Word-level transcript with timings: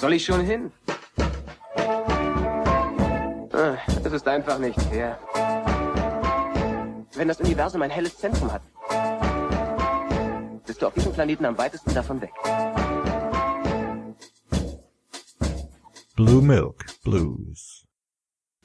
soll 0.00 0.14
ich 0.14 0.24
schon 0.24 0.40
hin? 0.40 0.72
Ah, 3.52 3.76
Es 4.02 4.12
ist 4.12 4.26
einfach 4.26 4.58
nicht 4.58 4.80
fair. 4.82 5.18
Wenn 7.14 7.28
das 7.28 7.38
Universum 7.40 7.82
ein 7.82 7.90
helles 7.90 8.16
Zentrum 8.16 8.50
hat, 8.50 8.62
bist 10.66 10.80
du 10.80 10.86
auf 10.86 10.94
diesem 10.94 11.12
Planeten 11.12 11.44
am 11.44 11.58
weitesten 11.58 11.92
davon 11.92 12.20
weg. 12.22 12.30
Blue 16.16 16.40
Milk 16.42 16.86
Blues. 17.04 17.84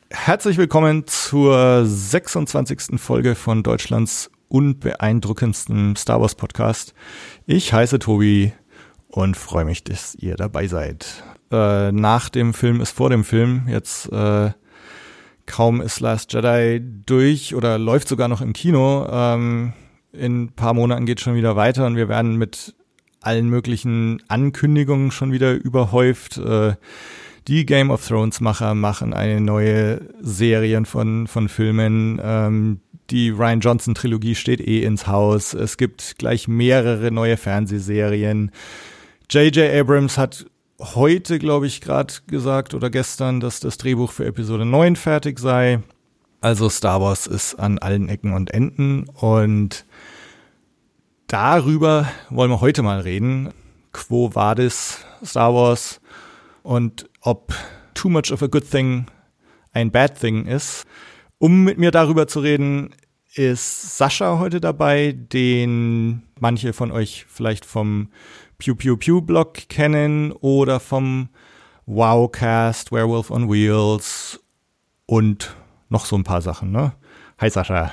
Herzlich 0.10 0.58
willkommen 0.58 1.06
zur 1.08 1.86
26. 1.86 2.98
Folge 3.02 3.36
von 3.36 3.62
Deutschlands 3.64 4.32
unbeeindruckendsten 4.48 5.98
Star 5.98 6.22
Wars 6.22 6.36
Podcast. 6.36 6.94
Ich 7.46 7.74
heiße 7.74 8.00
Tobi 8.00 8.54
und 9.16 9.38
freue 9.38 9.64
mich, 9.64 9.84
dass 9.84 10.14
ihr 10.16 10.36
dabei 10.36 10.68
seid. 10.68 11.24
Äh, 11.50 11.94
nach 11.94 12.28
dem 12.28 12.54
Film 12.54 12.82
ist 12.82 12.92
vor 12.92 13.10
dem 13.10 13.24
Film. 13.24 13.66
Jetzt 13.70 14.12
äh, 14.12 14.52
kaum 15.46 15.80
ist 15.80 16.02
Last 16.02 16.34
Jedi 16.34 16.82
durch 17.06 17.56
oder 17.56 17.80
läuft 17.80 18.10
sogar 18.10 18.28
noch 18.28 18.42
im 18.42 18.52
Kino. 18.52 19.08
Ähm, 19.10 19.72
in 20.12 20.44
ein 20.44 20.52
paar 20.52 20.74
Monaten 20.74 21.06
geht 21.06 21.22
schon 21.22 21.36
wieder 21.36 21.56
weiter 21.56 21.86
und 21.86 21.96
wir 21.96 22.10
werden 22.10 22.36
mit 22.36 22.76
allen 23.22 23.48
möglichen 23.50 24.22
Ankündigungen 24.28 25.12
schon 25.12 25.32
wieder 25.32 25.54
überhäuft. 25.54 26.38
Äh, 26.38 26.74
die 27.48 27.66
Game 27.66 27.92
of 27.92 28.06
Thrones 28.06 28.42
Macher 28.42 28.76
machen 28.76 29.14
eine 29.14 29.40
neue 29.40 30.02
Serie 30.20 30.84
von, 30.84 31.28
von 31.28 31.48
Filmen. 31.48 32.20
Ähm, 32.22 32.82
die 33.12 33.30
Ryan 33.30 33.62
Johnson 33.62 33.96
Trilogie 33.96 34.36
steht 34.36 34.60
eh 34.60 34.84
ins 34.84 35.08
Haus. 35.08 35.54
Es 35.54 35.78
gibt 35.78 36.18
gleich 36.18 36.50
mehrere 36.50 37.12
neue 37.12 37.38
Fernsehserien. 37.38 38.52
J.J. 39.30 39.74
Abrams 39.74 40.18
hat 40.18 40.46
heute, 40.80 41.40
glaube 41.40 41.66
ich, 41.66 41.82
gerade 41.82 42.14
gesagt 42.28 42.74
oder 42.76 42.92
gestern, 42.92 43.40
dass 43.40 43.60
das 43.60 43.78
Drehbuch 43.78 44.12
für 44.12 44.26
Episode 44.26 44.66
9 44.66 44.96
fertig 44.96 45.40
sei. 45.40 45.80
Also 46.42 46.70
Star 46.70 47.02
Wars 47.02 47.26
ist 47.26 47.56
an 47.56 47.80
allen 47.80 48.08
Ecken 48.08 48.34
und 48.34 48.54
Enden 48.54 49.10
und 49.10 49.86
darüber 51.26 52.08
wollen 52.30 52.52
wir 52.52 52.62
heute 52.62 52.84
mal 52.84 53.00
reden. 53.00 53.50
Quo 53.94 54.36
vadis 54.36 55.00
Star 55.24 55.56
Wars 55.56 56.02
und 56.62 57.10
ob 57.22 57.54
too 57.96 58.10
much 58.10 58.32
of 58.32 58.44
a 58.44 58.48
good 58.48 58.70
thing 58.70 59.08
ein 59.72 59.90
bad 59.90 60.20
thing 60.20 60.46
ist. 60.46 60.86
Um 61.40 61.64
mit 61.64 61.80
mir 61.80 61.90
darüber 61.90 62.28
zu 62.28 62.42
reden, 62.42 62.94
ist 63.34 63.98
Sascha 63.98 64.40
heute 64.40 64.62
dabei, 64.62 65.14
den 65.14 66.24
manche 66.40 66.74
von 66.74 66.92
euch 66.92 67.26
vielleicht 67.28 67.66
vom 67.66 68.10
Pew 68.58 68.76
Pew 68.76 68.96
Pew 68.98 69.22
Blog 69.22 69.70
kennen 69.70 70.32
oder 70.32 70.80
vom 70.80 71.30
Wowcast, 71.86 72.92
Werewolf 72.92 73.30
on 73.32 73.50
Wheels 73.52 74.40
und 75.06 75.56
noch 75.90 76.06
so 76.06 76.16
ein 76.16 76.24
paar 76.24 76.42
Sachen, 76.42 76.72
ne? 76.72 76.94
Hi 77.40 77.50
Sascha. 77.50 77.92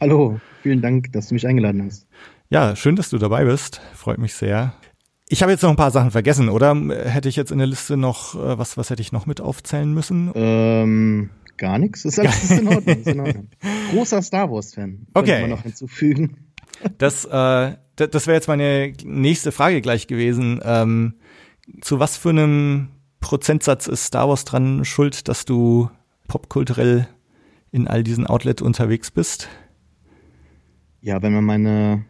Hallo, 0.00 0.40
vielen 0.62 0.82
Dank, 0.82 1.12
dass 1.12 1.28
du 1.28 1.34
mich 1.34 1.46
eingeladen 1.46 1.84
hast. 1.86 2.06
Ja, 2.50 2.74
schön, 2.76 2.96
dass 2.96 3.10
du 3.10 3.18
dabei 3.18 3.44
bist. 3.44 3.80
Freut 3.94 4.18
mich 4.18 4.34
sehr. 4.34 4.74
Ich 5.28 5.42
habe 5.42 5.52
jetzt 5.52 5.62
noch 5.62 5.70
ein 5.70 5.76
paar 5.76 5.92
Sachen 5.92 6.10
vergessen, 6.10 6.48
oder? 6.48 6.74
Hätte 6.74 7.28
ich 7.28 7.36
jetzt 7.36 7.52
in 7.52 7.58
der 7.58 7.66
Liste 7.66 7.96
noch, 7.96 8.34
äh, 8.34 8.58
was, 8.58 8.76
was 8.76 8.90
hätte 8.90 9.00
ich 9.00 9.12
noch 9.12 9.24
mit 9.24 9.40
aufzählen 9.40 9.94
müssen? 9.94 10.30
Ähm, 10.34 11.30
gar 11.56 11.78
nichts. 11.78 12.04
Ist 12.04 12.18
alles 12.18 12.42
ist 12.42 12.50
in 12.60 12.68
Ordnung. 12.68 12.98
Ist 12.98 13.06
in 13.06 13.20
Ordnung. 13.20 13.48
Großer 13.92 14.20
Star 14.20 14.50
Wars-Fan. 14.50 15.06
Okay. 15.14 15.26
Könnte 15.26 15.40
man 15.42 15.50
noch 15.50 15.62
hinzufügen. 15.62 16.36
Das, 16.98 17.24
äh, 17.24 17.76
das, 18.02 18.10
das 18.10 18.26
wäre 18.26 18.36
jetzt 18.36 18.48
meine 18.48 18.92
nächste 19.04 19.52
Frage 19.52 19.80
gleich 19.80 20.06
gewesen. 20.06 20.60
Ähm, 20.64 21.14
zu 21.80 21.98
was 22.00 22.16
für 22.16 22.30
einem 22.30 22.88
Prozentsatz 23.20 23.86
ist 23.86 24.04
Star 24.06 24.28
Wars 24.28 24.44
dran 24.44 24.84
schuld, 24.84 25.28
dass 25.28 25.44
du 25.44 25.90
popkulturell 26.28 27.06
in 27.70 27.86
all 27.86 28.02
diesen 28.02 28.26
Outlets 28.26 28.62
unterwegs 28.62 29.10
bist? 29.10 29.48
Ja, 31.00 31.22
wenn 31.22 31.32
man 31.32 31.44
meine 31.44 32.04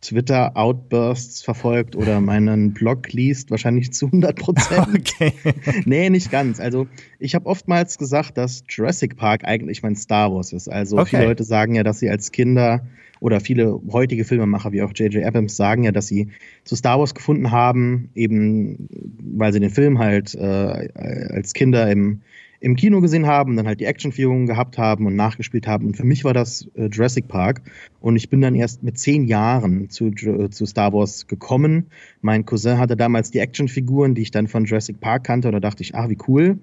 Twitter-Outbursts 0.00 1.42
verfolgt 1.42 1.96
oder 1.96 2.20
meinen 2.32 2.72
Blog 2.74 3.12
liest, 3.12 3.50
wahrscheinlich 3.50 3.92
zu 3.92 4.06
100 4.06 4.36
Prozent. 4.38 4.88
Okay. 4.94 5.32
Nee, 5.84 6.10
nicht 6.10 6.30
ganz. 6.30 6.60
Also 6.60 6.86
ich 7.18 7.34
habe 7.34 7.46
oftmals 7.46 7.98
gesagt, 7.98 8.38
dass 8.38 8.62
Jurassic 8.68 9.16
Park 9.16 9.44
eigentlich 9.44 9.82
mein 9.82 9.96
Star 9.96 10.32
Wars 10.32 10.52
ist. 10.52 10.68
Also 10.68 10.98
Okay. 10.98 11.10
viele 11.10 11.24
Leute 11.26 11.44
sagen 11.44 11.74
ja, 11.74 11.82
dass 11.82 11.98
sie 11.98 12.10
als 12.10 12.32
Kinder 12.32 12.86
oder 13.26 13.40
viele 13.40 13.80
heutige 13.90 14.24
Filmemacher 14.24 14.70
wie 14.70 14.82
auch 14.82 14.92
J.J. 14.94 15.24
Abrams 15.24 15.56
sagen 15.56 15.82
ja, 15.82 15.90
dass 15.90 16.06
sie 16.06 16.28
zu 16.62 16.76
Star 16.76 17.00
Wars 17.00 17.12
gefunden 17.12 17.50
haben, 17.50 18.08
eben 18.14 18.88
weil 19.36 19.52
sie 19.52 19.58
den 19.58 19.70
Film 19.70 19.98
halt 19.98 20.36
äh, 20.36 20.88
als 21.34 21.52
Kinder 21.52 21.90
im, 21.90 22.20
im 22.60 22.76
Kino 22.76 23.00
gesehen 23.00 23.26
haben, 23.26 23.56
dann 23.56 23.66
halt 23.66 23.80
die 23.80 23.84
Actionführungen 23.84 24.46
gehabt 24.46 24.78
haben 24.78 25.06
und 25.06 25.16
nachgespielt 25.16 25.66
haben. 25.66 25.86
Und 25.86 25.96
für 25.96 26.04
mich 26.04 26.22
war 26.22 26.34
das 26.34 26.68
äh, 26.76 26.86
Jurassic 26.86 27.26
Park. 27.26 27.62
Und 28.00 28.14
ich 28.14 28.30
bin 28.30 28.40
dann 28.40 28.54
erst 28.54 28.84
mit 28.84 28.96
zehn 28.96 29.26
Jahren 29.26 29.90
zu, 29.90 30.04
Ju- 30.06 30.48
zu 30.48 30.64
Star 30.64 30.92
Wars 30.92 31.26
gekommen. 31.26 31.86
Mein 32.20 32.44
Cousin 32.44 32.78
hatte 32.78 32.96
damals 32.96 33.32
die 33.32 33.40
Actionfiguren, 33.40 34.14
die 34.14 34.22
ich 34.22 34.30
dann 34.30 34.46
von 34.46 34.66
Jurassic 34.66 35.00
Park 35.00 35.24
kannte. 35.24 35.48
Und 35.48 35.54
da 35.54 35.60
dachte 35.60 35.82
ich, 35.82 35.96
ah, 35.96 36.08
wie 36.08 36.18
cool. 36.28 36.58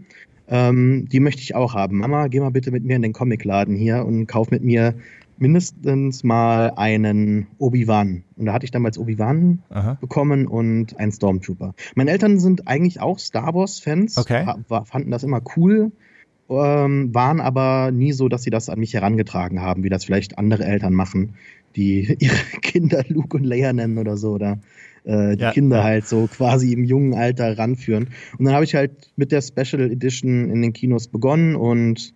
Ähm, 0.48 1.08
die 1.12 1.20
möchte 1.20 1.42
ich 1.42 1.56
auch 1.56 1.74
haben. 1.74 1.98
Mama, 1.98 2.28
geh 2.28 2.40
mal 2.40 2.52
bitte 2.52 2.72
mit 2.72 2.86
mir 2.86 2.96
in 2.96 3.02
den 3.02 3.14
Comicladen 3.14 3.76
hier 3.76 4.06
und 4.06 4.28
kauf 4.28 4.50
mit 4.50 4.64
mir 4.64 4.96
mindestens 5.44 6.24
mal 6.24 6.72
einen 6.78 7.48
Obi-Wan. 7.60 8.24
Und 8.38 8.46
da 8.46 8.54
hatte 8.54 8.64
ich 8.66 8.72
damals 8.72 8.98
Obi-Wan 8.98 9.60
bekommen 10.00 10.48
und 10.48 10.98
einen 10.98 11.12
Stormtrooper. 11.12 11.76
Meine 11.96 12.12
Eltern 12.12 12.40
sind 12.40 12.68
eigentlich 12.68 13.02
auch 13.02 13.20
Star 13.20 13.54
Wars-Fans, 13.54 14.18
Okay. 14.18 14.46
fanden 14.86 15.12
das 15.12 15.24
immer 15.24 15.42
cool, 15.58 15.92
ähm, 16.50 17.14
waren 17.14 17.40
aber 17.42 17.92
nie 17.92 18.14
so, 18.14 18.30
dass 18.30 18.44
sie 18.44 18.50
das 18.52 18.70
an 18.70 18.80
mich 18.80 18.94
herangetragen 18.94 19.62
haben, 19.62 19.84
wie 19.84 19.90
das 19.90 20.06
vielleicht 20.06 20.38
andere 20.38 20.64
Eltern 20.66 20.94
machen, 20.94 21.36
die 21.76 22.16
ihre 22.20 22.36
Kinder 22.62 23.04
Luke 23.10 23.36
und 23.38 23.44
Leia 23.44 23.74
nennen 23.74 23.98
oder 23.98 24.16
so, 24.18 24.32
oder 24.34 24.60
äh, 25.04 25.36
die 25.36 25.42
Ja, 25.44 25.52
Kinder 25.52 25.84
halt 25.84 26.08
so 26.08 26.28
quasi 26.28 26.72
im 26.72 26.84
jungen 26.86 27.14
Alter 27.16 27.58
ranführen. 27.58 28.10
Und 28.38 28.46
dann 28.46 28.54
habe 28.54 28.64
ich 28.66 28.76
halt 28.76 29.12
mit 29.18 29.32
der 29.34 29.42
Special 29.42 29.92
Edition 29.92 30.50
in 30.50 30.62
den 30.62 30.72
Kinos 30.74 31.08
begonnen 31.08 31.56
und 31.56 32.14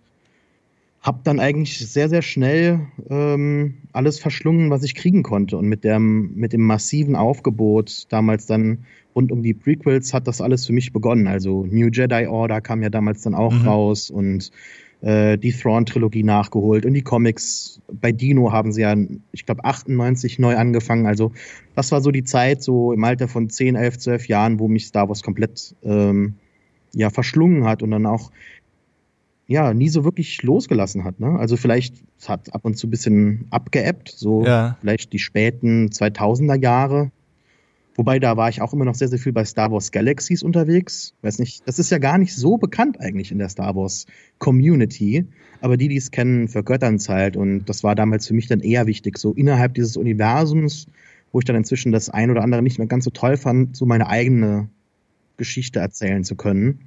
habe 1.00 1.20
dann 1.24 1.38
eigentlich 1.40 1.78
sehr, 1.78 2.08
sehr 2.08 2.22
schnell 2.22 2.80
ähm, 3.08 3.74
alles 3.92 4.18
verschlungen, 4.18 4.70
was 4.70 4.82
ich 4.82 4.94
kriegen 4.94 5.22
konnte. 5.22 5.56
Und 5.56 5.68
mit, 5.68 5.84
dem 5.84 6.34
mit 6.34 6.52
dem 6.52 6.62
massiven 6.62 7.14
Aufgebot 7.16 8.06
damals 8.08 8.46
dann 8.46 8.84
rund 9.14 9.32
um 9.32 9.42
die 9.42 9.54
Prequels 9.54 10.12
hat 10.12 10.26
das 10.26 10.40
alles 10.40 10.66
für 10.66 10.72
mich 10.72 10.92
begonnen. 10.92 11.26
Also 11.28 11.66
New 11.66 11.88
Jedi 11.88 12.26
Order 12.26 12.60
kam 12.60 12.82
ja 12.82 12.90
damals 12.90 13.22
dann 13.22 13.34
auch 13.34 13.52
Mhm. 13.52 13.68
raus 13.68 14.10
und 14.10 14.50
äh, 15.00 15.38
die 15.38 15.52
Thrawn-Trilogie 15.52 16.24
nachgeholt 16.24 16.84
und 16.84 16.94
die 16.94 17.02
Comics. 17.02 17.80
Bei 17.92 18.10
Dino 18.10 18.50
haben 18.52 18.72
sie 18.72 18.82
ja, 18.82 18.96
ich 19.30 19.46
glaube, 19.46 19.64
98 19.64 20.38
neu 20.40 20.56
angefangen. 20.56 21.06
Also 21.06 21.32
das 21.76 21.92
war 21.92 22.00
so 22.00 22.10
die 22.10 22.24
Zeit, 22.24 22.62
so 22.62 22.92
im 22.92 23.04
Alter 23.04 23.28
von 23.28 23.48
10, 23.48 23.76
11, 23.76 23.98
12 23.98 24.28
Jahren, 24.28 24.58
wo 24.58 24.66
mich 24.66 24.86
Star 24.86 25.08
Wars 25.08 25.22
komplett 25.22 25.76
ähm, 25.84 26.34
ja, 26.92 27.10
verschlungen 27.10 27.64
hat 27.64 27.82
und 27.82 27.92
dann 27.92 28.06
auch 28.06 28.32
ja, 29.48 29.72
nie 29.72 29.88
so 29.88 30.04
wirklich 30.04 30.42
losgelassen 30.42 31.04
hat. 31.04 31.20
Ne? 31.20 31.38
Also 31.38 31.56
vielleicht 31.56 31.96
es 32.18 32.28
hat 32.28 32.54
ab 32.54 32.64
und 32.64 32.76
zu 32.76 32.86
ein 32.86 32.90
bisschen 32.90 33.46
abgeebbt, 33.50 34.10
so 34.10 34.44
Ja. 34.44 34.76
vielleicht 34.80 35.12
die 35.14 35.18
späten 35.18 35.88
2000er 35.88 36.54
Jahre. 36.60 37.10
Wobei 37.96 38.20
da 38.20 38.36
war 38.36 38.48
ich 38.48 38.60
auch 38.60 38.72
immer 38.74 38.84
noch 38.84 38.94
sehr, 38.94 39.08
sehr 39.08 39.18
viel 39.18 39.32
bei 39.32 39.44
Star 39.44 39.72
Wars 39.72 39.90
Galaxies 39.90 40.42
unterwegs. 40.44 41.14
Weiß 41.22 41.40
nicht, 41.40 41.66
das 41.66 41.80
ist 41.80 41.90
ja 41.90 41.98
gar 41.98 42.18
nicht 42.18 42.36
so 42.36 42.58
bekannt 42.58 43.00
eigentlich 43.00 43.32
in 43.32 43.38
der 43.38 43.48
Star 43.48 43.74
Wars 43.74 44.06
Community. 44.38 45.24
Aber 45.62 45.76
die, 45.76 45.88
die 45.88 45.96
es 45.96 46.12
kennen, 46.12 46.46
vergöttern 46.46 46.96
es 46.96 47.08
halt. 47.08 47.36
Und 47.36 47.64
das 47.64 47.82
war 47.82 47.96
damals 47.96 48.28
für 48.28 48.34
mich 48.34 48.46
dann 48.46 48.60
eher 48.60 48.86
wichtig, 48.86 49.18
so 49.18 49.32
innerhalb 49.32 49.74
dieses 49.74 49.96
Universums, 49.96 50.86
wo 51.32 51.40
ich 51.40 51.44
dann 51.44 51.56
inzwischen 51.56 51.90
das 51.90 52.08
ein 52.10 52.30
oder 52.30 52.42
andere 52.44 52.62
nicht 52.62 52.78
mehr 52.78 52.86
ganz 52.86 53.04
so 53.04 53.10
toll 53.10 53.36
fand, 53.36 53.76
so 53.76 53.84
meine 53.86 54.08
eigene 54.08 54.68
Geschichte 55.38 55.80
erzählen 55.80 56.22
zu 56.22 56.36
können. 56.36 56.80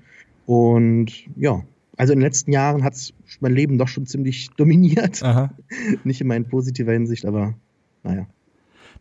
Und 0.45 1.11
ja, 1.35 1.63
also 2.01 2.13
in 2.13 2.19
den 2.19 2.23
letzten 2.25 2.51
Jahren 2.51 2.83
hat 2.83 2.95
es 2.95 3.13
mein 3.41 3.53
Leben 3.53 3.77
doch 3.77 3.87
schon 3.87 4.07
ziemlich 4.07 4.49
dominiert. 4.57 5.21
Aha. 5.21 5.53
Nicht 6.03 6.19
immer 6.19 6.35
in 6.35 6.47
positiver 6.47 6.93
Hinsicht, 6.93 7.25
aber 7.25 7.53
naja. 8.01 8.25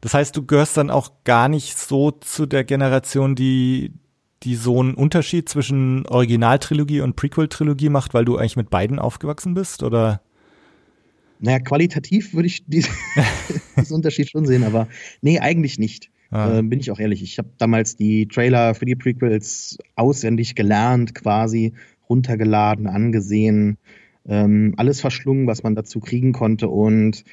Das 0.02 0.12
heißt, 0.12 0.36
du 0.36 0.44
gehörst 0.44 0.76
dann 0.76 0.90
auch 0.90 1.10
gar 1.24 1.48
nicht 1.48 1.78
so 1.78 2.10
zu 2.10 2.44
der 2.44 2.62
Generation, 2.62 3.34
die, 3.34 3.94
die 4.42 4.54
so 4.54 4.80
einen 4.80 4.92
Unterschied 4.92 5.48
zwischen 5.48 6.06
Originaltrilogie 6.08 7.00
und 7.00 7.16
Prequel-Trilogie 7.16 7.88
macht, 7.88 8.12
weil 8.12 8.26
du 8.26 8.36
eigentlich 8.36 8.56
mit 8.56 8.68
beiden 8.68 8.98
aufgewachsen 8.98 9.54
bist, 9.54 9.82
oder? 9.82 10.20
Naja, 11.38 11.58
qualitativ 11.60 12.34
würde 12.34 12.48
ich 12.48 12.66
dies- 12.66 12.90
diesen 13.78 13.94
Unterschied 13.94 14.28
schon 14.28 14.44
sehen, 14.44 14.62
aber 14.62 14.88
nee, 15.22 15.38
eigentlich 15.38 15.78
nicht. 15.78 16.10
Ah. 16.30 16.58
Äh, 16.58 16.62
bin 16.62 16.80
ich 16.80 16.90
auch 16.90 16.98
ehrlich. 16.98 17.22
Ich 17.22 17.38
habe 17.38 17.48
damals 17.58 17.96
die 17.96 18.28
Trailer 18.28 18.74
für 18.74 18.84
die 18.84 18.94
Prequels 18.94 19.78
auswendig 19.96 20.54
gelernt, 20.54 21.14
quasi 21.14 21.72
runtergeladen, 22.10 22.86
angesehen, 22.88 23.78
ähm, 24.28 24.74
alles 24.76 25.00
verschlungen, 25.00 25.46
was 25.46 25.62
man 25.62 25.74
dazu 25.74 26.00
kriegen 26.00 26.32
konnte. 26.32 26.68
Und 26.68 27.24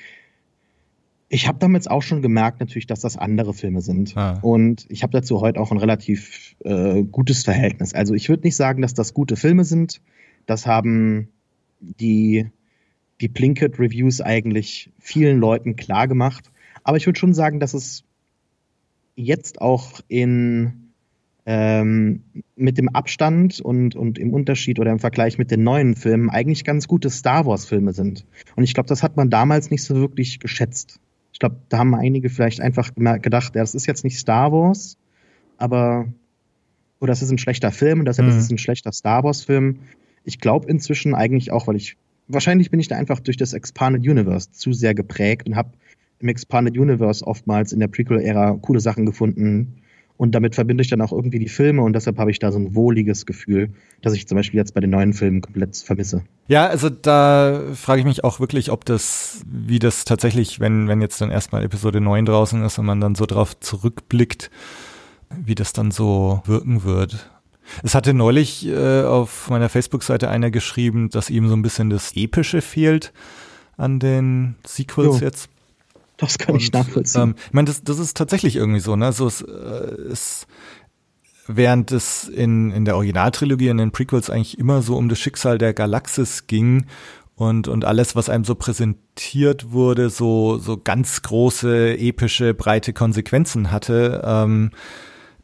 Ich 1.30 1.48
habe 1.48 1.60
damals 1.60 1.88
auch 1.88 2.02
schon 2.04 2.22
gemerkt, 2.22 2.62
natürlich, 2.62 2.88
dass 2.88 3.02
das 3.02 3.18
andere 3.18 3.54
Filme 3.54 3.82
sind. 3.82 4.16
Ah. 4.16 4.40
Und 4.42 4.86
ich 4.88 5.04
habe 5.04 5.12
dazu 5.12 5.42
heute 5.42 5.60
auch 5.60 5.72
ein 5.72 5.78
relativ 5.78 6.56
äh, 6.64 7.04
gutes 7.04 7.44
Verhältnis. 7.44 7.94
Also 7.94 8.14
ich 8.14 8.30
würde 8.30 8.44
nicht 8.44 8.56
sagen, 8.56 8.82
dass 8.82 8.94
das 8.94 9.14
gute 9.14 9.36
Filme 9.36 9.66
sind. 9.66 10.00
Das 10.46 10.66
haben 10.66 11.28
die, 11.82 12.50
die 13.20 13.28
Plinkett-Reviews 13.28 14.22
eigentlich 14.22 14.90
vielen 15.00 15.40
Leuten 15.40 15.76
klar 15.76 16.08
gemacht. 16.08 16.50
Aber 16.86 16.96
ich 16.96 17.06
würde 17.06 17.20
schon 17.20 17.34
sagen, 17.34 17.60
dass 17.60 17.74
es 17.74 18.06
jetzt 19.16 19.60
auch 19.60 20.00
in 20.08 20.87
ähm, 21.50 22.24
mit 22.58 22.78
dem 22.78 22.90
Abstand 22.90 23.62
und, 23.62 23.96
und 23.96 24.20
im 24.20 24.34
Unterschied 24.34 24.80
oder 24.80 24.92
im 24.92 25.00
Vergleich 25.00 25.38
mit 25.38 25.50
den 25.50 25.64
neuen 25.64 25.96
Filmen 25.96 26.30
eigentlich 26.30 26.66
ganz 26.66 26.90
gute 26.90 27.10
Star 27.10 27.46
Wars-Filme 27.46 27.94
sind. 27.94 28.26
Und 28.58 28.66
ich 28.66 28.74
glaube, 28.74 28.90
das 28.90 29.02
hat 29.02 29.16
man 29.16 29.30
damals 29.30 29.72
nicht 29.72 29.82
so 29.84 29.96
wirklich 29.96 30.40
geschätzt. 30.40 31.00
Ich 31.32 31.40
glaube, 31.40 31.56
da 31.70 31.78
haben 31.78 31.96
einige 31.96 32.30
vielleicht 32.30 32.60
einfach 32.60 32.94
gedacht, 32.96 33.56
ja, 33.56 33.62
das 33.62 33.76
ist 33.76 33.88
jetzt 33.88 34.04
nicht 34.04 34.20
Star 34.20 34.52
Wars, 34.52 34.98
aber 35.58 36.12
oder 37.00 37.12
das 37.12 37.22
ist 37.22 37.32
ein 37.32 37.38
schlechter 37.38 37.72
Film 37.72 38.00
und 38.00 38.06
deshalb 38.06 38.28
mhm. 38.28 38.38
ist 38.38 38.44
es 38.44 38.52
ein 38.52 38.58
schlechter 38.58 38.92
Star 38.92 39.24
Wars-Film. 39.24 39.80
Ich 40.26 40.40
glaube 40.40 40.68
inzwischen 40.68 41.16
eigentlich 41.16 41.54
auch, 41.54 41.68
weil 41.68 41.78
ich 41.78 41.96
wahrscheinlich 42.28 42.72
bin 42.72 42.82
ich 42.82 42.90
da 42.90 42.98
einfach 42.98 43.22
durch 43.22 43.38
das 43.38 43.54
Expanded 43.54 44.06
Universe 44.06 44.52
zu 44.52 44.74
sehr 44.74 44.94
geprägt 44.94 45.48
und 45.48 45.56
habe 45.56 45.72
im 46.20 46.28
Expanded 46.28 46.78
Universe 46.78 47.26
oftmals 47.26 47.72
in 47.72 47.80
der 47.80 47.88
Prequel-Ära 47.88 48.58
coole 48.62 48.82
Sachen 48.82 49.06
gefunden, 49.06 49.82
und 50.18 50.34
damit 50.34 50.56
verbinde 50.56 50.82
ich 50.82 50.90
dann 50.90 51.02
auch 51.02 51.12
irgendwie 51.12 51.40
die 51.40 51.48
Filme 51.48 51.82
und 51.84 51.94
deshalb 51.94 52.18
habe 52.18 52.32
ich 52.32 52.40
da 52.40 52.52
so 52.52 52.60
ein 52.60 52.76
wohliges 52.76 53.26
Gefühl, 53.26 53.70
das 54.02 54.14
ich 54.14 54.28
zum 54.28 54.36
Beispiel 54.36 54.58
jetzt 54.58 54.74
bei 54.74 54.82
den 54.82 54.90
neuen 54.90 55.14
Filmen 55.14 55.42
komplett 55.42 55.78
vermisse. 55.78 56.24
Ja, 56.48 56.68
also 56.68 56.90
da 56.90 57.62
frage 57.76 58.00
ich 58.00 58.06
mich 58.06 58.24
auch 58.24 58.40
wirklich, 58.40 58.72
ob 58.72 58.84
das, 58.86 59.42
wie 59.48 59.80
das 59.80 60.06
tatsächlich, 60.06 60.60
wenn, 60.60 60.88
wenn 60.88 61.02
jetzt 61.02 61.22
dann 61.22 61.30
erstmal 61.30 61.64
Episode 61.64 62.02
9 62.02 62.26
draußen 62.26 62.64
ist 62.64 62.80
und 62.80 62.86
man 62.86 63.00
dann 63.00 63.16
so 63.16 63.26
drauf 63.26 63.60
zurückblickt, 63.60 64.50
wie 65.30 65.56
das 65.56 65.74
dann 65.74 65.92
so 65.92 66.42
wirken 66.46 66.84
wird. 66.84 67.30
Es 67.84 67.96
hatte 67.96 68.14
neulich 68.14 68.66
äh, 68.66 69.04
auf 69.04 69.50
meiner 69.50 69.70
Facebook-Seite 69.70 70.30
einer 70.30 70.52
geschrieben, 70.52 71.10
dass 71.10 71.30
ihm 71.30 71.48
so 71.48 71.56
ein 71.56 71.62
bisschen 71.62 71.90
das 71.90 72.16
Epische 72.16 72.62
fehlt 72.62 73.14
an 73.76 74.00
den 74.00 74.56
Sequels 74.66 75.20
jo. 75.20 75.26
jetzt. 75.26 75.50
Das 76.18 76.38
kann 76.38 76.56
und, 76.56 76.62
ich 76.62 76.72
nachvollziehen. 76.72 77.22
Ähm, 77.22 77.36
ich 77.46 77.54
meine, 77.54 77.68
das, 77.68 77.84
das 77.84 78.00
ist 78.00 78.18
tatsächlich 78.18 78.56
irgendwie 78.56 78.80
so, 78.80 78.96
ne? 78.96 79.12
So 79.14 79.28
es, 79.28 79.42
äh, 79.42 79.46
es 80.12 80.48
während 81.48 81.92
es 81.92 82.28
in, 82.28 82.72
in 82.72 82.86
der 82.86 82.96
Originaltrilogie, 82.96 83.70
in 83.70 83.78
den 83.78 83.92
Prequels 83.92 84.30
eigentlich 84.30 84.60
immer 84.60 84.82
so 84.82 84.98
um 84.98 85.10
das 85.10 85.20
Schicksal 85.20 85.58
der 85.58 85.74
Galaxis 85.74 86.48
ging 86.48 86.88
und, 87.36 87.68
und 87.68 87.86
alles, 87.86 88.16
was 88.16 88.30
einem 88.30 88.44
so 88.44 88.56
präsentiert 88.56 89.72
wurde, 89.72 90.10
so, 90.10 90.58
so 90.58 90.78
ganz 90.78 91.22
große, 91.22 91.98
epische, 91.98 92.54
breite 92.54 92.94
Konsequenzen 92.94 93.72
hatte, 93.72 94.22
ähm, 94.26 94.72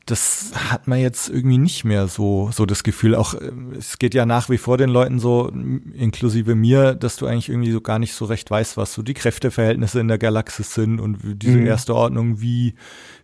das 0.05 0.51
hat 0.53 0.89
man 0.89 0.99
jetzt 0.99 1.29
irgendwie 1.29 1.57
nicht 1.57 1.85
mehr 1.85 2.07
so, 2.07 2.49
so 2.51 2.65
das 2.65 2.83
Gefühl. 2.83 3.15
Auch 3.15 3.35
ähm, 3.39 3.71
es 3.77 3.99
geht 3.99 4.13
ja 4.13 4.25
nach 4.25 4.49
wie 4.49 4.57
vor 4.57 4.77
den 4.77 4.89
Leuten 4.89 5.17
so, 5.17 5.49
inklusive 5.93 6.55
mir, 6.55 6.93
dass 6.93 7.15
du 7.15 7.25
eigentlich 7.25 7.47
irgendwie 7.47 7.71
so 7.71 7.79
gar 7.79 7.99
nicht 7.99 8.13
so 8.13 8.25
recht 8.25 8.51
weißt, 8.51 8.75
was 8.75 8.93
so 8.93 9.01
die 9.01 9.13
Kräfteverhältnisse 9.13 10.01
in 10.01 10.09
der 10.09 10.17
Galaxis 10.17 10.73
sind 10.73 10.99
und 10.99 11.19
diese 11.41 11.57
mhm. 11.57 11.67
erste 11.67 11.95
Ordnung, 11.95 12.41
wie, 12.41 12.75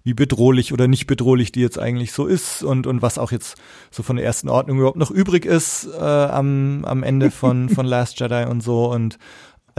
wie 0.05 0.13
bedrohlich 0.13 0.71
oder 0.71 0.87
nicht 0.87 1.05
bedrohlich 1.05 1.51
die 1.51 1.59
jetzt 1.59 1.77
eigentlich 1.77 2.13
so 2.13 2.25
ist 2.25 2.63
und, 2.63 2.87
und 2.87 3.01
was 3.01 3.17
auch 3.17 3.33
jetzt 3.33 3.57
so 3.91 4.01
von 4.01 4.15
der 4.15 4.23
ersten 4.23 4.47
Ordnung 4.47 4.77
überhaupt 4.77 4.97
noch 4.97 5.11
übrig 5.11 5.45
ist 5.45 5.85
äh, 5.85 6.01
am, 6.01 6.85
am 6.85 7.03
Ende 7.03 7.29
von, 7.29 7.67
von 7.67 7.85
Last 7.87 8.21
Jedi 8.21 8.45
und 8.49 8.61
so. 8.61 8.89
Und 8.89 9.17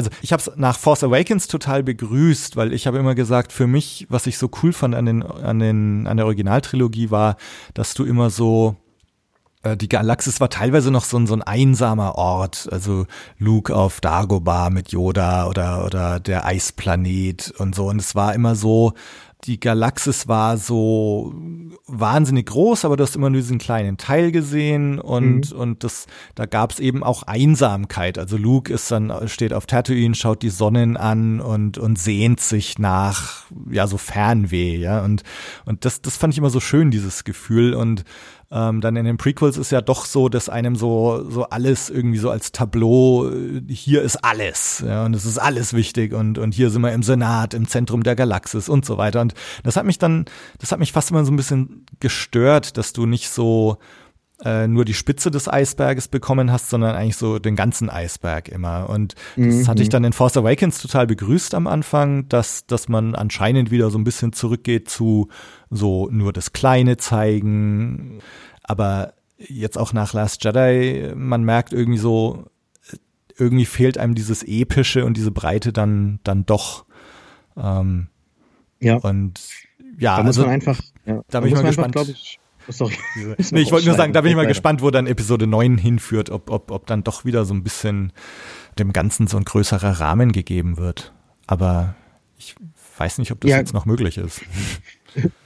also 0.00 0.10
ich 0.22 0.32
habe 0.32 0.40
es 0.40 0.50
nach 0.56 0.78
Force 0.78 1.04
Awakens 1.04 1.46
total 1.46 1.82
begrüßt, 1.82 2.56
weil 2.56 2.72
ich 2.72 2.86
habe 2.86 2.98
immer 2.98 3.14
gesagt, 3.14 3.52
für 3.52 3.66
mich, 3.66 4.06
was 4.08 4.26
ich 4.26 4.38
so 4.38 4.50
cool 4.62 4.72
fand 4.72 4.94
an 4.94 5.06
den 5.06 5.22
an 5.22 5.58
den 5.58 6.06
an 6.06 6.16
der 6.16 6.26
Originaltrilogie 6.26 7.10
war, 7.10 7.36
dass 7.74 7.94
du 7.94 8.04
immer 8.04 8.30
so 8.30 8.76
äh, 9.62 9.76
die 9.76 9.88
Galaxis 9.88 10.40
war 10.40 10.48
teilweise 10.48 10.90
noch 10.90 11.04
so 11.04 11.18
ein, 11.18 11.26
so 11.26 11.34
ein 11.34 11.42
einsamer 11.42 12.14
Ort, 12.14 12.68
also 12.72 13.06
Luke 13.38 13.74
auf 13.74 14.00
Dagobah 14.00 14.70
mit 14.70 14.92
Yoda 14.92 15.46
oder, 15.48 15.84
oder 15.84 16.18
der 16.18 16.46
Eisplanet 16.46 17.52
und 17.58 17.74
so. 17.74 17.88
Und 17.88 18.00
es 18.00 18.14
war 18.14 18.34
immer 18.34 18.54
so, 18.56 18.94
die 19.44 19.58
Galaxis 19.58 20.28
war 20.28 20.56
so 20.56 21.34
wahnsinnig 21.86 22.46
groß, 22.46 22.84
aber 22.84 22.96
du 22.96 23.02
hast 23.02 23.16
immer 23.16 23.30
nur 23.30 23.40
diesen 23.40 23.58
kleinen 23.58 23.96
Teil 23.96 24.32
gesehen 24.32 24.98
und, 24.98 25.52
mhm. 25.52 25.58
und 25.58 25.84
das, 25.84 26.06
da 26.34 26.46
gab 26.46 26.72
es 26.72 26.80
eben 26.80 27.02
auch 27.02 27.22
Einsamkeit. 27.24 28.18
Also 28.18 28.36
Luke 28.36 28.72
ist 28.72 28.90
dann, 28.90 29.28
steht 29.28 29.52
auf 29.52 29.66
Tatooine, 29.66 30.14
schaut 30.14 30.42
die 30.42 30.50
Sonnen 30.50 30.96
an 30.96 31.40
und, 31.40 31.78
und 31.78 31.98
sehnt 31.98 32.40
sich 32.40 32.78
nach, 32.78 33.44
ja, 33.70 33.86
so 33.86 33.98
Fernweh, 33.98 34.76
ja. 34.76 35.02
Und, 35.02 35.22
und 35.64 35.84
das, 35.84 36.02
das 36.02 36.16
fand 36.16 36.34
ich 36.34 36.38
immer 36.38 36.50
so 36.50 36.60
schön, 36.60 36.90
dieses 36.90 37.24
Gefühl. 37.24 37.74
Und 37.74 38.04
ähm, 38.52 38.80
dann 38.80 38.96
in 38.96 39.04
den 39.04 39.16
Prequels 39.16 39.56
ist 39.56 39.70
ja 39.70 39.80
doch 39.80 40.04
so, 40.04 40.28
dass 40.28 40.48
einem 40.48 40.74
so, 40.74 41.24
so 41.28 41.44
alles 41.44 41.88
irgendwie 41.88 42.18
so 42.18 42.30
als 42.30 42.50
Tableau, 42.50 43.28
äh, 43.28 43.62
hier 43.68 44.02
ist 44.02 44.16
alles, 44.24 44.82
ja, 44.84 45.04
und 45.04 45.14
es 45.14 45.24
ist 45.24 45.38
alles 45.38 45.72
wichtig 45.72 46.12
und, 46.12 46.36
und 46.36 46.52
hier 46.52 46.70
sind 46.70 46.82
wir 46.82 46.92
im 46.92 47.04
Senat, 47.04 47.54
im 47.54 47.68
Zentrum 47.68 48.02
der 48.02 48.16
Galaxis 48.16 48.68
und 48.68 48.84
so 48.84 48.98
weiter. 48.98 49.20
Und 49.20 49.34
das 49.62 49.76
hat 49.76 49.84
mich 49.84 49.98
dann, 49.98 50.24
das 50.58 50.72
hat 50.72 50.80
mich 50.80 50.92
fast 50.92 51.10
immer 51.12 51.24
so 51.24 51.30
ein 51.30 51.36
bisschen 51.36 51.86
gestört, 52.00 52.76
dass 52.76 52.92
du 52.92 53.06
nicht 53.06 53.28
so, 53.28 53.78
äh, 54.44 54.66
nur 54.66 54.84
die 54.84 54.94
Spitze 54.94 55.30
des 55.30 55.48
Eisberges 55.48 56.08
bekommen 56.08 56.50
hast, 56.50 56.70
sondern 56.70 56.94
eigentlich 56.94 57.16
so 57.16 57.38
den 57.38 57.56
ganzen 57.56 57.90
Eisberg 57.90 58.48
immer. 58.48 58.88
Und 58.88 59.14
das 59.36 59.46
mhm. 59.46 59.68
hatte 59.68 59.82
ich 59.82 59.88
dann 59.88 60.04
in 60.04 60.12
Force 60.12 60.36
Awakens 60.36 60.80
total 60.80 61.06
begrüßt 61.06 61.54
am 61.54 61.66
Anfang, 61.66 62.28
dass, 62.28 62.66
dass 62.66 62.88
man 62.88 63.14
anscheinend 63.14 63.70
wieder 63.70 63.90
so 63.90 63.98
ein 63.98 64.04
bisschen 64.04 64.32
zurückgeht 64.32 64.88
zu 64.88 65.28
so 65.68 66.08
nur 66.10 66.32
das 66.32 66.52
Kleine 66.52 66.96
zeigen. 66.96 68.20
Aber 68.62 69.14
jetzt 69.36 69.78
auch 69.78 69.92
nach 69.92 70.12
Last 70.12 70.44
Jedi, 70.44 71.12
man 71.14 71.44
merkt 71.44 71.72
irgendwie 71.72 71.98
so, 71.98 72.46
irgendwie 73.36 73.66
fehlt 73.66 73.98
einem 73.98 74.14
dieses 74.14 74.42
Epische 74.42 75.04
und 75.04 75.16
diese 75.16 75.30
Breite 75.30 75.72
dann, 75.72 76.20
dann 76.24 76.46
doch. 76.46 76.84
Ähm, 77.56 78.08
ja. 78.80 78.96
Und 78.96 79.40
ja, 79.98 80.16
da 80.16 80.22
muss 80.22 80.38
also, 80.38 80.42
man 80.42 80.54
einfach, 80.54 80.80
ja, 81.04 81.22
da 81.28 81.40
bin 81.40 81.48
ich 81.50 81.54
mal 81.54 81.62
gespannt. 81.62 81.96
Einfach, 81.96 82.10
ich, 82.10 82.39
sorry. 82.68 82.94
nee, 83.50 83.60
ich 83.60 83.72
wollte 83.72 83.86
nur 83.86 83.96
sagen, 83.96 84.12
da 84.12 84.20
bin 84.20 84.30
ich 84.30 84.36
mal 84.36 84.46
gespannt, 84.46 84.82
wo 84.82 84.90
dann 84.90 85.06
Episode 85.06 85.46
9 85.46 85.78
hinführt, 85.78 86.30
ob, 86.30 86.50
ob, 86.50 86.70
ob 86.70 86.86
dann 86.86 87.04
doch 87.04 87.24
wieder 87.24 87.44
so 87.44 87.54
ein 87.54 87.62
bisschen 87.62 88.12
dem 88.78 88.92
Ganzen 88.92 89.26
so 89.26 89.36
ein 89.36 89.44
größerer 89.44 90.00
Rahmen 90.00 90.32
gegeben 90.32 90.76
wird. 90.76 91.12
Aber 91.46 91.94
ich 92.38 92.54
weiß 92.96 93.18
nicht, 93.18 93.32
ob 93.32 93.40
das 93.40 93.50
ja, 93.50 93.58
jetzt 93.58 93.74
noch 93.74 93.86
möglich 93.86 94.18
ist. 94.18 94.42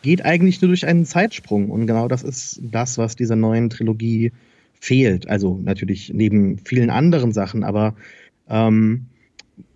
Geht 0.03 0.25
eigentlich 0.25 0.61
nur 0.61 0.69
durch 0.69 0.87
einen 0.87 1.07
Zeitsprung. 1.07 1.71
Und 1.71 1.87
genau 1.87 2.09
das 2.09 2.23
ist 2.23 2.61
das, 2.63 2.99
was 2.99 3.17
dieser 3.17 3.37
neuen 3.37 3.71
Trilogie 3.71 4.33
fehlt. 4.75 5.29
Also 5.29 5.61
natürlich 5.63 6.13
neben 6.13 6.59
vielen 6.59 6.91
anderen 6.91 7.33
Sachen, 7.33 7.65
aber 7.65 7.95
ähm, 8.49 9.07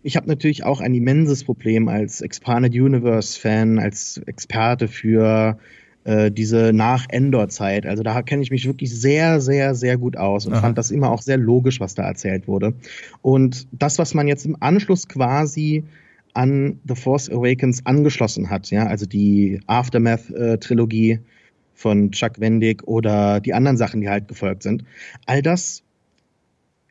ich 0.02 0.16
habe 0.16 0.28
natürlich 0.28 0.64
auch 0.64 0.80
ein 0.80 0.94
immenses 0.94 1.44
Problem 1.44 1.88
als 1.88 2.20
Expanded 2.20 2.74
Universe-Fan, 2.74 3.78
als 3.78 4.18
Experte 4.26 4.88
für 4.88 5.58
äh, 6.04 6.30
diese 6.30 6.72
Nach-Endor-Zeit. 6.72 7.86
Also 7.86 8.02
da 8.02 8.22
kenne 8.22 8.42
ich 8.42 8.50
mich 8.50 8.66
wirklich 8.66 8.98
sehr, 8.98 9.40
sehr, 9.40 9.74
sehr 9.74 9.98
gut 9.98 10.16
aus 10.16 10.46
und 10.46 10.54
Aha. 10.54 10.60
fand 10.60 10.78
das 10.78 10.90
immer 10.90 11.10
auch 11.10 11.22
sehr 11.22 11.36
logisch, 11.36 11.80
was 11.80 11.94
da 11.94 12.04
erzählt 12.04 12.48
wurde. 12.48 12.74
Und 13.22 13.66
das, 13.72 13.98
was 13.98 14.14
man 14.14 14.28
jetzt 14.28 14.46
im 14.46 14.56
Anschluss 14.60 15.08
quasi 15.08 15.84
an 16.34 16.78
The 16.86 16.94
Force 16.94 17.28
Awakens 17.30 17.84
angeschlossen 17.84 18.50
hat, 18.50 18.70
ja, 18.70 18.86
also 18.86 19.06
die 19.06 19.60
Aftermath-Trilogie 19.66 21.20
von 21.74 22.10
Chuck 22.10 22.40
Wendig 22.40 22.86
oder 22.86 23.40
die 23.40 23.54
anderen 23.54 23.76
Sachen, 23.76 24.00
die 24.00 24.08
halt 24.08 24.28
gefolgt 24.28 24.62
sind. 24.62 24.84
All 25.26 25.42
das, 25.42 25.82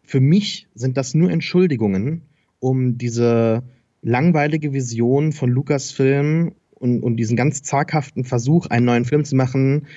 für 0.04 0.20
mich 0.20 0.68
sind 0.76 0.98
das 0.98 1.14
nur 1.14 1.30
Entschuldigungen, 1.30 2.22
um 2.60 2.98
diese 2.98 3.64
langweilige 4.02 4.74
Vision 4.74 5.34
von 5.34 5.50
Lucasfilm 5.50 6.54
und, 6.80 7.02
und 7.02 7.18
diesen 7.18 7.36
ganz 7.36 7.64
zaghaften 7.64 8.24
Versuch, 8.24 8.68
einen 8.68 8.86
neuen 8.86 9.06
Film 9.06 9.26
zu 9.26 9.36
machen, 9.36 9.88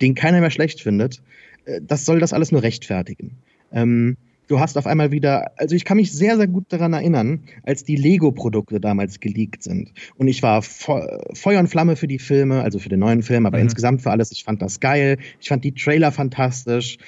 den 0.00 0.14
keiner 0.14 0.40
mehr 0.40 0.50
schlecht 0.50 0.80
findet, 0.80 1.22
äh, 1.64 1.80
das 1.82 2.04
soll 2.04 2.20
das 2.20 2.32
alles 2.32 2.52
nur 2.52 2.62
rechtfertigen. 2.62 3.36
Ähm, 3.72 4.16
du 4.48 4.60
hast 4.60 4.76
auf 4.76 4.86
einmal 4.86 5.10
wieder, 5.12 5.52
also 5.56 5.74
ich 5.74 5.84
kann 5.84 5.96
mich 5.96 6.12
sehr, 6.12 6.36
sehr 6.36 6.46
gut 6.46 6.64
daran 6.68 6.92
erinnern, 6.92 7.40
als 7.62 7.84
die 7.84 7.96
Lego-Produkte 7.96 8.80
damals 8.80 9.20
geleakt 9.20 9.62
sind. 9.62 9.92
Und 10.16 10.28
ich 10.28 10.42
war 10.42 10.62
Feuer 10.62 11.60
und 11.60 11.68
Flamme 11.68 11.96
für 11.96 12.08
die 12.08 12.18
Filme, 12.18 12.62
also 12.62 12.78
für 12.78 12.88
den 12.88 13.00
neuen 13.00 13.22
Film, 13.22 13.46
aber 13.46 13.58
mhm. 13.58 13.64
insgesamt 13.64 14.02
für 14.02 14.10
alles. 14.10 14.32
Ich 14.32 14.44
fand 14.44 14.60
das 14.60 14.80
geil. 14.80 15.18
Ich 15.40 15.48
fand 15.48 15.64
die 15.64 15.72
Trailer 15.72 16.12
fantastisch. 16.12 16.98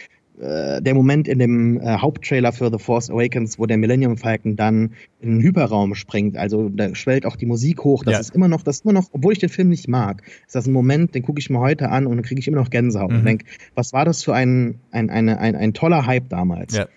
Äh, 0.41 0.83
der 0.83 0.95
Moment 0.95 1.29
in 1.29 1.39
dem 1.39 1.81
äh, 1.81 1.99
Haupttrailer 1.99 2.53
für 2.53 2.69
The 2.69 2.79
Force 2.79 3.09
Awakens, 3.09 3.59
wo 3.59 3.67
der 3.67 3.79
Millennium 3.79 4.17
Falcon 4.17 4.57
dann 4.57 4.95
in 5.21 5.37
den 5.37 5.43
Hyperraum 5.43 5.95
springt, 5.95 6.37
also 6.37 6.69
da 6.69 6.93
schwellt 6.95 7.25
auch 7.25 7.37
die 7.37 7.47
Musik 7.47 7.85
hoch. 7.85 8.03
Das 8.03 8.15
ja. 8.15 8.21
ist 8.21 8.35
immer 8.35 8.49
noch, 8.49 8.63
das 8.63 8.77
ist 8.77 8.85
immer 8.85 8.95
noch, 8.95 9.09
obwohl 9.13 9.33
ich 9.33 9.39
den 9.39 9.49
Film 9.49 9.69
nicht 9.69 9.87
mag, 9.87 10.23
ist 10.45 10.57
das 10.57 10.67
ein 10.67 10.73
Moment, 10.73 11.15
den 11.15 11.23
gucke 11.23 11.39
ich 11.39 11.51
mir 11.51 11.61
heute 11.61 11.91
an 11.91 12.07
und 12.07 12.17
dann 12.17 12.25
kriege 12.25 12.41
ich 12.41 12.49
immer 12.49 12.57
noch 12.57 12.71
Gänsehaut 12.71 13.13
mhm. 13.13 13.19
und 13.19 13.25
denke, 13.25 13.47
was 13.77 13.93
war 13.93 14.05
das 14.05 14.25
für 14.25 14.35
ein, 14.35 14.81
ein, 14.91 15.09
eine, 15.09 15.39
ein, 15.39 15.55
ein 15.55 15.73
toller 15.73 16.05
Hype 16.05 16.29
damals? 16.31 16.77
Ja. 16.77 16.89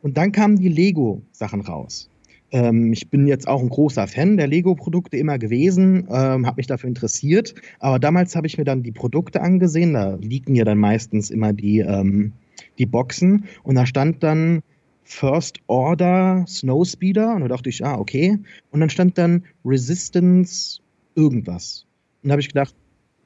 Und 0.00 0.16
dann 0.16 0.32
kamen 0.32 0.56
die 0.56 0.68
Lego-Sachen 0.68 1.60
raus. 1.60 2.08
Ähm, 2.50 2.92
ich 2.94 3.10
bin 3.10 3.26
jetzt 3.26 3.46
auch 3.46 3.60
ein 3.60 3.68
großer 3.68 4.06
Fan 4.06 4.38
der 4.38 4.46
Lego-Produkte 4.46 5.18
immer 5.18 5.38
gewesen, 5.38 6.08
ähm, 6.10 6.46
habe 6.46 6.56
mich 6.56 6.66
dafür 6.66 6.88
interessiert. 6.88 7.54
Aber 7.80 7.98
damals 7.98 8.34
habe 8.34 8.46
ich 8.46 8.56
mir 8.56 8.64
dann 8.64 8.82
die 8.82 8.92
Produkte 8.92 9.42
angesehen. 9.42 9.92
Da 9.92 10.14
liegen 10.14 10.54
ja 10.54 10.64
dann 10.64 10.78
meistens 10.78 11.30
immer 11.30 11.52
die, 11.52 11.80
ähm, 11.80 12.32
die 12.78 12.86
Boxen. 12.86 13.44
Und 13.62 13.74
da 13.74 13.86
stand 13.86 14.22
dann 14.22 14.62
First 15.04 15.60
Order 15.66 16.44
Snowspeeder. 16.46 17.34
Und 17.34 17.42
da 17.42 17.48
dachte 17.48 17.68
ich, 17.68 17.84
ah, 17.84 17.96
okay. 17.96 18.38
Und 18.70 18.80
dann 18.80 18.90
stand 18.90 19.18
dann 19.18 19.44
Resistance 19.64 20.80
irgendwas. 21.14 21.86
Und 22.22 22.28
da 22.28 22.32
habe 22.32 22.40
ich 22.40 22.48
gedacht, 22.48 22.74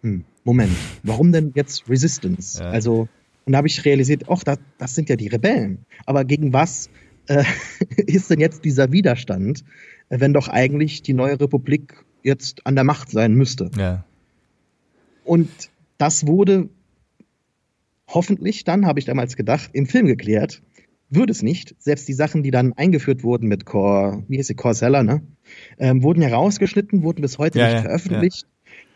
hm, 0.02 0.24
Moment, 0.44 0.72
warum 1.02 1.32
denn 1.32 1.52
jetzt 1.54 1.88
Resistance? 1.88 2.60
Ja. 2.60 2.70
Also, 2.70 3.08
und 3.44 3.52
da 3.52 3.58
habe 3.58 3.68
ich 3.68 3.84
realisiert, 3.84 4.24
ach, 4.28 4.42
das, 4.44 4.58
das 4.78 4.94
sind 4.94 5.08
ja 5.08 5.16
die 5.16 5.28
Rebellen. 5.28 5.84
Aber 6.06 6.24
gegen 6.24 6.52
was 6.52 6.90
äh, 7.26 7.44
ist 7.96 8.30
denn 8.30 8.40
jetzt 8.40 8.64
dieser 8.64 8.92
Widerstand, 8.92 9.64
wenn 10.08 10.32
doch 10.32 10.48
eigentlich 10.48 11.02
die 11.02 11.14
neue 11.14 11.40
Republik 11.40 12.04
jetzt 12.22 12.66
an 12.66 12.74
der 12.74 12.84
Macht 12.84 13.10
sein 13.10 13.34
müsste? 13.34 13.70
Ja. 13.76 14.04
Und 15.24 15.48
das 15.98 16.26
wurde 16.26 16.68
hoffentlich 18.12 18.64
dann, 18.64 18.86
habe 18.86 18.98
ich 18.98 19.04
damals 19.04 19.36
gedacht, 19.36 19.70
im 19.72 19.86
Film 19.86 20.06
geklärt. 20.06 20.62
Würde 21.10 21.32
es 21.32 21.42
nicht. 21.42 21.74
Selbst 21.78 22.08
die 22.08 22.14
Sachen, 22.14 22.42
die 22.42 22.50
dann 22.50 22.72
eingeführt 22.72 23.22
wurden 23.22 23.46
mit 23.48 23.66
Core, 23.66 24.24
wie 24.28 24.38
heißt 24.38 24.48
sie, 24.48 24.54
Corsella, 24.54 25.02
ne? 25.02 25.22
Ähm, 25.78 26.02
wurden 26.02 26.22
ja 26.22 26.28
rausgeschnitten, 26.28 27.02
wurden 27.02 27.20
bis 27.20 27.38
heute 27.38 27.58
ja, 27.58 27.66
nicht 27.66 27.74
ja, 27.74 27.82
veröffentlicht. 27.82 28.46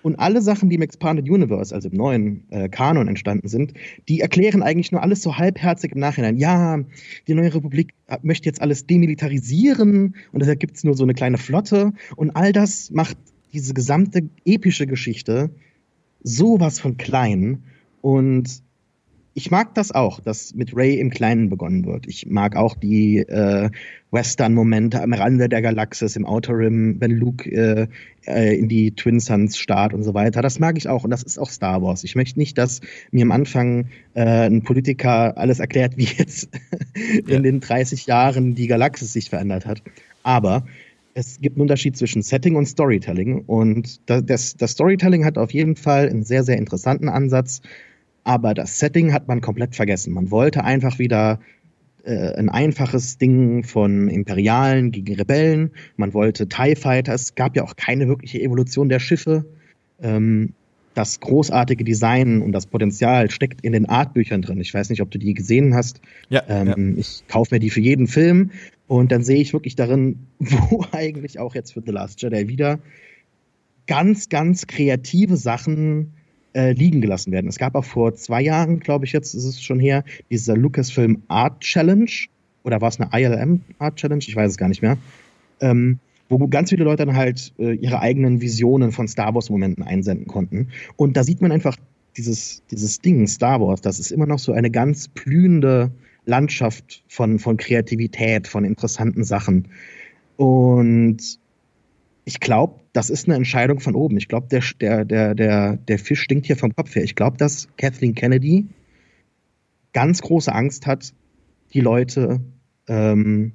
Und 0.02 0.20
alle 0.20 0.40
Sachen, 0.40 0.70
die 0.70 0.76
im 0.76 0.82
Expanded 0.82 1.28
Universe, 1.28 1.74
also 1.74 1.88
im 1.88 1.96
neuen 1.96 2.44
äh, 2.50 2.68
Kanon 2.68 3.08
entstanden 3.08 3.48
sind, 3.48 3.72
die 4.08 4.20
erklären 4.20 4.62
eigentlich 4.62 4.92
nur 4.92 5.02
alles 5.02 5.20
so 5.20 5.36
halbherzig 5.36 5.92
im 5.92 5.98
Nachhinein. 5.98 6.36
Ja, 6.36 6.78
die 7.26 7.34
neue 7.34 7.52
Republik 7.52 7.92
möchte 8.22 8.48
jetzt 8.48 8.62
alles 8.62 8.86
demilitarisieren 8.86 10.14
und 10.30 10.40
deshalb 10.40 10.60
gibt 10.60 10.76
es 10.76 10.84
nur 10.84 10.94
so 10.94 11.02
eine 11.02 11.14
kleine 11.14 11.38
Flotte. 11.38 11.92
Und 12.14 12.30
all 12.36 12.52
das 12.52 12.92
macht 12.92 13.16
diese 13.52 13.74
gesamte 13.74 14.28
epische 14.44 14.86
Geschichte 14.86 15.50
sowas 16.22 16.78
von 16.78 16.96
klein. 16.96 17.64
Und 18.00 18.62
ich 19.36 19.50
mag 19.50 19.74
das 19.74 19.92
auch, 19.92 20.18
dass 20.18 20.54
mit 20.54 20.74
Ray 20.74 20.98
im 20.98 21.10
Kleinen 21.10 21.50
begonnen 21.50 21.84
wird. 21.84 22.06
Ich 22.08 22.26
mag 22.26 22.56
auch 22.56 22.74
die 22.74 23.18
äh, 23.18 23.68
Western-Momente 24.10 25.02
am 25.02 25.12
Rande 25.12 25.50
der 25.50 25.60
Galaxis, 25.60 26.16
im 26.16 26.24
Outer 26.24 26.54
Rim, 26.56 26.96
wenn 27.00 27.10
Luke 27.10 27.50
äh, 27.50 27.86
äh, 28.26 28.58
in 28.58 28.66
die 28.70 28.92
Twin 28.92 29.20
Suns 29.20 29.58
starrt 29.58 29.92
und 29.92 30.04
so 30.04 30.14
weiter. 30.14 30.40
Das 30.40 30.58
mag 30.58 30.78
ich 30.78 30.88
auch 30.88 31.04
und 31.04 31.10
das 31.10 31.22
ist 31.22 31.38
auch 31.38 31.50
Star 31.50 31.82
Wars. 31.82 32.02
Ich 32.02 32.14
möchte 32.14 32.38
nicht, 32.38 32.56
dass 32.56 32.80
mir 33.10 33.24
am 33.24 33.30
Anfang 33.30 33.88
äh, 34.14 34.46
ein 34.46 34.62
Politiker 34.62 35.36
alles 35.36 35.60
erklärt, 35.60 35.98
wie 35.98 36.04
jetzt 36.04 36.48
in 36.94 37.28
ja. 37.28 37.38
den 37.40 37.60
30 37.60 38.06
Jahren 38.06 38.54
die 38.54 38.68
Galaxis 38.68 39.12
sich 39.12 39.28
verändert 39.28 39.66
hat. 39.66 39.82
Aber 40.22 40.64
es 41.12 41.42
gibt 41.42 41.56
einen 41.56 41.62
Unterschied 41.62 41.94
zwischen 41.94 42.22
Setting 42.22 42.56
und 42.56 42.64
Storytelling. 42.64 43.40
Und 43.40 44.00
das, 44.06 44.56
das 44.56 44.70
Storytelling 44.70 45.26
hat 45.26 45.36
auf 45.36 45.52
jeden 45.52 45.76
Fall 45.76 46.08
einen 46.08 46.24
sehr, 46.24 46.42
sehr 46.42 46.56
interessanten 46.56 47.10
Ansatz 47.10 47.60
aber 48.26 48.54
das 48.54 48.80
Setting 48.80 49.12
hat 49.12 49.28
man 49.28 49.40
komplett 49.40 49.76
vergessen. 49.76 50.12
Man 50.12 50.32
wollte 50.32 50.64
einfach 50.64 50.98
wieder 50.98 51.38
äh, 52.04 52.34
ein 52.34 52.48
einfaches 52.48 53.18
Ding 53.18 53.62
von 53.62 54.08
Imperialen 54.08 54.90
gegen 54.90 55.14
Rebellen. 55.14 55.70
Man 55.96 56.12
wollte 56.12 56.48
TIE 56.48 56.74
Fighter. 56.74 57.14
Es 57.14 57.36
gab 57.36 57.54
ja 57.54 57.62
auch 57.62 57.76
keine 57.76 58.08
wirkliche 58.08 58.42
Evolution 58.42 58.88
der 58.88 58.98
Schiffe. 58.98 59.44
Ähm, 60.02 60.54
das 60.94 61.20
großartige 61.20 61.84
Design 61.84 62.42
und 62.42 62.50
das 62.50 62.66
Potenzial 62.66 63.30
steckt 63.30 63.60
in 63.60 63.72
den 63.72 63.86
Artbüchern 63.86 64.42
drin. 64.42 64.60
Ich 64.60 64.74
weiß 64.74 64.90
nicht, 64.90 65.02
ob 65.02 65.10
du 65.12 65.18
die 65.18 65.32
gesehen 65.32 65.74
hast. 65.74 66.00
Ja, 66.28 66.42
ähm, 66.48 66.94
ja. 66.94 66.98
Ich 66.98 67.22
kaufe 67.28 67.54
mir 67.54 67.60
die 67.60 67.70
für 67.70 67.80
jeden 67.80 68.08
Film 68.08 68.50
und 68.88 69.12
dann 69.12 69.22
sehe 69.22 69.40
ich 69.40 69.52
wirklich 69.52 69.76
darin, 69.76 70.18
wo 70.40 70.84
eigentlich 70.90 71.38
auch 71.38 71.54
jetzt 71.54 71.74
für 71.74 71.82
The 71.86 71.92
Last 71.92 72.22
Jedi 72.22 72.48
wieder 72.48 72.80
ganz, 73.86 74.28
ganz 74.28 74.66
kreative 74.66 75.36
Sachen 75.36 76.15
äh, 76.56 76.72
liegen 76.72 77.02
gelassen 77.02 77.32
werden. 77.32 77.48
Es 77.48 77.58
gab 77.58 77.74
auch 77.74 77.84
vor 77.84 78.14
zwei 78.14 78.40
Jahren, 78.40 78.80
glaube 78.80 79.04
ich, 79.04 79.12
jetzt 79.12 79.34
ist 79.34 79.44
es 79.44 79.62
schon 79.62 79.78
her, 79.78 80.04
dieser 80.30 80.56
Lucasfilm 80.56 81.22
Art 81.28 81.60
Challenge. 81.60 82.10
Oder 82.64 82.80
war 82.80 82.88
es 82.88 82.98
eine 82.98 83.10
ILM 83.12 83.60
Art 83.78 83.96
Challenge? 83.96 84.24
Ich 84.26 84.34
weiß 84.34 84.52
es 84.52 84.56
gar 84.56 84.68
nicht 84.68 84.80
mehr. 84.80 84.96
Ähm, 85.60 85.98
wo 86.28 86.48
ganz 86.48 86.70
viele 86.70 86.84
Leute 86.84 87.04
dann 87.04 87.14
halt 87.14 87.52
äh, 87.58 87.74
ihre 87.74 88.00
eigenen 88.00 88.40
Visionen 88.40 88.90
von 88.90 89.06
Star 89.06 89.34
Wars-Momenten 89.34 89.84
einsenden 89.84 90.26
konnten. 90.26 90.68
Und 90.96 91.16
da 91.16 91.22
sieht 91.22 91.40
man 91.40 91.52
einfach 91.52 91.76
dieses, 92.16 92.62
dieses 92.70 93.00
Ding, 93.00 93.26
Star 93.26 93.60
Wars, 93.60 93.82
das 93.82 94.00
ist 94.00 94.10
immer 94.10 94.26
noch 94.26 94.38
so 94.38 94.52
eine 94.52 94.70
ganz 94.70 95.08
blühende 95.08 95.92
Landschaft 96.24 97.04
von, 97.06 97.38
von 97.38 97.58
Kreativität, 97.58 98.48
von 98.48 98.64
interessanten 98.64 99.22
Sachen. 99.22 99.68
Und 100.36 101.38
ich 102.28 102.40
glaube, 102.40 102.80
das 102.92 103.08
ist 103.08 103.28
eine 103.28 103.36
Entscheidung 103.36 103.78
von 103.78 103.94
oben. 103.94 104.16
Ich 104.16 104.26
glaube, 104.26 104.48
der, 104.48 104.60
der, 104.80 105.04
der, 105.04 105.34
der, 105.36 105.76
der 105.76 105.98
Fisch 105.98 106.20
stinkt 106.22 106.46
hier 106.46 106.56
vom 106.56 106.74
Kopf 106.74 106.92
her. 106.96 107.04
Ich 107.04 107.14
glaube, 107.14 107.36
dass 107.36 107.68
Kathleen 107.76 108.16
Kennedy 108.16 108.66
ganz 109.92 110.22
große 110.22 110.52
Angst 110.52 110.88
hat, 110.88 111.14
die 111.72 111.80
Leute 111.80 112.40
ähm, 112.88 113.52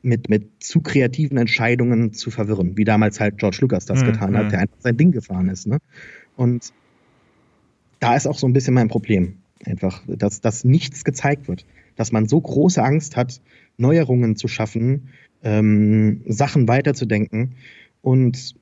mit, 0.00 0.28
mit 0.28 0.62
zu 0.62 0.80
kreativen 0.80 1.36
Entscheidungen 1.36 2.12
zu 2.12 2.30
verwirren, 2.30 2.76
wie 2.76 2.84
damals 2.84 3.18
halt 3.18 3.38
George 3.38 3.58
Lucas 3.62 3.84
das 3.84 4.02
mhm. 4.02 4.06
getan 4.06 4.36
hat, 4.36 4.44
mhm. 4.44 4.50
der 4.50 4.60
einfach 4.60 4.78
sein 4.78 4.96
Ding 4.96 5.10
gefahren 5.10 5.48
ist. 5.48 5.66
Ne? 5.66 5.78
Und 6.36 6.72
da 7.98 8.14
ist 8.14 8.28
auch 8.28 8.38
so 8.38 8.46
ein 8.46 8.52
bisschen 8.52 8.74
mein 8.74 8.88
Problem. 8.88 9.38
Einfach, 9.64 10.02
dass, 10.06 10.40
dass 10.40 10.62
nichts 10.62 11.02
gezeigt 11.02 11.48
wird. 11.48 11.66
Dass 11.96 12.12
man 12.12 12.28
so 12.28 12.40
große 12.40 12.82
Angst 12.82 13.16
hat, 13.16 13.40
Neuerungen 13.76 14.36
zu 14.36 14.46
schaffen, 14.46 15.08
ähm, 15.42 16.22
Sachen 16.26 16.68
weiterzudenken. 16.68 17.54
Und 18.00 18.54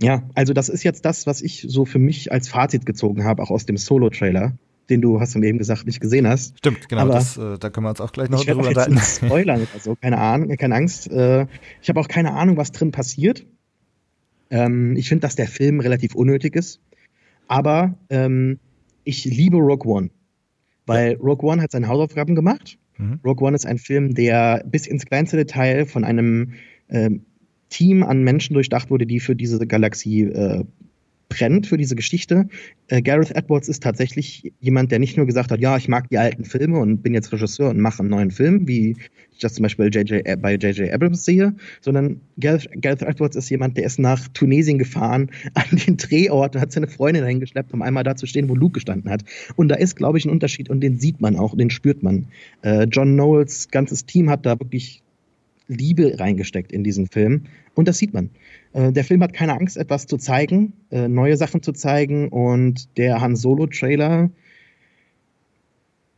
ja, 0.00 0.22
also 0.34 0.52
das 0.52 0.68
ist 0.68 0.82
jetzt 0.82 1.04
das, 1.04 1.26
was 1.26 1.42
ich 1.42 1.64
so 1.68 1.84
für 1.84 1.98
mich 1.98 2.32
als 2.32 2.48
Fazit 2.48 2.86
gezogen 2.86 3.24
habe, 3.24 3.42
auch 3.42 3.50
aus 3.50 3.66
dem 3.66 3.76
Solo-Trailer, 3.76 4.52
den 4.90 5.00
du, 5.00 5.20
hast 5.20 5.34
du 5.34 5.42
eben 5.42 5.58
gesagt, 5.58 5.86
nicht 5.86 6.00
gesehen 6.00 6.26
hast. 6.26 6.58
Stimmt, 6.58 6.88
genau, 6.88 7.02
Aber 7.02 7.12
das, 7.12 7.36
äh, 7.36 7.58
da 7.58 7.70
können 7.70 7.86
wir 7.86 7.90
uns 7.90 8.00
auch 8.00 8.12
gleich 8.12 8.28
noch 8.28 8.40
ich 8.40 8.46
drüber 8.46 8.66
unterhalten. 8.66 8.98
Spoilern 8.98 9.60
oder 9.60 9.80
so, 9.80 9.94
keine 9.94 10.18
Ahnung, 10.18 10.56
keine 10.56 10.74
Angst. 10.74 11.10
Äh, 11.10 11.46
ich 11.80 11.88
habe 11.88 12.00
auch 12.00 12.08
keine 12.08 12.32
Ahnung, 12.34 12.56
was 12.56 12.72
drin 12.72 12.90
passiert. 12.90 13.46
Ähm, 14.50 14.96
ich 14.96 15.08
finde, 15.08 15.22
dass 15.22 15.36
der 15.36 15.46
Film 15.46 15.80
relativ 15.80 16.14
unnötig 16.14 16.56
ist. 16.56 16.80
Aber 17.46 17.94
ähm, 18.10 18.58
ich 19.04 19.24
liebe 19.24 19.56
Rogue 19.56 19.90
One. 19.90 20.10
Weil 20.86 21.14
Rogue 21.14 21.48
One 21.48 21.62
hat 21.62 21.70
seine 21.70 21.88
Hausaufgaben 21.88 22.34
gemacht 22.34 22.78
Mhm. 23.02 23.20
Rogue 23.24 23.46
One 23.46 23.56
ist 23.56 23.66
ein 23.66 23.78
Film, 23.78 24.14
der 24.14 24.64
bis 24.66 24.86
ins 24.86 25.06
kleinste 25.06 25.36
Detail 25.36 25.86
von 25.86 26.04
einem 26.04 26.52
äh, 26.88 27.10
Team 27.68 28.02
an 28.02 28.22
Menschen 28.22 28.54
durchdacht 28.54 28.90
wurde, 28.90 29.06
die 29.06 29.20
für 29.20 29.34
diese 29.34 29.66
Galaxie 29.66 30.22
äh, 30.22 30.64
brennt, 31.32 31.66
für 31.66 31.76
diese 31.76 31.96
Geschichte. 31.96 32.48
Äh, 32.88 33.00
Gareth 33.00 33.34
Edwards 33.34 33.68
ist 33.68 33.82
tatsächlich 33.82 34.52
jemand, 34.60 34.92
der 34.92 34.98
nicht 34.98 35.16
nur 35.16 35.26
gesagt 35.26 35.50
hat, 35.50 35.60
ja, 35.60 35.76
ich 35.76 35.88
mag 35.88 36.08
die 36.10 36.18
alten 36.18 36.44
Filme 36.44 36.78
und 36.78 37.02
bin 37.02 37.14
jetzt 37.14 37.32
Regisseur 37.32 37.70
und 37.70 37.80
mache 37.80 38.00
einen 38.00 38.10
neuen 38.10 38.30
Film, 38.30 38.68
wie 38.68 38.96
ich 39.32 39.38
das 39.38 39.54
zum 39.54 39.62
Beispiel 39.62 39.88
JJ, 39.92 40.20
äh, 40.24 40.36
bei 40.36 40.54
J.J. 40.54 40.92
Abrams 40.92 41.24
sehe, 41.24 41.54
sondern 41.80 42.20
Gareth, 42.38 42.68
Gareth 42.80 43.02
Edwards 43.02 43.36
ist 43.36 43.48
jemand, 43.48 43.76
der 43.76 43.84
ist 43.84 43.98
nach 43.98 44.28
Tunesien 44.28 44.78
gefahren, 44.78 45.30
an 45.54 45.78
den 45.86 45.96
Drehort 45.96 46.54
und 46.54 46.60
hat 46.60 46.72
seine 46.72 46.88
Freundin 46.88 47.22
dahin 47.22 47.40
geschleppt, 47.40 47.72
um 47.72 47.80
einmal 47.80 48.04
da 48.04 48.14
zu 48.14 48.26
stehen, 48.26 48.48
wo 48.48 48.54
Luke 48.54 48.74
gestanden 48.74 49.10
hat. 49.10 49.24
Und 49.56 49.68
da 49.68 49.76
ist, 49.76 49.96
glaube 49.96 50.18
ich, 50.18 50.26
ein 50.26 50.30
Unterschied 50.30 50.68
und 50.68 50.80
den 50.80 50.98
sieht 50.98 51.20
man 51.20 51.36
auch, 51.36 51.56
den 51.56 51.70
spürt 51.70 52.02
man. 52.02 52.26
Äh, 52.62 52.84
John 52.84 53.14
Knowles 53.14 53.70
ganzes 53.70 54.04
Team 54.04 54.28
hat 54.28 54.44
da 54.44 54.58
wirklich 54.60 55.02
Liebe 55.68 56.18
reingesteckt 56.18 56.72
in 56.72 56.84
diesen 56.84 57.06
Film. 57.06 57.44
Und 57.74 57.88
das 57.88 57.98
sieht 57.98 58.12
man. 58.12 58.30
Äh, 58.72 58.92
der 58.92 59.04
Film 59.04 59.22
hat 59.22 59.32
keine 59.32 59.54
Angst, 59.54 59.76
etwas 59.76 60.06
zu 60.06 60.18
zeigen, 60.18 60.72
äh, 60.90 61.08
neue 61.08 61.36
Sachen 61.36 61.62
zu 61.62 61.72
zeigen. 61.72 62.28
Und 62.28 62.96
der 62.96 63.20
Han 63.20 63.36
Solo-Trailer 63.36 64.30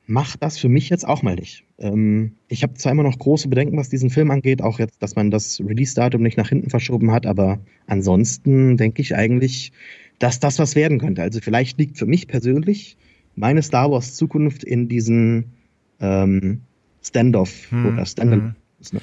macht 0.07 0.43
das 0.43 0.59
für 0.59 0.69
mich 0.69 0.91
jetzt 0.91 1.07
auch 1.07 1.23
mal 1.23 1.35
nicht. 1.35 1.65
Ähm, 1.79 2.33
ich 2.49 2.63
habe 2.63 2.75
zwar 2.75 2.93
immer 2.93 3.03
noch 3.03 3.19
große 3.19 3.49
Bedenken, 3.49 3.77
was 3.77 3.89
diesen 3.89 4.11
Film 4.11 4.31
angeht, 4.31 4.63
auch 4.63 4.79
jetzt, 4.79 5.03
dass 5.03 5.17
man 5.17 5.31
das 5.31 5.61
Release-Datum 5.61 6.23
nicht 6.23 6.37
nach 6.37 6.49
hinten 6.49 6.71
verschoben 6.71 7.11
hat, 7.11 7.27
aber 7.27 7.59
ansonsten 7.87 8.77
denke 8.77 9.03
ich 9.03 9.15
eigentlich, 9.17 9.73
dass 10.19 10.41
das 10.41 10.59
was 10.59 10.77
werden 10.77 10.99
könnte. 10.99 11.23
Also 11.23 11.41
vielleicht 11.41 11.79
liegt 11.79 11.99
für 11.99 12.07
mich 12.07 12.29
persönlich 12.29 12.97
meine 13.35 13.63
Star 13.63 13.91
Wars 13.91 14.15
Zukunft 14.15 14.63
in 14.63 14.89
diesen 14.89 15.53
ähm, 16.01 16.61
Standoff 17.03 17.71
hm, 17.71 17.87
oder 17.87 18.07
Standalone. 18.07 18.55
Hm. 18.91 19.01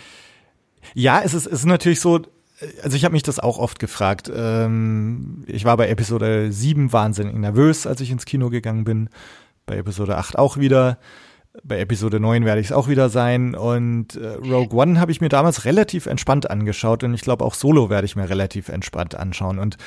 Ja, 0.93 1.21
es 1.23 1.33
ist, 1.33 1.47
es 1.47 1.59
ist 1.59 1.65
natürlich 1.65 1.99
so, 1.99 2.21
also 2.83 2.95
ich 2.95 3.05
habe 3.05 3.13
mich 3.13 3.23
das 3.23 3.39
auch 3.39 3.57
oft 3.57 3.79
gefragt. 3.79 4.31
Ähm, 4.33 5.43
ich 5.47 5.65
war 5.65 5.77
bei 5.77 5.89
Episode 5.89 6.51
7 6.51 6.93
wahnsinnig 6.93 7.35
nervös, 7.35 7.87
als 7.87 8.01
ich 8.01 8.11
ins 8.11 8.25
Kino 8.25 8.49
gegangen 8.49 8.83
bin. 8.83 9.09
Bei 9.65 9.77
Episode 9.77 10.17
8 10.17 10.37
auch 10.37 10.57
wieder. 10.57 10.97
Bei 11.63 11.79
Episode 11.79 12.19
9 12.19 12.45
werde 12.45 12.61
ich 12.61 12.67
es 12.67 12.71
auch 12.71 12.87
wieder 12.87 13.09
sein. 13.09 13.55
Und 13.55 14.15
äh, 14.15 14.35
Rogue 14.35 14.77
One 14.79 14.99
habe 14.99 15.11
ich 15.11 15.21
mir 15.21 15.29
damals 15.29 15.65
relativ 15.65 16.05
entspannt 16.05 16.49
angeschaut 16.49 17.03
und 17.03 17.13
ich 17.13 17.21
glaube 17.21 17.43
auch 17.43 17.53
Solo 17.53 17.89
werde 17.89 18.05
ich 18.05 18.15
mir 18.15 18.29
relativ 18.29 18.69
entspannt 18.69 19.15
anschauen. 19.15 19.59
Und 19.59 19.77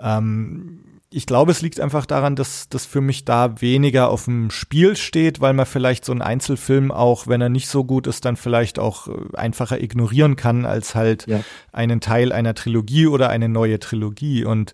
ähm, 0.00 0.80
ich 1.12 1.26
glaube, 1.26 1.52
es 1.52 1.62
liegt 1.62 1.80
einfach 1.80 2.06
daran, 2.06 2.36
dass 2.36 2.68
das 2.68 2.86
für 2.86 3.00
mich 3.00 3.24
da 3.24 3.60
weniger 3.60 4.08
auf 4.08 4.24
dem 4.24 4.50
Spiel 4.50 4.96
steht, 4.96 5.40
weil 5.40 5.52
man 5.52 5.66
vielleicht 5.66 6.04
so 6.04 6.12
einen 6.12 6.22
Einzelfilm 6.22 6.90
auch, 6.90 7.26
wenn 7.26 7.40
er 7.40 7.48
nicht 7.48 7.68
so 7.68 7.84
gut 7.84 8.06
ist, 8.06 8.24
dann 8.24 8.36
vielleicht 8.36 8.78
auch 8.78 9.08
äh, 9.08 9.12
einfacher 9.34 9.80
ignorieren 9.80 10.36
kann 10.36 10.64
als 10.64 10.94
halt 10.94 11.26
ja. 11.26 11.40
einen 11.72 12.00
Teil 12.00 12.32
einer 12.32 12.54
Trilogie 12.54 13.06
oder 13.06 13.28
eine 13.28 13.48
neue 13.48 13.78
Trilogie. 13.78 14.44
Und 14.44 14.72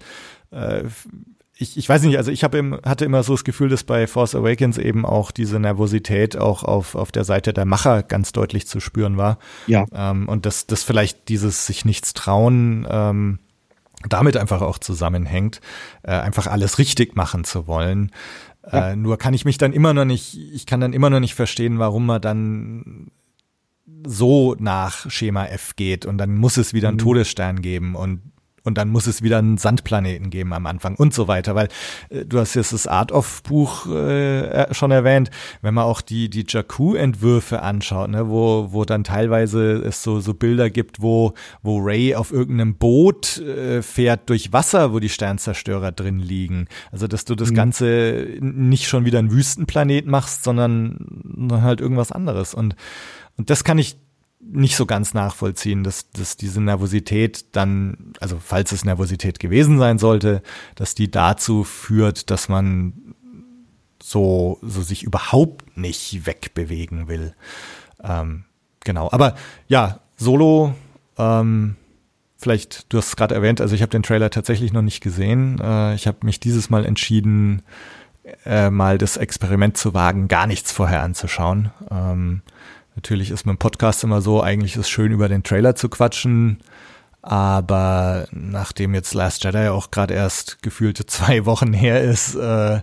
äh, 0.50 0.84
ich, 1.56 1.76
ich 1.76 1.88
weiß 1.88 2.02
nicht, 2.02 2.16
also 2.16 2.30
ich 2.30 2.44
habe 2.44 2.80
hatte 2.84 3.04
immer 3.04 3.22
so 3.24 3.34
das 3.34 3.44
Gefühl, 3.44 3.68
dass 3.68 3.82
bei 3.82 4.06
Force 4.06 4.34
Awakens 4.34 4.78
eben 4.78 5.04
auch 5.04 5.32
diese 5.32 5.58
Nervosität 5.58 6.36
auch 6.36 6.62
auf, 6.62 6.94
auf 6.94 7.10
der 7.10 7.24
Seite 7.24 7.52
der 7.52 7.64
Macher 7.64 8.04
ganz 8.04 8.32
deutlich 8.32 8.68
zu 8.68 8.78
spüren 8.78 9.16
war. 9.16 9.38
Ja. 9.66 9.84
Ähm, 9.92 10.28
und 10.28 10.46
dass 10.46 10.66
das 10.66 10.84
vielleicht 10.84 11.28
dieses 11.28 11.66
sich 11.66 11.84
nichts 11.84 12.14
trauen 12.14 12.86
ähm, 12.88 13.40
damit 14.08 14.36
einfach 14.36 14.62
auch 14.62 14.78
zusammenhängt, 14.78 15.60
äh, 16.02 16.12
einfach 16.12 16.46
alles 16.46 16.78
richtig 16.78 17.16
machen 17.16 17.44
zu 17.44 17.66
wollen. 17.66 18.12
Ja. 18.70 18.90
Äh, 18.90 18.96
nur 18.96 19.18
kann 19.18 19.34
ich 19.34 19.44
mich 19.44 19.58
dann 19.58 19.72
immer 19.72 19.94
noch 19.94 20.04
nicht, 20.04 20.36
ich 20.36 20.66
kann 20.66 20.80
dann 20.80 20.92
immer 20.92 21.10
noch 21.10 21.20
nicht 21.20 21.34
verstehen, 21.34 21.78
warum 21.78 22.06
man 22.06 22.20
dann 22.20 23.10
so 24.06 24.54
nach 24.58 25.10
Schema 25.10 25.46
F 25.46 25.74
geht 25.76 26.06
und 26.06 26.18
dann 26.18 26.36
muss 26.36 26.56
es 26.56 26.74
wieder 26.74 26.88
einen 26.88 26.98
mhm. 26.98 27.02
Todesstern 27.02 27.62
geben 27.62 27.94
und 27.94 28.20
und 28.68 28.78
dann 28.78 28.88
muss 28.88 29.06
es 29.08 29.22
wieder 29.22 29.38
einen 29.38 29.58
Sandplaneten 29.58 30.30
geben 30.30 30.52
am 30.52 30.66
Anfang 30.66 30.94
und 30.94 31.12
so 31.12 31.26
weiter, 31.26 31.54
weil 31.56 31.68
äh, 32.10 32.24
du 32.24 32.38
hast 32.38 32.54
jetzt 32.54 32.72
das 32.72 32.86
Art 32.86 33.10
of 33.10 33.42
Buch 33.42 33.86
äh, 33.86 34.72
schon 34.72 34.92
erwähnt, 34.92 35.30
wenn 35.62 35.74
man 35.74 35.84
auch 35.84 36.00
die 36.00 36.30
die 36.30 36.44
Jakku 36.46 36.94
Entwürfe 36.94 37.62
anschaut, 37.62 38.10
ne, 38.10 38.28
wo 38.28 38.68
wo 38.70 38.84
dann 38.84 39.02
teilweise 39.02 39.78
es 39.78 40.02
so 40.02 40.20
so 40.20 40.34
Bilder 40.34 40.70
gibt, 40.70 41.02
wo 41.02 41.32
wo 41.62 41.78
Ray 41.78 42.14
auf 42.14 42.30
irgendeinem 42.30 42.76
Boot 42.76 43.38
äh, 43.38 43.82
fährt 43.82 44.28
durch 44.28 44.52
Wasser, 44.52 44.92
wo 44.92 45.00
die 45.00 45.08
Sternzerstörer 45.08 45.90
drin 45.90 46.20
liegen. 46.20 46.68
Also 46.92 47.08
dass 47.08 47.24
du 47.24 47.34
das 47.34 47.50
mhm. 47.50 47.54
ganze 47.54 48.28
nicht 48.40 48.86
schon 48.86 49.04
wieder 49.04 49.18
einen 49.18 49.32
Wüstenplanet 49.32 50.06
machst, 50.06 50.44
sondern 50.44 51.48
halt 51.50 51.80
irgendwas 51.80 52.12
anderes 52.12 52.54
und 52.54 52.76
und 53.36 53.50
das 53.50 53.62
kann 53.62 53.78
ich 53.78 53.96
nicht 54.50 54.76
so 54.76 54.86
ganz 54.86 55.14
nachvollziehen, 55.14 55.84
dass, 55.84 56.10
dass 56.10 56.36
diese 56.36 56.60
Nervosität 56.60 57.54
dann, 57.54 58.12
also 58.20 58.38
falls 58.42 58.72
es 58.72 58.84
Nervosität 58.84 59.38
gewesen 59.38 59.78
sein 59.78 59.98
sollte, 59.98 60.42
dass 60.74 60.94
die 60.94 61.10
dazu 61.10 61.64
führt, 61.64 62.30
dass 62.30 62.48
man 62.48 62.94
so, 64.02 64.58
so 64.62 64.82
sich 64.82 65.02
überhaupt 65.02 65.76
nicht 65.76 66.26
wegbewegen 66.26 67.08
will. 67.08 67.34
Ähm, 68.02 68.44
genau. 68.84 69.10
Aber 69.12 69.34
ja, 69.68 70.00
Solo, 70.16 70.74
ähm, 71.18 71.76
vielleicht, 72.38 72.92
du 72.92 72.98
hast 72.98 73.08
es 73.08 73.16
gerade 73.16 73.34
erwähnt, 73.34 73.60
also 73.60 73.74
ich 73.74 73.82
habe 73.82 73.90
den 73.90 74.02
Trailer 74.02 74.30
tatsächlich 74.30 74.72
noch 74.72 74.82
nicht 74.82 75.02
gesehen. 75.02 75.60
Äh, 75.60 75.94
ich 75.94 76.06
habe 76.06 76.18
mich 76.22 76.40
dieses 76.40 76.70
Mal 76.70 76.86
entschieden, 76.86 77.62
äh, 78.44 78.70
mal 78.70 78.98
das 78.98 79.16
Experiment 79.16 79.76
zu 79.76 79.94
wagen, 79.94 80.28
gar 80.28 80.46
nichts 80.46 80.72
vorher 80.72 81.02
anzuschauen. 81.02 81.70
Ähm, 81.90 82.42
Natürlich 82.98 83.30
ist 83.30 83.46
mit 83.46 83.54
dem 83.54 83.58
Podcast 83.58 84.02
immer 84.02 84.20
so, 84.20 84.42
eigentlich 84.42 84.72
ist 84.72 84.80
es 84.80 84.90
schön, 84.90 85.12
über 85.12 85.28
den 85.28 85.44
Trailer 85.44 85.76
zu 85.76 85.88
quatschen. 85.88 86.58
Aber 87.22 88.26
nachdem 88.32 88.92
jetzt 88.92 89.14
Last 89.14 89.44
Jedi 89.44 89.68
auch 89.68 89.92
gerade 89.92 90.14
erst 90.14 90.62
gefühlte 90.62 91.06
zwei 91.06 91.44
Wochen 91.44 91.72
her 91.72 92.02
ist, 92.02 92.34
äh, 92.34 92.80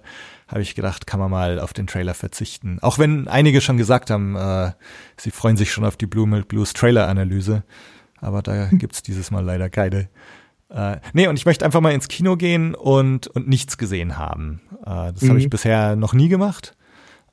habe 0.48 0.62
ich 0.62 0.74
gedacht, 0.74 1.06
kann 1.06 1.20
man 1.20 1.30
mal 1.30 1.60
auf 1.60 1.74
den 1.74 1.86
Trailer 1.86 2.14
verzichten. 2.14 2.80
Auch 2.82 2.98
wenn 2.98 3.28
einige 3.28 3.60
schon 3.60 3.76
gesagt 3.76 4.10
haben, 4.10 4.38
äh, 4.38 4.72
sie 5.18 5.32
freuen 5.32 5.58
sich 5.58 5.74
schon 5.74 5.84
auf 5.84 5.98
die 5.98 6.06
Blue 6.06 6.28
Milk 6.28 6.48
Blues 6.48 6.72
Trailer-Analyse. 6.72 7.64
Aber 8.22 8.42
da 8.42 8.70
hm. 8.70 8.78
gibt's 8.78 9.04
dieses 9.04 9.32
Mal 9.32 9.44
leider 9.44 9.70
keine. 9.70 10.08
Äh, 10.70 10.96
nee, 11.12 11.28
und 11.28 11.36
ich 11.36 11.46
möchte 11.46 11.66
einfach 11.66 11.82
mal 11.82 11.92
ins 11.92 12.08
Kino 12.08 12.38
gehen 12.38 12.74
und, 12.74 13.28
und 13.28 13.50
nichts 13.50 13.78
gesehen 13.78 14.18
haben. 14.18 14.62
Äh, 14.86 15.12
das 15.12 15.24
mhm. 15.24 15.30
habe 15.32 15.40
ich 15.40 15.50
bisher 15.50 15.98
noch 15.98 16.14
nie 16.14 16.30
gemacht. 16.30 16.74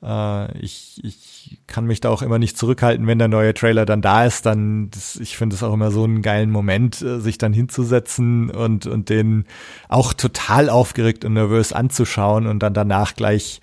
Äh, 0.03 0.57
ich, 0.59 0.99
ich 1.03 1.59
kann 1.67 1.85
mich 1.85 2.01
da 2.01 2.09
auch 2.09 2.21
immer 2.21 2.39
nicht 2.39 2.57
zurückhalten, 2.57 3.07
wenn 3.07 3.19
der 3.19 3.27
neue 3.27 3.53
Trailer 3.53 3.85
dann 3.85 4.01
da 4.01 4.25
ist, 4.25 4.45
dann, 4.45 4.89
das, 4.91 5.15
ich 5.15 5.37
finde 5.37 5.55
es 5.55 5.63
auch 5.63 5.73
immer 5.73 5.91
so 5.91 6.03
einen 6.03 6.21
geilen 6.21 6.51
Moment, 6.51 7.01
äh, 7.01 7.19
sich 7.19 7.37
dann 7.37 7.53
hinzusetzen 7.53 8.49
und, 8.49 8.85
und 8.85 9.09
den 9.09 9.45
auch 9.87 10.13
total 10.13 10.69
aufgeregt 10.69 11.25
und 11.25 11.33
nervös 11.33 11.73
anzuschauen 11.73 12.47
und 12.47 12.59
dann 12.59 12.73
danach 12.73 13.15
gleich 13.15 13.61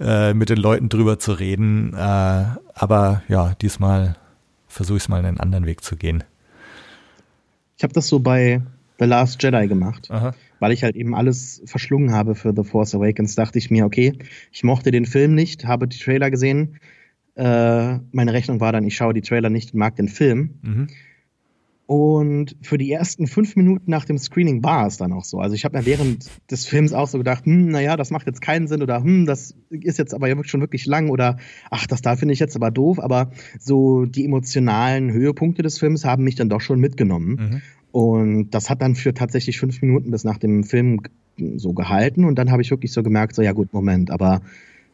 äh, 0.00 0.34
mit 0.34 0.48
den 0.50 0.58
Leuten 0.58 0.88
drüber 0.88 1.18
zu 1.18 1.32
reden. 1.32 1.94
Äh, 1.94 2.44
aber 2.74 3.22
ja, 3.28 3.54
diesmal 3.60 4.16
versuche 4.68 4.98
ich 4.98 5.04
es 5.04 5.08
mal 5.08 5.24
einen 5.24 5.40
anderen 5.40 5.66
Weg 5.66 5.82
zu 5.82 5.96
gehen. 5.96 6.24
Ich 7.76 7.82
habe 7.82 7.92
das 7.92 8.06
so 8.06 8.20
bei 8.20 8.62
The 8.98 9.06
Last 9.06 9.42
Jedi 9.42 9.66
gemacht. 9.66 10.08
Aha 10.10 10.32
weil 10.62 10.70
ich 10.70 10.84
halt 10.84 10.94
eben 10.94 11.16
alles 11.16 11.60
verschlungen 11.64 12.12
habe 12.12 12.36
für 12.36 12.54
The 12.56 12.62
Force 12.62 12.94
Awakens, 12.94 13.34
dachte 13.34 13.58
ich 13.58 13.68
mir, 13.68 13.84
okay, 13.84 14.12
ich 14.52 14.62
mochte 14.62 14.92
den 14.92 15.06
Film 15.06 15.34
nicht, 15.34 15.66
habe 15.66 15.88
die 15.88 15.98
Trailer 15.98 16.30
gesehen. 16.30 16.78
Äh, 17.34 17.98
meine 18.12 18.32
Rechnung 18.32 18.60
war 18.60 18.70
dann, 18.70 18.84
ich 18.84 18.94
schaue 18.94 19.12
die 19.12 19.22
Trailer 19.22 19.50
nicht 19.50 19.74
und 19.74 19.80
mag 19.80 19.96
den 19.96 20.06
Film. 20.06 20.60
Mhm. 20.62 20.86
Und 21.86 22.56
für 22.62 22.78
die 22.78 22.92
ersten 22.92 23.26
fünf 23.26 23.56
Minuten 23.56 23.90
nach 23.90 24.04
dem 24.04 24.18
Screening 24.18 24.62
war 24.62 24.86
es 24.86 24.98
dann 24.98 25.12
auch 25.12 25.24
so. 25.24 25.40
Also 25.40 25.56
ich 25.56 25.64
habe 25.64 25.76
mir 25.76 25.84
während 25.84 26.30
des 26.48 26.64
Films 26.64 26.92
auch 26.92 27.08
so 27.08 27.18
gedacht, 27.18 27.44
hm, 27.44 27.66
naja, 27.66 27.96
das 27.96 28.12
macht 28.12 28.28
jetzt 28.28 28.40
keinen 28.40 28.68
Sinn 28.68 28.82
oder 28.82 29.02
hm, 29.02 29.26
das 29.26 29.56
ist 29.68 29.98
jetzt 29.98 30.14
aber 30.14 30.44
schon 30.44 30.60
wirklich 30.60 30.86
lang 30.86 31.10
oder 31.10 31.38
ach, 31.70 31.88
das 31.88 32.02
da 32.02 32.14
finde 32.14 32.34
ich 32.34 32.38
jetzt 32.38 32.54
aber 32.54 32.70
doof. 32.70 33.00
Aber 33.00 33.32
so 33.58 34.06
die 34.06 34.24
emotionalen 34.24 35.12
Höhepunkte 35.12 35.62
des 35.62 35.80
Films 35.80 36.04
haben 36.04 36.22
mich 36.22 36.36
dann 36.36 36.48
doch 36.48 36.60
schon 36.60 36.78
mitgenommen. 36.78 37.30
Mhm. 37.34 37.62
Und 37.92 38.50
das 38.50 38.70
hat 38.70 38.82
dann 38.82 38.94
für 38.94 39.14
tatsächlich 39.14 39.58
fünf 39.58 39.82
Minuten 39.82 40.10
bis 40.10 40.24
nach 40.24 40.38
dem 40.38 40.64
Film 40.64 41.00
so 41.56 41.72
gehalten. 41.72 42.24
Und 42.24 42.36
dann 42.36 42.50
habe 42.50 42.62
ich 42.62 42.70
wirklich 42.70 42.92
so 42.92 43.02
gemerkt, 43.02 43.34
so 43.34 43.42
ja 43.42 43.52
gut, 43.52 43.72
Moment, 43.72 44.10
aber 44.10 44.40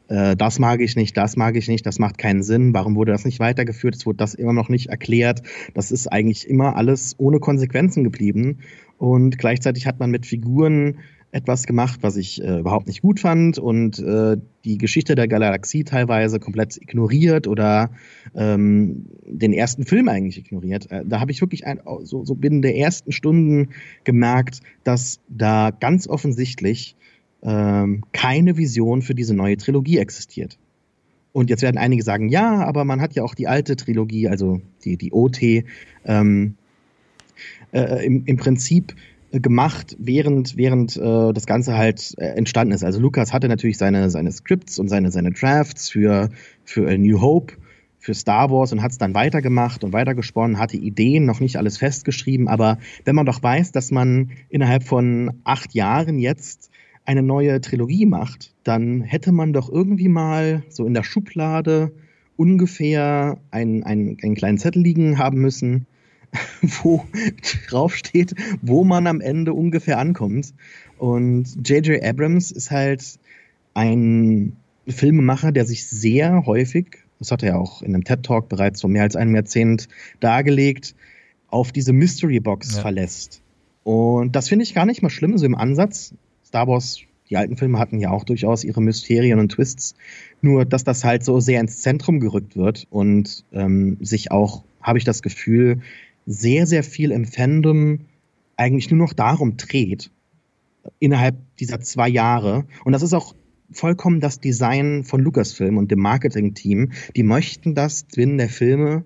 äh, 0.08 0.37
das 0.37 0.58
mag 0.58 0.80
ich 0.80 0.96
nicht, 0.96 1.16
das 1.16 1.37
mag 1.37 1.56
ich 1.56 1.68
nicht, 1.68 1.87
das 1.87 1.98
macht 1.98 2.18
keinen 2.18 2.42
Sinn. 2.42 2.74
Warum 2.74 2.96
wurde 2.96 3.12
das 3.12 3.24
nicht 3.24 3.40
weitergeführt? 3.40 3.94
Es 3.94 4.06
wurde 4.06 4.18
das 4.18 4.34
immer 4.34 4.52
noch 4.52 4.68
nicht 4.68 4.88
erklärt. 4.88 5.42
Das 5.74 5.92
ist 5.92 6.08
eigentlich 6.08 6.48
immer 6.48 6.76
alles 6.76 7.14
ohne 7.18 7.38
Konsequenzen 7.38 8.04
geblieben. 8.04 8.58
Und 8.98 9.38
gleichzeitig 9.38 9.87
hat 9.87 10.00
man 10.00 10.11
mit 10.11 10.26
Figuren 10.26 10.98
etwas 11.30 11.66
gemacht, 11.66 11.98
was 12.02 12.16
ich 12.16 12.42
äh, 12.42 12.60
überhaupt 12.60 12.86
nicht 12.86 13.02
gut 13.02 13.20
fand 13.20 13.58
und 13.58 13.98
äh, 13.98 14.38
die 14.64 14.78
Geschichte 14.78 15.14
der 15.14 15.28
Galaxie 15.28 15.84
teilweise 15.84 16.40
komplett 16.40 16.76
ignoriert 16.80 17.46
oder 17.46 17.90
ähm, 18.34 19.06
den 19.26 19.52
ersten 19.52 19.84
Film 19.84 20.08
eigentlich 20.08 20.38
ignoriert. 20.38 20.90
Äh, 20.90 21.04
da 21.04 21.20
habe 21.20 21.30
ich 21.30 21.40
wirklich 21.42 21.66
ein, 21.66 21.80
so, 22.02 22.24
so 22.24 22.34
binnen 22.34 22.62
der 22.62 22.76
ersten 22.76 23.12
Stunden 23.12 23.70
gemerkt, 24.04 24.60
dass 24.84 25.20
da 25.28 25.70
ganz 25.70 26.08
offensichtlich 26.08 26.96
ähm, 27.42 28.04
keine 28.12 28.56
Vision 28.56 29.02
für 29.02 29.14
diese 29.14 29.34
neue 29.34 29.58
Trilogie 29.58 29.98
existiert. 29.98 30.58
Und 31.32 31.50
jetzt 31.50 31.62
werden 31.62 31.76
einige 31.76 32.02
sagen, 32.02 32.30
ja, 32.30 32.64
aber 32.64 32.84
man 32.84 33.02
hat 33.02 33.14
ja 33.14 33.22
auch 33.22 33.34
die 33.34 33.48
alte 33.48 33.76
Trilogie, 33.76 34.28
also 34.28 34.62
die, 34.84 34.96
die 34.96 35.12
OT, 35.12 35.64
ähm, 36.04 36.56
äh, 37.72 38.04
im, 38.04 38.24
im 38.24 38.36
Prinzip 38.38 38.94
gemacht, 39.32 39.96
während, 39.98 40.56
während 40.56 40.96
äh, 40.96 41.32
das 41.32 41.46
Ganze 41.46 41.76
halt 41.76 42.14
äh, 42.18 42.26
entstanden 42.28 42.72
ist. 42.72 42.84
Also 42.84 43.00
Lukas 43.00 43.32
hatte 43.32 43.48
natürlich 43.48 43.78
seine, 43.78 44.10
seine 44.10 44.32
Scripts 44.32 44.78
und 44.78 44.88
seine, 44.88 45.10
seine 45.10 45.32
Drafts 45.32 45.90
für, 45.90 46.30
für 46.64 46.96
New 46.96 47.20
Hope, 47.20 47.54
für 47.98 48.14
Star 48.14 48.50
Wars 48.50 48.72
und 48.72 48.82
hat 48.82 48.92
es 48.92 48.98
dann 48.98 49.14
weitergemacht 49.14 49.84
und 49.84 49.92
weitergesponnen, 49.92 50.58
hatte 50.58 50.76
Ideen, 50.76 51.26
noch 51.26 51.40
nicht 51.40 51.56
alles 51.56 51.78
festgeschrieben, 51.78 52.48
aber 52.48 52.78
wenn 53.04 53.14
man 53.14 53.26
doch 53.26 53.42
weiß, 53.42 53.72
dass 53.72 53.90
man 53.90 54.30
innerhalb 54.48 54.84
von 54.84 55.40
acht 55.44 55.74
Jahren 55.74 56.18
jetzt 56.18 56.70
eine 57.04 57.22
neue 57.22 57.60
Trilogie 57.60 58.06
macht, 58.06 58.54
dann 58.64 59.00
hätte 59.02 59.32
man 59.32 59.52
doch 59.52 59.70
irgendwie 59.70 60.08
mal 60.08 60.62
so 60.68 60.86
in 60.86 60.94
der 60.94 61.02
Schublade 61.02 61.92
ungefähr 62.36 63.38
einen, 63.50 63.82
einen, 63.82 64.16
einen 64.22 64.34
kleinen 64.34 64.58
Zettel 64.58 64.82
liegen 64.82 65.18
haben 65.18 65.40
müssen, 65.40 65.86
wo 66.82 67.04
drauf 67.68 67.94
steht, 67.94 68.34
wo 68.62 68.84
man 68.84 69.06
am 69.06 69.20
Ende 69.20 69.54
ungefähr 69.54 69.98
ankommt. 69.98 70.54
Und 70.98 71.68
J.J. 71.68 72.02
Abrams 72.02 72.50
ist 72.50 72.70
halt 72.70 73.18
ein 73.74 74.56
Filmemacher, 74.86 75.52
der 75.52 75.64
sich 75.64 75.86
sehr 75.86 76.44
häufig, 76.46 76.98
das 77.18 77.30
hat 77.30 77.42
er 77.42 77.58
auch 77.58 77.82
in 77.82 77.94
einem 77.94 78.04
TED 78.04 78.22
Talk 78.22 78.48
bereits 78.48 78.80
vor 78.80 78.90
mehr 78.90 79.02
als 79.02 79.16
einem 79.16 79.34
Jahrzehnt 79.34 79.88
dargelegt, 80.20 80.94
auf 81.48 81.72
diese 81.72 81.92
Mystery 81.92 82.40
Box 82.40 82.76
ja. 82.76 82.82
verlässt. 82.82 83.42
Und 83.84 84.36
das 84.36 84.48
finde 84.48 84.64
ich 84.64 84.74
gar 84.74 84.86
nicht 84.86 85.02
mal 85.02 85.10
schlimm, 85.10 85.38
so 85.38 85.46
im 85.46 85.54
Ansatz. 85.54 86.14
Star 86.44 86.66
Wars, 86.66 87.00
die 87.30 87.36
alten 87.36 87.56
Filme 87.56 87.78
hatten 87.78 87.98
ja 87.98 88.10
auch 88.10 88.24
durchaus 88.24 88.64
ihre 88.64 88.82
Mysterien 88.82 89.38
und 89.38 89.52
Twists. 89.52 89.94
Nur, 90.42 90.64
dass 90.64 90.84
das 90.84 91.04
halt 91.04 91.24
so 91.24 91.40
sehr 91.40 91.60
ins 91.60 91.80
Zentrum 91.80 92.20
gerückt 92.20 92.56
wird 92.56 92.86
und 92.90 93.44
ähm, 93.52 93.96
sich 94.00 94.30
auch, 94.30 94.64
habe 94.80 94.98
ich 94.98 95.04
das 95.04 95.22
Gefühl, 95.22 95.80
sehr, 96.28 96.66
sehr 96.66 96.84
viel 96.84 97.10
im 97.10 97.24
Fandom 97.24 98.00
eigentlich 98.56 98.90
nur 98.90 98.98
noch 98.98 99.14
darum 99.14 99.56
dreht, 99.56 100.10
innerhalb 100.98 101.36
dieser 101.56 101.80
zwei 101.80 102.08
Jahre. 102.08 102.66
Und 102.84 102.92
das 102.92 103.02
ist 103.02 103.14
auch 103.14 103.34
vollkommen 103.72 104.20
das 104.20 104.38
Design 104.38 105.04
von 105.04 105.22
Lucasfilm 105.22 105.78
und 105.78 105.90
dem 105.90 106.00
Marketing-Team. 106.00 106.92
Die 107.16 107.22
möchten, 107.22 107.74
dass 107.74 108.06
drin 108.08 108.36
der 108.36 108.50
Filme 108.50 109.04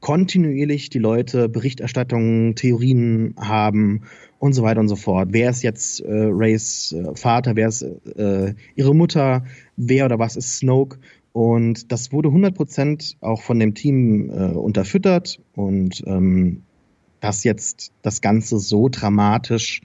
kontinuierlich 0.00 0.90
die 0.90 0.98
Leute 0.98 1.48
Berichterstattungen, 1.48 2.56
Theorien 2.56 3.34
haben 3.38 4.02
und 4.38 4.54
so 4.54 4.62
weiter 4.62 4.80
und 4.80 4.88
so 4.88 4.96
fort. 4.96 5.28
Wer 5.32 5.50
ist 5.50 5.62
jetzt 5.62 6.00
äh, 6.00 6.10
Rays 6.10 6.92
äh, 6.92 7.14
Vater, 7.14 7.54
wer 7.54 7.68
ist 7.68 7.82
äh, 7.82 8.54
ihre 8.74 8.94
Mutter, 8.94 9.44
wer 9.76 10.06
oder 10.06 10.18
was 10.18 10.36
ist 10.36 10.56
Snoke? 10.56 10.98
Und 11.32 11.92
das 11.92 12.12
wurde 12.12 12.28
100% 12.28 13.16
auch 13.20 13.42
von 13.42 13.58
dem 13.60 13.74
Team 13.74 14.30
äh, 14.30 14.52
unterfüttert 14.52 15.40
und 15.54 16.02
ähm, 16.06 16.62
dass 17.20 17.44
jetzt 17.44 17.92
das 18.02 18.20
Ganze 18.20 18.58
so 18.58 18.88
dramatisch 18.88 19.82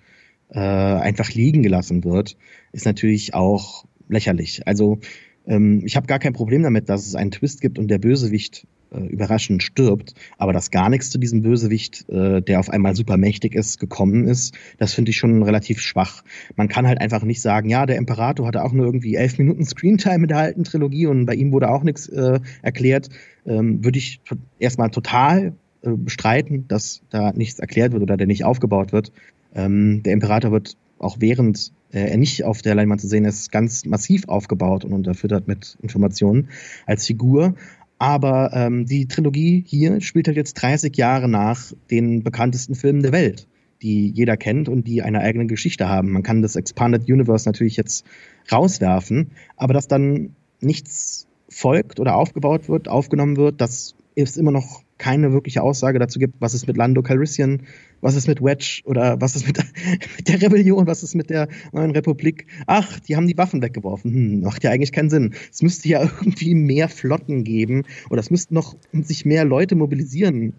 äh, 0.50 0.60
einfach 0.60 1.30
liegen 1.32 1.64
gelassen 1.64 2.04
wird, 2.04 2.38
ist 2.72 2.86
natürlich 2.86 3.34
auch 3.34 3.86
lächerlich. 4.08 4.66
Also 4.68 5.00
ähm, 5.46 5.84
ich 5.86 5.96
habe 5.96 6.08
gar 6.08 6.20
kein 6.20 6.34
Problem 6.34 6.64
damit, 6.64 6.90
dass 6.90 7.06
es 7.06 7.16
einen 7.16 7.32
Twist 7.32 7.62
gibt 7.62 7.78
und 7.78 7.90
der 7.90 8.00
Bösewicht 8.00 8.66
äh, 8.96 9.06
überraschend 9.08 9.64
stirbt, 9.64 10.14
aber 10.38 10.54
dass 10.54 10.72
gar 10.72 10.90
nichts 10.90 11.10
zu 11.10 11.18
diesem 11.18 11.42
Bösewicht, 11.42 12.08
äh, 12.10 12.42
der 12.42 12.60
auf 12.60 12.70
einmal 12.70 12.96
super 12.96 13.18
mächtig 13.18 13.56
ist, 13.56 13.80
gekommen 13.80 14.28
ist, 14.28 14.56
das 14.78 14.94
finde 14.94 15.12
ich 15.12 15.18
schon 15.18 15.44
relativ 15.44 15.82
schwach. 15.82 16.24
Man 16.56 16.68
kann 16.68 16.88
halt 16.88 17.02
einfach 17.02 17.24
nicht 17.24 17.42
sagen, 17.42 17.70
ja, 17.70 17.86
der 17.86 17.98
Imperator 17.98 18.48
hatte 18.48 18.64
auch 18.64 18.72
nur 18.72 18.86
irgendwie 18.86 19.16
elf 19.16 19.38
Minuten 19.38 19.66
Screentime 19.66 20.24
in 20.24 20.28
der 20.28 20.38
alten 20.38 20.64
Trilogie 20.64 21.08
und 21.08 21.26
bei 21.26 21.36
ihm 21.36 21.52
wurde 21.52 21.70
auch 21.70 21.84
nichts 21.84 22.08
äh, 22.08 22.40
erklärt. 22.62 23.10
Ähm, 23.46 23.84
Würde 23.84 24.00
ich 24.00 24.22
erstmal 24.60 24.90
total 24.90 25.54
äh, 25.82 25.92
bestreiten, 25.92 26.68
dass 26.68 27.02
da 27.10 27.32
nichts 27.32 27.60
erklärt 27.60 27.94
wird 27.94 28.04
oder 28.04 28.18
der 28.18 28.28
nicht 28.28 28.44
aufgebaut 28.44 28.92
wird. 28.92 29.12
Ähm, 29.54 30.04
der 30.04 30.14
Imperator 30.14 30.52
wird 30.52 30.78
auch 30.98 31.18
während 31.20 31.72
äh, 31.92 32.10
er 32.10 32.18
nicht 32.18 32.44
auf 32.44 32.62
der 32.62 32.76
Leinwand 32.76 33.02
zu 33.02 33.08
sehen 33.08 33.26
ist, 33.26 33.52
ganz 33.52 33.86
massiv 33.86 34.28
aufgebaut 34.28 34.86
und 34.86 34.94
unterfüttert 34.94 35.48
mit 35.48 35.78
Informationen 35.82 36.50
als 36.86 37.06
Figur. 37.06 37.56
Aber 37.98 38.52
ähm, 38.54 38.86
die 38.86 39.08
Trilogie 39.08 39.64
hier 39.66 40.02
spielt 40.02 40.28
halt 40.28 40.38
jetzt 40.38 40.56
30 40.56 40.96
Jahre 40.98 41.30
nach 41.30 41.72
den 41.90 42.24
bekanntesten 42.24 42.76
Filmen 42.76 43.02
der 43.02 43.12
Welt, 43.12 43.48
die 43.82 44.10
jeder 44.10 44.38
kennt 44.38 44.68
und 44.70 44.86
die 44.88 45.02
eine 45.02 45.22
eigene 45.22 45.48
Geschichte 45.48 45.88
haben. 45.88 46.12
Man 46.12 46.24
kann 46.24 46.42
das 46.42 46.56
Expanded 46.56 47.10
Universe 47.10 47.48
natürlich 47.48 47.78
jetzt 47.78 48.06
rauswerfen, 48.52 49.32
aber 49.56 49.74
dass 49.74 49.88
dann 49.88 50.36
nichts 50.60 51.28
folgt 51.50 52.00
oder 52.00 52.16
aufgebaut 52.16 52.68
wird, 52.68 52.88
aufgenommen 52.88 53.38
wird, 53.38 53.62
das 53.62 53.96
ist 54.16 54.38
immer 54.38 54.52
noch 54.52 54.85
keine 54.98 55.34
wirkliche 55.34 55.62
Aussage 55.62 56.00
dazu 56.00 56.20
gibt, 56.20 56.36
was 56.40 56.54
ist 56.54 56.68
mit 56.68 56.78
Lando 56.78 57.02
Calrissian, 57.02 57.64
was 58.02 58.16
ist 58.16 58.28
mit 58.28 58.42
Wedge 58.42 58.82
oder 58.86 59.20
was 59.20 59.36
ist 59.36 59.46
mit, 59.46 59.58
mit, 60.18 60.28
der 60.28 60.42
Rebellion, 60.42 60.88
was 60.88 61.04
ist 61.04 61.16
mit 61.16 61.30
der 61.30 61.48
neuen 61.74 61.92
Republik. 61.92 62.48
Ach, 62.66 63.00
die 63.02 63.16
haben 63.16 63.28
die 63.28 63.38
Waffen 63.38 63.62
weggeworfen. 63.62 64.14
Hm, 64.14 64.42
macht 64.42 64.64
ja 64.64 64.72
eigentlich 64.72 64.92
keinen 64.92 65.10
Sinn. 65.10 65.34
Es 65.52 65.62
müsste 65.62 65.90
ja 65.90 66.02
irgendwie 66.22 66.56
mehr 66.56 66.90
Flotten 66.90 67.44
geben 67.44 67.84
oder 68.10 68.20
es 68.20 68.32
müssten 68.32 68.54
noch 68.54 68.76
sich 68.94 69.26
mehr 69.26 69.46
Leute 69.46 69.76
mobilisieren 69.76 70.54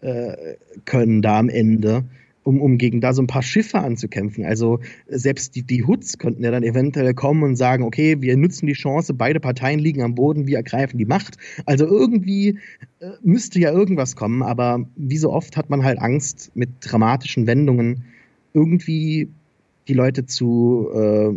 äh, 0.00 0.56
können 0.84 1.22
da 1.22 1.38
am 1.38 1.48
Ende 1.48 2.04
um, 2.42 2.60
um 2.60 2.78
gegen 2.78 3.00
da 3.00 3.12
so 3.12 3.22
ein 3.22 3.26
paar 3.26 3.42
Schiffe 3.42 3.78
anzukämpfen. 3.80 4.44
Also 4.44 4.80
selbst 5.08 5.56
die, 5.56 5.62
die 5.62 5.84
Hoods 5.84 6.18
könnten 6.18 6.42
ja 6.42 6.50
dann 6.50 6.62
eventuell 6.62 7.14
kommen 7.14 7.42
und 7.42 7.56
sagen, 7.56 7.84
okay, 7.84 8.20
wir 8.20 8.36
nutzen 8.36 8.66
die 8.66 8.72
Chance, 8.72 9.14
beide 9.14 9.40
Parteien 9.40 9.78
liegen 9.78 10.02
am 10.02 10.14
Boden, 10.14 10.46
wir 10.46 10.56
ergreifen 10.56 10.98
die 10.98 11.04
Macht. 11.04 11.36
Also 11.66 11.86
irgendwie 11.86 12.58
äh, 13.00 13.10
müsste 13.22 13.60
ja 13.60 13.70
irgendwas 13.72 14.16
kommen, 14.16 14.42
aber 14.42 14.86
wie 14.96 15.18
so 15.18 15.32
oft 15.32 15.56
hat 15.56 15.70
man 15.70 15.84
halt 15.84 15.98
Angst, 15.98 16.50
mit 16.54 16.70
dramatischen 16.80 17.46
Wendungen 17.46 18.04
irgendwie 18.54 19.28
die 19.88 19.94
Leute 19.94 20.26
zu 20.26 20.88
äh, 20.94 21.34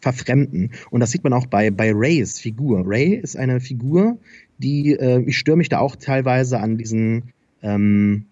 verfremden. 0.00 0.70
Und 0.90 1.00
das 1.00 1.10
sieht 1.10 1.24
man 1.24 1.32
auch 1.32 1.46
bei, 1.46 1.70
bei 1.70 1.92
Rays 1.92 2.38
Figur. 2.38 2.84
Ray 2.86 3.14
ist 3.14 3.36
eine 3.36 3.60
Figur, 3.60 4.18
die, 4.58 4.92
äh, 4.92 5.22
ich 5.26 5.36
störe 5.36 5.56
mich 5.56 5.68
da 5.68 5.80
auch 5.80 5.96
teilweise 5.96 6.60
an 6.60 6.78
diesen 6.78 7.32
ähm, 7.62 8.26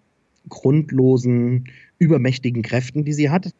grundlosen 0.47 1.65
übermächtigen 1.97 2.61
Kräften, 2.61 3.05
die 3.05 3.13
sie 3.13 3.29
hat, 3.29 3.51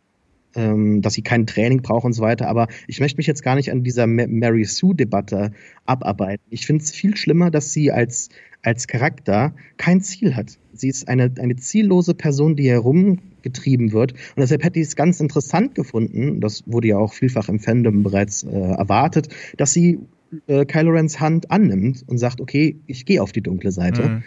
ähm, 0.55 1.01
dass 1.01 1.13
sie 1.13 1.21
kein 1.21 1.45
Training 1.45 1.81
braucht 1.81 2.05
und 2.05 2.13
so 2.13 2.21
weiter. 2.21 2.47
Aber 2.47 2.67
ich 2.87 2.99
möchte 2.99 3.17
mich 3.17 3.27
jetzt 3.27 3.43
gar 3.43 3.55
nicht 3.55 3.71
an 3.71 3.83
dieser 3.83 4.07
Mary 4.07 4.63
Sue-Debatte 4.63 5.51
abarbeiten. 5.85 6.43
Ich 6.49 6.65
finde 6.65 6.83
es 6.83 6.91
viel 6.91 7.15
schlimmer, 7.17 7.51
dass 7.51 7.73
sie 7.73 7.91
als, 7.91 8.29
als 8.63 8.87
Charakter 8.87 9.53
kein 9.77 10.01
Ziel 10.01 10.35
hat. 10.35 10.57
Sie 10.73 10.89
ist 10.89 11.07
eine, 11.07 11.31
eine 11.39 11.55
ziellose 11.55 12.13
Person, 12.13 12.55
die 12.55 12.69
herumgetrieben 12.69 13.91
wird. 13.91 14.13
Und 14.13 14.37
deshalb 14.37 14.63
hätte 14.63 14.79
ich 14.79 14.87
es 14.87 14.95
ganz 14.95 15.19
interessant 15.19 15.75
gefunden, 15.75 16.41
das 16.41 16.63
wurde 16.65 16.89
ja 16.89 16.97
auch 16.97 17.13
vielfach 17.13 17.49
im 17.49 17.59
Fandom 17.59 18.03
bereits 18.03 18.43
äh, 18.43 18.49
erwartet, 18.49 19.29
dass 19.57 19.73
sie 19.73 19.99
äh, 20.47 20.65
Kylo 20.65 20.91
Rens 20.91 21.19
Hand 21.19 21.51
annimmt 21.51 22.03
und 22.07 22.17
sagt, 22.17 22.41
okay, 22.41 22.77
ich 22.87 23.05
gehe 23.05 23.21
auf 23.21 23.31
die 23.31 23.41
dunkle 23.41 23.71
Seite. 23.71 24.09
Mhm. 24.09 24.23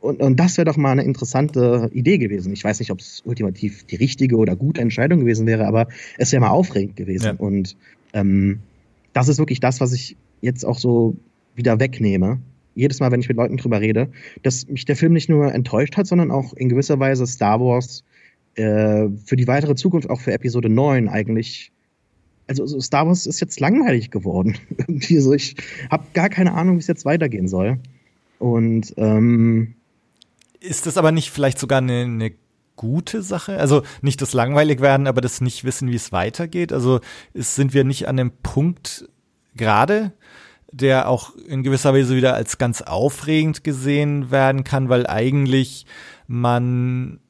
Und, 0.00 0.20
und 0.20 0.40
das 0.40 0.56
wäre 0.56 0.64
doch 0.64 0.76
mal 0.76 0.92
eine 0.92 1.02
interessante 1.02 1.90
Idee 1.92 2.18
gewesen. 2.18 2.52
Ich 2.52 2.64
weiß 2.64 2.80
nicht, 2.80 2.90
ob 2.90 3.00
es 3.00 3.22
ultimativ 3.24 3.84
die 3.84 3.96
richtige 3.96 4.36
oder 4.36 4.56
gute 4.56 4.80
Entscheidung 4.80 5.20
gewesen 5.20 5.46
wäre, 5.46 5.66
aber 5.66 5.88
es 6.16 6.32
wäre 6.32 6.40
mal 6.40 6.48
aufregend 6.48 6.96
gewesen. 6.96 7.24
Ja. 7.26 7.34
Und 7.34 7.76
ähm, 8.14 8.60
das 9.12 9.28
ist 9.28 9.38
wirklich 9.38 9.60
das, 9.60 9.80
was 9.80 9.92
ich 9.92 10.16
jetzt 10.40 10.64
auch 10.64 10.78
so 10.78 11.16
wieder 11.54 11.78
wegnehme. 11.80 12.40
Jedes 12.74 13.00
Mal, 13.00 13.10
wenn 13.10 13.20
ich 13.20 13.28
mit 13.28 13.36
Leuten 13.36 13.58
drüber 13.58 13.80
rede, 13.80 14.08
dass 14.42 14.66
mich 14.68 14.86
der 14.86 14.96
Film 14.96 15.12
nicht 15.12 15.28
nur 15.28 15.52
enttäuscht 15.52 15.96
hat, 15.96 16.06
sondern 16.06 16.30
auch 16.30 16.54
in 16.54 16.68
gewisser 16.68 16.98
Weise 16.98 17.26
Star 17.26 17.60
Wars 17.60 18.04
äh, 18.54 19.08
für 19.26 19.36
die 19.36 19.46
weitere 19.46 19.74
Zukunft, 19.74 20.08
auch 20.08 20.20
für 20.20 20.32
Episode 20.32 20.70
9 20.70 21.08
eigentlich 21.08 21.72
also 22.46 22.66
so 22.66 22.80
Star 22.80 23.06
Wars 23.06 23.26
ist 23.26 23.40
jetzt 23.40 23.60
langweilig 23.60 24.10
geworden. 24.10 24.56
Irgendwie 24.76 25.18
so, 25.18 25.32
ich 25.32 25.54
habe 25.88 26.02
gar 26.14 26.28
keine 26.28 26.52
Ahnung, 26.52 26.76
wie 26.76 26.80
es 26.80 26.88
jetzt 26.88 27.04
weitergehen 27.04 27.46
soll. 27.46 27.78
Und 28.40 28.92
ähm, 28.96 29.74
ist 30.60 30.86
das 30.86 30.96
aber 30.96 31.12
nicht 31.12 31.30
vielleicht 31.30 31.58
sogar 31.58 31.78
eine, 31.78 32.02
eine 32.02 32.32
gute 32.76 33.22
Sache? 33.22 33.58
Also 33.58 33.82
nicht 34.02 34.22
das 34.22 34.32
langweilig 34.32 34.80
werden, 34.80 35.06
aber 35.06 35.20
das 35.20 35.40
nicht 35.40 35.64
wissen, 35.64 35.90
wie 35.90 35.96
es 35.96 36.12
weitergeht. 36.12 36.72
Also 36.72 37.00
ist, 37.34 37.54
sind 37.54 37.74
wir 37.74 37.84
nicht 37.84 38.08
an 38.08 38.16
dem 38.16 38.30
Punkt 38.42 39.08
gerade, 39.54 40.12
der 40.72 41.08
auch 41.08 41.34
in 41.36 41.62
gewisser 41.62 41.94
Weise 41.94 42.14
wieder 42.14 42.34
als 42.34 42.58
ganz 42.58 42.82
aufregend 42.82 43.64
gesehen 43.64 44.30
werden 44.30 44.64
kann, 44.64 44.88
weil 44.88 45.06
eigentlich 45.06 45.86
man 46.26 47.20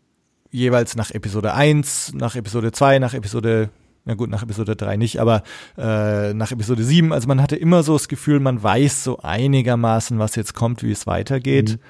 jeweils 0.51 0.97
nach 0.97 1.11
Episode 1.11 1.55
1, 1.55 2.13
nach 2.15 2.37
Episode 2.37 2.73
2, 2.73 2.99
nach 2.99 3.15
Episode 3.15 3.71
na 4.05 4.15
gut, 4.15 4.31
nach 4.31 4.43
Episode 4.43 4.77
3 4.77 4.97
nicht, 4.97 5.21
aber 5.21 5.43
äh, 5.77 6.33
nach 6.33 6.51
Episode 6.51 6.83
7, 6.83 7.13
also 7.13 7.29
man 7.29 7.43
hatte 7.43 7.57
immer 7.57 7.83
so 7.83 7.93
das 7.93 8.09
Gefühl, 8.09 8.41
man 8.41 8.63
weiß 8.63 9.05
so 9.05 9.19
einigermaßen, 9.19 10.19
was 10.19 10.37
jetzt 10.37 10.55
kommt, 10.55 10.83
wie 10.83 10.91
es 10.91 11.07
weitergeht. 11.07 11.73
Mhm. 11.73 11.81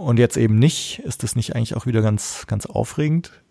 Und 0.00 0.18
jetzt 0.18 0.38
eben 0.38 0.58
nicht. 0.58 1.00
Ist 1.00 1.22
das 1.22 1.36
nicht 1.36 1.54
eigentlich 1.54 1.76
auch 1.76 1.84
wieder 1.84 2.00
ganz, 2.00 2.46
ganz 2.46 2.64
aufregend? 2.64 3.42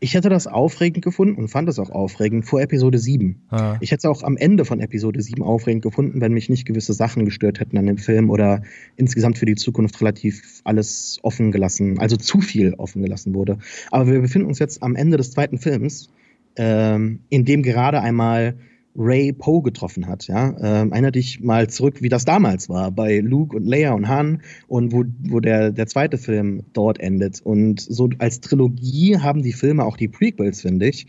Ich 0.00 0.14
hätte 0.14 0.28
das 0.28 0.48
aufregend 0.48 1.04
gefunden 1.04 1.36
und 1.40 1.48
fand 1.48 1.68
es 1.68 1.78
auch 1.78 1.90
aufregend 1.90 2.44
vor 2.44 2.60
Episode 2.60 2.98
7. 2.98 3.40
Ah. 3.50 3.76
Ich 3.80 3.92
hätte 3.92 4.00
es 4.00 4.04
auch 4.04 4.24
am 4.24 4.36
Ende 4.36 4.64
von 4.64 4.80
Episode 4.80 5.22
7 5.22 5.42
aufregend 5.44 5.82
gefunden, 5.82 6.20
wenn 6.20 6.32
mich 6.32 6.50
nicht 6.50 6.66
gewisse 6.66 6.92
Sachen 6.92 7.24
gestört 7.24 7.60
hätten 7.60 7.78
an 7.78 7.86
dem 7.86 7.98
Film 7.98 8.30
oder 8.30 8.62
insgesamt 8.96 9.38
für 9.38 9.46
die 9.46 9.54
Zukunft 9.54 10.00
relativ 10.00 10.60
alles 10.64 11.20
offen 11.22 11.52
gelassen, 11.52 12.00
also 12.00 12.16
zu 12.16 12.40
viel 12.40 12.74
offen 12.74 13.02
gelassen 13.02 13.32
wurde. 13.32 13.58
Aber 13.92 14.08
wir 14.08 14.20
befinden 14.20 14.48
uns 14.48 14.58
jetzt 14.58 14.82
am 14.82 14.96
Ende 14.96 15.16
des 15.16 15.30
zweiten 15.30 15.58
Films, 15.58 16.10
ähm, 16.56 17.20
in 17.28 17.44
dem 17.44 17.62
gerade 17.62 18.00
einmal 18.00 18.56
Ray 18.96 19.32
Poe 19.32 19.62
getroffen 19.62 20.06
hat. 20.06 20.26
Ja? 20.26 20.56
Ähm, 20.60 20.92
erinnere 20.92 21.12
dich 21.12 21.40
mal 21.40 21.68
zurück, 21.68 22.02
wie 22.02 22.08
das 22.08 22.24
damals 22.24 22.68
war 22.68 22.90
bei 22.90 23.18
Luke 23.20 23.56
und 23.56 23.66
Leia 23.66 23.92
und 23.92 24.08
Han 24.08 24.42
und 24.68 24.92
wo, 24.92 25.04
wo 25.24 25.40
der, 25.40 25.70
der 25.72 25.86
zweite 25.86 26.18
Film 26.18 26.62
dort 26.72 26.98
endet. 27.00 27.40
Und 27.42 27.80
so 27.80 28.08
als 28.18 28.40
Trilogie 28.40 29.18
haben 29.18 29.42
die 29.42 29.52
Filme, 29.52 29.84
auch 29.84 29.96
die 29.96 30.08
Prequels, 30.08 30.62
finde 30.62 30.88
ich, 30.88 31.06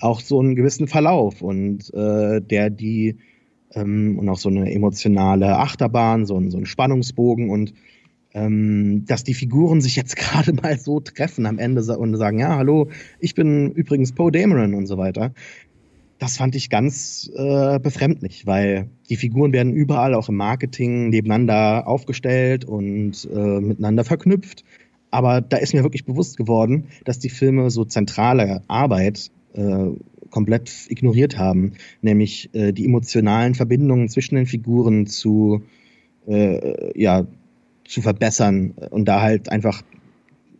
auch 0.00 0.20
so 0.20 0.40
einen 0.40 0.54
gewissen 0.54 0.88
Verlauf 0.88 1.42
und 1.42 1.92
äh, 1.94 2.40
der 2.40 2.70
die 2.70 3.16
ähm, 3.72 4.18
und 4.18 4.28
auch 4.28 4.38
so 4.38 4.48
eine 4.48 4.72
emotionale 4.72 5.58
Achterbahn, 5.58 6.26
so 6.26 6.36
ein, 6.36 6.50
so 6.50 6.58
ein 6.58 6.66
Spannungsbogen 6.66 7.50
und 7.50 7.74
ähm, 8.34 9.04
dass 9.06 9.24
die 9.24 9.34
Figuren 9.34 9.80
sich 9.80 9.96
jetzt 9.96 10.16
gerade 10.16 10.52
mal 10.52 10.78
so 10.78 11.00
treffen 11.00 11.46
am 11.46 11.58
Ende 11.58 11.80
und 11.98 12.16
sagen, 12.16 12.38
ja, 12.38 12.56
hallo, 12.56 12.88
ich 13.20 13.34
bin 13.34 13.72
übrigens 13.72 14.12
Poe 14.12 14.30
Dameron 14.30 14.74
und 14.74 14.86
so 14.86 14.98
weiter 14.98 15.32
das 16.18 16.36
fand 16.36 16.54
ich 16.56 16.68
ganz 16.68 17.30
äh, 17.34 17.78
befremdlich, 17.78 18.46
weil 18.46 18.90
die 19.08 19.16
Figuren 19.16 19.52
werden 19.52 19.72
überall 19.72 20.14
auch 20.14 20.28
im 20.28 20.36
Marketing 20.36 21.10
nebeneinander 21.10 21.86
aufgestellt 21.86 22.64
und 22.64 23.28
äh, 23.32 23.60
miteinander 23.60 24.04
verknüpft. 24.04 24.64
Aber 25.10 25.40
da 25.40 25.56
ist 25.56 25.74
mir 25.74 25.82
wirklich 25.82 26.04
bewusst 26.04 26.36
geworden, 26.36 26.88
dass 27.04 27.18
die 27.18 27.30
Filme 27.30 27.70
so 27.70 27.84
zentrale 27.84 28.62
Arbeit 28.68 29.30
äh, 29.54 29.90
komplett 30.30 30.70
ignoriert 30.88 31.38
haben, 31.38 31.72
nämlich 32.02 32.50
äh, 32.52 32.72
die 32.72 32.84
emotionalen 32.84 33.54
Verbindungen 33.54 34.08
zwischen 34.08 34.34
den 34.34 34.46
Figuren 34.46 35.06
zu, 35.06 35.62
äh, 36.26 37.00
ja, 37.00 37.26
zu 37.84 38.02
verbessern 38.02 38.74
und 38.90 39.06
da 39.06 39.22
halt 39.22 39.50
einfach 39.50 39.82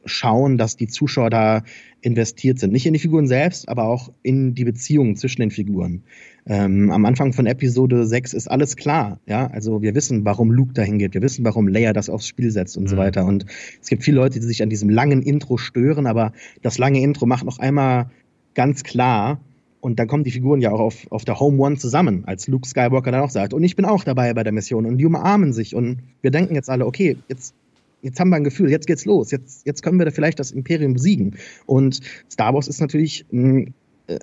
schauen, 0.09 0.59
dass 0.59 0.77
die 0.77 0.89
Zuschauer 0.89 1.31
da 1.31 1.63
investiert 2.01 2.59
sind. 2.59 2.73
Nicht 2.73 2.87
in 2.87 2.93
die 2.93 2.99
Figuren 2.99 3.27
selbst, 3.27 3.69
aber 3.69 3.85
auch 3.85 4.11
in 4.23 4.55
die 4.55 4.65
Beziehungen 4.65 5.17
zwischen 5.17 5.41
den 5.41 5.51
Figuren. 5.51 6.03
Ähm, 6.47 6.91
am 6.91 7.05
Anfang 7.05 7.33
von 7.33 7.47
Episode 7.47 8.07
6 8.07 8.33
ist 8.33 8.51
alles 8.51 8.77
klar. 8.77 9.21
Ja, 9.27 9.49
also 9.49 9.83
wir 9.83 9.95
wissen, 9.95 10.25
warum 10.25 10.51
Luke 10.51 10.73
dahin 10.73 10.99
geht. 10.99 11.15
Wir 11.15 11.23
wissen, 11.23 11.45
warum 11.45 11.69
Leia 11.69 11.93
das 11.93 12.09
aufs 12.09 12.27
Spiel 12.27 12.51
setzt 12.51 12.77
und 12.77 12.85
mhm. 12.85 12.89
so 12.89 12.97
weiter. 12.97 13.27
Und 13.27 13.47
es 13.81 13.89
gibt 13.89 14.05
viele 14.05 14.17
Leute, 14.17 14.41
die 14.41 14.47
sich 14.47 14.63
an 14.63 14.71
diesem 14.71 14.89
langen 14.89 15.23
Intro 15.23 15.57
stören, 15.57 16.07
aber 16.07 16.33
das 16.63 16.79
lange 16.79 17.03
Intro 17.03 17.27
macht 17.27 17.45
noch 17.45 17.59
einmal 17.59 18.11
ganz 18.55 18.83
klar, 18.83 19.41
und 19.81 19.99
dann 19.99 20.09
kommen 20.09 20.25
die 20.25 20.31
Figuren 20.31 20.61
ja 20.61 20.73
auch 20.73 20.81
auf, 20.81 21.07
auf 21.11 21.25
der 21.25 21.39
Home 21.39 21.59
One 21.59 21.77
zusammen, 21.77 22.25
als 22.27 22.49
Luke 22.49 22.67
Skywalker 22.67 23.13
dann 23.13 23.21
auch 23.21 23.31
sagt, 23.31 23.55
und 23.55 23.63
ich 23.63 23.77
bin 23.77 23.85
auch 23.85 24.05
dabei 24.05 24.35
bei 24.35 24.43
der 24.43 24.53
Mission. 24.53 24.87
Und 24.87 24.99
die 24.99 25.07
umarmen 25.07 25.53
sich 25.53 25.75
und 25.75 25.99
wir 26.21 26.31
denken 26.31 26.55
jetzt 26.55 26.69
alle, 26.69 26.87
okay, 26.87 27.17
jetzt 27.29 27.55
jetzt 28.03 28.21
haben 28.21 28.31
wir 28.31 28.37
ein 28.37 28.45
Gefühl, 28.45 28.71
jetzt 28.71 28.87
geht's 28.87 29.05
los, 29.05 29.31
jetzt, 29.31 29.67
jetzt 29.67 29.83
können 29.83 29.99
wir 29.99 30.05
da 30.05 30.11
vielleicht 30.11 30.39
das 30.39 30.51
Imperium 30.51 30.95
besiegen. 30.95 31.37
Und 31.67 32.01
Star 32.31 32.55
Wars 32.55 32.69
ist 32.69 32.81
natürlich 32.81 33.27
ein, 33.33 33.75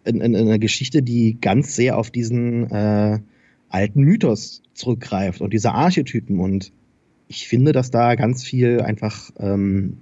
ein, 0.06 0.22
eine 0.22 0.60
Geschichte, 0.60 1.02
die 1.02 1.38
ganz 1.40 1.76
sehr 1.76 1.98
auf 1.98 2.12
diesen 2.12 2.70
äh, 2.72 3.20
alten 3.70 4.02
Mythos 4.02 4.62
zurückgreift 4.74 5.42
und 5.42 5.54
diese 5.54 5.72
Archetypen. 5.74 6.40
Und 6.40 6.72
ich 7.28 7.48
finde, 7.48 7.72
dass 7.72 7.92
da 7.92 8.16
ganz 8.16 8.44
viel 8.44 8.82
einfach 8.82 9.32
ähm, 9.38 9.98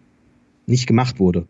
nicht 0.66 0.88
gemacht 0.88 1.20
wurde. 1.20 1.48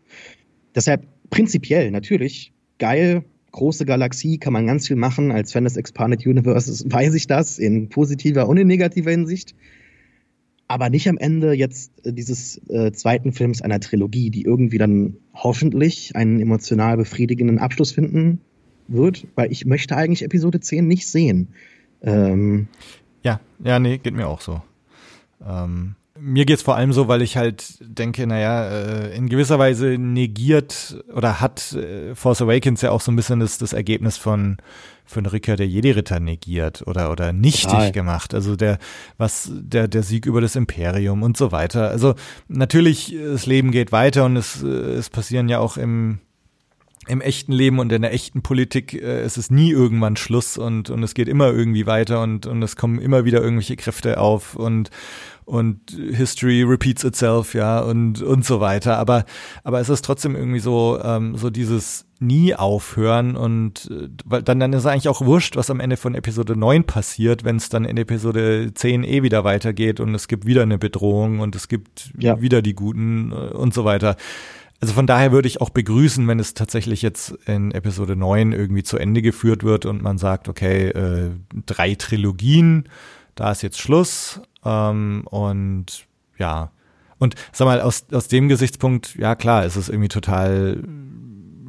Deshalb 0.76 1.06
prinzipiell 1.30 1.92
natürlich 1.92 2.54
geil, 2.80 3.24
große 3.52 3.86
Galaxie, 3.86 4.38
kann 4.38 4.54
man 4.54 4.66
ganz 4.66 4.88
viel 4.88 4.96
machen. 4.96 5.32
Als 5.32 5.52
Fan 5.52 5.64
des 5.64 5.78
Expanded 5.78 6.26
Universes 6.26 6.86
weiß 6.88 7.14
ich 7.14 7.28
das 7.28 7.60
in 7.60 7.90
positiver 7.90 8.48
und 8.48 8.58
in 8.58 8.68
negativer 8.68 9.12
Hinsicht 9.12 9.56
aber 10.74 10.90
nicht 10.90 11.08
am 11.08 11.20
Ende 11.20 11.54
jetzt 11.54 11.92
äh, 12.04 12.12
dieses 12.12 12.58
äh, 12.68 12.92
zweiten 12.92 13.32
Films 13.32 13.62
einer 13.62 13.80
Trilogie, 13.80 14.32
die 14.32 14.42
irgendwie 14.42 14.80
dann 14.80 15.18
hoffentlich 15.36 16.16
einen 16.16 16.40
emotional 16.40 16.98
befriedigenden 16.98 17.60
Abschluss 17.60 17.92
finden 17.92 18.42
wird, 18.88 19.28
weil 19.36 19.52
ich 19.52 19.66
möchte 19.66 19.96
eigentlich 19.96 20.24
Episode 20.24 20.60
10 20.60 20.88
nicht 20.88 21.08
sehen. 21.08 21.50
Ähm, 22.02 22.68
ja, 23.22 23.40
ja, 23.64 23.78
nee, 23.78 24.00
geht 24.00 24.16
mir 24.16 24.28
auch 24.28 24.42
so. 24.42 24.64
Ähm, 25.48 25.96
mir 26.20 26.46
geht's 26.46 26.62
vor 26.62 26.76
allem 26.76 26.94
so, 26.94 27.08
weil 27.08 27.22
ich 27.22 27.38
halt 27.38 27.78
denke, 27.82 28.28
naja, 28.28 28.66
äh, 28.66 29.16
in 29.16 29.30
gewisser 29.30 29.58
Weise 29.58 29.98
negiert 29.98 31.04
oder 31.14 31.42
hat 31.42 31.74
äh, 31.74 32.14
Force 32.16 32.42
Awakens 32.42 32.82
ja 32.82 32.92
auch 32.92 33.02
so 33.02 33.12
ein 33.12 33.16
bisschen 33.16 33.40
das, 33.40 33.58
das 33.58 33.74
Ergebnis 33.74 34.18
von 34.18 34.58
von 35.06 35.26
Ricker 35.26 35.58
der 35.58 35.68
Jedi-Ritter 35.68 36.20
negiert 36.20 36.88
oder 36.88 37.12
oder 37.12 37.34
nichtig 37.34 37.72
Total. 37.72 37.92
gemacht. 37.92 38.34
Also 38.34 38.56
der 38.56 38.78
was 39.18 39.50
der 39.52 39.88
der 39.88 40.04
Sieg 40.04 40.26
über 40.26 40.40
das 40.40 40.56
Imperium 40.56 41.24
und 41.24 41.36
so 41.36 41.52
weiter. 41.52 41.90
Also 41.90 42.16
natürlich 42.48 43.16
das 43.20 43.46
Leben 43.46 43.72
geht 43.72 43.92
weiter 43.92 44.26
und 44.26 44.38
es 44.38 44.62
es 44.62 45.10
passieren 45.10 45.50
ja 45.50 45.60
auch 45.60 45.78
im 45.78 46.20
im 47.08 47.20
echten 47.20 47.52
Leben 47.52 47.80
und 47.80 47.92
in 47.92 48.02
der 48.02 48.14
echten 48.14 48.44
Politik 48.44 48.94
äh, 48.94 49.22
es 49.22 49.38
ist 49.38 49.52
nie 49.52 49.72
irgendwann 49.72 50.16
Schluss 50.16 50.58
und 50.58 50.90
und 50.90 51.04
es 51.04 51.14
geht 51.16 51.28
immer 51.28 51.48
irgendwie 51.52 51.86
weiter 51.86 52.22
und 52.22 52.46
und 52.46 52.62
es 52.62 52.76
kommen 52.76 53.00
immer 53.00 53.26
wieder 53.26 53.42
irgendwelche 53.42 53.76
Kräfte 53.76 54.20
auf 54.20 54.56
und 54.56 54.90
und 55.46 55.92
History 55.92 56.64
repeats 56.64 57.04
itself, 57.04 57.54
ja, 57.54 57.80
und, 57.80 58.22
und 58.22 58.46
so 58.46 58.60
weiter. 58.60 58.98
Aber, 58.98 59.26
aber 59.64 59.80
es 59.80 59.90
ist 59.90 60.06
trotzdem 60.06 60.36
irgendwie 60.36 60.60
so, 60.60 61.00
ähm, 61.04 61.36
so 61.36 61.50
dieses 61.50 62.06
nie 62.20 62.56
aufhören 62.56 63.36
und 63.36 63.90
äh, 63.92 64.08
weil 64.26 64.44
dann, 64.44 64.60
dann 64.60 64.74
ist 64.74 64.80
es 64.80 64.86
eigentlich 64.86 65.10
auch 65.10 65.22
wurscht, 65.22 65.56
was 65.56 65.70
am 65.70 65.80
Ende 65.80 65.98
von 65.98 66.16
Episode 66.16 66.56
9 66.56 66.86
passiert, 66.86 67.44
wenn 67.44 67.58
es 67.58 67.70
dann 67.70 67.86
in 67.86 67.98
Episode 67.98 68.72
10 68.74 69.04
eh 69.04 69.24
wieder 69.24 69.44
weitergeht 69.44 70.00
und 70.00 70.16
es 70.16 70.28
gibt 70.28 70.46
wieder 70.46 70.64
eine 70.64 70.78
Bedrohung 70.78 71.40
und 71.40 71.56
es 71.56 71.68
gibt 71.68 72.12
ja. 72.18 72.42
wieder 72.42 72.62
die 72.62 72.76
Guten 72.76 73.32
äh, 73.32 73.36
und 73.36 73.74
so 73.74 73.86
weiter. 73.86 74.16
Also 74.80 74.94
von 74.94 75.08
daher 75.08 75.32
würde 75.32 75.48
ich 75.48 75.62
auch 75.62 75.70
begrüßen, 75.70 76.28
wenn 76.28 76.40
es 76.40 76.56
tatsächlich 76.56 77.02
jetzt 77.02 77.32
in 77.46 77.72
Episode 77.72 78.16
9 78.16 78.52
irgendwie 78.52 78.84
zu 78.84 78.98
Ende 78.98 79.22
geführt 79.22 79.64
wird 79.64 79.86
und 79.86 80.02
man 80.02 80.18
sagt, 80.18 80.50
okay, 80.50 80.90
äh, 80.90 81.32
drei 81.66 81.96
Trilogien, 81.96 82.90
da 83.36 83.52
ist 83.52 83.62
jetzt 83.62 83.80
Schluss 83.80 84.42
ähm, 84.66 85.24
und 85.30 86.06
ja, 86.38 86.72
und 87.20 87.36
sag 87.52 87.66
mal, 87.66 87.82
aus, 87.82 88.06
aus 88.12 88.28
dem 88.28 88.50
Gesichtspunkt, 88.50 89.16
ja 89.16 89.36
klar, 89.36 89.66
ist 89.66 89.76
es 89.76 89.90
irgendwie 89.90 90.10
total 90.10 90.84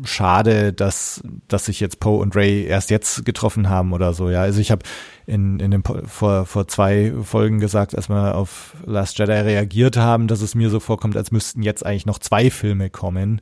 schade, 0.07 0.73
dass, 0.73 1.23
dass 1.49 1.67
sich 1.67 1.81
jetzt 1.81 2.01
Poe 2.01 2.19
und 2.19 2.37
Ray 2.37 2.65
erst 2.65 2.91
jetzt 2.91 3.25
getroffen 3.25 3.69
haben 3.69 3.93
oder 3.93 4.13
so, 4.13 4.31
ja. 4.31 4.43
Also 4.43 4.61
ich 4.61 4.71
habe 4.71 4.83
in, 5.27 5.61
in 5.61 5.71
dem 5.71 5.83
vor, 5.85 6.47
vor 6.47 6.69
zwei 6.69 7.13
Folgen 7.23 7.61
gesagt, 7.61 7.97
als 7.97 8.09
wir 8.09 8.35
auf 8.35 8.75
Last 8.85 9.19
Jedi 9.19 9.33
reagiert 9.33 9.97
haben, 9.97 10.27
dass 10.27 10.43
es 10.43 10.55
mir 10.55 10.71
so 10.71 10.81
vorkommt, 10.81 11.17
als 11.17 11.31
müssten 11.31 11.63
jetzt 11.63 11.85
eigentlich 11.85 12.07
noch 12.07 12.19
zwei 12.19 12.51
Filme 12.51 12.91
kommen. 12.91 13.41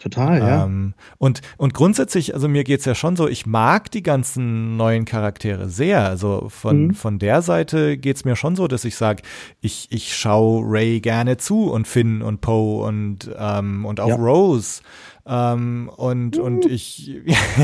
Total, 0.00 0.38
ja. 0.38 0.64
Ähm, 0.64 0.94
und, 1.18 1.42
und 1.58 1.74
grundsätzlich, 1.74 2.32
also 2.32 2.48
mir 2.48 2.64
geht's 2.64 2.86
ja 2.86 2.94
schon 2.94 3.16
so, 3.16 3.28
ich 3.28 3.44
mag 3.44 3.90
die 3.90 4.02
ganzen 4.02 4.78
neuen 4.78 5.04
Charaktere 5.04 5.68
sehr. 5.68 6.08
Also 6.08 6.48
von, 6.48 6.86
mhm. 6.86 6.94
von 6.94 7.18
der 7.18 7.42
Seite 7.42 7.98
geht's 7.98 8.24
mir 8.24 8.34
schon 8.34 8.56
so, 8.56 8.66
dass 8.66 8.86
ich 8.86 8.96
sage, 8.96 9.22
ich, 9.60 9.88
ich 9.90 10.16
schaue 10.16 10.62
Ray 10.64 11.00
gerne 11.00 11.36
zu 11.36 11.70
und 11.70 11.86
Finn 11.86 12.22
und 12.22 12.40
Poe 12.40 12.82
und, 12.86 13.30
ähm, 13.38 13.84
und 13.84 14.00
auch 14.00 14.08
ja. 14.08 14.14
Rose. 14.16 14.80
Ähm, 15.26 15.90
und 15.94 16.38
mhm. 16.38 16.42
und 16.42 16.64
ich 16.64 17.14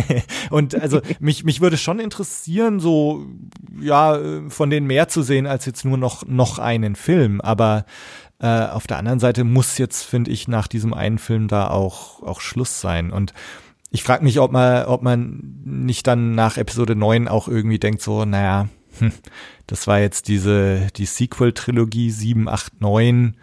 und 0.51 0.75
also 0.75 1.01
mich 1.21 1.43
mich 1.43 1.63
würde 1.63 1.79
schon 1.79 1.99
interessieren 1.99 2.81
so 2.81 3.25
ja 3.81 4.21
von 4.49 4.69
denen 4.69 4.87
mehr 4.87 5.09
zu 5.09 5.23
sehen 5.23 5.47
als 5.47 5.65
jetzt 5.65 5.85
nur 5.87 5.97
noch 5.97 6.27
noch 6.27 6.59
einen 6.59 6.97
Film 6.97 7.41
aber 7.41 7.87
äh, 8.39 8.67
auf 8.67 8.87
der 8.87 8.99
anderen 8.99 9.21
Seite 9.21 9.45
muss 9.45 9.79
jetzt, 9.79 10.03
finde 10.03 10.31
ich, 10.31 10.49
nach 10.49 10.69
diesem 10.69 10.93
einen 10.93 11.19
Film 11.19 11.49
da 11.49 11.69
auch, 11.69 12.23
auch 12.23 12.41
Schluss 12.41 12.81
sein. 12.81 13.11
Und 13.11 13.33
ich 13.91 14.03
frage 14.03 14.25
mich, 14.25 14.41
ob 14.41 14.53
man, 14.53 14.85
ob 14.85 15.03
man 15.03 15.61
nicht 15.65 16.07
dann 16.07 16.35
nach 16.35 16.57
Episode 16.57 16.95
9 16.97 17.29
auch 17.29 17.49
irgendwie 17.49 17.79
denkt, 17.79 18.03
so, 18.03 18.25
naja, 18.25 18.69
hm, 18.99 19.13
das 19.67 19.87
war 19.87 20.01
jetzt 20.01 20.29
diese, 20.29 20.89
die 20.97 21.07
Sequel-Trilogie 21.07 22.11
7, 22.11 22.49
8, 22.49 22.81
9 22.81 23.37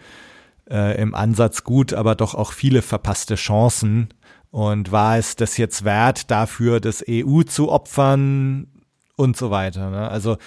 äh, 0.69 1.01
im 1.01 1.15
Ansatz 1.15 1.63
gut, 1.63 1.93
aber 1.93 2.15
doch 2.15 2.35
auch 2.35 2.51
viele 2.51 2.81
verpasste 2.81 3.35
Chancen. 3.35 4.09
Und 4.51 4.91
war 4.91 5.17
es 5.17 5.35
das 5.35 5.57
jetzt 5.57 5.83
wert, 5.83 6.29
dafür 6.29 6.79
das 6.79 7.03
EU 7.09 7.41
zu 7.41 7.71
opfern 7.71 8.67
und 9.15 9.35
so 9.35 9.49
weiter. 9.49 9.89
Ne? 9.89 10.07
Also 10.07 10.37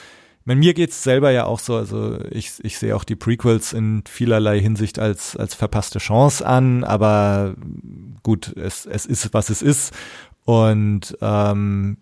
meine, 0.47 0.61
mir 0.61 0.75
geht's 0.75 1.03
selber 1.03 1.31
ja 1.31 1.45
auch 1.45 1.59
so, 1.59 1.77
also 1.77 2.19
ich, 2.31 2.53
ich 2.63 2.79
sehe 2.79 2.95
auch 2.95 3.05
die 3.05 3.17
Prequels 3.17 3.73
in 3.73 4.05
vielerlei 4.09 4.61
Hinsicht 4.61 4.99
als, 4.99 5.37
als 5.37 5.55
verpasste 5.55 5.99
Chance 5.99 6.47
an, 6.47 6.85
aber 6.85 7.55
gut, 8.23 8.57
es, 8.57 8.87
es 8.87 9.07
ist, 9.07 9.35
was 9.35 9.51
es 9.51 9.63
ist. 9.63 9.93
Und 10.45 11.19
ähm, 11.21 11.99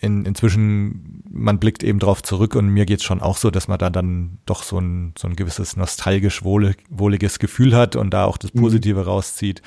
in, 0.00 0.24
inzwischen, 0.24 1.22
man 1.30 1.58
blickt 1.58 1.82
eben 1.82 1.98
drauf 1.98 2.22
zurück 2.22 2.54
und 2.54 2.68
mir 2.68 2.86
geht's 2.86 3.04
schon 3.04 3.20
auch 3.20 3.36
so, 3.36 3.50
dass 3.50 3.68
man 3.68 3.78
da 3.78 3.90
dann 3.90 4.38
doch 4.46 4.62
so 4.62 4.78
ein, 4.78 5.14
so 5.18 5.26
ein 5.26 5.34
gewisses 5.34 5.76
nostalgisch 5.76 6.44
wohlig, 6.44 6.84
wohliges 6.90 7.38
Gefühl 7.38 7.74
hat 7.74 7.96
und 7.96 8.10
da 8.10 8.24
auch 8.24 8.36
das 8.36 8.54
mhm. 8.54 8.60
Positive 8.60 9.00
mhm. 9.00 9.06
rauszieht. 9.06 9.62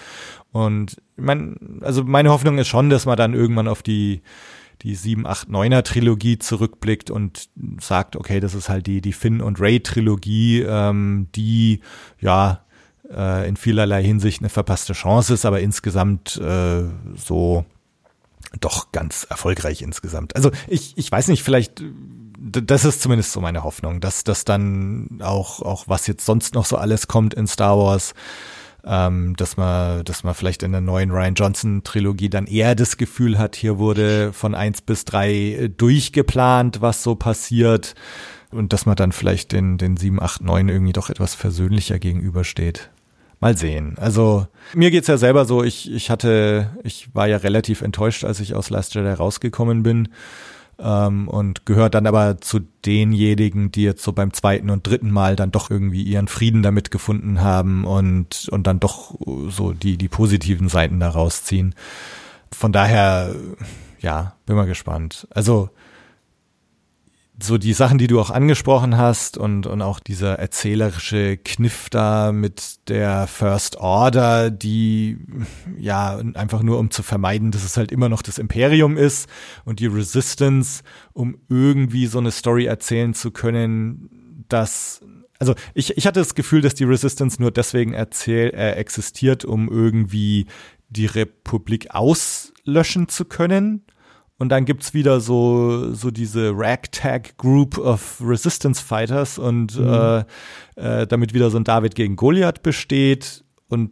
Und 0.51 1.01
mein, 1.17 1.81
also 1.81 2.03
meine 2.03 2.29
Hoffnung 2.29 2.57
ist 2.57 2.67
schon, 2.67 2.89
dass 2.89 3.05
man 3.05 3.17
dann 3.17 3.33
irgendwann 3.33 3.67
auf 3.67 3.81
die 3.83 4.21
die 4.83 4.95
7, 4.95 5.25
8, 5.25 5.49
9er 5.49 5.83
Trilogie 5.83 6.37
zurückblickt 6.39 7.09
und 7.09 7.49
sagt, 7.79 8.15
okay, 8.15 8.39
das 8.39 8.53
ist 8.53 8.69
halt 8.69 8.87
die, 8.87 9.01
die 9.01 9.13
Finn 9.13 9.41
und 9.41 9.59
Ray 9.59 9.79
Trilogie, 9.79 10.61
ähm, 10.61 11.27
die 11.35 11.81
ja 12.19 12.61
äh, 13.11 13.47
in 13.47 13.57
vielerlei 13.57 14.03
Hinsicht 14.03 14.41
eine 14.41 14.49
verpasste 14.49 14.93
Chance 14.93 15.33
ist, 15.33 15.45
aber 15.45 15.61
insgesamt 15.61 16.37
äh, 16.37 16.83
so 17.15 17.65
doch 18.59 18.91
ganz 18.91 19.25
erfolgreich 19.29 19.81
insgesamt. 19.81 20.35
Also 20.35 20.51
ich, 20.67 20.97
ich 20.97 21.11
weiß 21.11 21.27
nicht, 21.29 21.43
vielleicht 21.43 21.83
das 22.39 22.85
ist 22.85 23.01
zumindest 23.01 23.31
so 23.31 23.41
meine 23.41 23.63
Hoffnung, 23.63 23.99
dass 23.99 24.23
das 24.23 24.45
dann 24.45 25.19
auch 25.21 25.61
auch 25.61 25.85
was 25.87 26.07
jetzt 26.07 26.25
sonst 26.25 26.53
noch 26.53 26.65
so 26.65 26.77
alles 26.77 27.07
kommt 27.07 27.33
in 27.33 27.47
Star 27.47 27.77
Wars 27.77 28.13
ähm, 28.87 29.35
dass 29.35 29.57
man, 29.57 30.03
dass 30.05 30.23
man 30.23 30.33
vielleicht 30.33 30.63
in 30.63 30.71
der 30.71 30.81
neuen 30.81 31.11
Ryan 31.11 31.33
Johnson 31.33 31.83
Trilogie 31.83 32.29
dann 32.29 32.47
eher 32.47 32.75
das 32.75 32.97
Gefühl 32.97 33.37
hat, 33.37 33.55
hier 33.55 33.77
wurde 33.77 34.31
von 34.33 34.55
eins 34.55 34.81
bis 34.81 35.05
drei 35.05 35.31
äh, 35.31 35.69
durchgeplant, 35.69 36.81
was 36.81 37.03
so 37.03 37.15
passiert 37.15 37.95
und 38.51 38.71
dass 38.71 38.85
man 38.85 38.95
dann 38.95 39.11
vielleicht 39.11 39.51
den, 39.51 39.77
den 39.77 39.97
sieben, 39.97 40.21
acht, 40.21 40.41
neun 40.41 40.69
irgendwie 40.69 40.93
doch 40.93 41.09
etwas 41.09 41.35
versöhnlicher 41.35 41.99
gegenübersteht. 41.99 42.89
Mal 43.39 43.55
sehen. 43.55 43.95
Also 43.99 44.47
mir 44.73 44.89
geht's 44.89 45.07
ja 45.07 45.17
selber 45.17 45.45
so, 45.45 45.63
ich, 45.63 45.91
ich 45.91 46.09
hatte, 46.09 46.71
ich 46.83 47.13
war 47.13 47.27
ja 47.27 47.37
relativ 47.37 47.81
enttäuscht, 47.81 48.23
als 48.23 48.39
ich 48.39 48.55
aus 48.55 48.71
Last 48.71 48.95
Jedi 48.95 49.11
rausgekommen 49.11 49.83
bin 49.83 50.09
ähm, 50.79 51.27
und 51.27 51.65
gehört 51.65 51.95
dann 51.95 52.07
aber 52.07 52.39
zu 52.39 52.59
denjenigen, 52.85 53.71
die 53.71 53.83
jetzt 53.83 54.03
so 54.03 54.13
beim 54.13 54.33
zweiten 54.33 54.69
und 54.69 54.85
dritten 54.85 55.11
Mal 55.11 55.35
dann 55.35 55.51
doch 55.51 55.69
irgendwie 55.69 56.03
ihren 56.03 56.27
Frieden 56.27 56.63
damit 56.63 56.91
gefunden 56.91 57.41
haben 57.41 57.85
und, 57.85 58.47
und 58.51 58.67
dann 58.67 58.79
doch 58.79 59.15
so 59.49 59.73
die, 59.73 59.97
die 59.97 60.09
positiven 60.09 60.69
Seiten 60.69 60.99
da 60.99 61.09
rausziehen. 61.09 61.75
Von 62.51 62.71
daher, 62.71 63.35
ja, 63.99 64.35
bin 64.45 64.55
mal 64.55 64.65
gespannt. 64.65 65.27
Also, 65.31 65.69
so 67.39 67.57
die 67.57 67.73
Sachen, 67.73 67.99
die 67.99 68.07
du 68.07 68.19
auch 68.19 68.31
angesprochen 68.31 68.97
hast 68.97 69.37
und, 69.37 69.67
und 69.67 69.81
auch 69.81 69.99
dieser 69.99 70.39
erzählerische 70.39 71.37
Kniff 71.37 71.89
da 71.89 72.31
mit 72.31 72.89
der 72.89 73.27
First 73.27 73.77
Order, 73.77 74.49
die 74.49 75.19
ja 75.77 76.19
einfach 76.33 76.63
nur 76.63 76.79
um 76.79 76.89
zu 76.89 77.03
vermeiden, 77.03 77.51
dass 77.51 77.63
es 77.63 77.77
halt 77.77 77.91
immer 77.91 78.09
noch 78.09 78.23
das 78.23 78.39
Imperium 78.39 78.97
ist 78.97 79.29
und 79.65 79.79
die 79.79 79.85
Resistance, 79.85 80.81
um 81.13 81.37
irgendwie 81.47 82.07
so 82.07 82.17
eine 82.17 82.31
Story 82.31 82.65
erzählen 82.65 83.13
zu 83.13 83.29
können, 83.31 84.45
dass 84.49 85.01
also 85.39 85.53
ich, 85.75 85.95
ich 85.95 86.07
hatte 86.07 86.19
das 86.19 86.33
Gefühl, 86.33 86.61
dass 86.61 86.73
die 86.73 86.85
Resistance 86.85 87.39
nur 87.39 87.51
deswegen 87.51 87.93
erzähl, 87.93 88.49
äh, 88.55 88.71
existiert, 88.71 89.45
um 89.45 89.69
irgendwie 89.69 90.47
die 90.89 91.05
Republik 91.05 91.91
auslöschen 91.91 93.07
zu 93.07 93.25
können 93.25 93.83
und 94.39 94.49
dann 94.49 94.65
gibt's 94.65 94.93
wieder 94.93 95.19
so, 95.19 95.91
so 95.93 96.11
diese 96.11 96.51
Ragtag 96.55 97.37
Group 97.37 97.79
of 97.79 98.21
Resistance 98.21 98.83
Fighters 98.83 99.39
und 99.39 99.79
mhm. 99.79 99.87
äh, 99.87 100.19
äh, 100.75 101.07
damit 101.07 101.33
wieder 101.33 101.49
so 101.49 101.57
ein 101.57 101.63
David 101.63 101.95
gegen 101.95 102.15
Goliath 102.15 102.61
besteht. 102.61 103.43
Und 103.67 103.89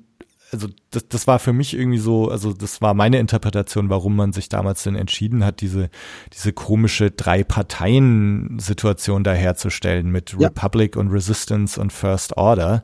also 0.52 0.68
das, 0.92 1.08
das 1.08 1.26
war 1.26 1.40
für 1.40 1.52
mich 1.52 1.76
irgendwie 1.76 1.98
so, 1.98 2.30
also 2.30 2.54
das 2.54 2.80
war 2.80 2.94
meine 2.94 3.18
Interpretation, 3.18 3.90
warum 3.90 4.16
man 4.16 4.34
sich 4.34 4.48
damals 4.48 4.84
denn 4.84 4.96
entschieden 4.96 5.44
hat, 5.44 5.62
diese, 5.62 5.90
diese 6.32 6.54
komische 6.54 7.10
Drei-Parteien-Situation 7.10 9.24
da 9.24 9.34
herzustellen 9.34 10.12
mit 10.12 10.36
ja. 10.38 10.50
Republic 10.50 10.96
und 10.96 11.10
Resistance 11.10 11.82
und 11.82 11.92
First 11.92 12.38
Order. 12.38 12.84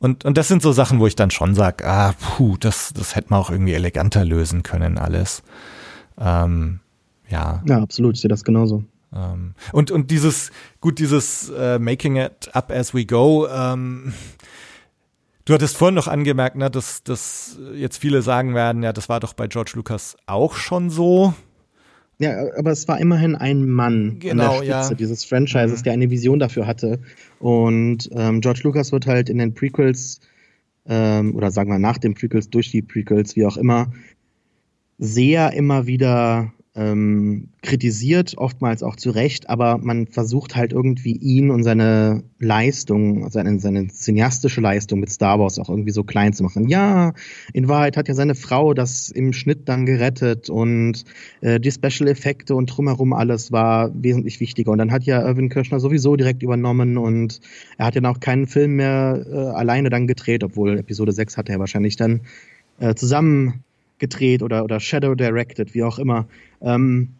Und, 0.00 0.24
und 0.24 0.36
das 0.36 0.48
sind 0.48 0.62
so 0.62 0.72
Sachen, 0.72 0.98
wo 0.98 1.06
ich 1.06 1.14
dann 1.14 1.30
schon 1.30 1.54
sag, 1.54 1.84
ah, 1.84 2.16
puh, 2.18 2.56
das, 2.58 2.92
das 2.92 3.14
hätte 3.14 3.28
man 3.30 3.38
auch 3.38 3.50
irgendwie 3.50 3.74
eleganter 3.74 4.24
lösen 4.24 4.64
können, 4.64 4.98
alles. 4.98 5.44
Ähm, 6.18 6.80
ja. 7.28 7.62
Ja, 7.66 7.82
absolut, 7.82 8.16
ich 8.16 8.20
sehe 8.20 8.28
das 8.28 8.44
genauso. 8.44 8.84
Ähm, 9.14 9.54
und, 9.72 9.90
und 9.90 10.10
dieses, 10.10 10.50
gut, 10.80 10.98
dieses 10.98 11.50
äh, 11.50 11.78
Making 11.78 12.16
it 12.16 12.50
up 12.52 12.70
as 12.70 12.94
we 12.94 13.06
go, 13.06 13.46
ähm, 13.48 14.12
Du 15.48 15.54
hattest 15.54 15.78
vorhin 15.78 15.94
noch 15.94 16.08
angemerkt, 16.08 16.56
ne, 16.56 16.70
dass, 16.70 17.02
dass 17.04 17.58
jetzt 17.74 17.96
viele 17.96 18.20
sagen 18.20 18.54
werden, 18.54 18.82
ja, 18.82 18.92
das 18.92 19.08
war 19.08 19.18
doch 19.18 19.32
bei 19.32 19.46
George 19.46 19.72
Lucas 19.76 20.14
auch 20.26 20.56
schon 20.56 20.90
so. 20.90 21.32
Ja, 22.18 22.34
aber 22.58 22.70
es 22.70 22.86
war 22.86 23.00
immerhin 23.00 23.34
ein 23.34 23.66
Mann 23.66 24.18
genau, 24.18 24.58
an 24.58 24.66
der 24.66 24.74
Spitze 24.82 24.90
ja. 24.90 24.94
dieses 24.96 25.24
Franchises, 25.24 25.80
mhm. 25.80 25.84
der 25.84 25.92
eine 25.94 26.10
Vision 26.10 26.38
dafür 26.38 26.66
hatte. 26.66 26.98
Und 27.38 28.10
ähm, 28.12 28.42
George 28.42 28.60
Lucas 28.64 28.92
wird 28.92 29.06
halt 29.06 29.30
in 29.30 29.38
den 29.38 29.54
Prequels 29.54 30.20
ähm, 30.84 31.34
oder 31.34 31.50
sagen 31.50 31.70
wir 31.70 31.78
nach 31.78 31.96
den 31.96 32.12
Prequels, 32.12 32.50
durch 32.50 32.70
die 32.70 32.82
Prequels, 32.82 33.34
wie 33.34 33.46
auch 33.46 33.56
immer, 33.56 33.90
sehr 34.98 35.54
immer 35.54 35.86
wieder 35.86 36.52
ähm, 36.78 37.48
kritisiert, 37.62 38.34
oftmals 38.36 38.84
auch 38.84 38.94
zu 38.94 39.10
Recht, 39.10 39.50
aber 39.50 39.78
man 39.78 40.06
versucht 40.06 40.54
halt 40.54 40.72
irgendwie 40.72 41.16
ihn 41.16 41.50
und 41.50 41.64
seine 41.64 42.22
Leistung, 42.38 43.28
seine, 43.30 43.58
seine 43.58 43.88
cineastische 43.88 44.60
Leistung 44.60 45.00
mit 45.00 45.10
Star 45.10 45.40
Wars 45.40 45.58
auch 45.58 45.68
irgendwie 45.68 45.90
so 45.90 46.04
klein 46.04 46.34
zu 46.34 46.44
machen. 46.44 46.68
Ja, 46.68 47.14
in 47.52 47.66
Wahrheit 47.66 47.96
hat 47.96 48.06
ja 48.06 48.14
seine 48.14 48.36
Frau 48.36 48.74
das 48.74 49.10
im 49.10 49.32
Schnitt 49.32 49.68
dann 49.68 49.86
gerettet 49.86 50.50
und 50.50 51.04
äh, 51.40 51.58
die 51.58 51.72
Special 51.72 52.08
Effekte 52.08 52.54
und 52.54 52.66
drumherum 52.66 53.12
alles 53.12 53.50
war 53.50 53.90
wesentlich 54.00 54.38
wichtiger. 54.38 54.70
Und 54.70 54.78
dann 54.78 54.92
hat 54.92 55.02
ja 55.02 55.26
Irvin 55.26 55.48
Kirschner 55.48 55.80
sowieso 55.80 56.14
direkt 56.14 56.44
übernommen 56.44 56.96
und 56.96 57.40
er 57.76 57.86
hat 57.86 57.96
ja 57.96 58.08
auch 58.08 58.20
keinen 58.20 58.46
Film 58.46 58.76
mehr 58.76 59.26
äh, 59.28 59.36
alleine 59.36 59.90
dann 59.90 60.06
gedreht, 60.06 60.44
obwohl 60.44 60.78
Episode 60.78 61.10
6 61.10 61.36
hat 61.36 61.48
er 61.48 61.58
wahrscheinlich 61.58 61.96
dann 61.96 62.20
äh, 62.78 62.94
zusammen 62.94 63.64
gedreht 63.98 64.42
oder, 64.42 64.64
oder 64.64 64.80
Shadow 64.80 65.14
directed, 65.14 65.74
wie 65.74 65.82
auch 65.82 65.98
immer. 65.98 66.28
Ähm, 66.60 67.10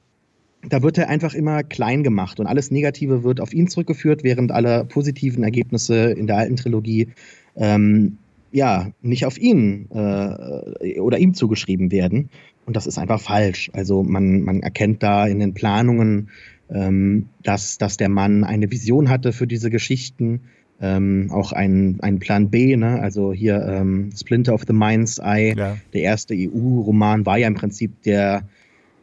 da 0.69 0.83
wird 0.83 0.99
er 0.99 1.09
einfach 1.09 1.35
immer 1.35 1.62
klein 1.62 2.03
gemacht 2.03 2.41
und 2.41 2.47
alles 2.47 2.71
Negative 2.71 3.23
wird 3.23 3.41
auf 3.41 3.53
ihn 3.53 3.69
zurückgeführt, 3.69 4.25
während 4.25 4.51
alle 4.51 4.85
positiven 4.85 5.45
Ergebnisse 5.45 6.11
in 6.11 6.27
der 6.27 6.37
alten 6.37 6.57
Trilogie 6.57 7.09
ähm, 7.57 8.19
ja 8.51 8.91
nicht 9.03 9.25
auf 9.27 9.38
ihn 9.38 9.88
äh, 9.91 10.99
oder 10.99 11.19
ihm 11.19 11.35
zugeschrieben 11.35 11.93
werden. 11.93 12.31
Und 12.67 12.77
das 12.77 12.87
ist 12.87 12.99
einfach 12.99 13.21
falsch. 13.21 13.71
Also 13.73 14.03
man, 14.03 14.43
man 14.43 14.61
erkennt 14.61 15.03
da 15.03 15.27
in 15.27 15.38
den 15.38 15.55
Planungen, 15.55 16.31
ähm, 16.71 17.29
dass, 17.43 17.79
dass 17.79 17.97
der 17.97 18.09
Mann 18.09 18.45
eine 18.45 18.71
Vision 18.71 19.09
hatte 19.09 19.33
für 19.33 19.47
diese 19.47 19.71
Geschichten, 19.71 20.41
ähm, 20.81 21.31
auch 21.33 21.53
ein, 21.53 21.99
ein 22.01 22.19
Plan 22.19 22.51
B, 22.51 22.77
ne? 22.77 23.01
also 23.01 23.33
hier 23.33 23.62
ähm, 23.67 24.11
Splinter 24.17 24.55
of 24.55 24.62
the 24.67 24.73
Mind's 24.73 25.19
Eye, 25.19 25.55
ja. 25.57 25.77
der 25.93 26.03
erste 26.03 26.35
EU-Roman 26.35 27.27
war 27.27 27.38
ja 27.38 27.49
im 27.49 27.55
Prinzip 27.55 28.03
der 28.03 28.45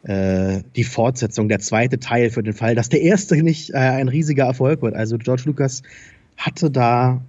äh, 0.03 0.61
die 0.75 0.83
Fortsetzung, 0.83 1.49
der 1.49 1.59
zweite 1.59 1.99
Teil 1.99 2.29
für 2.29 2.43
den 2.43 2.53
Fall, 2.53 2.75
dass 2.75 2.89
der 2.89 3.01
erste 3.01 3.41
nicht 3.41 3.71
äh, 3.71 3.77
ein 3.77 4.07
riesiger 4.07 4.45
Erfolg 4.45 4.81
wird. 4.81 4.95
Also 4.95 5.17
George 5.17 5.43
Lucas 5.45 5.81
hatte 6.37 6.69
da 6.69 7.21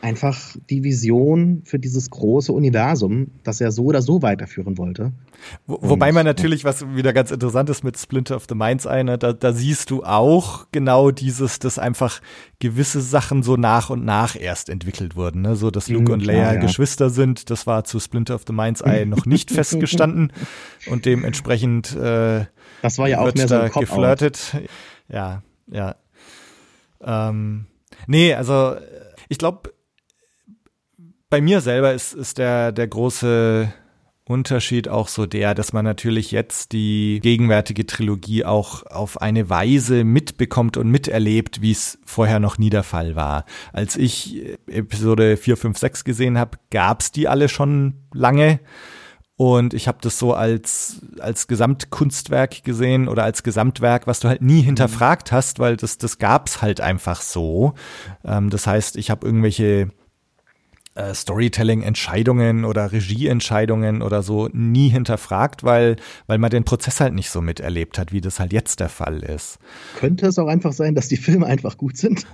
einfach 0.00 0.56
die 0.70 0.84
Vision 0.84 1.62
für 1.64 1.78
dieses 1.78 2.10
große 2.10 2.52
Universum, 2.52 3.28
das 3.42 3.60
er 3.60 3.72
so 3.72 3.84
oder 3.84 4.00
so 4.00 4.22
weiterführen 4.22 4.78
wollte. 4.78 5.12
Wo, 5.66 5.78
wobei 5.80 6.12
man 6.12 6.24
natürlich, 6.24 6.64
was 6.64 6.86
wieder 6.94 7.12
ganz 7.12 7.30
interessant 7.30 7.68
ist 7.70 7.82
mit 7.82 7.98
Splinter 7.98 8.36
of 8.36 8.46
the 8.48 8.54
Minds 8.54 8.86
eine, 8.86 9.18
da, 9.18 9.32
da 9.32 9.52
siehst 9.52 9.90
du 9.90 10.04
auch 10.04 10.66
genau 10.72 11.10
dieses, 11.10 11.58
dass 11.58 11.78
einfach 11.78 12.20
gewisse 12.60 13.00
Sachen 13.00 13.42
so 13.42 13.56
nach 13.56 13.90
und 13.90 14.04
nach 14.04 14.36
erst 14.36 14.68
entwickelt 14.68 15.16
wurden. 15.16 15.42
Ne? 15.42 15.56
So, 15.56 15.70
dass 15.70 15.88
Luke 15.88 16.04
mhm, 16.06 16.12
und 16.12 16.24
Leia 16.24 16.54
ja. 16.54 16.60
Geschwister 16.60 17.10
sind, 17.10 17.50
das 17.50 17.66
war 17.66 17.84
zu 17.84 17.98
Splinter 17.98 18.34
of 18.36 18.42
the 18.46 18.52
Minds 18.52 18.80
Eye 18.80 19.04
noch 19.04 19.26
nicht 19.26 19.50
festgestanden 19.50 20.32
und 20.90 21.06
dementsprechend 21.06 21.94
äh, 21.96 22.44
das 22.82 22.98
war 22.98 23.08
ja 23.08 23.20
auch 23.20 23.34
mehr 23.34 23.48
so 23.48 23.56
ein 23.56 23.70
geflirtet. 23.72 24.56
Ja, 25.08 25.42
ja. 25.66 25.96
Ähm, 27.00 27.66
nee, 28.06 28.34
also 28.34 28.76
ich 29.28 29.38
glaube, 29.38 29.72
bei 31.30 31.40
mir 31.40 31.60
selber 31.60 31.92
ist, 31.92 32.14
ist 32.14 32.38
der, 32.38 32.72
der 32.72 32.88
große 32.88 33.72
Unterschied 34.28 34.88
auch 34.88 35.08
so 35.08 35.24
der, 35.24 35.54
dass 35.54 35.72
man 35.72 35.84
natürlich 35.84 36.32
jetzt 36.32 36.72
die 36.72 37.18
gegenwärtige 37.22 37.86
Trilogie 37.86 38.44
auch 38.44 38.84
auf 38.84 39.20
eine 39.22 39.48
Weise 39.48 40.04
mitbekommt 40.04 40.76
und 40.76 40.90
miterlebt, 40.90 41.62
wie 41.62 41.72
es 41.72 41.98
vorher 42.04 42.38
noch 42.38 42.58
nie 42.58 42.68
der 42.70 42.82
Fall 42.82 43.16
war. 43.16 43.46
Als 43.72 43.96
ich 43.96 44.42
Episode 44.66 45.38
4, 45.38 45.56
5, 45.56 45.78
6 45.78 46.04
gesehen 46.04 46.38
habe, 46.38 46.58
gab's 46.70 47.10
die 47.10 47.26
alle 47.26 47.48
schon 47.48 47.94
lange. 48.12 48.60
Und 49.36 49.72
ich 49.72 49.88
habe 49.88 49.98
das 50.00 50.18
so 50.18 50.34
als, 50.34 51.00
als 51.20 51.46
Gesamtkunstwerk 51.46 52.64
gesehen 52.64 53.08
oder 53.08 53.22
als 53.22 53.44
Gesamtwerk, 53.44 54.06
was 54.06 54.20
du 54.20 54.28
halt 54.28 54.42
nie 54.42 54.60
hinterfragt 54.62 55.32
hast, 55.32 55.58
weil 55.58 55.76
das, 55.76 55.96
das 55.96 56.18
gab's 56.18 56.60
halt 56.60 56.80
einfach 56.80 57.22
so. 57.22 57.74
Ähm, 58.24 58.50
das 58.50 58.66
heißt, 58.66 58.96
ich 58.96 59.10
habe 59.10 59.24
irgendwelche 59.24 59.90
äh, 60.98 61.14
Storytelling-Entscheidungen 61.14 62.64
oder 62.64 62.90
Regieentscheidungen 62.90 64.02
oder 64.02 64.22
so 64.22 64.48
nie 64.52 64.88
hinterfragt, 64.88 65.62
weil, 65.62 65.96
weil 66.26 66.38
man 66.38 66.50
den 66.50 66.64
Prozess 66.64 67.00
halt 67.00 67.14
nicht 67.14 67.30
so 67.30 67.40
miterlebt 67.40 67.98
hat, 67.98 68.12
wie 68.12 68.20
das 68.20 68.40
halt 68.40 68.52
jetzt 68.52 68.80
der 68.80 68.88
Fall 68.88 69.20
ist. 69.20 69.58
Könnte 69.96 70.26
es 70.26 70.38
auch 70.38 70.48
einfach 70.48 70.72
sein, 70.72 70.94
dass 70.94 71.08
die 71.08 71.16
Filme 71.16 71.46
einfach 71.46 71.76
gut 71.76 71.96
sind? 71.96 72.26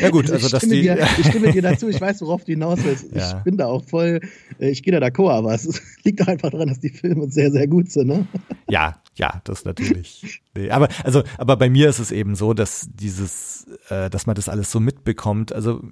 Ja 0.00 0.10
gut, 0.10 0.24
also, 0.30 0.46
also 0.46 0.48
dass 0.48 0.62
die. 0.62 0.82
Dir, 0.82 0.98
ich 1.18 1.26
stimme 1.26 1.52
dir 1.52 1.62
dazu, 1.62 1.88
ich 1.88 2.00
weiß, 2.00 2.20
worauf 2.22 2.44
du 2.44 2.52
hinaus 2.52 2.82
willst. 2.82 3.06
Ja. 3.14 3.38
Ich 3.38 3.44
bin 3.44 3.56
da 3.56 3.66
auch 3.66 3.84
voll, 3.84 4.20
äh, 4.58 4.70
ich 4.70 4.82
gehe 4.82 4.98
da 4.98 5.04
d'accord, 5.04 5.30
aber 5.30 5.54
es 5.54 5.80
liegt 6.04 6.20
doch 6.20 6.26
einfach 6.26 6.50
daran, 6.50 6.68
dass 6.68 6.80
die 6.80 6.90
Filme 6.90 7.30
sehr, 7.30 7.50
sehr 7.50 7.66
gut 7.66 7.90
sind, 7.90 8.08
ne? 8.08 8.26
Ja, 8.68 9.00
ja, 9.14 9.40
das 9.44 9.64
natürlich. 9.64 10.42
Nee, 10.54 10.70
aber, 10.70 10.88
also, 11.04 11.22
aber 11.38 11.56
bei 11.56 11.68
mir 11.68 11.88
ist 11.88 11.98
es 11.98 12.10
eben 12.10 12.34
so, 12.34 12.54
dass 12.54 12.88
dieses, 12.92 13.66
äh, 13.88 14.10
dass 14.10 14.26
man 14.26 14.34
das 14.34 14.48
alles 14.48 14.70
so 14.70 14.80
mitbekommt. 14.80 15.52
Also 15.52 15.82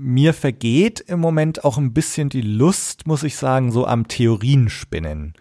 mir 0.00 0.32
vergeht 0.32 1.00
im 1.00 1.20
Moment 1.20 1.64
auch 1.64 1.76
ein 1.76 1.92
bisschen 1.92 2.30
die 2.30 2.40
Lust, 2.40 3.06
muss 3.06 3.22
ich 3.22 3.36
sagen, 3.36 3.70
so 3.70 3.86
am 3.86 4.08
Theorienspinnen. 4.08 5.34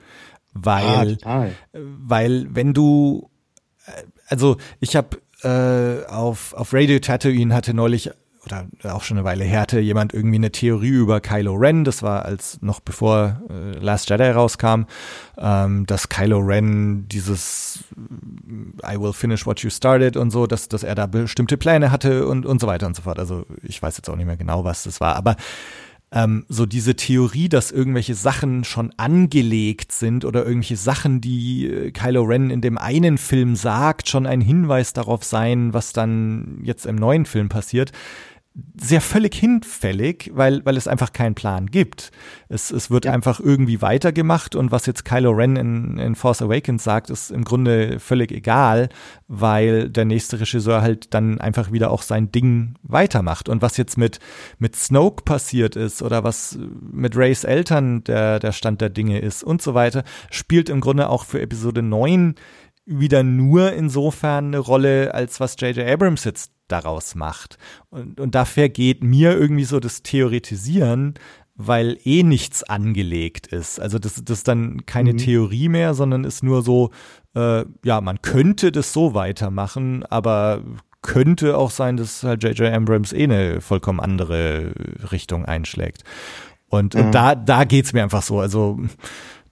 Weil, 0.53 1.17
ah, 1.23 1.47
weil 1.71 2.47
wenn 2.49 2.73
du, 2.73 3.29
äh, 3.85 4.03
also 4.27 4.57
ich 4.81 4.97
habe 4.97 5.21
äh, 5.43 6.05
auf, 6.09 6.53
auf 6.53 6.73
Radio 6.73 6.99
Tatooine 6.99 7.53
hatte 7.53 7.73
neulich 7.73 8.11
oder 8.79 8.95
auch 8.95 9.03
schon 9.03 9.17
eine 9.17 9.25
Weile 9.25 9.43
her 9.43 9.61
hatte 9.61 9.79
jemand 9.79 10.13
irgendwie 10.13 10.35
eine 10.37 10.51
Theorie 10.51 10.89
über 10.89 11.21
Kylo 11.21 11.53
Ren, 11.53 11.83
das 11.83 12.03
war 12.03 12.25
als 12.25 12.61
noch 12.61 12.79
bevor 12.79 13.41
äh, 13.49 13.77
Last 13.79 14.09
Jedi 14.09 14.29
rauskam, 14.29 14.83
ähm, 15.37 15.85
dass 15.85 16.09
Kylo 16.09 16.39
Ren 16.39 17.07
dieses 17.07 17.83
I 18.89 18.99
will 18.99 19.13
finish 19.13 19.45
what 19.45 19.61
you 19.61 19.69
started 19.69 20.17
und 20.17 20.31
so, 20.31 20.47
dass, 20.47 20.67
dass 20.69 20.83
er 20.83 20.95
da 20.95 21.05
bestimmte 21.05 21.57
Pläne 21.57 21.91
hatte 21.91 22.27
und, 22.27 22.45
und 22.45 22.59
so 22.61 22.67
weiter 22.67 22.87
und 22.87 22.95
so 22.95 23.03
fort. 23.03 23.19
Also 23.19 23.45
ich 23.63 23.81
weiß 23.81 23.97
jetzt 23.97 24.09
auch 24.09 24.15
nicht 24.15 24.25
mehr 24.25 24.37
genau, 24.37 24.63
was 24.63 24.83
das 24.83 24.99
war, 25.01 25.15
aber 25.15 25.35
ähm, 26.11 26.45
so 26.49 26.65
diese 26.65 26.95
Theorie, 26.95 27.49
dass 27.49 27.71
irgendwelche 27.71 28.15
Sachen 28.15 28.63
schon 28.63 28.91
angelegt 28.97 29.91
sind 29.91 30.25
oder 30.25 30.43
irgendwelche 30.43 30.75
Sachen, 30.75 31.21
die 31.21 31.67
äh, 31.67 31.91
Kylo 31.91 32.23
Ren 32.23 32.49
in 32.49 32.61
dem 32.61 32.79
einen 32.79 33.19
Film 33.19 33.55
sagt, 33.55 34.09
schon 34.09 34.25
ein 34.25 34.41
Hinweis 34.41 34.93
darauf 34.93 35.23
sein, 35.23 35.73
was 35.73 35.93
dann 35.93 36.61
jetzt 36.63 36.87
im 36.87 36.95
neuen 36.95 37.25
Film 37.25 37.47
passiert. 37.49 37.91
Sehr 38.75 39.01
völlig 39.01 39.35
hinfällig, 39.35 40.31
weil, 40.33 40.65
weil 40.65 40.75
es 40.75 40.87
einfach 40.87 41.13
keinen 41.13 41.35
Plan 41.35 41.67
gibt. 41.67 42.11
Es, 42.49 42.71
es 42.71 42.89
wird 42.89 43.05
ja. 43.05 43.13
einfach 43.13 43.39
irgendwie 43.39 43.81
weitergemacht 43.81 44.55
und 44.55 44.71
was 44.71 44.85
jetzt 44.85 45.05
Kylo 45.05 45.31
Ren 45.31 45.55
in, 45.55 45.97
in 45.97 46.15
Force 46.15 46.41
Awakens 46.41 46.83
sagt, 46.83 47.09
ist 47.09 47.31
im 47.31 47.43
Grunde 47.43 47.99
völlig 47.99 48.31
egal, 48.31 48.89
weil 49.27 49.89
der 49.89 50.05
nächste 50.05 50.39
Regisseur 50.39 50.81
halt 50.81 51.13
dann 51.13 51.39
einfach 51.39 51.71
wieder 51.71 51.91
auch 51.91 52.01
sein 52.01 52.31
Ding 52.31 52.75
weitermacht. 52.81 53.49
Und 53.49 53.61
was 53.61 53.77
jetzt 53.77 53.97
mit, 53.97 54.19
mit 54.57 54.75
Snoke 54.75 55.23
passiert 55.23 55.75
ist 55.75 56.01
oder 56.01 56.23
was 56.23 56.57
mit 56.91 57.15
Rays 57.15 57.43
Eltern 57.43 58.03
der, 58.05 58.39
der 58.39 58.51
Stand 58.51 58.81
der 58.81 58.89
Dinge 58.89 59.19
ist 59.19 59.43
und 59.43 59.61
so 59.61 59.73
weiter, 59.73 60.03
spielt 60.31 60.69
im 60.69 60.81
Grunde 60.81 61.09
auch 61.09 61.25
für 61.25 61.41
Episode 61.41 61.81
9 61.81 62.35
wieder 62.89 63.23
nur 63.23 63.73
insofern 63.73 64.47
eine 64.47 64.59
Rolle, 64.59 65.13
als 65.13 65.39
was 65.39 65.55
J.J. 65.59 65.87
Abrams 65.87 66.23
jetzt 66.23 66.51
daraus 66.67 67.15
macht. 67.15 67.57
Und, 67.89 68.19
und 68.19 68.35
da 68.35 68.45
vergeht 68.45 69.03
mir 69.03 69.37
irgendwie 69.37 69.63
so 69.63 69.79
das 69.79 70.01
Theoretisieren, 70.01 71.13
weil 71.55 71.97
eh 72.03 72.23
nichts 72.23 72.63
angelegt 72.63 73.47
ist. 73.47 73.79
Also 73.79 73.99
das, 73.99 74.21
das 74.23 74.39
ist 74.39 74.47
dann 74.47 74.85
keine 74.85 75.13
mhm. 75.13 75.17
Theorie 75.17 75.69
mehr, 75.69 75.93
sondern 75.93 76.23
ist 76.23 76.41
nur 76.43 76.63
so, 76.63 76.91
äh, 77.35 77.65
ja, 77.83 78.01
man 78.01 78.21
könnte 78.21 78.71
das 78.71 78.93
so 78.93 79.13
weitermachen, 79.13 80.03
aber 80.05 80.63
könnte 81.01 81.57
auch 81.57 81.71
sein, 81.71 81.97
dass 81.97 82.23
halt 82.23 82.43
J.J. 82.43 82.73
Abrams 82.73 83.13
eh 83.13 83.23
eine 83.23 83.61
vollkommen 83.61 83.99
andere 83.99 84.73
Richtung 85.11 85.45
einschlägt. 85.45 86.03
Und, 86.69 86.93
mhm. 86.95 87.01
und 87.01 87.15
da, 87.15 87.35
da 87.35 87.63
geht's 87.65 87.93
mir 87.93 88.03
einfach 88.03 88.23
so. 88.23 88.39
Also 88.39 88.79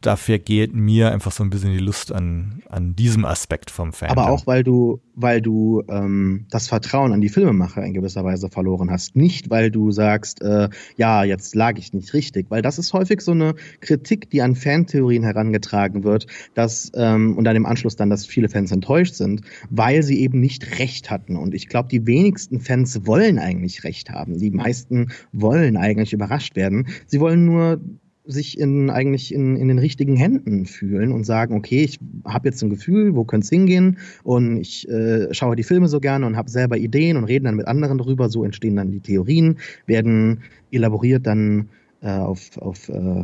da 0.07 0.15
vergeht 0.15 0.73
mir 0.73 1.11
einfach 1.11 1.33
so 1.33 1.43
ein 1.43 1.49
bisschen 1.49 1.73
die 1.73 1.83
Lust 1.83 2.13
an, 2.13 2.63
an 2.69 2.95
diesem 2.95 3.25
Aspekt 3.25 3.69
vom 3.69 3.91
Fan. 3.91 4.09
Aber 4.09 4.29
auch, 4.29 4.47
weil 4.47 4.63
du, 4.63 5.01
weil 5.15 5.41
du 5.41 5.83
ähm, 5.89 6.45
das 6.49 6.69
Vertrauen 6.69 7.11
an 7.11 7.19
die 7.19 7.27
Filmemacher 7.27 7.83
in 7.83 7.93
gewisser 7.93 8.23
Weise 8.23 8.47
verloren 8.47 8.89
hast. 8.89 9.17
Nicht, 9.17 9.49
weil 9.49 9.69
du 9.69 9.91
sagst, 9.91 10.41
äh, 10.41 10.69
ja, 10.95 11.25
jetzt 11.25 11.55
lag 11.55 11.77
ich 11.77 11.91
nicht 11.91 12.13
richtig. 12.13 12.49
Weil 12.49 12.61
das 12.61 12.79
ist 12.79 12.93
häufig 12.93 13.19
so 13.19 13.33
eine 13.33 13.55
Kritik, 13.81 14.29
die 14.29 14.41
an 14.41 14.55
Fantheorien 14.55 15.23
herangetragen 15.23 16.05
wird, 16.05 16.27
dass, 16.53 16.89
ähm, 16.95 17.37
und 17.37 17.43
dann 17.43 17.57
im 17.57 17.65
Anschluss 17.65 17.97
dann, 17.97 18.09
dass 18.09 18.25
viele 18.25 18.47
Fans 18.47 18.71
enttäuscht 18.71 19.15
sind, 19.15 19.41
weil 19.69 20.03
sie 20.03 20.21
eben 20.21 20.39
nicht 20.39 20.79
recht 20.79 21.11
hatten. 21.11 21.35
Und 21.35 21.53
ich 21.53 21.67
glaube, 21.67 21.89
die 21.89 22.07
wenigsten 22.07 22.61
Fans 22.61 23.05
wollen 23.05 23.39
eigentlich 23.39 23.83
recht 23.83 24.09
haben. 24.09 24.37
Die 24.37 24.51
meisten 24.51 25.11
wollen 25.33 25.75
eigentlich 25.75 26.13
überrascht 26.13 26.55
werden. 26.55 26.87
Sie 27.07 27.19
wollen 27.19 27.43
nur 27.43 27.81
sich 28.27 28.59
in, 28.59 28.89
eigentlich 28.89 29.33
in, 29.33 29.55
in 29.55 29.67
den 29.67 29.79
richtigen 29.79 30.15
Händen 30.15 30.65
fühlen 30.65 31.11
und 31.11 31.25
sagen, 31.25 31.55
okay, 31.55 31.83
ich 31.83 31.99
habe 32.25 32.49
jetzt 32.49 32.61
ein 32.61 32.69
Gefühl, 32.69 33.15
wo 33.15 33.23
könnte 33.23 33.45
es 33.45 33.49
hingehen 33.49 33.97
und 34.23 34.57
ich 34.57 34.87
äh, 34.89 35.33
schaue 35.33 35.55
die 35.55 35.63
Filme 35.63 35.87
so 35.87 35.99
gerne 35.99 36.25
und 36.25 36.37
habe 36.37 36.49
selber 36.49 36.77
Ideen 36.77 37.17
und 37.17 37.23
rede 37.23 37.45
dann 37.45 37.55
mit 37.55 37.67
anderen 37.67 37.97
darüber, 37.97 38.29
so 38.29 38.43
entstehen 38.43 38.75
dann 38.75 38.91
die 38.91 38.99
Theorien, 38.99 39.57
werden 39.85 40.41
elaboriert 40.71 41.25
dann 41.25 41.69
äh, 42.01 42.09
auf, 42.09 42.57
auf 42.57 42.89
äh, 42.89 43.23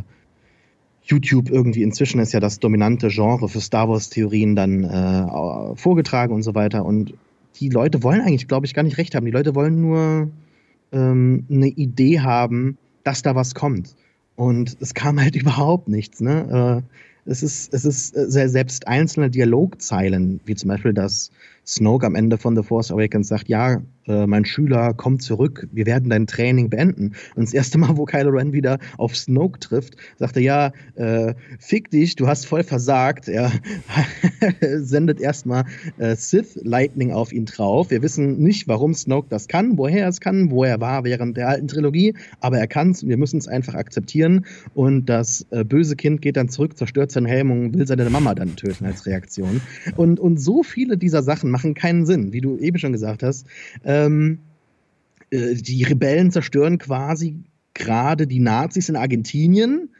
YouTube 1.04 1.50
irgendwie 1.50 1.82
inzwischen 1.82 2.18
ist 2.20 2.32
ja 2.32 2.40
das 2.40 2.58
dominante 2.58 3.08
Genre 3.08 3.48
für 3.48 3.60
Star 3.60 3.88
Wars 3.88 4.08
Theorien 4.08 4.56
dann 4.56 4.84
äh, 4.84 5.76
vorgetragen 5.76 6.34
und 6.34 6.42
so 6.42 6.54
weiter 6.54 6.84
und 6.84 7.14
die 7.60 7.68
Leute 7.68 8.02
wollen 8.02 8.20
eigentlich, 8.20 8.48
glaube 8.48 8.66
ich, 8.66 8.74
gar 8.74 8.82
nicht 8.82 8.98
recht 8.98 9.14
haben. 9.14 9.24
Die 9.24 9.30
Leute 9.30 9.54
wollen 9.54 9.80
nur 9.80 10.28
ähm, 10.92 11.44
eine 11.50 11.68
Idee 11.68 12.20
haben, 12.20 12.78
dass 13.04 13.22
da 13.22 13.34
was 13.34 13.54
kommt. 13.54 13.94
Und 14.36 14.76
es 14.80 14.94
kam 14.94 15.20
halt 15.20 15.36
überhaupt 15.40 15.88
nichts. 15.88 16.20
Ne? 16.20 16.82
Äh, 16.84 17.30
es 17.30 17.42
ist, 17.42 17.72
es 17.72 17.84
ist 17.84 18.16
äh, 18.16 18.48
selbst 18.48 18.86
einzelne 18.86 19.30
Dialogzeilen, 19.30 20.40
wie 20.44 20.54
zum 20.54 20.68
Beispiel, 20.68 20.92
dass 20.92 21.30
Snoke 21.66 22.06
am 22.06 22.14
Ende 22.14 22.36
von 22.36 22.54
The 22.56 22.62
Force 22.62 22.90
Awakens 22.90 23.28
sagt, 23.28 23.48
ja, 23.48 23.80
äh, 24.06 24.26
mein 24.26 24.44
Schüler 24.44 24.94
kommt 24.94 25.22
zurück, 25.22 25.68
wir 25.72 25.86
werden 25.86 26.10
dein 26.10 26.26
Training 26.26 26.70
beenden. 26.70 27.12
Und 27.34 27.46
das 27.46 27.54
erste 27.54 27.78
Mal, 27.78 27.96
wo 27.96 28.04
Kylo 28.04 28.30
Ren 28.30 28.52
wieder 28.52 28.78
auf 28.98 29.16
Snoke 29.16 29.58
trifft, 29.58 29.96
sagt 30.18 30.36
er, 30.36 30.42
ja, 30.42 30.72
äh, 30.94 31.34
fick 31.58 31.90
dich, 31.90 32.16
du 32.16 32.26
hast 32.26 32.46
voll 32.46 32.62
versagt. 32.62 33.28
Er 33.28 33.52
sendet 34.78 35.20
erstmal 35.20 35.64
äh, 35.98 36.16
Sith 36.16 36.58
Lightning 36.62 37.12
auf 37.12 37.32
ihn 37.32 37.46
drauf. 37.46 37.90
Wir 37.90 38.02
wissen 38.02 38.38
nicht, 38.38 38.68
warum 38.68 38.94
Snoke 38.94 39.28
das 39.28 39.48
kann, 39.48 39.78
woher 39.78 40.02
er 40.02 40.08
es 40.08 40.20
kann, 40.20 40.50
wo 40.50 40.64
er 40.64 40.80
war 40.80 41.04
während 41.04 41.36
der 41.36 41.48
alten 41.48 41.68
Trilogie, 41.68 42.14
aber 42.40 42.58
er 42.58 42.66
kann 42.66 42.90
es 42.90 43.02
und 43.02 43.08
wir 43.08 43.16
müssen 43.16 43.38
es 43.38 43.48
einfach 43.48 43.74
akzeptieren. 43.74 44.46
Und 44.74 45.06
das 45.06 45.46
äh, 45.50 45.64
böse 45.64 45.96
Kind 45.96 46.22
geht 46.22 46.36
dann 46.36 46.48
zurück, 46.48 46.76
zerstört 46.76 47.10
seinen 47.10 47.26
Helm 47.26 47.50
und 47.50 47.74
will 47.74 47.86
seine 47.86 48.08
Mama 48.10 48.34
dann 48.34 48.56
töten 48.56 48.84
als 48.84 49.06
Reaktion. 49.06 49.60
Und, 49.96 50.20
und 50.20 50.38
so 50.38 50.62
viele 50.62 50.96
dieser 50.96 51.22
Sachen 51.22 51.50
machen 51.50 51.74
keinen 51.74 52.06
Sinn, 52.06 52.32
wie 52.32 52.40
du 52.40 52.58
eben 52.58 52.78
schon 52.78 52.92
gesagt 52.92 53.22
hast. 53.22 53.46
Ähm, 53.94 54.38
äh, 55.30 55.54
die 55.54 55.84
Rebellen 55.84 56.30
zerstören 56.30 56.78
quasi 56.78 57.44
gerade 57.74 58.26
die 58.26 58.40
Nazis 58.40 58.88
in 58.88 58.96
Argentinien 58.96 59.90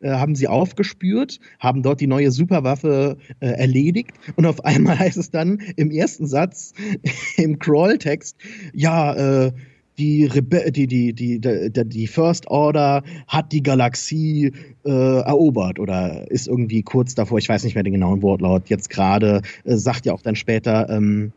äh, 0.00 0.10
haben 0.10 0.34
sie 0.34 0.48
aufgespürt, 0.48 1.40
haben 1.58 1.82
dort 1.82 2.00
die 2.00 2.06
neue 2.06 2.30
Superwaffe 2.30 3.18
äh, 3.40 3.48
erledigt. 3.48 4.12
Und 4.36 4.46
auf 4.46 4.64
einmal 4.64 4.98
heißt 4.98 5.16
es 5.18 5.30
dann 5.30 5.58
im 5.76 5.90
ersten 5.90 6.26
Satz 6.26 6.72
im 7.36 7.58
Crawl-Text, 7.58 8.36
ja, 8.72 9.46
äh, 9.46 9.52
die, 9.98 10.26
Rebe 10.26 10.70
die, 10.70 10.86
die, 10.86 11.12
die, 11.12 11.40
die, 11.40 11.70
die 11.72 12.06
First 12.06 12.46
Order 12.46 13.02
hat 13.26 13.50
die 13.50 13.64
Galaxie 13.64 14.52
äh, 14.84 14.90
erobert 14.90 15.80
oder 15.80 16.30
ist 16.30 16.46
irgendwie 16.46 16.82
kurz 16.82 17.16
davor, 17.16 17.38
ich 17.38 17.48
weiß 17.48 17.64
nicht 17.64 17.74
mehr 17.74 17.82
den 17.82 17.94
genauen 17.94 18.22
Wortlaut, 18.22 18.68
jetzt 18.68 18.90
gerade, 18.90 19.42
äh, 19.64 19.74
sagt 19.76 20.06
ja 20.06 20.12
auch 20.12 20.22
dann 20.22 20.36
später 20.36 20.88
ähm, 20.88 21.32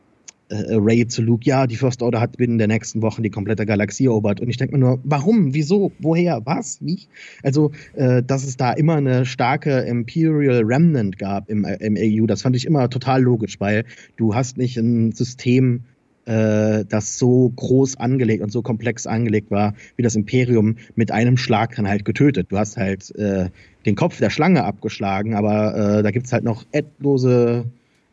äh, 0.51 0.75
Ray 0.75 1.07
zu 1.07 1.21
Luke, 1.21 1.45
ja, 1.45 1.65
die 1.65 1.75
First 1.75 2.01
Order 2.01 2.19
hat 2.19 2.37
binnen 2.37 2.57
der 2.57 2.67
nächsten 2.67 3.01
Wochen 3.01 3.23
die 3.23 3.29
komplette 3.29 3.65
Galaxie 3.65 4.05
erobert. 4.05 4.41
Und 4.41 4.49
ich 4.49 4.57
denke 4.57 4.73
mir 4.73 4.79
nur, 4.79 4.99
warum, 5.03 5.53
wieso, 5.53 5.91
woher, 5.99 6.41
was, 6.45 6.79
wie? 6.81 6.99
Also, 7.41 7.71
äh, 7.93 8.21
dass 8.21 8.43
es 8.43 8.57
da 8.57 8.73
immer 8.73 8.95
eine 8.95 9.25
starke 9.25 9.79
Imperial 9.79 10.63
Remnant 10.63 11.17
gab 11.17 11.49
im, 11.49 11.63
äh, 11.63 11.77
im 11.79 11.95
AU, 11.97 12.27
das 12.27 12.41
fand 12.41 12.55
ich 12.55 12.65
immer 12.65 12.89
total 12.89 13.21
logisch, 13.21 13.59
weil 13.59 13.85
du 14.17 14.35
hast 14.35 14.57
nicht 14.57 14.77
ein 14.77 15.13
System, 15.13 15.83
äh, 16.25 16.85
das 16.87 17.17
so 17.17 17.51
groß 17.55 17.97
angelegt 17.97 18.43
und 18.43 18.51
so 18.51 18.61
komplex 18.61 19.07
angelegt 19.07 19.51
war, 19.51 19.73
wie 19.95 20.03
das 20.03 20.15
Imperium 20.15 20.75
mit 20.95 21.11
einem 21.11 21.37
Schlag 21.37 21.75
dann 21.75 21.87
halt 21.87 22.05
getötet. 22.05 22.47
Du 22.49 22.57
hast 22.57 22.77
halt 22.77 23.15
äh, 23.15 23.49
den 23.85 23.95
Kopf 23.95 24.19
der 24.19 24.29
Schlange 24.29 24.63
abgeschlagen, 24.63 25.33
aber 25.33 25.99
äh, 25.99 26.03
da 26.03 26.11
gibt's 26.11 26.33
halt 26.33 26.43
noch 26.43 26.65
endlose 26.71 27.65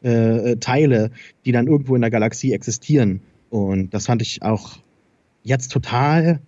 äh, 0.03 0.57
Teile, 0.57 1.11
die 1.45 1.53
dann 1.53 1.67
irgendwo 1.67 1.95
in 1.95 2.01
der 2.01 2.11
Galaxie 2.11 2.53
existieren. 2.53 3.21
Und 3.51 3.95
das 3.95 4.07
fand 4.07 4.23
ich 4.23 4.43
auch 4.43 4.79
jetzt 5.43 5.73
total 5.73 6.41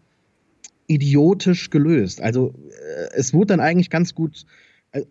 idiotisch 0.86 1.70
gelöst. 1.70 2.20
Also 2.20 2.54
äh, 2.68 3.14
es 3.14 3.32
wurde 3.32 3.48
dann 3.48 3.60
eigentlich 3.60 3.90
ganz 3.90 4.14
gut 4.14 4.44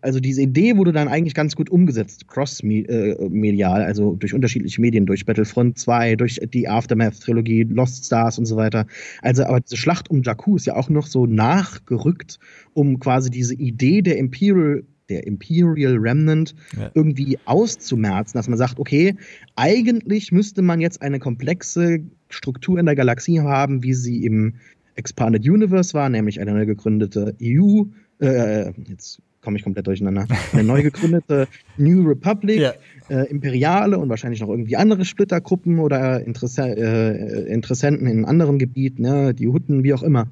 also 0.02 0.20
diese 0.20 0.42
Idee 0.42 0.76
wurde 0.78 0.92
dann 0.92 1.08
eigentlich 1.08 1.34
ganz 1.34 1.56
gut 1.56 1.70
umgesetzt, 1.70 2.28
cross-medial, 2.28 3.84
also 3.84 4.16
durch 4.16 4.34
unterschiedliche 4.34 4.82
Medien, 4.82 5.06
durch 5.06 5.26
Battlefront 5.26 5.78
2, 5.78 6.16
durch 6.16 6.40
die 6.54 6.68
Aftermath-Trilogie, 6.68 7.64
Lost 7.64 8.06
Stars 8.06 8.38
und 8.38 8.46
so 8.46 8.58
weiter. 8.58 8.88
Also, 9.22 9.46
aber 9.46 9.62
diese 9.62 9.78
Schlacht 9.78 10.10
um 10.10 10.22
Jakku 10.22 10.56
ist 10.58 10.66
ja 10.66 10.76
auch 10.76 10.90
noch 10.90 11.08
so 11.08 11.26
nachgerückt, 11.26 12.40
um 12.74 13.00
quasi 13.00 13.30
diese 13.30 13.56
Idee 13.56 14.02
der 14.02 14.18
Imperial 14.18 14.84
der 15.10 15.26
Imperial 15.28 15.98
Remnant 15.98 16.56
ja. 16.78 16.92
irgendwie 16.94 17.40
auszumerzen, 17.46 18.38
dass 18.38 18.48
man 18.48 18.58
sagt, 18.58 18.80
okay, 18.80 19.16
eigentlich 19.56 20.32
müsste 20.32 20.62
man 20.62 20.80
jetzt 20.80 21.02
eine 21.02 21.20
komplexe 21.20 22.00
Struktur 22.30 22.80
in 22.80 22.86
der 22.86 22.96
Galaxie 22.96 23.42
haben, 23.42 23.84
wie 23.84 23.94
sie 23.94 24.26
im 24.26 24.56
Expanded 24.96 25.48
Universe 25.48 25.94
war, 25.94 26.10
nämlich 26.10 26.40
eine 26.40 26.54
neu 26.54 26.66
gegründete 26.66 27.36
EU, 27.42 27.84
äh, 28.20 28.72
jetzt 28.88 29.22
komme 29.42 29.58
ich 29.58 29.64
komplett 29.64 29.88
durcheinander. 29.88 30.28
Eine 30.54 30.64
neu 30.64 30.84
gegründete 30.84 31.48
New 31.78 32.08
Republic, 32.08 32.60
ja. 32.60 32.74
äh, 33.10 33.30
Imperiale 33.30 33.98
und 33.98 34.10
wahrscheinlich 34.10 34.42
noch 34.42 34.50
irgendwie 34.50 34.76
andere 34.76 35.06
Splittergruppen 35.06 35.80
oder 35.80 36.26
Interesse 36.26 36.64
äh, 36.64 37.52
Interessenten 37.52 38.08
in 38.08 38.26
anderen 38.26 38.60
Gebieten, 38.60 39.04
ne, 39.04 39.34
die 39.34 39.48
Hutten, 39.48 39.84
wie 39.84 39.94
auch 39.94 40.04
immer. 40.04 40.28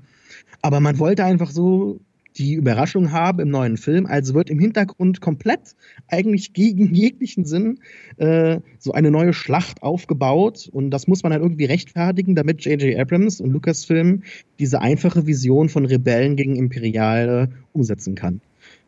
Aber 0.61 0.79
man 0.79 0.99
wollte 0.99 1.23
einfach 1.23 1.51
so 1.51 1.99
die 2.37 2.53
Überraschung 2.53 3.11
haben 3.11 3.39
im 3.39 3.49
neuen 3.49 3.77
Film, 3.77 4.05
also 4.05 4.33
wird 4.33 4.49
im 4.49 4.59
Hintergrund 4.59 5.21
komplett 5.21 5.75
eigentlich 6.07 6.53
gegen 6.53 6.93
jeglichen 6.93 7.45
Sinn 7.45 7.79
äh, 8.17 8.59
so 8.77 8.91
eine 8.91 9.11
neue 9.11 9.33
Schlacht 9.33 9.81
aufgebaut 9.81 10.69
und 10.71 10.91
das 10.91 11.07
muss 11.07 11.23
man 11.23 11.31
halt 11.31 11.41
irgendwie 11.41 11.65
rechtfertigen, 11.65 12.35
damit 12.35 12.63
J.J. 12.65 12.99
Abrams 12.99 13.41
und 13.41 13.51
Lucasfilm 13.51 14.23
diese 14.59 14.81
einfache 14.81 15.25
Vision 15.25 15.69
von 15.69 15.85
Rebellen 15.85 16.35
gegen 16.35 16.55
Imperiale 16.55 17.49
umsetzen 17.73 18.15
kann. 18.15 18.41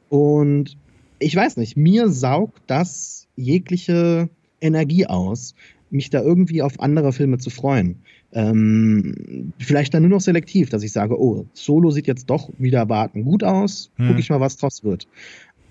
Und 0.10 0.78
ich 1.20 1.36
weiß 1.36 1.58
nicht, 1.58 1.78
mir 1.78 2.10
saugt 2.10 2.62
das 2.68 3.28
jegliche 3.36 4.30
Energie 4.62 5.06
aus, 5.06 5.56
mich 5.90 6.10
da 6.10 6.22
irgendwie 6.22 6.62
auf 6.62 6.80
andere 6.80 7.14
Filme 7.14 7.38
zu 7.38 7.50
freuen. 7.50 8.02
Ähm, 8.32 9.54
vielleicht 9.58 9.94
dann 9.94 10.04
nur 10.04 10.12
noch 10.12 10.22
selektiv, 10.22 10.70
dass 10.70 10.84
ich 10.84 10.92
sage, 10.92 11.20
oh, 11.20 11.46
Solo 11.54 11.90
sieht 11.90 12.08
jetzt 12.08 12.30
doch 12.30 12.50
wieder 12.58 12.88
warten 12.90 13.24
gut 13.24 13.44
aus, 13.44 13.92
hm. 13.96 14.08
gucke 14.08 14.20
ich 14.20 14.30
mal, 14.30 14.40
was 14.40 14.58
draus 14.58 14.84
wird. 14.84 15.08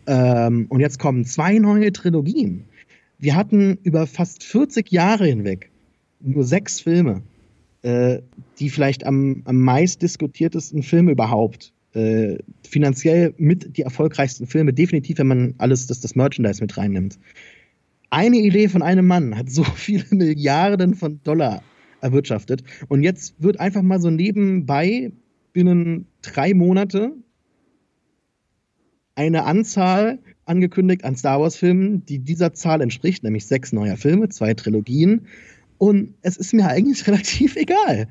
Ähm, 0.07 0.67
und 0.69 0.81
jetzt 0.81 0.99
kommen 0.99 1.25
zwei 1.25 1.59
neue 1.59 1.93
Trilogien. 1.93 2.65
Wir 3.19 3.37
hatten 3.37 3.79
über 3.83 4.07
fast 4.07 4.43
40 4.43 4.91
Jahre 4.91 5.27
hinweg 5.27 5.71
nur 6.21 6.45
sechs 6.45 6.81
Filme. 6.81 7.23
äh, 7.83 8.23
die 8.59 8.71
vielleicht 8.71 9.07
am, 9.07 9.43
am 9.45 9.61
meist 9.61 10.03
diskutiertesten 10.03 10.83
Filme 10.83 11.13
überhaupt. 11.13 11.73
Äh, 11.95 12.39
finanziell 12.69 13.35
mit 13.39 13.77
die 13.77 13.83
erfolgreichsten 13.83 14.47
Filme, 14.47 14.73
definitiv, 14.73 15.19
wenn 15.19 15.27
man 15.27 15.55
alles 15.59 15.87
das, 15.87 16.01
das 16.01 16.15
Merchandise 16.17 16.61
mit 16.61 16.77
reinnimmt. 16.77 17.19
Eine 18.11 18.39
Idee 18.39 18.69
von 18.69 18.83
einem 18.83 19.07
Mann 19.07 19.37
hat 19.37 19.51
so 19.51 19.63
viele 19.77 20.05
Milliarden 20.11 20.95
von 20.95 21.21
Dollar 21.23 21.63
erwirtschaftet. 22.01 22.63
Und 22.89 23.03
jetzt 23.03 23.35
wird 23.43 23.61
einfach 23.61 23.83
mal 23.83 24.01
so 24.01 24.11
nebenbei 24.11 25.13
binnen 25.53 26.07
drei 26.23 26.55
Monate 26.55 27.13
eine 29.15 29.45
Anzahl 29.45 30.21
angekündigt 30.45 31.05
an 31.05 31.17
Star 31.17 31.41
Wars-Filmen, 31.41 32.07
die 32.07 32.21
dieser 32.21 32.55
Zahl 32.55 32.81
entspricht, 32.81 33.25
nämlich 33.25 33.47
sechs 33.47 33.73
neue 33.73 33.97
Filme, 33.97 34.29
zwei 34.29 34.55
Trilogien. 34.55 35.27
Und 35.77 36.15
es 36.23 36.37
ist 36.37 36.55
mir 36.55 36.69
eigentlich 36.69 37.07
relativ 37.09 37.57
egal. 37.57 38.09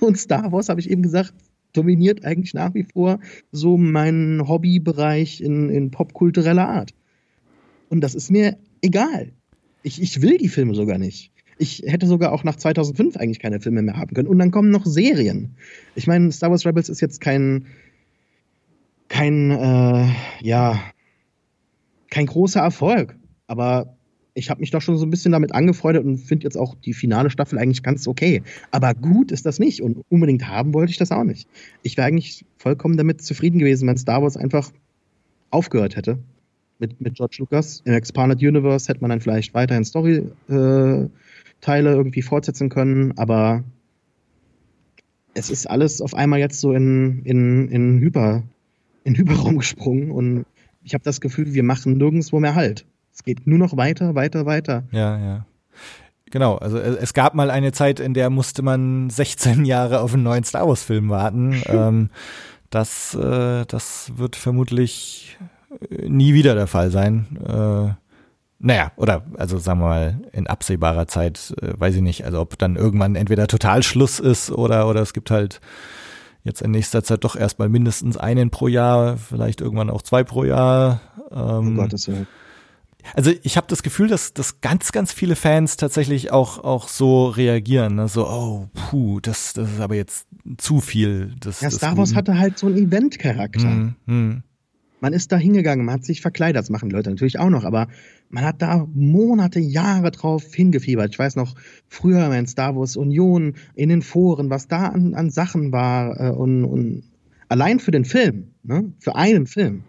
Und 0.00 0.18
Star 0.18 0.50
Wars, 0.52 0.68
habe 0.68 0.80
ich 0.80 0.90
eben 0.90 1.02
gesagt, 1.02 1.32
dominiert 1.72 2.24
eigentlich 2.24 2.54
nach 2.54 2.74
wie 2.74 2.84
vor 2.84 3.20
so 3.52 3.76
meinen 3.76 4.48
Hobbybereich 4.48 5.40
in, 5.40 5.68
in 5.70 5.90
popkultureller 5.90 6.68
Art. 6.68 6.94
Und 7.88 8.00
das 8.00 8.14
ist 8.14 8.30
mir 8.30 8.56
egal. 8.82 9.32
Ich, 9.82 10.02
ich 10.02 10.22
will 10.22 10.38
die 10.38 10.48
Filme 10.48 10.74
sogar 10.74 10.98
nicht. 10.98 11.32
Ich 11.58 11.82
hätte 11.86 12.06
sogar 12.06 12.32
auch 12.32 12.44
nach 12.44 12.56
2005 12.56 13.16
eigentlich 13.16 13.38
keine 13.38 13.60
Filme 13.60 13.82
mehr 13.82 13.96
haben 13.96 14.14
können. 14.14 14.28
Und 14.28 14.38
dann 14.38 14.50
kommen 14.50 14.70
noch 14.70 14.84
Serien. 14.84 15.56
Ich 15.94 16.06
meine, 16.06 16.30
Star 16.32 16.50
Wars 16.50 16.66
Rebels 16.66 16.88
ist 16.88 17.00
jetzt 17.00 17.20
kein, 17.20 17.66
kein, 19.08 19.50
äh, 19.50 20.08
ja, 20.42 20.80
kein 22.10 22.26
großer 22.26 22.60
Erfolg. 22.60 23.16
Aber 23.46 23.96
ich 24.36 24.50
habe 24.50 24.60
mich 24.60 24.70
doch 24.70 24.82
schon 24.82 24.98
so 24.98 25.06
ein 25.06 25.10
bisschen 25.10 25.32
damit 25.32 25.54
angefreundet 25.54 26.04
und 26.04 26.18
finde 26.18 26.44
jetzt 26.44 26.58
auch 26.58 26.74
die 26.74 26.92
finale 26.92 27.30
Staffel 27.30 27.58
eigentlich 27.58 27.82
ganz 27.82 28.06
okay. 28.06 28.42
Aber 28.70 28.94
gut 28.94 29.32
ist 29.32 29.46
das 29.46 29.58
nicht 29.58 29.80
und 29.80 30.04
unbedingt 30.10 30.46
haben 30.46 30.74
wollte 30.74 30.90
ich 30.90 30.98
das 30.98 31.10
auch 31.10 31.24
nicht. 31.24 31.48
Ich 31.82 31.96
wäre 31.96 32.06
eigentlich 32.06 32.44
vollkommen 32.58 32.98
damit 32.98 33.22
zufrieden 33.22 33.58
gewesen, 33.58 33.88
wenn 33.88 33.96
Star 33.96 34.22
Wars 34.22 34.36
einfach 34.36 34.70
aufgehört 35.50 35.96
hätte 35.96 36.18
mit, 36.78 37.00
mit 37.00 37.14
George 37.14 37.36
Lucas. 37.38 37.80
Im 37.86 37.94
Expanded 37.94 38.42
Universe 38.42 38.88
hätte 38.88 39.00
man 39.00 39.10
dann 39.10 39.22
vielleicht 39.22 39.54
weiterhin 39.54 39.84
Story-Teile 39.84 41.04
äh, 41.04 41.08
irgendwie 41.64 42.22
fortsetzen 42.22 42.68
können, 42.68 43.16
aber 43.18 43.64
es 45.34 45.50
ist 45.50 45.68
alles 45.68 46.00
auf 46.00 46.14
einmal 46.14 46.38
jetzt 46.38 46.60
so 46.60 46.72
in, 46.72 47.22
in, 47.24 47.68
in, 47.68 48.00
Hyper, 48.00 48.44
in 49.04 49.16
Hyperraum 49.16 49.58
gesprungen 49.58 50.10
und 50.10 50.46
ich 50.82 50.94
habe 50.94 51.04
das 51.04 51.20
Gefühl, 51.20 51.52
wir 51.52 51.62
machen 51.62 51.98
nirgendwo 51.98 52.38
mehr 52.40 52.54
Halt. 52.54 52.86
Es 53.12 53.24
geht 53.24 53.46
nur 53.46 53.58
noch 53.58 53.76
weiter, 53.76 54.14
weiter, 54.14 54.46
weiter. 54.46 54.84
Ja, 54.92 55.18
ja. 55.18 55.46
Genau, 56.30 56.56
also 56.56 56.78
es 56.78 57.14
gab 57.14 57.34
mal 57.34 57.50
eine 57.50 57.72
Zeit, 57.72 58.00
in 58.00 58.14
der 58.14 58.30
musste 58.30 58.62
man 58.62 59.10
16 59.10 59.64
Jahre 59.64 60.00
auf 60.00 60.14
einen 60.14 60.22
neuen 60.22 60.44
Star 60.44 60.68
Wars-Film 60.68 61.08
warten. 61.08 61.62
ähm, 61.66 62.10
das, 62.70 63.14
äh, 63.14 63.64
das 63.66 64.12
wird 64.16 64.36
vermutlich 64.36 65.38
nie 65.90 66.34
wieder 66.34 66.54
der 66.54 66.66
Fall 66.66 66.90
sein. 66.90 67.26
Äh, 67.44 68.05
naja, 68.58 68.92
oder 68.96 69.24
also 69.36 69.58
sagen 69.58 69.80
wir 69.80 69.86
mal, 69.86 70.20
in 70.32 70.46
absehbarer 70.46 71.06
Zeit, 71.06 71.54
äh, 71.60 71.78
weiß 71.78 71.96
ich 71.96 72.02
nicht, 72.02 72.24
also 72.24 72.40
ob 72.40 72.58
dann 72.58 72.76
irgendwann 72.76 73.14
entweder 73.14 73.46
total 73.46 73.82
Schluss 73.82 74.18
ist 74.18 74.50
oder, 74.50 74.88
oder 74.88 75.02
es 75.02 75.12
gibt 75.12 75.30
halt 75.30 75.60
jetzt 76.44 76.62
in 76.62 76.70
nächster 76.70 77.02
Zeit 77.02 77.24
doch 77.24 77.36
erstmal 77.36 77.68
mindestens 77.68 78.16
einen 78.16 78.50
pro 78.50 78.68
Jahr, 78.68 79.18
vielleicht 79.18 79.60
irgendwann 79.60 79.90
auch 79.90 80.02
zwei 80.02 80.24
pro 80.24 80.44
Jahr. 80.44 81.00
Ähm, 81.30 81.76
oh 81.76 81.82
Gottes 81.82 82.08
Willen. 82.08 82.26
Also 83.14 83.32
ich 83.42 83.56
habe 83.56 83.66
das 83.68 83.82
Gefühl, 83.82 84.08
dass, 84.08 84.32
dass 84.32 84.60
ganz, 84.60 84.90
ganz 84.92 85.12
viele 85.12 85.36
Fans 85.36 85.76
tatsächlich 85.76 86.32
auch, 86.32 86.58
auch 86.64 86.88
so 86.88 87.28
reagieren. 87.28 87.96
Ne? 87.96 88.08
So, 88.08 88.26
oh, 88.26 88.68
puh, 88.74 89.20
das, 89.20 89.52
das 89.52 89.70
ist 89.72 89.80
aber 89.80 89.94
jetzt 89.94 90.26
zu 90.56 90.80
viel. 90.80 91.34
Das, 91.40 91.60
ja, 91.60 91.70
Star 91.70 91.96
Wars 91.96 92.14
hatte 92.14 92.38
halt 92.38 92.58
so 92.58 92.66
einen 92.66 92.76
Event-Charakter. 92.76 93.68
Mm, 93.68 93.94
mm. 94.06 94.42
Man 95.06 95.12
ist 95.12 95.30
da 95.30 95.36
hingegangen, 95.36 95.86
man 95.86 95.94
hat 95.94 96.04
sich 96.04 96.20
verkleidet, 96.20 96.58
das 96.58 96.68
machen 96.68 96.88
die 96.88 96.96
Leute 96.96 97.10
natürlich 97.10 97.38
auch 97.38 97.48
noch, 97.48 97.62
aber 97.62 97.86
man 98.28 98.44
hat 98.44 98.60
da 98.60 98.88
Monate, 98.92 99.60
Jahre 99.60 100.10
drauf 100.10 100.52
hingefiebert. 100.52 101.10
Ich 101.12 101.18
weiß 101.20 101.36
noch, 101.36 101.54
früher 101.86 102.34
in 102.34 102.48
Star 102.48 102.74
Wars 102.74 102.96
Union, 102.96 103.54
in 103.76 103.88
den 103.88 104.02
Foren, 104.02 104.50
was 104.50 104.66
da 104.66 104.86
an, 104.86 105.14
an 105.14 105.30
Sachen 105.30 105.70
war 105.70 106.18
äh, 106.18 106.30
und, 106.30 106.64
und 106.64 107.04
allein 107.48 107.78
für 107.78 107.92
den 107.92 108.04
Film, 108.04 108.48
ne? 108.64 108.92
für 108.98 109.14
einen 109.14 109.46
Film. 109.46 109.84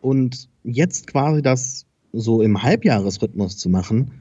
Und 0.00 0.48
jetzt 0.62 1.08
quasi 1.08 1.42
das 1.42 1.86
so 2.12 2.40
im 2.40 2.62
Halbjahresrhythmus 2.62 3.58
zu 3.58 3.68
machen, 3.68 4.12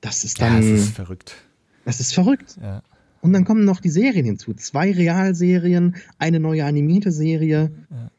das 0.00 0.24
ist 0.24 0.42
dann. 0.42 0.54
Ja, 0.54 0.72
das 0.72 0.80
ist 0.80 0.96
verrückt. 0.96 1.36
Das 1.84 2.00
ist 2.00 2.14
verrückt. 2.14 2.58
Ja. 2.60 2.82
Und 3.20 3.32
dann 3.32 3.44
kommen 3.44 3.64
noch 3.64 3.78
die 3.78 3.90
Serien 3.90 4.26
hinzu. 4.26 4.54
Zwei 4.54 4.90
Realserien, 4.90 5.94
eine 6.18 6.40
neue 6.40 6.64
animierte 6.64 7.12
Serie. 7.12 7.70
Ja. 7.90 8.10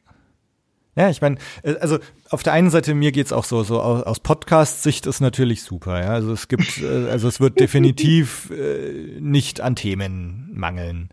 Ja, 0.96 1.10
ich 1.10 1.22
meine, 1.22 1.38
äh, 1.64 1.76
also 1.78 1.98
auf 2.30 2.44
der 2.44 2.54
einen 2.54 2.70
Seite 2.70 2.94
mir 2.94 3.12
geht's 3.12 3.34
auch 3.34 3.46
so, 3.46 3.64
so 3.64 3.82
aus 3.82 4.20
Podcast-Sicht 4.20 5.06
ist 5.06 5.22
natürlich 5.22 5.64
super. 5.64 6.00
Ja, 6.02 6.10
also 6.10 6.32
es 6.32 6.48
gibt, 6.48 6.82
äh, 6.82 7.10
also 7.10 7.28
es 7.28 7.40
wird 7.40 7.60
definitiv 7.60 8.52
äh, 8.52 9.20
nicht 9.20 9.62
an 9.62 9.76
Themen 9.76 10.50
mangeln. 10.54 11.10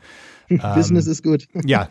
Business 0.74 1.06
ähm, 1.06 1.12
ist 1.12 1.22
gut. 1.22 1.46
Ja, 1.64 1.88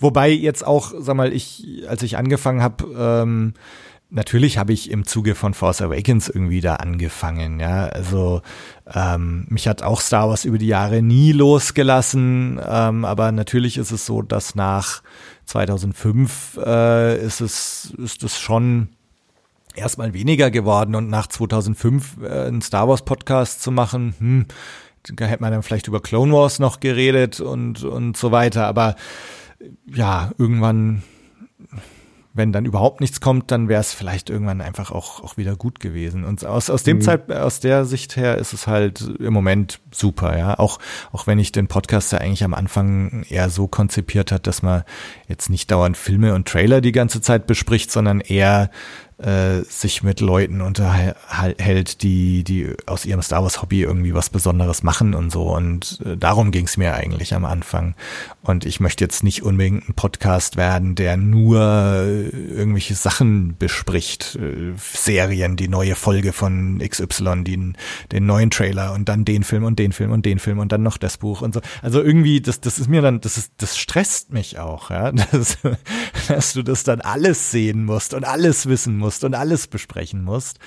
wobei 0.00 0.30
jetzt 0.30 0.66
auch, 0.66 0.92
sag 0.98 1.16
mal, 1.16 1.32
ich, 1.32 1.84
als 1.88 2.02
ich 2.02 2.16
angefangen 2.16 2.62
habe, 2.62 2.84
ähm, 2.98 3.54
natürlich 4.10 4.58
habe 4.58 4.72
ich 4.72 4.90
im 4.90 5.06
Zuge 5.06 5.34
von 5.34 5.54
Force 5.54 5.80
Awakens 5.80 6.28
irgendwie 6.28 6.60
da 6.60 6.76
angefangen, 6.76 7.60
ja. 7.60 7.86
Also 7.86 8.42
ähm, 8.92 9.46
mich 9.48 9.68
hat 9.68 9.82
auch 9.82 10.00
Star 10.00 10.28
Wars 10.28 10.44
über 10.44 10.58
die 10.58 10.66
Jahre 10.66 11.00
nie 11.00 11.32
losgelassen, 11.32 12.60
ähm, 12.66 13.04
aber 13.04 13.32
natürlich 13.32 13.78
ist 13.78 13.92
es 13.92 14.04
so, 14.04 14.22
dass 14.22 14.54
nach 14.54 15.02
2005 15.46 16.58
äh, 16.64 17.24
ist 17.24 17.40
es 17.40 17.94
ist 17.98 18.22
es 18.22 18.38
schon 18.38 18.88
erstmal 19.74 20.14
weniger 20.14 20.50
geworden 20.50 20.94
und 20.94 21.08
nach 21.08 21.26
2005 21.26 22.18
äh, 22.22 22.46
einen 22.46 22.62
Star 22.62 22.88
Wars 22.88 23.04
Podcast 23.04 23.62
zu 23.62 23.70
machen, 23.70 24.14
hm, 24.18 24.46
da 25.14 25.26
hätte 25.26 25.42
man 25.42 25.52
dann 25.52 25.62
vielleicht 25.62 25.88
über 25.88 26.00
Clone 26.00 26.32
Wars 26.32 26.58
noch 26.58 26.80
geredet 26.80 27.40
und 27.40 27.84
und 27.84 28.16
so 28.16 28.32
weiter, 28.32 28.66
aber 28.66 28.96
ja, 29.86 30.30
irgendwann 30.38 31.02
wenn 32.34 32.52
dann 32.52 32.64
überhaupt 32.64 33.00
nichts 33.00 33.20
kommt, 33.20 33.52
dann 33.52 33.68
wäre 33.68 33.80
es 33.80 33.94
vielleicht 33.94 34.28
irgendwann 34.28 34.60
einfach 34.60 34.90
auch, 34.90 35.22
auch 35.22 35.36
wieder 35.36 35.54
gut 35.54 35.78
gewesen. 35.78 36.24
Und 36.24 36.44
aus, 36.44 36.68
aus 36.68 36.82
dem 36.82 36.96
mhm. 36.96 37.02
Zeit, 37.02 37.30
aus 37.30 37.60
der 37.60 37.84
Sicht 37.84 38.16
her 38.16 38.36
ist 38.38 38.52
es 38.52 38.66
halt 38.66 39.00
im 39.20 39.32
Moment 39.32 39.80
super, 39.92 40.36
ja. 40.36 40.58
Auch, 40.58 40.80
auch 41.12 41.28
wenn 41.28 41.38
ich 41.38 41.52
den 41.52 41.68
Podcast 41.68 42.10
ja 42.12 42.18
eigentlich 42.18 42.42
am 42.42 42.52
Anfang 42.52 43.24
eher 43.28 43.50
so 43.50 43.68
konzipiert 43.68 44.32
hat, 44.32 44.48
dass 44.48 44.62
man 44.62 44.82
jetzt 45.28 45.48
nicht 45.48 45.70
dauernd 45.70 45.96
Filme 45.96 46.34
und 46.34 46.48
Trailer 46.48 46.80
die 46.80 46.92
ganze 46.92 47.20
Zeit 47.20 47.46
bespricht, 47.46 47.92
sondern 47.92 48.20
eher 48.20 48.70
äh, 49.24 49.62
sich 49.62 50.02
mit 50.02 50.20
Leuten 50.20 50.60
unterhält, 50.60 52.02
die, 52.02 52.44
die 52.44 52.74
aus 52.84 53.06
ihrem 53.06 53.22
Star 53.22 53.42
Wars 53.42 53.62
Hobby 53.62 53.80
irgendwie 53.82 54.12
was 54.12 54.28
Besonderes 54.28 54.82
machen 54.82 55.14
und 55.14 55.30
so. 55.30 55.44
Und 55.44 56.00
äh, 56.04 56.16
darum 56.16 56.50
ging 56.50 56.66
es 56.66 56.76
mir 56.76 56.94
eigentlich 56.94 57.34
am 57.34 57.44
Anfang. 57.44 57.94
Und 58.42 58.66
ich 58.66 58.80
möchte 58.80 59.02
jetzt 59.02 59.24
nicht 59.24 59.42
unbedingt 59.42 59.88
ein 59.88 59.94
Podcast 59.94 60.56
werden, 60.56 60.94
der 60.94 61.16
nur 61.16 61.60
äh, 61.60 62.28
irgendwelche 62.28 62.94
Sachen 62.94 63.56
bespricht. 63.58 64.36
Äh, 64.36 64.74
Serien, 64.78 65.56
die 65.56 65.68
neue 65.68 65.94
Folge 65.94 66.34
von 66.34 66.82
XY, 66.86 67.44
den, 67.44 67.76
den 68.12 68.26
neuen 68.26 68.50
Trailer 68.50 68.92
und 68.92 69.08
dann 69.08 69.24
den 69.24 69.42
Film 69.42 69.64
und 69.64 69.78
den 69.78 69.92
Film 69.92 70.12
und 70.12 70.26
den 70.26 70.38
Film 70.38 70.58
und 70.58 70.70
dann 70.70 70.82
noch 70.82 70.98
das 70.98 71.16
Buch 71.16 71.40
und 71.40 71.54
so. 71.54 71.60
Also 71.80 72.02
irgendwie, 72.02 72.42
das, 72.42 72.60
das 72.60 72.78
ist 72.78 72.88
mir 72.88 73.00
dann, 73.00 73.22
das 73.22 73.38
ist, 73.38 73.54
das 73.56 73.78
stresst 73.78 74.32
mich 74.32 74.58
auch, 74.58 74.90
ja. 74.90 75.12
Das, 75.34 75.58
dass 76.28 76.52
du 76.52 76.62
das 76.62 76.84
dann 76.84 77.00
alles 77.00 77.50
sehen 77.50 77.84
musst 77.84 78.14
und 78.14 78.24
alles 78.24 78.66
wissen 78.66 78.98
musst 78.98 79.13
musst 79.14 79.24
und 79.24 79.34
alles 79.34 79.68
besprechen 79.68 80.24
musst. 80.24 80.58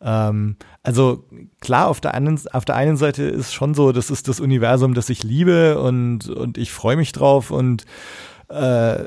Ähm, 0.00 0.56
also 0.82 1.24
klar, 1.60 1.88
auf 1.88 2.00
der, 2.00 2.14
einen, 2.14 2.40
auf 2.52 2.64
der 2.64 2.76
einen 2.76 2.96
Seite 2.96 3.24
ist 3.24 3.52
schon 3.52 3.74
so, 3.74 3.92
das 3.92 4.10
ist 4.10 4.28
das 4.28 4.40
Universum, 4.40 4.94
das 4.94 5.10
ich 5.10 5.22
liebe 5.22 5.80
und, 5.80 6.28
und 6.28 6.56
ich 6.56 6.72
freue 6.72 6.96
mich 6.96 7.12
drauf 7.12 7.50
und 7.50 7.84
äh, 8.48 9.04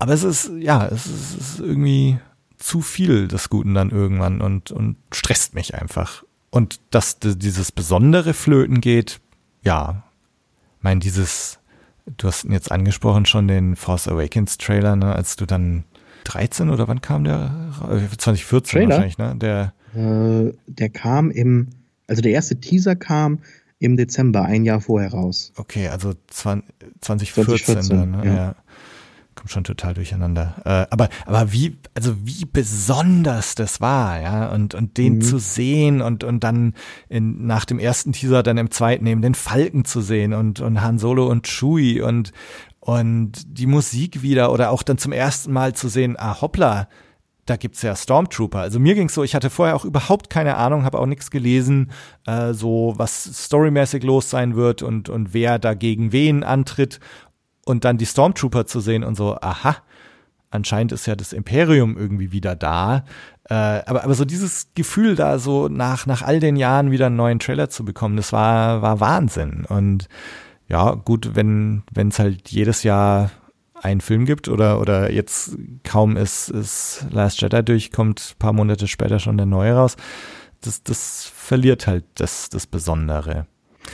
aber 0.00 0.12
es 0.12 0.22
ist, 0.22 0.50
ja, 0.58 0.86
es 0.86 1.06
ist, 1.06 1.40
es 1.40 1.50
ist 1.50 1.60
irgendwie 1.60 2.18
zu 2.56 2.82
viel 2.82 3.28
des 3.28 3.48
Guten 3.48 3.74
dann 3.74 3.90
irgendwann 3.90 4.40
und, 4.40 4.70
und 4.70 4.96
stresst 5.12 5.54
mich 5.54 5.74
einfach. 5.74 6.24
Und 6.50 6.80
dass 6.90 7.18
dieses 7.18 7.72
besondere 7.72 8.32
Flöten 8.32 8.80
geht, 8.80 9.20
ja, 9.62 10.04
mein, 10.80 11.00
dieses, 11.00 11.58
du 12.06 12.28
hast 12.28 12.44
ihn 12.44 12.52
jetzt 12.52 12.70
angesprochen 12.70 13.26
schon 13.26 13.48
den 13.48 13.76
Force 13.76 14.08
Awakens 14.08 14.56
Trailer, 14.56 14.96
ne, 14.96 15.14
als 15.14 15.36
du 15.36 15.46
dann 15.46 15.84
2013 16.28 16.70
oder 16.70 16.88
wann 16.88 17.00
kam 17.00 17.24
der? 17.24 17.50
2014 18.16 18.80
Trailer? 18.80 18.90
wahrscheinlich, 18.90 19.18
ne? 19.18 19.34
Der, 19.36 19.72
äh, 19.94 20.52
der 20.66 20.90
kam 20.90 21.30
im, 21.30 21.68
also 22.06 22.22
der 22.22 22.32
erste 22.32 22.60
Teaser 22.60 22.96
kam 22.96 23.38
im 23.78 23.96
Dezember, 23.96 24.44
ein 24.44 24.64
Jahr 24.64 24.80
vorher 24.80 25.10
raus. 25.10 25.52
Okay, 25.56 25.88
also 25.88 26.14
20, 26.28 26.68
2014, 27.00 27.82
2014 27.82 27.96
dann, 27.96 28.10
ne? 28.10 28.26
ja. 28.26 28.34
ja. 28.34 28.54
kommt 29.36 29.50
schon 29.50 29.64
total 29.64 29.94
durcheinander. 29.94 30.56
Äh, 30.64 30.92
aber, 30.92 31.08
aber 31.26 31.52
wie, 31.52 31.76
also 31.94 32.16
wie 32.24 32.44
besonders 32.44 33.54
das 33.54 33.80
war, 33.80 34.20
ja, 34.20 34.48
und, 34.48 34.74
und 34.74 34.98
den 34.98 35.16
mhm. 35.16 35.22
zu 35.22 35.38
sehen 35.38 36.02
und, 36.02 36.24
und 36.24 36.42
dann 36.42 36.74
in, 37.08 37.46
nach 37.46 37.64
dem 37.64 37.78
ersten 37.78 38.12
Teaser 38.12 38.42
dann 38.42 38.58
im 38.58 38.70
zweiten 38.70 39.06
eben 39.06 39.22
den 39.22 39.34
Falken 39.34 39.84
zu 39.84 40.00
sehen 40.00 40.34
und, 40.34 40.60
und 40.60 40.82
Han 40.82 40.98
Solo 40.98 41.28
und 41.28 41.46
Chewie 41.46 42.02
und, 42.02 42.32
und 42.88 43.32
die 43.44 43.66
Musik 43.66 44.22
wieder 44.22 44.50
oder 44.50 44.70
auch 44.70 44.82
dann 44.82 44.96
zum 44.96 45.12
ersten 45.12 45.52
Mal 45.52 45.74
zu 45.74 45.90
sehen, 45.90 46.16
ah, 46.18 46.40
hoppla, 46.40 46.88
da 47.44 47.56
gibt's 47.56 47.82
ja 47.82 47.94
Stormtrooper. 47.94 48.60
Also 48.60 48.80
mir 48.80 48.94
ging's 48.94 49.12
so, 49.12 49.22
ich 49.22 49.34
hatte 49.34 49.50
vorher 49.50 49.76
auch 49.76 49.84
überhaupt 49.84 50.30
keine 50.30 50.56
Ahnung, 50.56 50.84
habe 50.84 50.98
auch 50.98 51.04
nichts 51.04 51.30
gelesen, 51.30 51.90
äh, 52.26 52.54
so 52.54 52.94
was 52.96 53.44
storymäßig 53.44 54.04
los 54.04 54.30
sein 54.30 54.56
wird 54.56 54.80
und, 54.80 55.10
und 55.10 55.34
wer 55.34 55.58
dagegen 55.58 56.12
wen 56.12 56.42
antritt 56.42 56.98
und 57.66 57.84
dann 57.84 57.98
die 57.98 58.06
Stormtrooper 58.06 58.64
zu 58.64 58.80
sehen 58.80 59.04
und 59.04 59.16
so, 59.16 59.36
aha, 59.38 59.76
anscheinend 60.48 60.92
ist 60.92 61.04
ja 61.04 61.14
das 61.14 61.34
Imperium 61.34 61.98
irgendwie 61.98 62.32
wieder 62.32 62.56
da. 62.56 63.04
Äh, 63.50 63.54
aber, 63.84 64.02
aber 64.04 64.14
so 64.14 64.24
dieses 64.24 64.68
Gefühl 64.74 65.14
da 65.14 65.38
so 65.38 65.68
nach, 65.68 66.06
nach 66.06 66.22
all 66.22 66.40
den 66.40 66.56
Jahren 66.56 66.90
wieder 66.90 67.08
einen 67.08 67.16
neuen 67.16 67.38
Trailer 67.38 67.68
zu 67.68 67.84
bekommen, 67.84 68.16
das 68.16 68.32
war, 68.32 68.80
war 68.80 68.98
Wahnsinn. 68.98 69.66
Und 69.68 70.08
ja, 70.68 70.94
gut, 70.94 71.34
wenn 71.34 71.82
es 71.96 72.18
halt 72.18 72.50
jedes 72.50 72.82
Jahr 72.82 73.30
einen 73.82 74.00
Film 74.00 74.24
gibt 74.24 74.48
oder, 74.48 74.80
oder 74.80 75.12
jetzt 75.12 75.56
kaum 75.84 76.16
ist, 76.16 76.48
ist 76.50 77.06
Last 77.10 77.40
Jedi 77.40 77.62
durchkommt, 77.62 78.36
paar 78.38 78.52
Monate 78.52 78.86
später 78.86 79.18
schon 79.18 79.36
der 79.36 79.46
neue 79.46 79.72
raus, 79.72 79.96
das, 80.60 80.82
das 80.82 81.30
verliert 81.32 81.86
halt 81.86 82.04
das, 82.14 82.48
das 82.50 82.66
Besondere. 82.66 83.46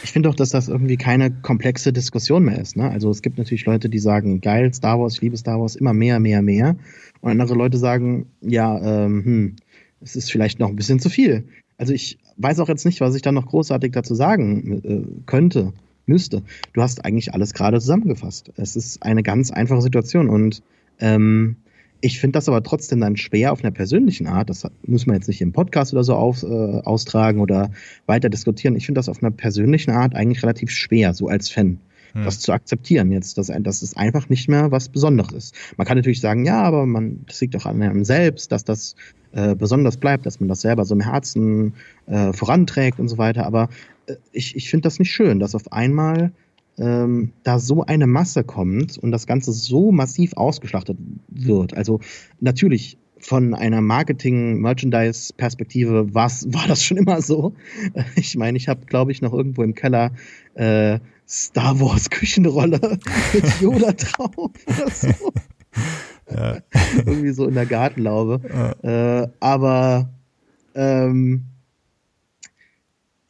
Ich 0.03 0.13
finde 0.13 0.29
auch, 0.29 0.35
dass 0.35 0.51
das 0.51 0.69
irgendwie 0.69 0.97
keine 0.97 1.31
komplexe 1.31 1.93
Diskussion 1.93 2.45
mehr 2.45 2.59
ist. 2.61 2.77
Ne? 2.77 2.91
Also 2.91 3.11
es 3.11 3.23
gibt 3.23 3.39
natürlich 3.39 3.65
Leute, 3.65 3.89
die 3.89 3.99
sagen, 3.99 4.41
geil, 4.41 4.73
Star 4.75 4.99
Wars, 4.99 5.15
ich 5.15 5.21
liebe 5.21 5.37
Star 5.37 5.61
Wars, 5.61 5.77
immer 5.77 5.93
mehr, 5.93 6.19
mehr, 6.19 6.43
mehr. 6.43 6.77
Und 7.21 7.31
andere 7.31 7.55
Leute 7.55 7.79
sagen, 7.79 8.27
ja, 8.41 8.77
ähm, 8.83 9.25
hm, 9.25 9.57
es 10.01 10.17
ist 10.17 10.33
vielleicht 10.33 10.59
noch 10.59 10.69
ein 10.69 10.77
bisschen 10.77 10.99
zu 10.99 11.11
viel. 11.11 11.45
Also 11.79 11.93
ich 11.93 12.19
weiß 12.37 12.59
auch 12.61 12.69
jetzt 12.69 12.85
nicht, 12.85 13.01
was 13.01 13.15
ich 13.15 13.23
da 13.23 13.31
noch 13.31 13.47
großartig 13.47 13.93
dazu 13.93 14.15
sagen 14.15 14.83
äh, 14.85 15.23
könnte, 15.27 15.73
müsste. 16.07 16.43
Du 16.73 16.83
hast 16.83 17.05
eigentlich 17.05 17.35
alles 17.35 17.55
gerade 17.55 17.81
zusammengefasst. 17.81 18.53
Es 18.57 18.77
ist 18.77 19.03
eine 19.03 19.23
ganz 19.23 19.51
einfache 19.51 19.83
Situation 19.83 20.29
und 20.29 20.63
ähm, 21.01 21.57
ich 22.01 22.21
finde 22.21 22.37
das 22.37 22.49
aber 22.49 22.63
trotzdem 22.63 23.01
dann 23.01 23.17
schwer 23.17 23.53
auf 23.53 23.65
einer 23.65 23.71
persönlichen 23.71 24.27
Art. 24.27 24.51
Das 24.51 24.67
muss 24.87 25.07
man 25.07 25.17
jetzt 25.17 25.27
nicht 25.27 25.41
im 25.41 25.53
Podcast 25.53 25.95
oder 25.95 26.05
so 26.05 26.15
auf, 26.15 26.43
äh, 26.43 26.47
austragen 26.47 27.41
oder 27.41 27.71
weiter 28.05 28.29
diskutieren. 28.29 28.77
Ich 28.77 28.85
finde 28.85 28.99
das 28.99 29.09
auf 29.09 29.23
einer 29.23 29.31
persönlichen 29.31 29.91
Art 29.91 30.15
eigentlich 30.15 30.43
relativ 30.43 30.71
schwer, 30.71 31.15
so 31.15 31.29
als 31.29 31.49
Fan. 31.49 31.79
Hm. 32.13 32.25
Das 32.25 32.41
zu 32.41 32.53
akzeptieren 32.53 33.11
jetzt, 33.11 33.39
dass, 33.39 33.47
dass 33.47 33.81
es 33.81 33.97
einfach 33.97 34.29
nicht 34.29 34.51
mehr 34.51 34.71
was 34.71 34.91
Besonderes 34.91 35.33
ist. 35.33 35.55
Man 35.79 35.87
kann 35.87 35.97
natürlich 35.97 36.21
sagen, 36.21 36.45
ja, 36.45 36.63
aber 36.63 36.85
man, 36.85 37.25
das 37.27 37.41
liegt 37.41 37.55
doch 37.55 37.65
an 37.65 37.81
einem 37.81 38.05
selbst, 38.05 38.53
dass 38.53 38.65
das 38.65 38.97
äh, 39.35 39.55
besonders 39.55 39.97
bleibt, 39.97 40.27
dass 40.27 40.41
man 40.41 40.49
das 40.49 40.61
selber 40.61 40.85
so 40.85 40.95
im 40.95 41.01
Herzen 41.01 41.75
äh, 42.07 42.33
voranträgt 42.33 43.01
und 43.01 43.09
so 43.09 43.19
weiter. 43.19 43.47
Aber 43.47 43.69
äh, 44.07 44.15
ich, 44.33 44.57
ich 44.57 44.71
finde 44.71 44.85
das 44.85 44.99
nicht 44.99 45.11
schön, 45.11 45.41
dass 45.41 45.55
auf 45.55 45.73
einmal 45.73 46.33
ähm, 46.79 47.33
da 47.43 47.59
so 47.59 47.85
eine 47.85 48.07
Masse 48.07 48.45
kommt 48.45 48.97
und 48.99 49.11
das 49.11 49.27
Ganze 49.27 49.53
so 49.53 49.93
massiv 49.93 50.37
ausgeschlachtet 50.37 50.99
wird. 51.29 51.75
Also 51.77 52.01
natürlich 52.41 52.99
von 53.19 53.55
einer 53.55 53.81
Marketing-Merchandise-Perspektive 53.81 56.15
war 56.15 56.31
das 56.69 56.85
schon 56.85 56.97
immer 56.97 57.23
so. 57.23 57.55
Ich 58.17 58.37
meine, 58.37 58.57
ich 58.57 58.69
habe, 58.69 58.87
glaube 58.87 59.13
ich, 59.13 59.23
noch 59.23 59.33
irgendwo 59.33 59.63
im 59.63 59.75
Keller 59.75 60.11
äh, 60.55 60.99
Star 61.27 61.81
Wars 61.81 62.11
Küchenrolle 62.11 62.81
mit 63.33 63.61
Yoda 63.61 63.93
drauf 63.93 64.51
oder 64.67 64.91
so. 64.91 65.33
Ja. 66.31 66.59
Irgendwie 67.07 67.33
so 67.33 67.47
in 67.47 67.55
der 67.55 67.67
Gartenlaube. 67.67 68.41
Ja. 68.83 69.23
Äh, 69.23 69.29
aber 69.41 70.09
ähm, 70.75 71.45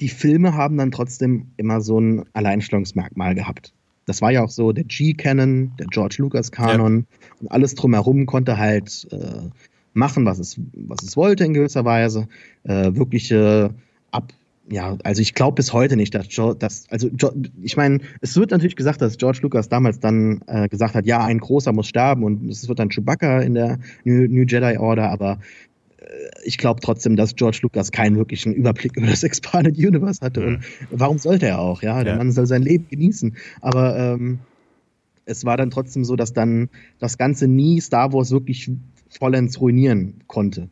die 0.01 0.09
Filme 0.09 0.55
haben 0.55 0.77
dann 0.77 0.91
trotzdem 0.91 1.53
immer 1.57 1.81
so 1.81 1.99
ein 1.99 2.25
Alleinstellungsmerkmal 2.33 3.35
gehabt. 3.35 3.73
Das 4.07 4.21
war 4.21 4.31
ja 4.31 4.43
auch 4.43 4.51
so 4.51 4.73
der 4.73 4.85
G-Canon, 4.85 5.73
der 5.79 5.87
George 5.87 6.17
Lucas-Kanon 6.19 7.07
ja. 7.11 7.19
und 7.41 7.51
alles 7.51 7.75
drumherum 7.75 8.27
konnte 8.27 8.59
halt 8.59 9.07
äh, 9.11 9.49
machen, 9.95 10.27
was 10.27 10.39
es, 10.39 10.61
was 10.75 11.03
es 11.03 11.17
wollte 11.17 11.45
in 11.45 11.55
gewisser 11.55 11.85
Weise. 11.85 12.29
Äh, 12.65 12.95
wirkliche 12.95 13.75
ab 14.11 14.33
ja, 14.71 14.97
also 15.05 15.21
ich 15.21 15.35
glaube 15.35 15.57
bis 15.57 15.73
heute 15.73 15.97
nicht, 15.97 16.15
dass, 16.15 16.29
George, 16.29 16.59
dass 16.59 16.87
also 16.91 17.11
ich 17.63 17.77
meine, 17.77 18.01
es 18.21 18.37
wird 18.37 18.51
natürlich 18.51 18.77
gesagt, 18.77 19.03
dass 19.03 19.19
George 19.19 19.41
Lucas 19.43 19.69
damals 19.69 20.01
dann 20.01 20.41
äh, 20.47 20.69
gesagt 20.69 20.95
hat, 20.95 21.07
ja, 21.07 21.25
ein 21.25 21.39
großer 21.39 21.73
muss 21.73 21.89
sterben 21.89 22.25
und 22.25 22.49
es 22.49 22.67
wird 22.69 22.79
dann 22.79 22.89
Chewbacca 22.89 23.41
in 23.41 23.55
der 23.55 23.79
New, 24.05 24.27
New 24.27 24.45
Jedi 24.45 24.79
Order, 24.79 25.11
aber 25.11 25.39
ich 26.45 26.59
glaube 26.59 26.81
trotzdem, 26.81 27.17
dass 27.17 27.35
George 27.35 27.61
Lucas 27.63 27.93
keinen 27.93 28.17
wirklichen 28.17 28.53
Überblick 28.53 28.97
über 28.97 29.07
das 29.07 29.23
Expanded 29.23 29.77
Universe 29.77 30.21
hatte. 30.21 30.41
Mhm. 30.41 30.61
Und 30.91 31.01
warum 31.01 31.19
sollte 31.19 31.47
er 31.47 31.61
auch? 31.61 31.83
Ja, 31.83 32.03
der 32.05 32.15
ja. 32.15 32.19
Mann 32.19 32.33
soll 32.33 32.47
sein 32.47 32.63
Leben 32.63 32.87
genießen. 32.89 33.37
Aber 33.61 33.97
ähm, 33.97 34.41
es 35.25 35.45
war 35.45 35.57
dann 35.57 35.71
trotzdem 35.71 36.05
so, 36.05 36.17
dass 36.17 36.33
dann 36.33 36.69
das 36.99 37.19
Ganze 37.19 37.49
nie 37.49 37.81
Star 37.81 38.13
Wars 38.13 38.31
wirklich 38.31 38.71
vollends 39.09 39.61
ruinieren 39.61 40.21
konnte. 40.27 40.69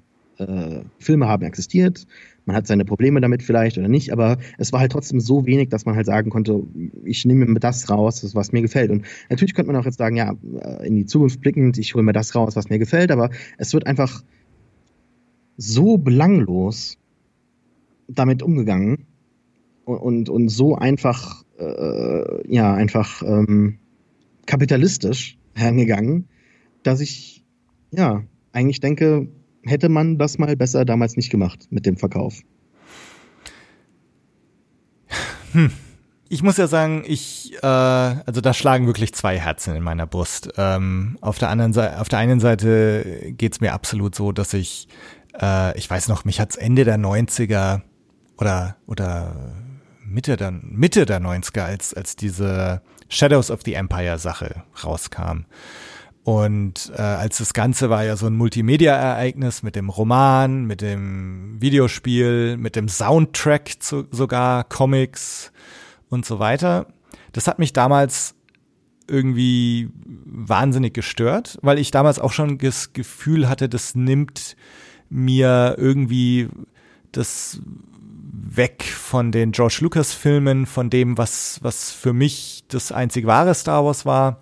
Äh, 0.49 0.84
Filme 0.99 1.28
haben 1.28 1.45
existiert, 1.45 2.07
man 2.45 2.57
hat 2.57 2.66
seine 2.66 2.84
Probleme 2.84 3.20
damit 3.20 3.43
vielleicht 3.43 3.78
oder 3.78 3.88
nicht, 3.88 4.12
aber 4.12 4.38
es 4.59 4.72
war 4.72 4.80
halt 4.80 4.93
trotzdem 4.93 5.20
so 5.20 5.47
wenig, 5.47 5.68
dass 5.68 5.86
man 5.86 5.95
halt 5.95 6.07
sagen 6.07 6.30
konnte, 6.30 6.62
ich 7.05 7.24
nehme 7.24 7.47
mir 7.47 7.61
das 7.61 7.88
raus, 7.88 8.34
was 8.34 8.53
mir 8.53 8.62
gefällt. 8.62 8.90
Und 8.90 9.05
natürlich 9.30 9.55
könnte 9.55 9.70
man 9.70 9.80
auch 9.80 9.84
jetzt 9.84 9.99
sagen, 9.99 10.16
ja, 10.16 10.34
äh, 10.61 10.86
in 10.86 10.97
die 10.97 11.07
Zukunft 11.07 11.40
blickend, 11.40 11.78
ich 11.78 11.95
hole 11.95 12.03
mir 12.03 12.12
das 12.12 12.34
raus, 12.34 12.57
was 12.57 12.68
mir 12.68 12.78
gefällt, 12.78 13.11
aber 13.11 13.30
es 13.59 13.72
wird 13.72 13.86
einfach 13.86 14.22
so 15.57 15.99
belanglos 15.99 16.99
damit 18.09 18.43
umgegangen 18.43 19.07
und, 19.84 19.99
und, 19.99 20.28
und 20.28 20.49
so 20.49 20.74
einfach, 20.74 21.45
äh, 21.59 22.53
ja, 22.53 22.74
einfach 22.74 23.22
ähm, 23.22 23.78
kapitalistisch 24.47 25.38
hergegangen, 25.55 26.28
dass 26.82 27.01
ich, 27.01 27.45
ja, 27.93 28.24
eigentlich 28.53 28.80
denke, 28.80 29.28
hätte 29.65 29.89
man 29.89 30.19
das 30.19 30.39
mal 30.39 30.57
besser 30.57 30.85
damals 30.85 31.17
nicht 31.17 31.31
gemacht 31.31 31.67
mit 31.71 31.87
dem 31.87 31.97
Verkauf. 31.97 32.41
Hm. 35.53 35.71
Ich 36.29 36.43
muss 36.43 36.57
ja 36.57 36.67
sagen, 36.67 37.05
ich, 37.07 37.53
äh, 37.63 37.67
also 37.67 38.41
da 38.41 38.55
schlagen 38.55 38.87
wirklich 38.87 39.13
zwei 39.13 39.39
Herzen 39.39 39.77
in 39.77 39.83
meiner 39.83 40.07
Brust. 40.07 40.49
Ähm, 40.57 41.19
auf 41.21 41.39
der 41.39 41.51
anderen 41.51 41.75
Seite, 41.75 42.01
auf 42.01 42.09
der 42.09 42.21
einen 42.21 42.41
Seite 42.41 43.35
geht's 43.37 43.61
mir 43.61 43.75
absolut 43.75 44.15
so, 44.15 44.33
dass 44.33 44.55
ich 44.55 44.89
äh, 45.41 45.77
ich 45.79 45.89
weiß 45.89 46.09
noch, 46.09 46.25
mich 46.25 46.41
hat's 46.41 46.57
Ende 46.57 46.85
der 46.85 46.99
90er 46.99 47.83
oder, 48.39 48.77
oder 48.87 49.35
Mitte 50.05 50.37
der, 50.37 50.51
Mitte 50.51 51.07
der 51.07 51.21
90er, 51.21 51.63
als, 51.63 51.95
als 51.95 52.17
diese 52.17 52.83
Shadows 53.09 53.51
of 53.51 53.61
the 53.65 53.75
Empire 53.75 54.19
Sache 54.19 54.63
rauskam. 54.85 55.45
Und 56.25 56.93
äh, 56.97 57.03
als 57.03 57.39
das 57.39 57.53
Ganze 57.53 57.91
war 57.91 58.05
ja 58.05 58.16
so 58.16 58.27
ein 58.27 58.37
Multimedia-Ereignis 58.37 59.64
mit 59.64 59.75
dem 59.75 59.89
Roman, 59.89 60.66
mit 60.66 60.81
dem 60.81 61.61
Videospiel, 61.61 62.57
mit 62.57 62.77
dem 62.77 62.89
Soundtrack 62.89 63.83
zu, 63.83 64.07
sogar, 64.12 64.62
Comics 64.64 65.51
und 66.09 66.25
so 66.25 66.39
weiter. 66.39 66.87
Das 67.33 67.49
hat 67.49 67.59
mich 67.59 67.73
damals 67.73 68.37
irgendwie 69.09 69.91
wahnsinnig 69.97 70.95
gestört, 70.95 71.59
weil 71.61 71.79
ich 71.79 71.91
damals 71.91 72.20
auch 72.20 72.33
schon 72.33 72.59
das 72.59 72.93
Gefühl 72.93 73.49
hatte, 73.49 73.68
das 73.68 73.97
nimmt 73.97 74.57
mir 75.11 75.75
irgendwie 75.77 76.49
das 77.11 77.61
weg 78.33 78.85
von 78.85 79.33
den 79.33 79.53
George 79.53 79.79
Lucas 79.81 80.12
Filmen, 80.12 80.66
von 80.66 80.89
dem, 80.89 81.18
was, 81.18 81.59
was 81.62 81.91
für 81.91 82.12
mich 82.12 82.64
das 82.68 82.93
einzig 82.93 83.27
wahre 83.27 83.55
Star 83.55 83.85
Wars 83.85 84.07
war. 84.07 84.41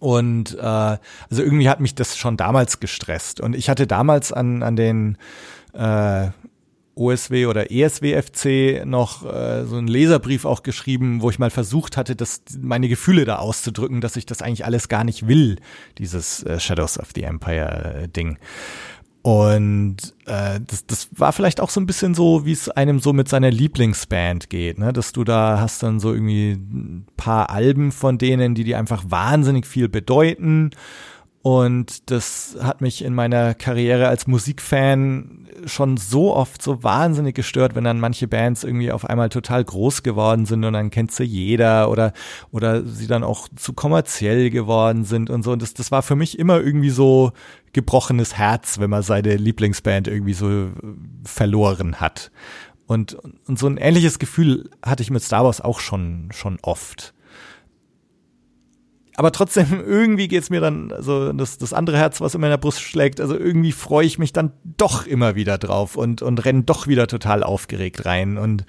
Und 0.00 0.56
äh, 0.58 0.62
also 0.62 0.98
irgendwie 1.30 1.68
hat 1.68 1.78
mich 1.80 1.94
das 1.94 2.16
schon 2.16 2.36
damals 2.36 2.80
gestresst. 2.80 3.40
Und 3.40 3.54
ich 3.54 3.68
hatte 3.68 3.86
damals 3.86 4.32
an, 4.32 4.62
an 4.62 4.74
den 4.74 5.18
äh, 5.74 6.28
OSW 6.96 7.46
oder 7.46 7.70
ESWFC 7.70 8.84
noch 8.84 9.24
äh, 9.24 9.64
so 9.64 9.76
einen 9.76 9.88
Leserbrief 9.88 10.44
auch 10.44 10.62
geschrieben, 10.62 11.22
wo 11.22 11.30
ich 11.30 11.38
mal 11.38 11.50
versucht 11.50 11.96
hatte, 11.96 12.16
das, 12.16 12.42
meine 12.60 12.88
Gefühle 12.88 13.24
da 13.24 13.36
auszudrücken, 13.36 14.00
dass 14.00 14.16
ich 14.16 14.26
das 14.26 14.42
eigentlich 14.42 14.64
alles 14.64 14.88
gar 14.88 15.04
nicht 15.04 15.28
will, 15.28 15.56
dieses 15.98 16.42
äh, 16.42 16.58
Shadows 16.58 16.98
of 16.98 17.10
the 17.14 17.22
Empire 17.22 18.08
äh. 18.12 18.38
Und 19.22 19.96
äh, 20.24 20.60
das, 20.66 20.86
das 20.86 21.08
war 21.14 21.32
vielleicht 21.32 21.60
auch 21.60 21.68
so 21.68 21.78
ein 21.78 21.86
bisschen 21.86 22.14
so, 22.14 22.46
wie 22.46 22.52
es 22.52 22.70
einem 22.70 23.00
so 23.00 23.12
mit 23.12 23.28
seiner 23.28 23.50
Lieblingsband 23.50 24.48
geht, 24.48 24.78
ne? 24.78 24.94
Dass 24.94 25.12
du 25.12 25.24
da 25.24 25.60
hast 25.60 25.82
dann 25.82 26.00
so 26.00 26.14
irgendwie 26.14 26.52
ein 26.52 27.06
paar 27.18 27.50
Alben 27.50 27.92
von 27.92 28.16
denen, 28.16 28.54
die 28.54 28.64
dir 28.64 28.78
einfach 28.78 29.04
wahnsinnig 29.08 29.66
viel 29.66 29.90
bedeuten. 29.90 30.70
Und 31.42 32.10
das 32.10 32.56
hat 32.60 32.82
mich 32.82 33.02
in 33.02 33.14
meiner 33.14 33.54
Karriere 33.54 34.08
als 34.08 34.26
Musikfan 34.26 35.48
schon 35.64 35.96
so 35.96 36.34
oft 36.34 36.60
so 36.60 36.82
wahnsinnig 36.82 37.34
gestört, 37.34 37.74
wenn 37.74 37.84
dann 37.84 37.98
manche 37.98 38.28
Bands 38.28 38.62
irgendwie 38.62 38.92
auf 38.92 39.08
einmal 39.08 39.30
total 39.30 39.64
groß 39.64 40.02
geworden 40.02 40.44
sind 40.44 40.64
und 40.64 40.74
dann 40.74 40.90
kennt 40.90 41.12
sie 41.12 41.24
jeder 41.24 41.90
oder, 41.90 42.12
oder 42.50 42.84
sie 42.84 43.06
dann 43.06 43.24
auch 43.24 43.48
zu 43.56 43.72
kommerziell 43.72 44.50
geworden 44.50 45.04
sind 45.04 45.30
und 45.30 45.42
so. 45.42 45.52
Und 45.52 45.62
das, 45.62 45.72
das 45.72 45.90
war 45.90 46.02
für 46.02 46.16
mich 46.16 46.38
immer 46.38 46.60
irgendwie 46.60 46.90
so 46.90 47.32
gebrochenes 47.72 48.36
Herz, 48.36 48.78
wenn 48.78 48.90
man 48.90 49.02
seine 49.02 49.36
Lieblingsband 49.36 50.08
irgendwie 50.08 50.34
so 50.34 50.68
verloren 51.24 52.00
hat. 52.00 52.30
Und, 52.86 53.16
und 53.46 53.58
so 53.58 53.66
ein 53.66 53.78
ähnliches 53.78 54.18
Gefühl 54.18 54.68
hatte 54.82 55.02
ich 55.02 55.10
mit 55.10 55.22
Star 55.22 55.44
Wars 55.44 55.62
auch 55.62 55.80
schon, 55.80 56.28
schon 56.32 56.58
oft 56.60 57.14
aber 59.20 59.32
trotzdem, 59.32 59.66
irgendwie 59.86 60.28
geht's 60.28 60.48
mir 60.48 60.62
dann, 60.62 60.92
also 60.92 61.34
das, 61.34 61.58
das 61.58 61.74
andere 61.74 61.98
Herz, 61.98 62.22
was 62.22 62.34
in 62.34 62.40
meiner 62.40 62.56
Brust 62.56 62.80
schlägt, 62.80 63.20
also 63.20 63.36
irgendwie 63.36 63.72
freue 63.72 64.06
ich 64.06 64.18
mich 64.18 64.32
dann 64.32 64.52
doch 64.78 65.06
immer 65.06 65.34
wieder 65.34 65.58
drauf 65.58 65.96
und, 65.96 66.22
und 66.22 66.42
renne 66.42 66.62
doch 66.62 66.86
wieder 66.86 67.06
total 67.06 67.42
aufgeregt 67.42 68.06
rein. 68.06 68.38
Und, 68.38 68.64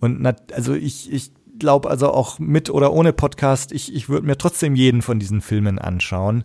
und 0.00 0.26
also 0.54 0.72
ich, 0.72 1.12
ich 1.12 1.32
glaube 1.58 1.90
also 1.90 2.12
auch 2.12 2.38
mit 2.38 2.70
oder 2.70 2.94
ohne 2.94 3.12
Podcast, 3.12 3.72
ich, 3.72 3.94
ich 3.94 4.08
würde 4.08 4.26
mir 4.26 4.38
trotzdem 4.38 4.74
jeden 4.74 5.02
von 5.02 5.18
diesen 5.18 5.42
Filmen 5.42 5.78
anschauen. 5.78 6.44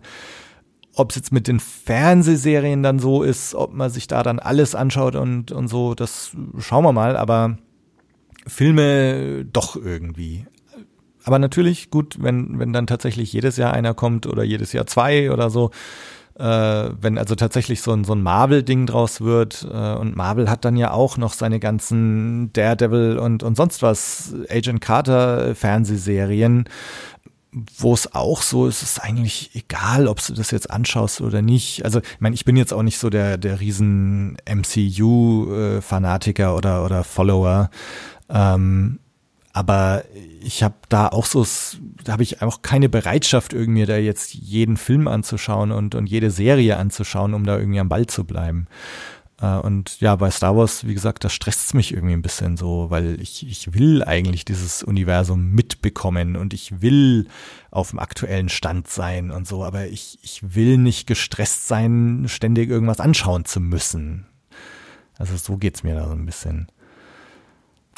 Ob 0.94 1.12
es 1.12 1.16
jetzt 1.16 1.32
mit 1.32 1.48
den 1.48 1.58
Fernsehserien 1.58 2.82
dann 2.82 2.98
so 2.98 3.22
ist, 3.22 3.54
ob 3.54 3.72
man 3.72 3.88
sich 3.88 4.06
da 4.06 4.22
dann 4.22 4.38
alles 4.38 4.74
anschaut 4.74 5.16
und, 5.16 5.50
und 5.50 5.68
so, 5.68 5.94
das 5.94 6.32
schauen 6.58 6.84
wir 6.84 6.92
mal, 6.92 7.16
aber 7.16 7.56
Filme 8.46 9.46
doch 9.46 9.76
irgendwie. 9.76 10.44
Aber 11.26 11.38
natürlich 11.38 11.90
gut, 11.90 12.16
wenn, 12.20 12.58
wenn 12.58 12.72
dann 12.72 12.86
tatsächlich 12.86 13.32
jedes 13.32 13.56
Jahr 13.56 13.72
einer 13.72 13.94
kommt 13.94 14.26
oder 14.26 14.44
jedes 14.44 14.72
Jahr 14.72 14.86
zwei 14.86 15.32
oder 15.32 15.50
so, 15.50 15.72
äh, 16.38 16.90
wenn 17.00 17.18
also 17.18 17.34
tatsächlich 17.34 17.82
so 17.82 17.92
ein, 17.92 18.04
so 18.04 18.14
ein 18.14 18.22
Marvel-Ding 18.22 18.86
draus 18.86 19.20
wird 19.20 19.66
äh, 19.70 19.94
und 19.94 20.16
Marvel 20.16 20.48
hat 20.48 20.64
dann 20.64 20.76
ja 20.76 20.92
auch 20.92 21.16
noch 21.16 21.32
seine 21.32 21.58
ganzen 21.58 22.52
Daredevil 22.52 23.18
und, 23.18 23.42
und 23.42 23.56
sonst 23.56 23.82
was 23.82 24.34
Agent 24.48 24.80
Carter 24.80 25.56
Fernsehserien, 25.56 26.68
wo 27.78 27.92
es 27.92 28.14
auch 28.14 28.42
so 28.42 28.68
ist, 28.68 28.82
ist 28.82 29.02
eigentlich 29.02 29.50
egal, 29.54 30.06
ob 30.06 30.24
du 30.24 30.34
das 30.34 30.52
jetzt 30.52 30.70
anschaust 30.70 31.20
oder 31.22 31.42
nicht. 31.42 31.84
Also, 31.84 32.00
ich 32.00 32.20
meine, 32.20 32.34
ich 32.34 32.44
bin 32.44 32.56
jetzt 32.56 32.72
auch 32.72 32.82
nicht 32.82 32.98
so 32.98 33.10
der, 33.10 33.38
der 33.38 33.60
riesen 33.60 34.36
MCU-Fanatiker 34.44 36.50
äh, 36.50 36.56
oder, 36.56 36.84
oder 36.84 37.02
Follower. 37.02 37.70
Ähm, 38.28 38.98
aber 39.56 40.04
ich 40.42 40.62
habe 40.62 40.74
da 40.90 41.08
auch 41.08 41.24
so, 41.24 41.46
da 42.04 42.12
habe 42.12 42.22
ich 42.22 42.42
auch 42.42 42.60
keine 42.60 42.90
Bereitschaft 42.90 43.54
irgendwie 43.54 43.86
da 43.86 43.96
jetzt 43.96 44.34
jeden 44.34 44.76
Film 44.76 45.08
anzuschauen 45.08 45.72
und, 45.72 45.94
und 45.94 46.06
jede 46.10 46.30
Serie 46.30 46.76
anzuschauen, 46.76 47.32
um 47.32 47.46
da 47.46 47.56
irgendwie 47.58 47.80
am 47.80 47.88
Ball 47.88 48.04
zu 48.04 48.24
bleiben. 48.24 48.66
Äh, 49.40 49.56
und 49.56 49.98
ja, 50.02 50.14
bei 50.16 50.30
Star 50.30 50.54
Wars, 50.58 50.86
wie 50.86 50.92
gesagt, 50.92 51.24
da 51.24 51.30
stresst 51.30 51.68
es 51.68 51.72
mich 51.72 51.94
irgendwie 51.94 52.12
ein 52.12 52.20
bisschen 52.20 52.58
so, 52.58 52.90
weil 52.90 53.18
ich, 53.18 53.48
ich 53.48 53.72
will 53.72 54.04
eigentlich 54.04 54.44
dieses 54.44 54.82
Universum 54.82 55.52
mitbekommen 55.52 56.36
und 56.36 56.52
ich 56.52 56.82
will 56.82 57.26
auf 57.70 57.90
dem 57.90 57.98
aktuellen 57.98 58.50
Stand 58.50 58.88
sein 58.88 59.30
und 59.30 59.48
so, 59.48 59.64
aber 59.64 59.86
ich, 59.86 60.18
ich 60.20 60.54
will 60.54 60.76
nicht 60.76 61.06
gestresst 61.06 61.66
sein, 61.66 62.26
ständig 62.28 62.68
irgendwas 62.68 63.00
anschauen 63.00 63.46
zu 63.46 63.60
müssen. 63.60 64.26
Also 65.16 65.34
so 65.38 65.56
geht's 65.56 65.82
mir 65.82 65.94
da 65.94 66.08
so 66.08 66.12
ein 66.12 66.26
bisschen. 66.26 66.66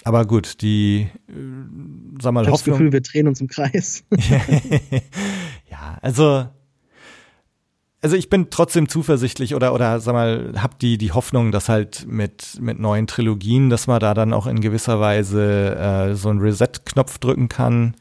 Aber 0.05 0.26
gut, 0.26 0.62
die, 0.62 1.09
äh, 1.28 1.32
sag 2.20 2.32
mal, 2.32 2.44
ich 2.44 2.51
Hoffnung. 2.51 2.51
das 2.51 2.64
Gefühl, 2.64 2.92
wir 2.92 3.01
drehen 3.01 3.28
uns 3.28 3.40
im 3.40 3.49
Kreis. 3.49 4.05
ja, 5.70 5.99
also, 6.01 6.46
also 8.01 8.16
ich 8.16 8.30
bin 8.30 8.49
trotzdem 8.51 8.88
zuversichtlich 8.88 9.55
oder, 9.55 9.74
oder 9.74 9.99
sag 10.01 10.12
mal, 10.12 10.53
hab 10.57 10.78
die, 10.78 10.99
die 10.99 11.12
Hoffnung, 11.12 11.51
dass 11.51 11.68
halt 11.68 12.07
mit, 12.07 12.59
mit 12.61 12.78
neuen 12.78 13.07
Trilogien, 13.07 13.70
dass 13.70 13.86
man 13.86 13.99
da 13.99 14.14
dann 14.14 14.32
auch 14.32 14.46
in 14.46 14.61
gewisser 14.61 15.01
Weise 15.01 15.76
äh, 15.76 16.14
so 16.14 16.28
einen 16.28 16.40
Reset-Knopf 16.40 17.18
drücken 17.18 17.49
kann. 17.49 17.96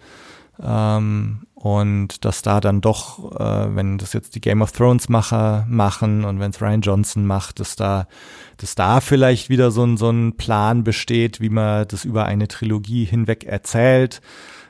Ähm, 0.62 1.47
und 1.60 2.24
dass 2.24 2.44
da 2.44 2.62
dann 2.62 2.82
doch, 2.82 3.32
äh, 3.32 3.76
wenn 3.76 3.98
das 3.98 4.14
jetzt 4.14 4.36
die 4.36 4.42
Game 4.42 4.62
of 4.62 4.74
Thrones 4.74 5.10
Macher 5.10 5.66
machen 5.68 6.24
und 6.24 6.40
wenn 6.40 6.52
es 6.52 6.62
Ryan 6.62 6.82
Johnson 6.82 7.26
macht, 7.26 7.60
dass 7.60 7.76
da, 7.76 8.08
dass 8.58 8.76
da 8.76 9.02
vielleicht 9.02 9.50
wieder 9.50 9.72
so 9.72 9.84
ein, 9.84 9.98
so 9.98 10.12
ein 10.12 10.38
Plan 10.38 10.84
besteht, 10.84 11.42
wie 11.42 11.50
man 11.50 11.88
das 11.88 12.06
über 12.06 12.26
eine 12.26 12.48
Trilogie 12.48 13.06
hinweg 13.06 13.44
erzählt. 13.44 14.22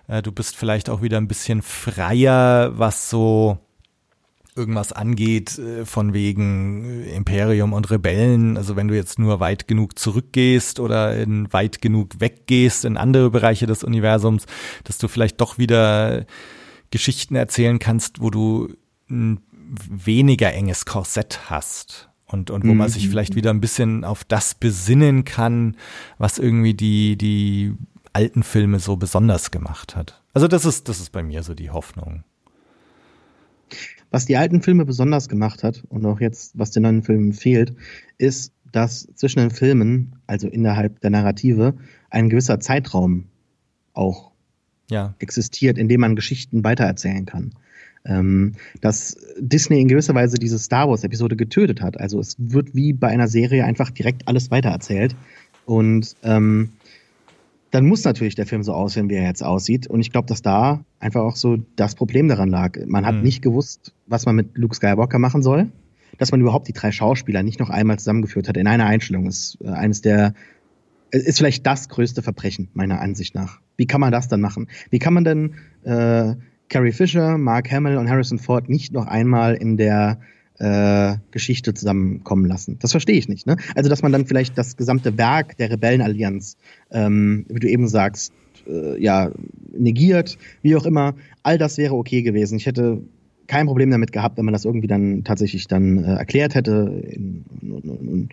Äh, 0.08 0.22
du 0.22 0.32
bist 0.32 0.56
vielleicht 0.56 0.90
auch 0.90 1.02
wieder 1.02 1.18
ein 1.18 1.28
bisschen 1.28 1.62
freier, 1.62 2.72
was 2.78 3.10
so 3.10 3.58
irgendwas 4.56 4.94
angeht, 4.94 5.60
äh, 5.60 5.84
von 5.86 6.14
wegen 6.14 7.04
Imperium 7.04 7.74
und 7.74 7.92
Rebellen. 7.92 8.56
Also 8.56 8.78
wenn 8.78 8.88
du 8.88 8.96
jetzt 8.96 9.20
nur 9.20 9.42
weit 9.42 9.68
genug 9.68 10.00
zurückgehst 10.00 10.80
oder 10.80 11.18
in 11.18 11.52
weit 11.52 11.82
genug 11.82 12.22
weggehst 12.22 12.86
in 12.86 12.96
andere 12.96 13.30
Bereiche 13.30 13.66
des 13.66 13.84
Universums, 13.84 14.46
dass 14.86 14.98
du 15.00 15.10
vielleicht 15.10 15.42
doch 15.42 15.58
wieder 15.58 16.26
Geschichten 16.92 17.36
erzählen 17.36 17.80
kannst, 17.80 18.22
wo 18.22 18.30
du 18.30 18.70
ein 19.10 19.40
weniger 19.90 20.54
enges 20.54 20.86
Korsett 20.86 21.50
hast 21.50 22.10
und, 22.26 22.52
und 22.52 22.64
wo 22.64 22.72
mhm. 22.72 22.78
man 22.78 22.90
sich 22.90 23.10
vielleicht 23.10 23.36
wieder 23.36 23.50
ein 23.50 23.62
bisschen 23.62 24.04
auf 24.04 24.24
das 24.24 24.56
besinnen 24.56 25.26
kann, 25.26 25.76
was 26.18 26.40
irgendwie 26.40 26.74
die, 26.74 27.18
die 27.18 27.74
alten 28.14 28.44
Filme 28.44 28.80
so 28.80 28.96
besonders 28.96 29.52
gemacht 29.52 29.96
hat. 29.96 30.22
Also 30.34 30.48
das 30.48 30.66
ist, 30.66 30.90
das 30.90 31.00
ist 31.00 31.12
bei 31.12 31.24
mir 31.24 31.44
so 31.44 31.54
die 31.54 31.70
Hoffnung. 31.70 32.24
Was 34.10 34.26
die 34.26 34.38
alten 34.38 34.62
Filme 34.62 34.86
besonders 34.86 35.28
gemacht 35.28 35.64
hat 35.64 35.84
und 35.90 36.06
auch 36.06 36.20
jetzt, 36.22 36.58
was 36.58 36.72
den 36.72 36.84
neuen 36.84 37.04
Filmen 37.04 37.34
fehlt, 37.34 37.76
ist, 38.18 38.54
dass 38.72 39.08
zwischen 39.16 39.40
den 39.40 39.52
Filmen, 39.52 40.16
also 40.28 40.48
innerhalb 40.48 41.00
der 41.02 41.10
Narrative, 41.10 41.76
ein 42.10 42.30
gewisser 42.30 42.60
Zeitraum 42.60 43.26
auch 43.94 44.32
ja. 44.90 45.14
existiert, 45.20 45.78
in 45.78 45.88
dem 45.88 46.02
man 46.02 46.16
Geschichten 46.16 46.64
weitererzählen 46.64 47.26
kann. 47.26 47.52
Ähm, 48.06 48.54
dass 48.80 49.18
Disney 49.38 49.82
in 49.82 49.90
gewisser 49.90 50.16
Weise 50.16 50.38
diese 50.38 50.60
Star 50.60 50.88
Wars-Episode 50.90 51.36
getötet 51.36 51.82
hat. 51.82 52.00
Also 52.00 52.20
es 52.20 52.36
wird 52.38 52.74
wie 52.74 52.94
bei 52.94 53.10
einer 53.10 53.28
Serie 53.28 53.66
einfach 53.66 53.90
direkt 53.90 54.28
alles 54.28 54.50
weitererzählt. 54.50 55.16
Und 55.66 56.16
ähm, 56.24 56.70
dann 57.72 57.86
muss 57.86 58.06
natürlich 58.06 58.36
der 58.36 58.46
Film 58.46 58.64
so 58.64 58.74
aussehen, 58.74 59.10
wie 59.10 59.16
er 59.16 59.26
jetzt 59.26 59.44
aussieht. 59.44 59.88
Und 59.88 60.00
ich 60.00 60.12
glaube, 60.12 60.28
dass 60.28 60.42
da 60.42 60.86
einfach 61.00 61.22
auch 61.22 61.36
so 61.36 61.58
das 61.76 61.96
Problem 61.96 62.30
daran 62.30 62.50
lag. 62.50 62.78
Man 62.86 63.06
hat 63.06 63.16
mhm. 63.16 63.24
nicht 63.24 63.42
gewusst, 63.42 63.94
was 64.06 64.26
man 64.26 64.36
mit 64.36 64.58
Luke 64.58 64.76
Skywalker 64.76 65.20
machen 65.20 65.44
soll. 65.44 65.70
Dass 66.18 66.32
man 66.32 66.40
überhaupt 66.40 66.68
die 66.68 66.74
drei 66.74 66.92
Schauspieler 66.92 67.44
nicht 67.44 67.60
noch 67.60 67.70
einmal 67.70 68.00
zusammengeführt 68.00 68.48
hat 68.48 68.58
in 68.58 68.68
einer 68.68 68.86
Einstellung, 68.86 69.28
ist 69.28 69.58
äh, 69.62 69.68
eines 69.68 70.02
der 70.02 70.34
ist 71.12 71.38
vielleicht 71.38 71.66
das 71.66 71.90
größte 71.90 72.22
Verbrechen, 72.22 72.70
meiner 72.74 73.02
Ansicht 73.02 73.36
nach. 73.36 73.60
Wie 73.78 73.86
kann 73.86 74.02
man 74.02 74.12
das 74.12 74.28
dann 74.28 74.42
machen? 74.42 74.68
Wie 74.90 75.00
kann 75.00 75.14
man 75.14 75.24
denn 75.24 75.56
äh, 75.84 76.36
Carrie 76.70 76.92
Fisher, 76.92 77.38
Mark 77.38 77.72
Hamill 77.72 77.98
und 77.98 78.10
Harrison 78.10 78.40
Ford 78.40 78.70
nicht 78.70 78.94
noch 78.94 79.08
einmal 79.08 79.56
in 79.56 79.78
der 79.78 80.20
äh, 80.60 81.16
Geschichte 81.32 81.74
zusammenkommen 81.74 82.46
lassen? 82.46 82.78
Das 82.80 82.92
verstehe 82.92 83.18
ich 83.18 83.30
nicht. 83.30 83.48
Ne? 83.48 83.58
Also, 83.76 83.90
dass 83.90 84.02
man 84.02 84.12
dann 84.12 84.26
vielleicht 84.26 84.58
das 84.58 84.76
gesamte 84.76 85.18
Werk 85.18 85.58
der 85.58 85.72
Rebellenallianz, 85.72 86.58
ähm, 86.92 87.46
wie 87.50 87.60
du 87.60 87.70
eben 87.70 87.88
sagst, 87.88 88.34
äh, 88.68 89.02
ja, 89.02 89.32
negiert, 89.72 90.38
wie 90.62 90.76
auch 90.76 90.86
immer, 90.86 91.16
all 91.44 91.58
das 91.58 91.78
wäre 91.78 91.96
okay 91.96 92.22
gewesen. 92.22 92.58
Ich 92.58 92.66
hätte 92.66 93.02
kein 93.48 93.66
Problem 93.66 93.90
damit 93.90 94.12
gehabt, 94.12 94.38
wenn 94.38 94.46
man 94.46 94.54
das 94.54 94.66
irgendwie 94.66 94.88
dann 94.88 95.24
tatsächlich 95.24 95.68
dann 95.68 96.04
äh, 96.04 96.16
erklärt 96.16 96.54
hätte 96.54 97.02
in, 97.04 97.46
in, 97.62 98.08
in, 98.08 98.30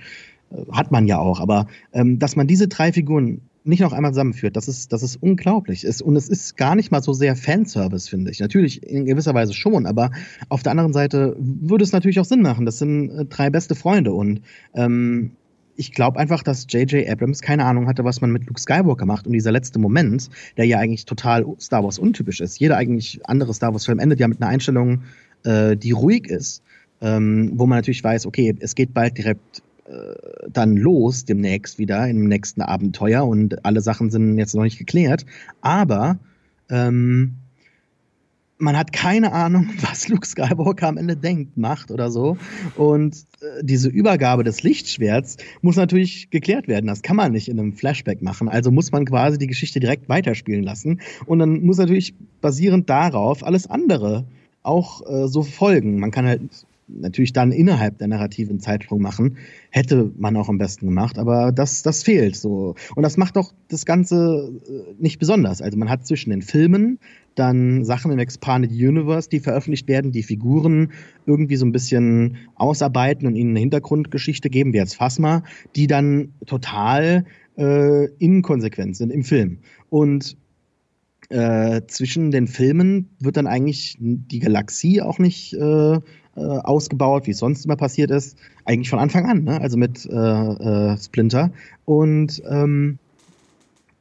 hat 0.72 0.90
man 0.90 1.06
ja 1.06 1.18
auch, 1.18 1.40
aber 1.40 1.66
ähm, 1.92 2.18
dass 2.18 2.36
man 2.36 2.46
diese 2.46 2.68
drei 2.68 2.92
Figuren 2.92 3.40
nicht 3.64 3.80
noch 3.80 3.94
einmal 3.94 4.12
zusammenführt, 4.12 4.56
das 4.56 4.68
ist, 4.68 4.92
das 4.92 5.02
ist 5.02 5.16
unglaublich. 5.16 5.84
Es, 5.84 6.02
und 6.02 6.16
es 6.16 6.28
ist 6.28 6.56
gar 6.56 6.74
nicht 6.74 6.90
mal 6.90 7.02
so 7.02 7.14
sehr 7.14 7.34
Fanservice, 7.34 8.08
finde 8.08 8.30
ich. 8.30 8.40
Natürlich 8.40 8.82
in 8.82 9.06
gewisser 9.06 9.34
Weise 9.34 9.54
schon, 9.54 9.86
aber 9.86 10.10
auf 10.50 10.62
der 10.62 10.72
anderen 10.72 10.92
Seite 10.92 11.34
würde 11.38 11.82
es 11.82 11.92
natürlich 11.92 12.20
auch 12.20 12.26
Sinn 12.26 12.42
machen. 12.42 12.66
Das 12.66 12.78
sind 12.78 13.10
äh, 13.10 13.24
drei 13.24 13.48
beste 13.48 13.74
Freunde 13.74 14.12
und 14.12 14.42
ähm, 14.74 15.32
ich 15.76 15.92
glaube 15.92 16.18
einfach, 16.18 16.42
dass 16.42 16.66
J.J. 16.68 17.08
Abrams 17.08 17.40
keine 17.40 17.64
Ahnung 17.64 17.88
hatte, 17.88 18.04
was 18.04 18.20
man 18.20 18.30
mit 18.30 18.46
Luke 18.46 18.60
Skywalker 18.60 19.06
macht. 19.06 19.26
Und 19.26 19.32
dieser 19.32 19.50
letzte 19.50 19.80
Moment, 19.80 20.30
der 20.56 20.66
ja 20.66 20.78
eigentlich 20.78 21.04
total 21.04 21.44
Star 21.58 21.82
Wars 21.82 21.98
untypisch 21.98 22.40
ist. 22.40 22.60
Jeder 22.60 22.76
eigentlich 22.76 23.20
andere 23.24 23.52
Star 23.54 23.72
Wars-Film 23.72 23.98
endet 23.98 24.20
ja 24.20 24.28
mit 24.28 24.40
einer 24.40 24.50
Einstellung, 24.50 25.02
äh, 25.42 25.76
die 25.76 25.90
ruhig 25.90 26.28
ist. 26.28 26.62
Ähm, 27.00 27.52
wo 27.56 27.66
man 27.66 27.78
natürlich 27.78 28.04
weiß, 28.04 28.24
okay, 28.24 28.54
es 28.60 28.76
geht 28.76 28.94
bald 28.94 29.18
direkt 29.18 29.63
dann 30.48 30.76
los 30.76 31.24
demnächst 31.24 31.78
wieder 31.78 32.08
im 32.08 32.26
nächsten 32.26 32.62
Abenteuer 32.62 33.26
und 33.26 33.64
alle 33.64 33.80
Sachen 33.80 34.10
sind 34.10 34.38
jetzt 34.38 34.54
noch 34.54 34.62
nicht 34.62 34.78
geklärt. 34.78 35.26
Aber 35.60 36.18
ähm, 36.70 37.34
man 38.58 38.76
hat 38.76 38.92
keine 38.92 39.32
Ahnung, 39.32 39.68
was 39.80 40.08
Luke 40.08 40.26
Skywalker 40.26 40.88
am 40.88 40.96
Ende 40.96 41.16
denkt, 41.16 41.56
macht 41.56 41.90
oder 41.90 42.10
so. 42.10 42.36
Und 42.76 43.16
äh, 43.40 43.62
diese 43.62 43.88
Übergabe 43.88 44.44
des 44.44 44.62
Lichtschwerts 44.62 45.36
muss 45.60 45.76
natürlich 45.76 46.30
geklärt 46.30 46.68
werden. 46.68 46.86
Das 46.86 47.02
kann 47.02 47.16
man 47.16 47.32
nicht 47.32 47.48
in 47.48 47.58
einem 47.58 47.74
Flashback 47.74 48.22
machen. 48.22 48.48
Also 48.48 48.70
muss 48.70 48.92
man 48.92 49.04
quasi 49.04 49.38
die 49.38 49.46
Geschichte 49.46 49.80
direkt 49.80 50.08
weiterspielen 50.08 50.62
lassen. 50.62 51.00
Und 51.26 51.40
dann 51.40 51.62
muss 51.64 51.78
natürlich 51.78 52.14
basierend 52.40 52.88
darauf 52.88 53.44
alles 53.44 53.68
andere 53.68 54.24
auch 54.62 55.06
äh, 55.06 55.28
so 55.28 55.42
folgen. 55.42 55.98
Man 55.98 56.10
kann 56.10 56.26
halt 56.26 56.40
natürlich 56.88 57.32
dann 57.32 57.52
innerhalb 57.52 57.98
der 57.98 58.08
narrativen 58.08 58.60
Zeitsprung 58.60 59.00
machen. 59.00 59.36
Hätte 59.70 60.12
man 60.16 60.36
auch 60.36 60.48
am 60.48 60.58
besten 60.58 60.86
gemacht, 60.86 61.18
aber 61.18 61.52
das, 61.52 61.82
das 61.82 62.02
fehlt 62.02 62.36
so. 62.36 62.74
Und 62.94 63.02
das 63.02 63.16
macht 63.16 63.36
doch 63.36 63.52
das 63.68 63.84
Ganze 63.84 64.52
äh, 64.66 64.94
nicht 64.98 65.18
besonders. 65.18 65.62
Also 65.62 65.78
man 65.78 65.88
hat 65.88 66.06
zwischen 66.06 66.30
den 66.30 66.42
Filmen 66.42 66.98
dann 67.34 67.84
Sachen 67.84 68.12
im 68.12 68.18
Expanded 68.18 68.70
Universe, 68.70 69.28
die 69.28 69.40
veröffentlicht 69.40 69.88
werden, 69.88 70.12
die 70.12 70.22
Figuren 70.22 70.92
irgendwie 71.26 71.56
so 71.56 71.66
ein 71.66 71.72
bisschen 71.72 72.36
ausarbeiten 72.54 73.26
und 73.26 73.34
ihnen 73.34 73.50
eine 73.50 73.60
Hintergrundgeschichte 73.60 74.50
geben, 74.50 74.72
wie 74.72 74.78
jetzt 74.78 74.94
Phasma, 74.94 75.42
die 75.74 75.86
dann 75.86 76.32
total 76.46 77.24
äh, 77.56 78.06
inkonsequent 78.18 78.96
sind 78.96 79.10
im 79.10 79.24
Film. 79.24 79.58
Und 79.90 80.36
äh, 81.30 81.82
zwischen 81.86 82.30
den 82.30 82.46
Filmen 82.46 83.10
wird 83.18 83.36
dann 83.36 83.46
eigentlich 83.46 83.96
die 83.98 84.38
Galaxie 84.38 85.00
auch 85.00 85.18
nicht 85.18 85.54
äh, 85.54 85.98
äh, 86.36 86.40
ausgebaut, 86.40 87.26
wie 87.26 87.32
es 87.32 87.38
sonst 87.38 87.64
immer 87.64 87.76
passiert 87.76 88.10
ist, 88.10 88.36
eigentlich 88.64 88.90
von 88.90 88.98
Anfang 88.98 89.26
an, 89.26 89.44
ne? 89.44 89.60
also 89.60 89.76
mit 89.76 90.06
äh, 90.06 90.14
äh, 90.14 90.98
Splinter. 90.98 91.50
Und 91.84 92.42
ähm, 92.48 92.98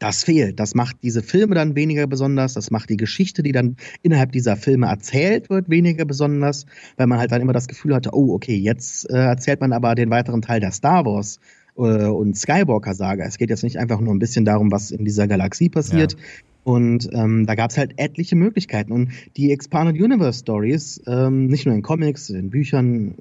das 0.04 0.26
fehlt. 0.26 0.60
Das 0.60 0.76
macht 0.76 0.98
diese 1.02 1.24
Filme 1.24 1.56
dann 1.56 1.76
weniger 1.76 2.08
besonders. 2.08 2.56
Das 2.56 2.72
macht 2.72 2.90
die 2.90 2.98
Geschichte, 2.98 3.42
die 3.42 3.54
dann 3.54 3.78
innerhalb 4.02 4.34
dieser 4.34 4.58
Filme 4.58 4.88
erzählt 4.88 5.50
wird, 5.50 5.70
weniger 5.70 6.04
besonders, 6.04 6.66
weil 6.98 7.08
man 7.08 7.20
halt 7.20 7.32
dann 7.32 7.42
immer 7.42 7.54
das 7.54 7.70
Gefühl 7.70 7.96
hatte, 7.96 8.10
oh, 8.14 8.34
okay, 8.34 8.58
jetzt 8.58 9.10
äh, 9.10 9.16
erzählt 9.16 9.62
man 9.62 9.72
aber 9.72 9.96
den 9.96 10.10
weiteren 10.10 10.42
Teil 10.42 10.60
der 10.60 10.72
Star 10.72 11.06
Wars 11.06 11.40
äh, 11.78 11.82
und 11.82 12.38
Skywalker-Saga. 12.38 13.24
Es 13.24 13.38
geht 13.38 13.50
jetzt 13.50 13.64
nicht 13.64 13.78
einfach 13.78 14.02
nur 14.02 14.14
ein 14.14 14.20
bisschen 14.20 14.44
darum, 14.44 14.72
was 14.72 14.92
in 14.92 15.06
dieser 15.06 15.28
Galaxie 15.28 15.70
passiert, 15.70 16.14
ja. 16.14 16.20
Und 16.64 17.09
ähm, 17.11 17.45
da 17.45 17.55
gab 17.55 17.72
es 17.72 17.78
halt 17.78 17.93
etliche 17.97 18.36
Möglichkeiten. 18.36 18.91
Und 18.91 19.11
die 19.36 19.51
Expanded 19.51 20.01
Universe 20.01 20.39
Stories, 20.39 21.01
ähm, 21.07 21.47
nicht 21.47 21.66
nur 21.66 21.76
in 21.76 21.82
Comics, 21.82 22.30
in 22.30 22.49
Büchern, 22.49 23.16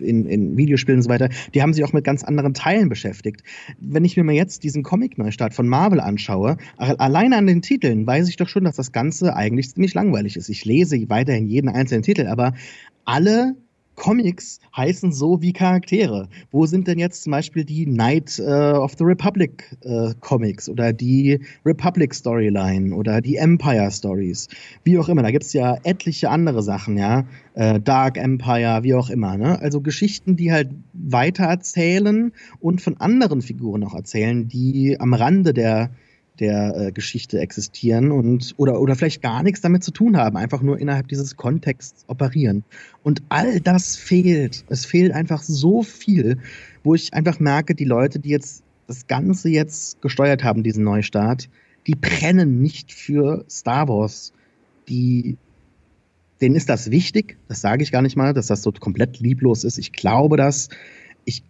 in, 0.00 0.26
in 0.26 0.56
Videospielen 0.56 0.98
und 0.98 1.02
so 1.02 1.10
weiter, 1.10 1.28
die 1.54 1.62
haben 1.62 1.74
sich 1.74 1.84
auch 1.84 1.92
mit 1.92 2.04
ganz 2.04 2.24
anderen 2.24 2.54
Teilen 2.54 2.88
beschäftigt. 2.88 3.42
Wenn 3.78 4.04
ich 4.04 4.16
mir 4.16 4.24
mal 4.24 4.34
jetzt 4.34 4.64
diesen 4.64 4.82
Comic-Neustart 4.82 5.54
von 5.54 5.68
Marvel 5.68 6.00
anschaue, 6.00 6.56
alleine 6.76 7.36
an 7.36 7.46
den 7.46 7.62
Titeln 7.62 8.06
weiß 8.06 8.28
ich 8.28 8.36
doch 8.36 8.48
schon, 8.48 8.64
dass 8.64 8.76
das 8.76 8.92
Ganze 8.92 9.36
eigentlich 9.36 9.72
ziemlich 9.72 9.94
langweilig 9.94 10.36
ist. 10.36 10.48
Ich 10.48 10.64
lese 10.64 11.08
weiterhin 11.08 11.46
jeden 11.46 11.68
einzelnen 11.68 12.02
Titel, 12.02 12.26
aber 12.26 12.54
alle 13.04 13.54
Comics 13.98 14.60
heißen 14.76 15.12
so 15.12 15.42
wie 15.42 15.52
Charaktere. 15.52 16.28
Wo 16.50 16.66
sind 16.66 16.86
denn 16.86 16.98
jetzt 16.98 17.24
zum 17.24 17.32
Beispiel 17.32 17.64
die 17.64 17.84
Knight 17.84 18.38
äh, 18.38 18.72
of 18.72 18.94
the 18.96 19.04
Republic 19.04 19.76
äh, 19.82 20.14
Comics 20.20 20.68
oder 20.68 20.92
die 20.92 21.40
Republic 21.66 22.14
Storyline 22.14 22.94
oder 22.94 23.20
die 23.20 23.36
Empire 23.36 23.90
Stories? 23.90 24.48
Wie 24.84 24.98
auch 24.98 25.08
immer, 25.08 25.22
da 25.22 25.30
gibt 25.32 25.44
es 25.44 25.52
ja 25.52 25.76
etliche 25.82 26.30
andere 26.30 26.62
Sachen, 26.62 26.96
ja. 26.96 27.24
Äh, 27.54 27.80
Dark 27.80 28.16
Empire, 28.16 28.84
wie 28.84 28.94
auch 28.94 29.10
immer. 29.10 29.36
Ne? 29.36 29.60
Also 29.60 29.80
Geschichten, 29.80 30.36
die 30.36 30.52
halt 30.52 30.70
weiter 30.92 31.44
erzählen 31.44 32.32
und 32.60 32.80
von 32.80 32.96
anderen 32.98 33.42
Figuren 33.42 33.82
auch 33.82 33.94
erzählen, 33.94 34.48
die 34.48 34.98
am 35.00 35.12
Rande 35.12 35.52
der 35.52 35.90
der 36.40 36.76
äh, 36.76 36.92
Geschichte 36.92 37.40
existieren 37.40 38.12
und 38.12 38.54
oder, 38.56 38.80
oder 38.80 38.94
vielleicht 38.94 39.22
gar 39.22 39.42
nichts 39.42 39.60
damit 39.60 39.82
zu 39.84 39.90
tun 39.90 40.16
haben, 40.16 40.36
einfach 40.36 40.62
nur 40.62 40.78
innerhalb 40.78 41.08
dieses 41.08 41.36
Kontexts 41.36 42.04
operieren. 42.06 42.64
Und 43.02 43.22
all 43.28 43.60
das 43.60 43.96
fehlt. 43.96 44.64
Es 44.68 44.86
fehlt 44.86 45.12
einfach 45.12 45.42
so 45.42 45.82
viel, 45.82 46.38
wo 46.84 46.94
ich 46.94 47.14
einfach 47.14 47.40
merke, 47.40 47.74
die 47.74 47.84
Leute, 47.84 48.18
die 48.18 48.30
jetzt 48.30 48.62
das 48.86 49.06
Ganze 49.06 49.48
jetzt 49.48 50.00
gesteuert 50.00 50.44
haben, 50.44 50.62
diesen 50.62 50.84
Neustart, 50.84 51.48
die 51.86 51.94
brennen 51.94 52.60
nicht 52.60 52.92
für 52.92 53.44
Star 53.50 53.88
Wars. 53.88 54.32
Die, 54.88 55.36
denen 56.40 56.54
ist 56.54 56.68
das 56.68 56.90
wichtig, 56.90 57.36
das 57.48 57.60
sage 57.60 57.82
ich 57.82 57.92
gar 57.92 58.02
nicht 58.02 58.16
mal, 58.16 58.32
dass 58.32 58.46
das 58.46 58.62
so 58.62 58.72
komplett 58.72 59.18
lieblos 59.20 59.64
ist. 59.64 59.78
Ich 59.78 59.92
glaube 59.92 60.36
das. 60.36 60.68
Ich 61.24 61.42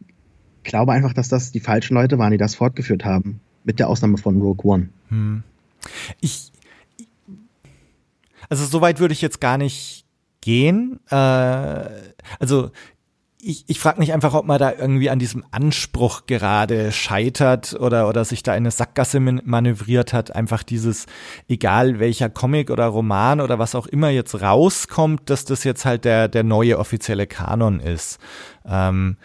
glaube 0.64 0.92
einfach, 0.92 1.12
dass 1.12 1.28
das 1.28 1.52
die 1.52 1.60
falschen 1.60 1.94
Leute 1.94 2.18
waren, 2.18 2.32
die 2.32 2.38
das 2.38 2.56
fortgeführt 2.56 3.04
haben 3.04 3.40
mit 3.68 3.78
der 3.78 3.90
Ausnahme 3.90 4.16
von 4.16 4.40
Rogue 4.40 4.64
One. 4.64 4.88
Hm. 5.10 5.42
Ich, 6.20 6.50
also 8.48 8.64
so 8.64 8.80
weit 8.80 8.98
würde 8.98 9.12
ich 9.12 9.20
jetzt 9.20 9.42
gar 9.42 9.58
nicht 9.58 10.06
gehen. 10.40 11.00
Äh, 11.10 11.84
also 12.40 12.70
ich, 13.42 13.64
ich 13.68 13.78
frage 13.78 14.00
mich 14.00 14.14
einfach, 14.14 14.32
ob 14.32 14.46
man 14.46 14.58
da 14.58 14.72
irgendwie 14.72 15.10
an 15.10 15.18
diesem 15.18 15.44
Anspruch 15.50 16.24
gerade 16.24 16.92
scheitert 16.92 17.74
oder, 17.78 18.08
oder 18.08 18.24
sich 18.24 18.42
da 18.42 18.52
eine 18.52 18.70
Sackgasse 18.70 19.20
manövriert 19.20 20.14
hat. 20.14 20.34
Einfach 20.34 20.62
dieses, 20.62 21.04
egal 21.46 22.00
welcher 22.00 22.30
Comic 22.30 22.70
oder 22.70 22.86
Roman 22.86 23.42
oder 23.42 23.58
was 23.58 23.74
auch 23.74 23.86
immer 23.86 24.08
jetzt 24.08 24.40
rauskommt, 24.40 25.28
dass 25.28 25.44
das 25.44 25.62
jetzt 25.64 25.84
halt 25.84 26.06
der, 26.06 26.28
der 26.28 26.42
neue 26.42 26.78
offizielle 26.78 27.26
Kanon 27.26 27.80
ist. 27.80 28.18
Ähm, 28.66 29.18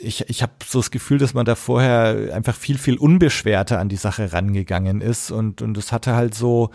ich, 0.00 0.28
ich 0.28 0.42
habe 0.42 0.52
so 0.64 0.78
das 0.78 0.90
Gefühl, 0.90 1.18
dass 1.18 1.34
man 1.34 1.44
da 1.44 1.54
vorher 1.54 2.34
einfach 2.34 2.54
viel, 2.54 2.78
viel 2.78 2.96
unbeschwerter 2.96 3.78
an 3.78 3.88
die 3.88 3.96
Sache 3.96 4.32
rangegangen 4.32 5.00
ist 5.00 5.30
und, 5.30 5.62
und 5.62 5.76
es 5.78 5.92
hatte 5.92 6.14
halt 6.14 6.34
so, 6.34 6.70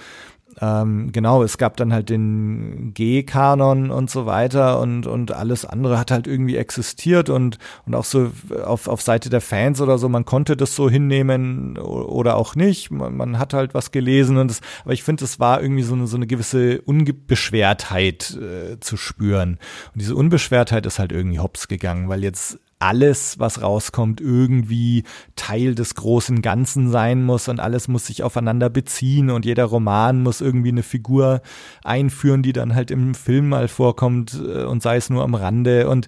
ähm, 0.61 1.11
genau, 1.11 1.43
es 1.43 1.57
gab 1.57 1.77
dann 1.77 1.93
halt 1.93 2.09
den 2.09 2.93
G-Kanon 2.93 3.91
und 3.91 4.09
so 4.09 4.25
weiter 4.25 4.79
und, 4.79 5.07
und 5.07 5.31
alles 5.31 5.65
andere 5.65 5.97
hat 5.97 6.11
halt 6.11 6.27
irgendwie 6.27 6.57
existiert 6.57 7.29
und, 7.29 7.57
und 7.85 7.95
auch 7.95 8.03
so 8.03 8.31
auf, 8.63 8.87
auf 8.87 9.01
Seite 9.01 9.29
der 9.29 9.41
Fans 9.41 9.79
oder 9.79 9.97
so, 9.97 10.09
man 10.09 10.25
konnte 10.25 10.57
das 10.57 10.75
so 10.75 10.89
hinnehmen 10.89 11.77
oder 11.77 12.35
auch 12.35 12.55
nicht. 12.55 12.91
Man, 12.91 13.15
man 13.15 13.39
hat 13.39 13.53
halt 13.53 13.73
was 13.73 13.91
gelesen 13.91 14.37
und 14.37 14.49
das, 14.49 14.61
aber 14.83 14.93
ich 14.93 15.03
finde, 15.03 15.23
es 15.23 15.39
war 15.39 15.61
irgendwie 15.61 15.83
so 15.83 15.93
eine, 15.93 16.07
so 16.07 16.17
eine 16.17 16.27
gewisse 16.27 16.81
Unbeschwertheit 16.81 18.37
äh, 18.37 18.79
zu 18.79 18.97
spüren. 18.97 19.59
Und 19.93 20.01
diese 20.01 20.15
Unbeschwertheit 20.15 20.85
ist 20.85 20.99
halt 20.99 21.11
irgendwie 21.11 21.39
hops 21.39 21.67
gegangen, 21.67 22.09
weil 22.09 22.23
jetzt 22.23 22.59
alles, 22.79 23.37
was 23.39 23.61
rauskommt, 23.61 24.21
irgendwie 24.21 25.03
Teil 25.35 25.75
des 25.75 25.95
großen 25.95 26.41
Ganzen 26.41 26.89
sein 26.89 27.23
muss 27.23 27.49
und 27.49 27.59
alles 27.59 27.89
muss 27.89 28.05
sich 28.05 28.23
aufeinander 28.23 28.69
beziehen 28.69 29.29
und 29.29 29.45
jeder 29.45 29.65
Roman 29.65 30.23
muss 30.23 30.39
irgendwie 30.39 30.69
eine 30.69 30.83
Figur 30.83 31.41
einführen, 31.83 32.41
die 32.41 32.53
dann 32.53 32.73
halt 32.73 32.89
im 32.89 33.13
Film 33.15 33.49
mal 33.49 33.67
vorkommt 33.67 34.33
äh, 34.33 34.63
und 34.63 34.81
sei 34.81 34.95
es 34.95 35.09
nur 35.09 35.23
am 35.23 35.35
Rande 35.35 35.89
und 35.89 36.07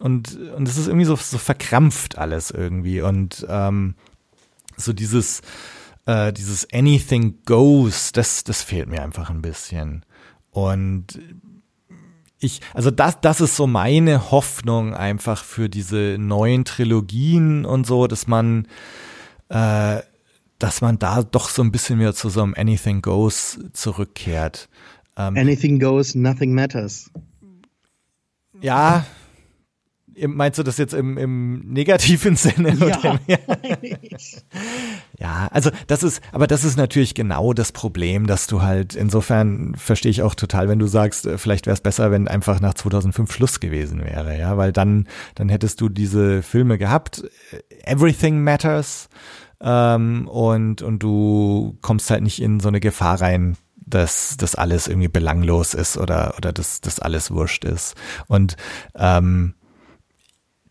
und 0.00 0.38
und 0.56 0.68
es 0.68 0.76
ist 0.76 0.86
irgendwie 0.86 1.06
so, 1.06 1.16
so 1.16 1.38
verkrampft 1.38 2.18
alles 2.18 2.50
irgendwie 2.50 3.00
und 3.00 3.46
ähm, 3.48 3.94
so 4.76 4.92
dieses 4.92 5.40
äh, 6.06 6.32
dieses 6.32 6.72
Anything 6.72 7.38
Goes, 7.46 8.12
das 8.12 8.44
das 8.44 8.62
fehlt 8.62 8.88
mir 8.88 9.02
einfach 9.02 9.30
ein 9.30 9.42
bisschen 9.42 10.04
und 10.50 11.20
ich, 12.40 12.60
also 12.72 12.90
das, 12.90 13.20
das 13.20 13.40
ist 13.40 13.56
so 13.56 13.66
meine 13.66 14.30
Hoffnung 14.30 14.94
einfach 14.94 15.44
für 15.44 15.68
diese 15.68 16.16
neuen 16.18 16.64
Trilogien 16.64 17.64
und 17.64 17.86
so, 17.86 18.06
dass 18.06 18.26
man, 18.26 18.66
äh, 19.48 20.00
dass 20.58 20.80
man 20.80 20.98
da 20.98 21.22
doch 21.22 21.48
so 21.48 21.62
ein 21.62 21.72
bisschen 21.72 21.98
mehr 21.98 22.14
zu 22.14 22.28
so 22.28 22.42
einem 22.42 22.54
Anything 22.56 23.02
Goes 23.02 23.58
zurückkehrt. 23.72 24.68
Ähm, 25.16 25.36
Anything 25.36 25.80
Goes, 25.80 26.14
Nothing 26.14 26.54
Matters. 26.54 27.10
Ja, 28.60 29.04
Meinst 30.26 30.58
du 30.58 30.62
das 30.62 30.78
jetzt 30.78 30.94
im, 30.94 31.18
im 31.18 31.60
negativen 31.72 32.36
Sinne? 32.36 32.74
Ja, 32.74 33.18
ja, 35.18 35.48
also 35.50 35.70
das 35.86 36.02
ist, 36.02 36.22
aber 36.32 36.46
das 36.46 36.64
ist 36.64 36.76
natürlich 36.76 37.14
genau 37.14 37.52
das 37.52 37.72
Problem, 37.72 38.26
dass 38.26 38.46
du 38.46 38.62
halt, 38.62 38.94
insofern 38.94 39.74
verstehe 39.76 40.10
ich 40.10 40.22
auch 40.22 40.34
total, 40.34 40.68
wenn 40.68 40.78
du 40.78 40.86
sagst, 40.86 41.26
äh, 41.26 41.38
vielleicht 41.38 41.66
wäre 41.66 41.74
es 41.74 41.80
besser, 41.80 42.10
wenn 42.10 42.28
einfach 42.28 42.60
nach 42.60 42.74
2005 42.74 43.32
Schluss 43.32 43.60
gewesen 43.60 44.04
wäre, 44.04 44.38
ja, 44.38 44.56
weil 44.56 44.72
dann, 44.72 45.06
dann 45.34 45.48
hättest 45.48 45.80
du 45.80 45.88
diese 45.88 46.42
Filme 46.42 46.78
gehabt, 46.78 47.24
Everything 47.84 48.42
Matters, 48.42 49.08
ähm, 49.60 50.28
und, 50.28 50.82
und 50.82 51.02
du 51.02 51.76
kommst 51.82 52.10
halt 52.10 52.22
nicht 52.22 52.40
in 52.40 52.60
so 52.60 52.68
eine 52.68 52.80
Gefahr 52.80 53.20
rein, 53.20 53.56
dass 53.76 54.36
das 54.36 54.54
alles 54.54 54.86
irgendwie 54.86 55.08
belanglos 55.08 55.74
ist 55.74 55.96
oder, 55.96 56.34
oder 56.36 56.52
dass 56.52 56.80
das 56.80 57.00
alles 57.00 57.30
wurscht 57.30 57.64
ist. 57.64 57.94
Und 58.26 58.56
ähm, 58.94 59.54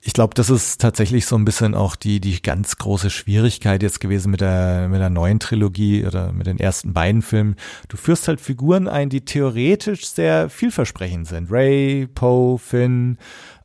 ich 0.07 0.13
glaube, 0.13 0.33
das 0.35 0.49
ist 0.49 0.79
tatsächlich 0.79 1.25
so 1.25 1.35
ein 1.35 1.43
bisschen 1.43 1.75
auch 1.75 1.97
die, 1.97 2.21
die 2.21 2.41
ganz 2.41 2.77
große 2.77 3.09
Schwierigkeit 3.09 3.83
jetzt 3.83 3.99
gewesen 3.99 4.31
mit 4.31 4.39
der, 4.39 4.87
mit 4.87 5.01
der 5.01 5.09
neuen 5.09 5.41
Trilogie 5.41 6.05
oder 6.05 6.31
mit 6.31 6.47
den 6.47 6.61
ersten 6.61 6.93
beiden 6.93 7.21
Filmen. 7.21 7.57
Du 7.89 7.97
führst 7.97 8.29
halt 8.29 8.39
Figuren 8.39 8.87
ein, 8.87 9.09
die 9.09 9.25
theoretisch 9.25 10.07
sehr 10.07 10.49
vielversprechend 10.49 11.27
sind. 11.27 11.51
Ray, 11.51 12.07
Poe, 12.07 12.57
Finn, 12.57 13.17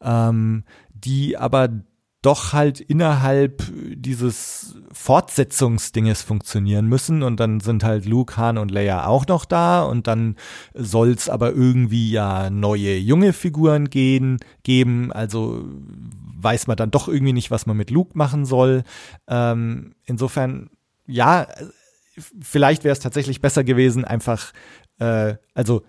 ähm, 0.02 0.64
die 0.92 1.36
aber 1.36 1.68
doch 2.22 2.52
halt 2.52 2.80
innerhalb 2.80 3.62
dieses 3.94 4.76
Fortsetzungsdinges 4.92 6.22
funktionieren 6.22 6.86
müssen 6.86 7.22
und 7.22 7.38
dann 7.38 7.60
sind 7.60 7.84
halt 7.84 8.04
Luke, 8.04 8.36
Han 8.36 8.58
und 8.58 8.70
Leia 8.70 9.06
auch 9.06 9.26
noch 9.26 9.44
da 9.44 9.82
und 9.82 10.08
dann 10.08 10.36
soll's 10.72 11.28
aber 11.28 11.52
irgendwie 11.52 12.10
ja 12.10 12.50
neue 12.50 12.96
junge 12.96 13.32
Figuren 13.32 13.90
gehen, 13.90 14.38
geben, 14.62 15.12
also 15.12 15.64
weiß 16.42 16.66
man 16.66 16.76
dann 16.76 16.90
doch 16.90 17.08
irgendwie 17.08 17.32
nicht, 17.32 17.50
was 17.50 17.66
man 17.66 17.76
mit 17.76 17.90
Luke 17.90 18.12
machen 18.14 18.44
soll. 18.44 18.84
Ähm, 19.28 19.94
insofern, 20.04 20.70
ja, 21.06 21.46
vielleicht 22.40 22.84
wäre 22.84 22.92
es 22.92 23.00
tatsächlich 23.00 23.40
besser 23.40 23.64
gewesen, 23.64 24.04
einfach, 24.04 24.52
äh, 24.98 25.34
also 25.54 25.82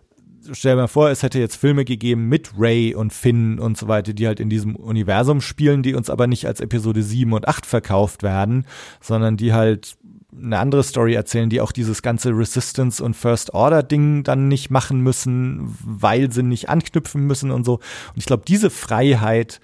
stell 0.52 0.74
dir 0.76 0.82
mal 0.82 0.88
vor, 0.88 1.10
es 1.10 1.24
hätte 1.24 1.40
jetzt 1.40 1.56
Filme 1.56 1.86
gegeben 1.86 2.28
mit 2.28 2.52
Ray 2.58 2.96
und 2.96 3.14
Finn 3.14 3.60
und 3.60 3.78
so 3.78 3.88
weiter, 3.88 4.14
die 4.14 4.28
halt 4.28 4.40
in 4.40 4.50
diesem 4.50 4.76
Universum 4.76 5.42
spielen, 5.42 5.84
die 5.84 5.94
uns 5.94 6.10
aber 6.10 6.28
nicht 6.28 6.46
als 6.48 6.60
Episode 6.60 7.04
7 7.04 7.32
und 7.34 7.48
8 7.48 7.66
verkauft 7.66 8.24
werden, 8.24 8.66
sondern 9.02 9.38
die 9.38 9.54
halt 9.54 9.98
eine 10.36 10.60
andere 10.60 10.84
Story 10.84 11.14
erzählen, 11.14 11.50
die 11.50 11.62
auch 11.62 11.72
dieses 11.72 12.02
ganze 12.02 12.30
Resistance 12.32 13.04
und 13.04 13.16
First 13.16 13.54
Order 13.54 13.84
Ding 13.84 14.24
dann 14.24 14.48
nicht 14.48 14.72
machen 14.72 15.02
müssen, 15.02 15.78
weil 15.84 16.32
sie 16.32 16.44
nicht 16.44 16.70
anknüpfen 16.70 17.26
müssen 17.26 17.52
und 17.52 17.66
so. 17.66 17.76
Und 17.76 18.18
ich 18.18 18.26
glaube, 18.26 18.44
diese 18.48 18.70
Freiheit 18.70 19.62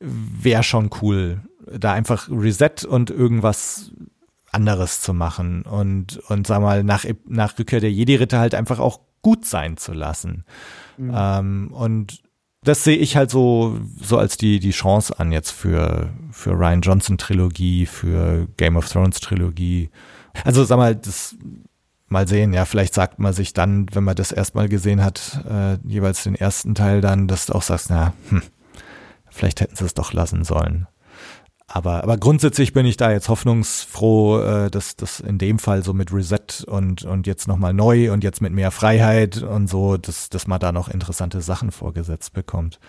wäre 0.00 0.62
schon 0.62 0.90
cool, 1.02 1.42
da 1.66 1.92
einfach 1.92 2.28
Reset 2.30 2.84
und 2.88 3.10
irgendwas 3.10 3.92
anderes 4.50 5.00
zu 5.02 5.12
machen 5.12 5.62
und 5.62 6.16
und 6.28 6.46
sag 6.46 6.62
mal 6.62 6.82
nach 6.82 7.04
nach 7.26 7.58
Rückkehr 7.58 7.80
der 7.80 7.92
Jedi 7.92 8.14
Ritter 8.16 8.38
halt 8.38 8.54
einfach 8.54 8.78
auch 8.78 9.00
gut 9.22 9.44
sein 9.44 9.76
zu 9.76 9.92
lassen. 9.92 10.44
Mhm. 10.96 11.12
Ähm, 11.14 11.72
und 11.72 12.22
das 12.64 12.84
sehe 12.84 12.96
ich 12.96 13.16
halt 13.16 13.30
so, 13.30 13.78
so 14.00 14.18
als 14.18 14.36
die, 14.36 14.58
die 14.58 14.72
Chance 14.72 15.18
an 15.18 15.32
jetzt 15.32 15.52
für, 15.52 16.10
für 16.32 16.50
Ryan 16.50 16.80
Johnson 16.80 17.16
Trilogie, 17.16 17.86
für 17.86 18.48
Game 18.56 18.76
of 18.76 18.88
Thrones 18.88 19.20
Trilogie. 19.20 19.90
Also 20.44 20.64
sag 20.64 20.76
mal, 20.76 20.96
das 20.96 21.36
mal 22.08 22.26
sehen, 22.26 22.52
ja, 22.52 22.64
vielleicht 22.64 22.94
sagt 22.94 23.18
man 23.18 23.32
sich 23.32 23.52
dann, 23.52 23.86
wenn 23.92 24.04
man 24.04 24.16
das 24.16 24.32
erstmal 24.32 24.68
gesehen 24.68 25.04
hat, 25.04 25.44
äh, 25.48 25.78
jeweils 25.86 26.24
den 26.24 26.34
ersten 26.34 26.74
Teil 26.74 27.00
dann, 27.00 27.28
dass 27.28 27.46
du 27.46 27.54
auch 27.54 27.62
sagst, 27.62 27.90
na, 27.90 28.12
hm, 28.30 28.42
vielleicht 29.38 29.60
hätten 29.60 29.76
sie 29.76 29.84
es 29.84 29.94
doch 29.94 30.12
lassen 30.12 30.44
sollen. 30.44 30.86
Aber, 31.70 32.02
aber 32.02 32.16
grundsätzlich 32.16 32.72
bin 32.72 32.86
ich 32.86 32.96
da 32.96 33.12
jetzt 33.12 33.28
hoffnungsfroh, 33.28 34.40
äh, 34.40 34.70
dass 34.70 34.96
das 34.96 35.20
in 35.20 35.36
dem 35.36 35.58
Fall 35.58 35.84
so 35.84 35.92
mit 35.92 36.10
Reset 36.10 36.64
und, 36.66 37.04
und 37.04 37.26
jetzt 37.26 37.46
nochmal 37.46 37.74
neu 37.74 38.10
und 38.10 38.24
jetzt 38.24 38.40
mit 38.40 38.54
mehr 38.54 38.70
Freiheit 38.70 39.42
und 39.42 39.68
so, 39.68 39.98
dass, 39.98 40.30
dass 40.30 40.46
man 40.46 40.60
da 40.60 40.72
noch 40.72 40.88
interessante 40.88 41.42
Sachen 41.42 41.70
vorgesetzt 41.70 42.32
bekommt. 42.32 42.80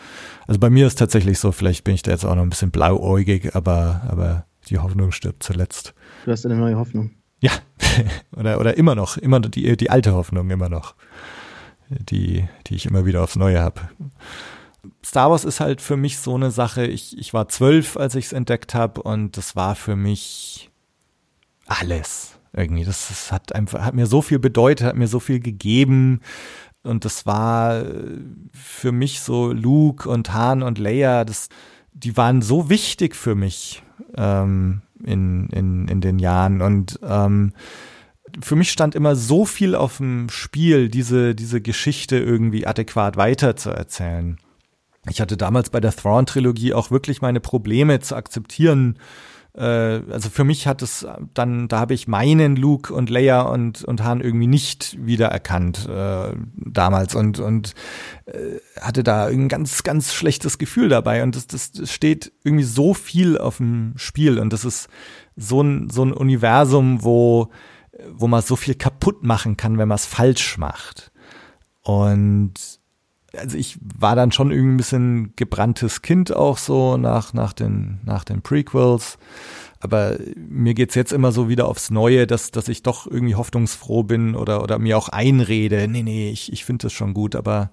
Also 0.47 0.61
bei 0.61 0.69
mir 0.69 0.87
ist 0.87 0.97
tatsächlich 0.97 1.39
so, 1.39 1.51
vielleicht 1.51 1.83
bin 1.83 1.93
ich 1.93 2.03
da 2.03 2.11
jetzt 2.11 2.23
auch 2.23 2.35
noch 2.35 2.41
ein 2.41 2.49
bisschen 2.49 2.71
blauäugig, 2.71 3.53
aber, 3.53 4.01
aber 4.07 4.45
die 4.69 4.79
Hoffnung 4.79 5.11
stirbt 5.11 5.43
zuletzt. 5.43 5.93
Du 6.23 6.31
hast 6.31 6.45
eine 6.45 6.55
neue 6.55 6.77
Hoffnung. 6.77 7.11
Ja, 7.41 7.51
oder, 8.37 8.61
oder 8.61 8.77
immer 8.77 8.95
noch, 8.95 9.17
immer 9.17 9.41
die, 9.41 9.75
die 9.75 9.89
alte 9.89 10.13
Hoffnung 10.13 10.49
immer 10.49 10.69
noch, 10.69 10.95
die, 11.89 12.47
die 12.67 12.75
ich 12.75 12.85
immer 12.85 13.05
wieder 13.05 13.23
aufs 13.23 13.35
Neue 13.35 13.61
habe. 13.61 13.81
Star 15.03 15.31
Wars 15.31 15.45
ist 15.45 15.59
halt 15.59 15.81
für 15.81 15.97
mich 15.97 16.19
so 16.19 16.35
eine 16.35 16.51
Sache. 16.51 16.85
Ich, 16.85 17.17
ich 17.17 17.33
war 17.33 17.47
zwölf, 17.49 17.97
als 17.97 18.15
ich 18.15 18.25
es 18.25 18.33
entdeckt 18.33 18.73
habe, 18.73 19.01
und 19.01 19.37
das 19.37 19.55
war 19.55 19.75
für 19.75 19.95
mich 19.95 20.69
alles. 21.67 22.39
Irgendwie, 22.53 22.83
das, 22.83 23.09
das 23.09 23.31
hat 23.31 23.53
einfach, 23.53 23.81
hat 23.81 23.93
mir 23.93 24.07
so 24.07 24.21
viel 24.21 24.39
bedeutet, 24.39 24.87
hat 24.87 24.95
mir 24.95 25.07
so 25.07 25.19
viel 25.19 25.39
gegeben. 25.39 26.21
Und 26.81 27.05
das 27.05 27.25
war 27.25 27.81
äh, 27.81 28.17
für 28.53 28.91
mich 28.91 29.21
so 29.21 29.51
Luke 29.51 30.09
und 30.09 30.33
Han 30.33 30.63
und 30.63 30.77
Leia, 30.77 31.25
das, 31.25 31.49
die 31.93 32.15
waren 32.17 32.41
so 32.41 32.69
wichtig 32.69 33.15
für 33.15 33.35
mich 33.35 33.83
ähm, 34.15 34.81
in, 35.03 35.49
in, 35.49 35.87
in 35.87 36.01
den 36.01 36.19
Jahren. 36.19 36.61
Und 36.61 36.99
ähm, 37.03 37.53
für 38.41 38.55
mich 38.55 38.71
stand 38.71 38.95
immer 38.95 39.15
so 39.15 39.45
viel 39.45 39.75
auf 39.75 39.97
dem 39.97 40.29
Spiel, 40.29 40.89
diese, 40.89 41.35
diese 41.35 41.61
Geschichte 41.61 42.17
irgendwie 42.17 42.65
adäquat 42.65 43.17
weiterzuerzählen 43.17 44.39
ich 45.07 45.21
hatte 45.21 45.37
damals 45.37 45.69
bei 45.69 45.79
der 45.79 45.95
Thrawn-Trilogie 45.95 46.73
auch 46.73 46.91
wirklich 46.91 47.21
meine 47.21 47.39
Probleme 47.39 47.99
zu 47.99 48.15
akzeptieren. 48.15 48.97
Äh, 49.53 49.63
also 50.11 50.29
für 50.29 50.43
mich 50.43 50.67
hat 50.67 50.81
es 50.81 51.07
dann, 51.33 51.67
da 51.67 51.79
habe 51.79 51.93
ich 51.93 52.07
meinen 52.07 52.55
Luke 52.55 52.93
und 52.93 53.09
Leia 53.09 53.41
und, 53.41 53.83
und 53.83 54.03
Han 54.03 54.21
irgendwie 54.21 54.47
nicht 54.47 54.97
wiedererkannt 55.05 55.87
äh, 55.87 56.33
damals 56.55 57.15
und, 57.15 57.39
und 57.39 57.73
äh, 58.25 58.59
hatte 58.79 59.03
da 59.03 59.27
ein 59.27 59.47
ganz, 59.47 59.83
ganz 59.83 60.13
schlechtes 60.13 60.57
Gefühl 60.57 60.89
dabei. 60.89 61.23
Und 61.23 61.35
das, 61.35 61.47
das, 61.47 61.71
das 61.71 61.91
steht 61.91 62.31
irgendwie 62.43 62.65
so 62.65 62.93
viel 62.93 63.37
auf 63.37 63.57
dem 63.57 63.93
Spiel 63.95 64.37
und 64.39 64.53
das 64.53 64.65
ist 64.65 64.89
so 65.35 65.61
ein, 65.61 65.89
so 65.89 66.03
ein 66.03 66.11
Universum, 66.13 67.03
wo, 67.03 67.49
wo 68.11 68.27
man 68.27 68.41
so 68.41 68.55
viel 68.55 68.75
kaputt 68.75 69.23
machen 69.23 69.55
kann, 69.55 69.77
wenn 69.77 69.87
man 69.87 69.95
es 69.95 70.05
falsch 70.05 70.57
macht. 70.57 71.11
Und 71.81 72.78
also 73.37 73.57
ich 73.57 73.77
war 73.81 74.15
dann 74.15 74.31
schon 74.31 74.51
irgendwie 74.51 74.73
ein 74.73 74.77
bisschen 74.77 75.33
gebranntes 75.35 76.01
Kind 76.01 76.35
auch 76.35 76.57
so 76.57 76.97
nach, 76.97 77.33
nach, 77.33 77.53
den, 77.53 77.99
nach 78.03 78.23
den 78.23 78.41
Prequels. 78.41 79.17
Aber 79.79 80.17
mir 80.35 80.73
geht's 80.73 80.95
jetzt 80.95 81.13
immer 81.13 81.31
so 81.31 81.47
wieder 81.47 81.67
aufs 81.67 81.89
Neue, 81.89 82.27
dass, 82.27 82.51
dass 82.51 82.67
ich 82.67 82.83
doch 82.83 83.07
irgendwie 83.07 83.35
hoffnungsfroh 83.35 84.03
bin 84.03 84.35
oder, 84.35 84.61
oder 84.61 84.77
mir 84.77 84.97
auch 84.97 85.09
einrede, 85.09 85.87
nee, 85.87 86.03
nee, 86.03 86.31
ich, 86.31 86.51
ich 86.51 86.65
finde 86.65 86.87
das 86.87 86.93
schon 86.93 87.13
gut, 87.13 87.35
aber 87.35 87.71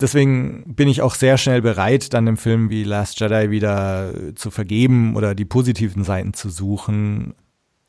deswegen 0.00 0.62
bin 0.74 0.88
ich 0.88 1.02
auch 1.02 1.16
sehr 1.16 1.38
schnell 1.38 1.60
bereit, 1.60 2.14
dann 2.14 2.28
im 2.28 2.36
Film 2.36 2.70
wie 2.70 2.84
Last 2.84 3.18
Jedi 3.18 3.50
wieder 3.50 4.12
zu 4.36 4.52
vergeben 4.52 5.16
oder 5.16 5.34
die 5.34 5.44
positiven 5.44 6.04
Seiten 6.04 6.32
zu 6.32 6.48
suchen. 6.48 7.34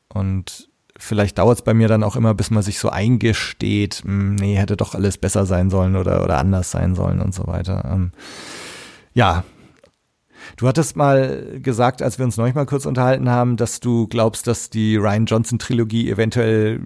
Und 0.08 0.68
vielleicht 0.98 1.38
dauert 1.38 1.58
es 1.58 1.64
bei 1.64 1.74
mir 1.74 1.88
dann 1.88 2.02
auch 2.02 2.16
immer, 2.16 2.34
bis 2.34 2.50
man 2.50 2.62
sich 2.62 2.78
so 2.78 2.88
eingesteht, 2.88 4.02
hm, 4.04 4.36
nee, 4.36 4.56
hätte 4.56 4.76
doch 4.76 4.94
alles 4.94 5.18
besser 5.18 5.46
sein 5.46 5.70
sollen 5.70 5.96
oder, 5.96 6.22
oder 6.22 6.38
anders 6.38 6.70
sein 6.70 6.94
sollen 6.94 7.20
und 7.20 7.34
so 7.34 7.46
weiter. 7.46 7.84
Ähm, 7.92 8.12
ja. 9.12 9.44
Du 10.56 10.68
hattest 10.68 10.94
mal 10.94 11.58
gesagt, 11.62 12.02
als 12.02 12.18
wir 12.18 12.24
uns 12.24 12.36
neulich 12.36 12.54
mal 12.54 12.66
kurz 12.66 12.84
unterhalten 12.84 13.30
haben, 13.30 13.56
dass 13.56 13.80
du 13.80 14.06
glaubst, 14.08 14.46
dass 14.46 14.68
die 14.68 14.96
Ryan 14.96 15.24
Johnson 15.24 15.58
Trilogie 15.58 16.10
eventuell 16.10 16.80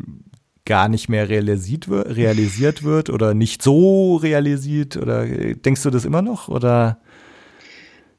gar 0.64 0.88
nicht 0.88 1.09
mehr 1.09 1.28
realisiert 1.28 1.88
wird, 1.88 2.14
realisiert 2.14 2.84
wird 2.84 3.11
oder 3.11 3.34
nicht 3.34 3.62
so 3.62 4.16
realisiert 4.16 4.96
oder 4.96 5.26
denkst 5.26 5.82
du 5.82 5.90
das 5.90 6.04
immer 6.04 6.22
noch 6.22 6.48
oder? 6.48 7.00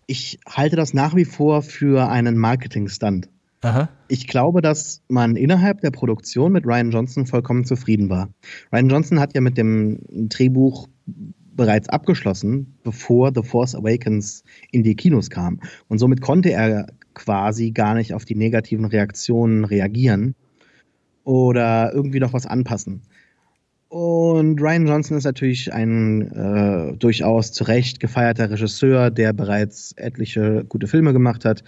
Ich 0.08 0.40
halte 0.48 0.76
das 0.76 0.94
nach 0.94 1.16
wie 1.16 1.26
vor 1.26 1.62
für 1.62 2.10
einen 2.10 2.38
Marketing-Stunt. 2.38 3.30
Aha. 3.62 3.90
Ich 4.08 4.28
glaube, 4.28 4.62
dass 4.62 5.02
man 5.10 5.36
innerhalb 5.36 5.82
der 5.82 5.92
Produktion 5.92 6.54
mit 6.54 6.66
Ryan 6.66 6.92
Johnson 6.92 7.26
vollkommen 7.26 7.66
zufrieden 7.66 8.10
war. 8.10 8.30
Ryan 8.72 8.90
Johnson 8.90 9.20
hat 9.20 9.36
ja 9.36 9.42
mit 9.42 9.58
dem 9.58 10.00
Drehbuch 10.10 10.88
bereits 11.06 11.90
abgeschlossen, 11.90 12.78
bevor 12.84 13.34
The 13.36 13.44
Force 13.44 13.76
Awakens 13.76 14.44
in 14.72 14.84
die 14.84 14.96
Kinos 14.96 15.30
kam. 15.30 15.60
Und 15.90 15.98
somit 15.98 16.22
konnte 16.22 16.52
er 16.52 16.88
quasi 17.14 17.72
gar 17.72 17.96
nicht 17.96 18.14
auf 18.14 18.24
die 18.24 18.36
negativen 18.36 18.86
Reaktionen 18.86 19.66
reagieren 19.66 20.36
oder 21.26 21.92
irgendwie 21.94 22.22
noch 22.22 22.32
was 22.32 22.46
anpassen. 22.46 23.02
Und 23.90 24.62
Ryan 24.62 24.88
Johnson 24.88 25.18
ist 25.18 25.24
natürlich 25.26 25.74
ein 25.74 26.32
äh, 26.32 26.96
durchaus 26.96 27.52
zu 27.52 27.64
Recht 27.66 28.00
gefeierter 28.00 28.52
Regisseur, 28.52 29.10
der 29.10 29.34
bereits 29.34 29.94
etliche 29.98 30.64
gute 30.64 30.88
Filme 30.88 31.12
gemacht 31.12 31.44
hat 31.44 31.64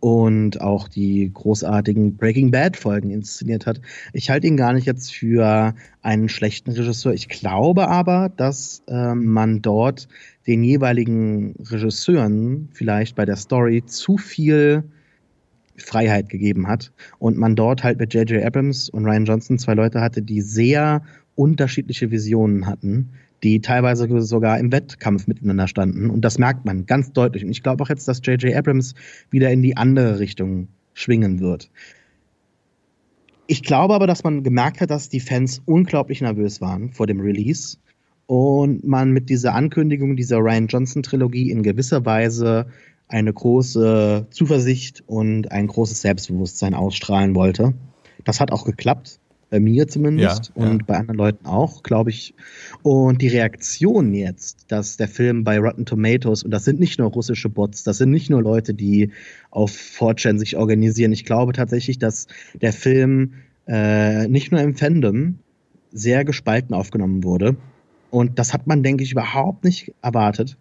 und 0.00 0.60
auch 0.60 0.88
die 0.88 1.30
großartigen 1.32 2.16
Breaking 2.16 2.50
Bad 2.50 2.76
Folgen 2.76 3.10
inszeniert 3.10 3.66
hat. 3.66 3.80
Ich 4.12 4.30
halte 4.30 4.46
ihn 4.46 4.56
gar 4.56 4.72
nicht 4.72 4.86
jetzt 4.86 5.14
für 5.14 5.74
einen 6.02 6.28
schlechten 6.28 6.72
Regisseur. 6.72 7.12
Ich 7.14 7.28
glaube 7.28 7.88
aber, 7.88 8.30
dass 8.36 8.82
äh, 8.88 9.14
man 9.14 9.62
dort 9.62 10.08
den 10.46 10.62
jeweiligen 10.62 11.54
Regisseuren 11.58 12.68
vielleicht 12.72 13.16
bei 13.16 13.24
der 13.24 13.36
Story 13.36 13.84
zu 13.84 14.16
viel 14.16 14.84
Freiheit 15.76 16.28
gegeben 16.28 16.68
hat 16.68 16.92
und 17.18 17.36
man 17.36 17.56
dort 17.56 17.84
halt 17.84 17.98
mit 17.98 18.14
J.J. 18.14 18.42
Abrams 18.42 18.88
und 18.88 19.04
Ryan 19.04 19.24
Johnson 19.24 19.58
zwei 19.58 19.74
Leute 19.74 20.00
hatte, 20.00 20.22
die 20.22 20.40
sehr 20.40 21.02
unterschiedliche 21.34 22.10
Visionen 22.10 22.66
hatten, 22.66 23.10
die 23.42 23.60
teilweise 23.60 24.22
sogar 24.22 24.58
im 24.58 24.72
Wettkampf 24.72 25.26
miteinander 25.26 25.68
standen. 25.68 26.10
Und 26.10 26.22
das 26.22 26.38
merkt 26.38 26.64
man 26.64 26.86
ganz 26.86 27.12
deutlich. 27.12 27.44
Und 27.44 27.50
ich 27.50 27.62
glaube 27.62 27.82
auch 27.82 27.88
jetzt, 27.88 28.08
dass 28.08 28.20
J.J. 28.24 28.54
Abrams 28.54 28.94
wieder 29.30 29.50
in 29.50 29.62
die 29.62 29.76
andere 29.76 30.18
Richtung 30.18 30.68
schwingen 30.94 31.40
wird. 31.40 31.70
Ich 33.46 33.62
glaube 33.62 33.94
aber, 33.94 34.06
dass 34.06 34.24
man 34.24 34.42
gemerkt 34.42 34.80
hat, 34.80 34.90
dass 34.90 35.08
die 35.08 35.20
Fans 35.20 35.62
unglaublich 35.66 36.20
nervös 36.20 36.60
waren 36.60 36.90
vor 36.90 37.06
dem 37.06 37.20
Release 37.20 37.76
und 38.26 38.84
man 38.84 39.12
mit 39.12 39.28
dieser 39.28 39.54
Ankündigung 39.54 40.16
dieser 40.16 40.38
Ryan 40.38 40.66
Johnson 40.66 41.02
Trilogie 41.02 41.50
in 41.50 41.62
gewisser 41.62 42.04
Weise 42.04 42.66
eine 43.08 43.32
große 43.32 44.26
Zuversicht 44.30 45.04
und 45.06 45.52
ein 45.52 45.68
großes 45.68 46.00
Selbstbewusstsein 46.00 46.74
ausstrahlen 46.74 47.36
wollte. 47.36 47.74
Das 48.24 48.40
hat 48.40 48.50
auch 48.50 48.64
geklappt 48.64 49.20
bei 49.50 49.60
mir 49.60 49.86
zumindest 49.86 50.52
ja, 50.54 50.62
und 50.62 50.78
ja. 50.78 50.84
bei 50.86 50.96
anderen 50.96 51.18
Leuten 51.18 51.46
auch, 51.46 51.82
glaube 51.82 52.10
ich. 52.10 52.34
Und 52.82 53.22
die 53.22 53.28
Reaktion 53.28 54.12
jetzt, 54.12 54.66
dass 54.68 54.96
der 54.96 55.08
Film 55.08 55.44
bei 55.44 55.58
Rotten 55.58 55.86
Tomatoes, 55.86 56.42
und 56.42 56.50
das 56.50 56.64
sind 56.64 56.80
nicht 56.80 56.98
nur 56.98 57.10
russische 57.10 57.48
Bots, 57.48 57.84
das 57.84 57.98
sind 57.98 58.10
nicht 58.10 58.30
nur 58.30 58.42
Leute, 58.42 58.74
die 58.74 59.12
auf 59.50 59.72
4chan 59.72 60.38
sich 60.38 60.56
organisieren. 60.56 61.12
Ich 61.12 61.24
glaube 61.24 61.52
tatsächlich, 61.52 61.98
dass 61.98 62.26
der 62.60 62.72
Film 62.72 63.34
äh, 63.68 64.26
nicht 64.28 64.50
nur 64.50 64.60
im 64.60 64.74
Fandom 64.74 65.38
sehr 65.92 66.24
gespalten 66.24 66.74
aufgenommen 66.74 67.22
wurde. 67.24 67.56
Und 68.10 68.38
das 68.38 68.52
hat 68.52 68.66
man, 68.66 68.82
denke 68.82 69.04
ich, 69.04 69.12
überhaupt 69.12 69.64
nicht 69.64 69.92
erwartet 70.02 70.56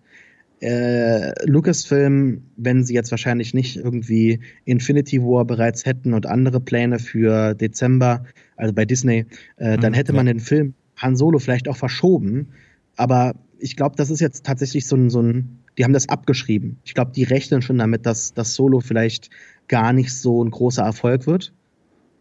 äh, 0.62 1.34
Lucasfilm, 1.46 2.44
wenn 2.56 2.84
sie 2.84 2.94
jetzt 2.94 3.12
wahrscheinlich 3.12 3.54
nicht 3.54 3.78
irgendwie 3.78 4.40
Infinity 4.64 5.22
War 5.22 5.46
bereits 5.46 5.86
hätten 5.86 6.14
und 6.14 6.26
andere 6.26 6.60
Pläne 6.60 7.00
für 7.00 7.54
Dezember, 7.56 8.24
also 8.56 8.74
bei 8.74 8.86
Disney, 8.86 9.26
äh, 9.58 9.78
dann 9.78 9.92
mhm, 9.92 9.96
hätte 9.96 10.14
man 10.14 10.26
den 10.26 10.40
Film 10.40 10.74
Han 10.98 11.16
Solo 11.16 11.40
vielleicht 11.40 11.68
auch 11.68 11.78
verschoben, 11.78 12.50
aber 12.96 13.36
ich 13.60 13.76
glaube, 13.76 13.96
das 13.96 14.10
ist 14.10 14.20
jetzt 14.20 14.46
tatsächlich 14.46 14.88
so 14.88 14.96
ein, 14.96 15.10
so 15.10 15.22
ein, 15.22 15.60
die 15.78 15.84
haben 15.84 15.94
das 15.94 16.10
abgeschrieben. 16.10 16.78
Ich 16.84 16.94
glaube, 16.94 17.12
die 17.14 17.24
rechnen 17.24 17.62
schon 17.62 17.78
damit, 17.78 18.06
dass 18.06 18.34
das 18.34 18.54
Solo 18.56 18.80
vielleicht 18.80 19.30
gar 19.68 19.94
nicht 19.94 20.14
so 20.14 20.44
ein 20.44 20.52
großer 20.52 20.84
Erfolg 20.84 21.28
wird. 21.28 21.54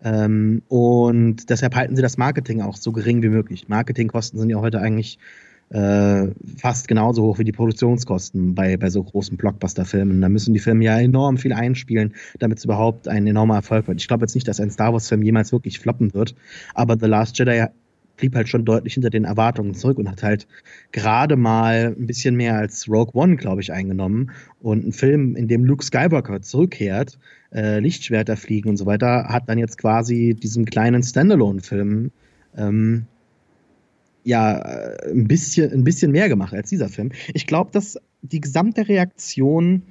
Ähm, 0.02 0.62
und 0.68 1.48
deshalb 1.50 1.74
halten 1.74 1.96
sie 1.96 2.02
das 2.02 2.18
Marketing 2.18 2.60
auch 2.60 2.76
so 2.76 2.92
gering 2.92 3.22
wie 3.22 3.28
möglich. 3.28 3.68
Marketingkosten 3.68 4.38
sind 4.38 4.50
ja 4.50 4.60
heute 4.60 4.80
eigentlich 4.80 5.18
äh, 5.70 6.28
fast 6.58 6.88
genauso 6.88 7.22
hoch 7.22 7.38
wie 7.38 7.44
die 7.44 7.52
Produktionskosten 7.52 8.54
bei, 8.54 8.76
bei 8.76 8.90
so 8.90 9.02
großen 9.02 9.36
Blockbuster-Filmen. 9.36 10.20
Da 10.20 10.28
müssen 10.28 10.54
die 10.54 10.60
Filme 10.60 10.84
ja 10.84 10.98
enorm 10.98 11.36
viel 11.36 11.52
einspielen, 11.52 12.14
damit 12.38 12.58
es 12.58 12.64
überhaupt 12.64 13.08
ein 13.08 13.26
enormer 13.26 13.56
Erfolg 13.56 13.88
wird. 13.88 14.00
Ich 14.00 14.08
glaube 14.08 14.24
jetzt 14.24 14.34
nicht, 14.34 14.46
dass 14.46 14.60
ein 14.60 14.70
Star 14.70 14.92
Wars-Film 14.92 15.22
jemals 15.22 15.52
wirklich 15.52 15.78
floppen 15.78 16.14
wird, 16.14 16.34
aber 16.74 16.96
The 16.98 17.06
Last 17.06 17.38
Jedi 17.38 17.66
blieb 18.16 18.34
halt 18.34 18.48
schon 18.48 18.64
deutlich 18.64 18.94
hinter 18.94 19.10
den 19.10 19.24
Erwartungen 19.24 19.74
zurück 19.74 19.98
und 19.98 20.08
hat 20.08 20.22
halt 20.22 20.46
gerade 20.92 21.36
mal 21.36 21.94
ein 21.98 22.06
bisschen 22.06 22.36
mehr 22.36 22.56
als 22.56 22.88
Rogue 22.88 23.12
One, 23.14 23.36
glaube 23.36 23.60
ich, 23.60 23.72
eingenommen. 23.72 24.30
Und 24.60 24.86
ein 24.86 24.92
Film, 24.92 25.36
in 25.36 25.48
dem 25.48 25.64
Luke 25.64 25.84
Skywalker 25.84 26.40
zurückkehrt, 26.42 27.18
äh, 27.52 27.80
Lichtschwerter 27.80 28.36
fliegen 28.36 28.68
und 28.68 28.76
so 28.76 28.86
weiter, 28.86 29.26
hat 29.28 29.48
dann 29.48 29.58
jetzt 29.58 29.78
quasi 29.78 30.34
diesem 30.34 30.64
kleinen 30.64 31.02
Standalone-Film 31.02 32.10
ähm, 32.56 33.06
ja 34.24 34.58
äh, 34.58 35.10
ein 35.10 35.28
bisschen, 35.28 35.72
ein 35.72 35.84
bisschen 35.84 36.10
mehr 36.10 36.28
gemacht 36.28 36.54
als 36.54 36.70
dieser 36.70 36.88
Film. 36.88 37.12
Ich 37.32 37.46
glaube, 37.46 37.70
dass 37.72 37.98
die 38.22 38.40
gesamte 38.40 38.88
Reaktion 38.88 39.82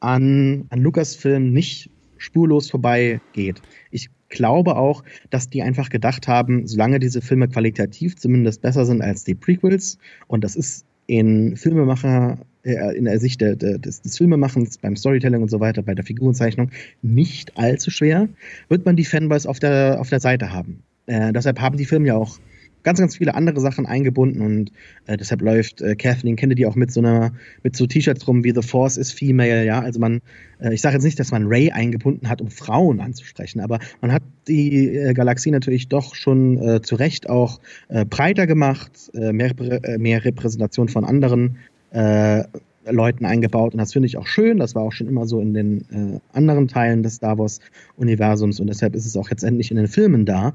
an, 0.00 0.64
an 0.70 0.80
Lukas 0.80 1.14
Film 1.14 1.52
nicht 1.52 1.90
spurlos 2.16 2.70
vorbeigeht. 2.70 3.60
Ich 3.90 4.08
glaube 4.28 4.76
auch, 4.76 5.04
dass 5.30 5.50
die 5.50 5.62
einfach 5.62 5.90
gedacht 5.90 6.26
haben, 6.28 6.66
solange 6.66 6.98
diese 6.98 7.20
Filme 7.20 7.48
qualitativ 7.48 8.16
zumindest 8.16 8.62
besser 8.62 8.86
sind 8.86 9.02
als 9.02 9.24
die 9.24 9.34
Prequels, 9.34 9.98
und 10.28 10.42
das 10.44 10.56
ist 10.56 10.86
in 11.06 11.56
Filmemacher, 11.56 12.38
äh, 12.62 12.96
in 12.96 13.04
der 13.04 13.18
Sicht 13.18 13.40
der, 13.40 13.56
der, 13.56 13.78
des, 13.78 14.02
des 14.02 14.16
Filmemachens, 14.16 14.78
beim 14.78 14.96
Storytelling 14.96 15.42
und 15.42 15.50
so 15.50 15.60
weiter, 15.60 15.82
bei 15.82 15.94
der 15.94 16.04
Figurenzeichnung 16.04 16.70
nicht 17.02 17.58
allzu 17.58 17.90
schwer, 17.90 18.28
wird 18.68 18.86
man 18.86 18.96
die 18.96 19.04
Fanboys 19.04 19.46
auf 19.46 19.58
der, 19.58 20.00
auf 20.00 20.08
der 20.08 20.20
Seite 20.20 20.52
haben. 20.52 20.82
Äh, 21.06 21.32
deshalb 21.32 21.60
haben 21.60 21.76
die 21.76 21.84
Filme 21.84 22.08
ja 22.08 22.16
auch 22.16 22.38
ganz, 22.82 22.98
ganz 22.98 23.16
viele 23.16 23.34
andere 23.34 23.60
Sachen 23.60 23.86
eingebunden 23.86 24.40
und 24.40 24.72
äh, 25.06 25.16
deshalb 25.16 25.42
läuft 25.42 25.80
äh, 25.80 25.94
Kathleen 25.94 26.36
Kennedy 26.36 26.66
auch 26.66 26.74
mit 26.74 26.92
so 26.92 27.00
einer, 27.00 27.32
mit 27.62 27.76
so 27.76 27.86
T-Shirts 27.86 28.26
rum 28.26 28.44
wie 28.44 28.52
The 28.54 28.62
Force 28.62 28.96
is 28.96 29.12
Female, 29.12 29.64
ja. 29.64 29.80
Also 29.80 30.00
man, 30.00 30.20
äh, 30.60 30.74
ich 30.74 30.80
sage 30.80 30.94
jetzt 30.94 31.04
nicht, 31.04 31.18
dass 31.18 31.30
man 31.30 31.46
Ray 31.46 31.70
eingebunden 31.70 32.28
hat, 32.28 32.40
um 32.40 32.50
Frauen 32.50 33.00
anzusprechen, 33.00 33.60
aber 33.60 33.78
man 34.00 34.12
hat 34.12 34.22
die 34.48 34.88
äh, 34.96 35.14
Galaxie 35.14 35.50
natürlich 35.50 35.88
doch 35.88 36.14
schon 36.14 36.58
äh, 36.58 36.82
zu 36.82 36.96
Recht 36.96 37.28
auch 37.28 37.60
äh, 37.88 38.04
breiter 38.04 38.46
gemacht, 38.46 39.10
äh, 39.14 39.32
mehr, 39.32 39.52
äh, 39.60 39.98
mehr 39.98 40.24
Repräsentation 40.24 40.88
von 40.88 41.04
anderen 41.04 41.58
äh, 41.90 42.44
Leuten 42.88 43.24
eingebaut 43.24 43.72
und 43.74 43.78
das 43.78 43.92
finde 43.92 44.06
ich 44.06 44.16
auch 44.16 44.26
schön. 44.26 44.58
Das 44.58 44.74
war 44.74 44.82
auch 44.82 44.92
schon 44.92 45.06
immer 45.06 45.26
so 45.26 45.40
in 45.40 45.54
den 45.54 45.80
äh, 45.90 46.20
anderen 46.32 46.68
Teilen 46.68 47.02
des 47.02 47.14
Star 47.16 47.38
Wars-Universums 47.38 48.60
und 48.60 48.66
deshalb 48.66 48.94
ist 48.94 49.06
es 49.06 49.16
auch 49.16 49.30
jetzt 49.30 49.44
endlich 49.44 49.70
in 49.70 49.76
den 49.76 49.88
Filmen 49.88 50.26
da. 50.26 50.54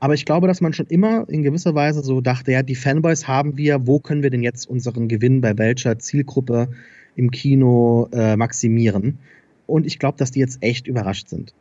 Aber 0.00 0.14
ich 0.14 0.24
glaube, 0.24 0.46
dass 0.46 0.60
man 0.60 0.72
schon 0.72 0.86
immer 0.86 1.28
in 1.28 1.42
gewisser 1.42 1.74
Weise 1.74 2.02
so 2.02 2.20
dachte, 2.20 2.52
ja, 2.52 2.62
die 2.62 2.74
Fanboys 2.74 3.26
haben 3.26 3.56
wir, 3.56 3.86
wo 3.86 3.98
können 3.98 4.22
wir 4.22 4.30
denn 4.30 4.42
jetzt 4.42 4.68
unseren 4.68 5.08
Gewinn 5.08 5.40
bei 5.40 5.56
welcher 5.56 5.98
Zielgruppe 5.98 6.68
im 7.16 7.30
Kino 7.30 8.08
äh, 8.12 8.36
maximieren? 8.36 9.18
Und 9.66 9.86
ich 9.86 9.98
glaube, 9.98 10.18
dass 10.18 10.30
die 10.30 10.40
jetzt 10.40 10.62
echt 10.62 10.86
überrascht 10.86 11.28
sind. 11.28 11.54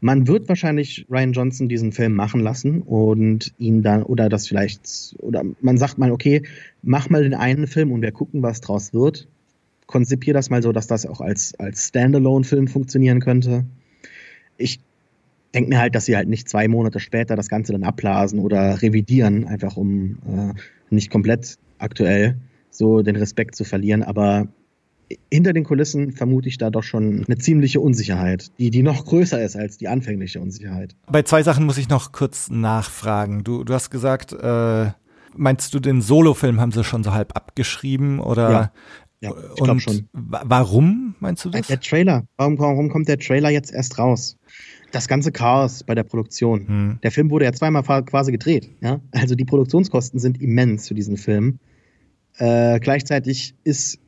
Man 0.00 0.28
wird 0.28 0.48
wahrscheinlich 0.48 1.06
Ryan 1.10 1.32
Johnson 1.32 1.68
diesen 1.68 1.92
Film 1.92 2.14
machen 2.14 2.40
lassen 2.40 2.82
und 2.82 3.52
ihn 3.58 3.82
dann, 3.82 4.02
oder 4.04 4.28
das 4.28 4.46
vielleicht, 4.46 5.16
oder 5.18 5.42
man 5.60 5.76
sagt 5.76 5.98
mal, 5.98 6.12
okay, 6.12 6.42
mach 6.82 7.10
mal 7.10 7.22
den 7.22 7.34
einen 7.34 7.66
Film 7.66 7.90
und 7.90 8.02
wir 8.02 8.12
gucken, 8.12 8.42
was 8.42 8.60
draus 8.60 8.94
wird. 8.94 9.26
Konzipier 9.86 10.34
das 10.34 10.50
mal 10.50 10.62
so, 10.62 10.70
dass 10.70 10.86
das 10.86 11.06
auch 11.06 11.20
als, 11.20 11.54
als 11.58 11.88
Standalone-Film 11.88 12.68
funktionieren 12.68 13.20
könnte. 13.20 13.64
Ich 14.56 14.80
denke 15.54 15.70
mir 15.70 15.80
halt, 15.80 15.94
dass 15.94 16.04
sie 16.04 16.16
halt 16.16 16.28
nicht 16.28 16.48
zwei 16.48 16.68
Monate 16.68 17.00
später 17.00 17.34
das 17.34 17.48
Ganze 17.48 17.72
dann 17.72 17.84
abblasen 17.84 18.38
oder 18.38 18.80
revidieren, 18.82 19.46
einfach 19.46 19.76
um 19.76 20.18
äh, 20.28 20.54
nicht 20.90 21.10
komplett 21.10 21.58
aktuell 21.78 22.36
so 22.70 23.02
den 23.02 23.16
Respekt 23.16 23.56
zu 23.56 23.64
verlieren. 23.64 24.02
Aber 24.02 24.46
hinter 25.30 25.52
den 25.52 25.64
Kulissen 25.64 26.12
vermute 26.12 26.48
ich 26.48 26.58
da 26.58 26.70
doch 26.70 26.82
schon 26.82 27.24
eine 27.26 27.38
ziemliche 27.38 27.80
Unsicherheit, 27.80 28.50
die, 28.58 28.70
die 28.70 28.82
noch 28.82 29.04
größer 29.04 29.42
ist 29.42 29.56
als 29.56 29.78
die 29.78 29.88
anfängliche 29.88 30.40
Unsicherheit. 30.40 30.96
Bei 31.10 31.22
zwei 31.22 31.42
Sachen 31.42 31.66
muss 31.66 31.78
ich 31.78 31.88
noch 31.88 32.12
kurz 32.12 32.50
nachfragen. 32.50 33.44
Du, 33.44 33.64
du 33.64 33.74
hast 33.74 33.90
gesagt, 33.90 34.32
äh, 34.32 34.90
meinst 35.36 35.74
du, 35.74 35.80
den 35.80 36.02
Solo-Film 36.02 36.60
haben 36.60 36.72
sie 36.72 36.84
schon 36.84 37.04
so 37.04 37.12
halb 37.12 37.36
abgeschrieben 37.36 38.20
oder? 38.20 38.50
Ja. 38.50 38.72
Ja, 39.20 39.32
ich 39.56 39.64
glaube 39.64 39.80
schon. 39.80 40.08
Warum 40.12 41.16
meinst 41.18 41.44
du 41.44 41.50
das? 41.50 41.66
Der 41.66 41.80
Trailer. 41.80 42.24
Warum, 42.36 42.56
warum 42.60 42.88
kommt 42.88 43.08
der 43.08 43.18
Trailer 43.18 43.50
jetzt 43.50 43.72
erst 43.72 43.98
raus? 43.98 44.36
Das 44.92 45.08
ganze 45.08 45.32
Chaos 45.32 45.82
bei 45.82 45.96
der 45.96 46.04
Produktion. 46.04 46.68
Hm. 46.68 46.98
Der 47.02 47.10
Film 47.10 47.28
wurde 47.30 47.44
ja 47.44 47.52
zweimal 47.52 47.82
quasi 47.82 48.30
gedreht. 48.30 48.70
Ja? 48.80 49.00
Also 49.10 49.34
die 49.34 49.44
Produktionskosten 49.44 50.20
sind 50.20 50.40
immens 50.40 50.86
für 50.86 50.94
diesen 50.94 51.16
Film. 51.16 51.58
Äh, 52.36 52.78
gleichzeitig 52.78 53.56
ist 53.64 53.98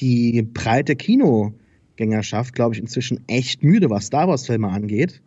die 0.00 0.42
breite 0.42 0.96
Kinogängerschaft, 0.96 2.54
glaube 2.54 2.74
ich, 2.74 2.80
inzwischen 2.80 3.20
echt 3.26 3.62
müde, 3.62 3.90
was 3.90 4.06
Star 4.06 4.28
Wars-Filme 4.28 4.68
angeht. 4.68 5.20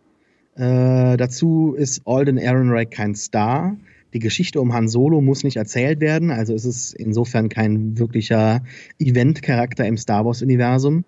Äh, 0.56 1.18
dazu 1.18 1.74
ist 1.76 2.02
Alden 2.06 2.38
Ehrenreich 2.38 2.90
kein 2.90 3.16
Star. 3.16 3.78
Die 4.14 4.20
Geschichte 4.20 4.62
um 4.62 4.74
Han 4.74 4.88
Solo 4.88 5.22
muss 5.22 5.44
nicht 5.44 5.58
erzählt 5.58 6.00
werden, 6.00 6.30
also 6.30 6.54
ist 6.54 6.66
es 6.66 6.94
insofern 6.94 7.50
kein 7.50 7.98
wirklicher 7.98 8.62
Event-Charakter 9.00 9.88
im 9.88 9.98
Star 9.98 10.24
Wars-Universum. 10.26 11.04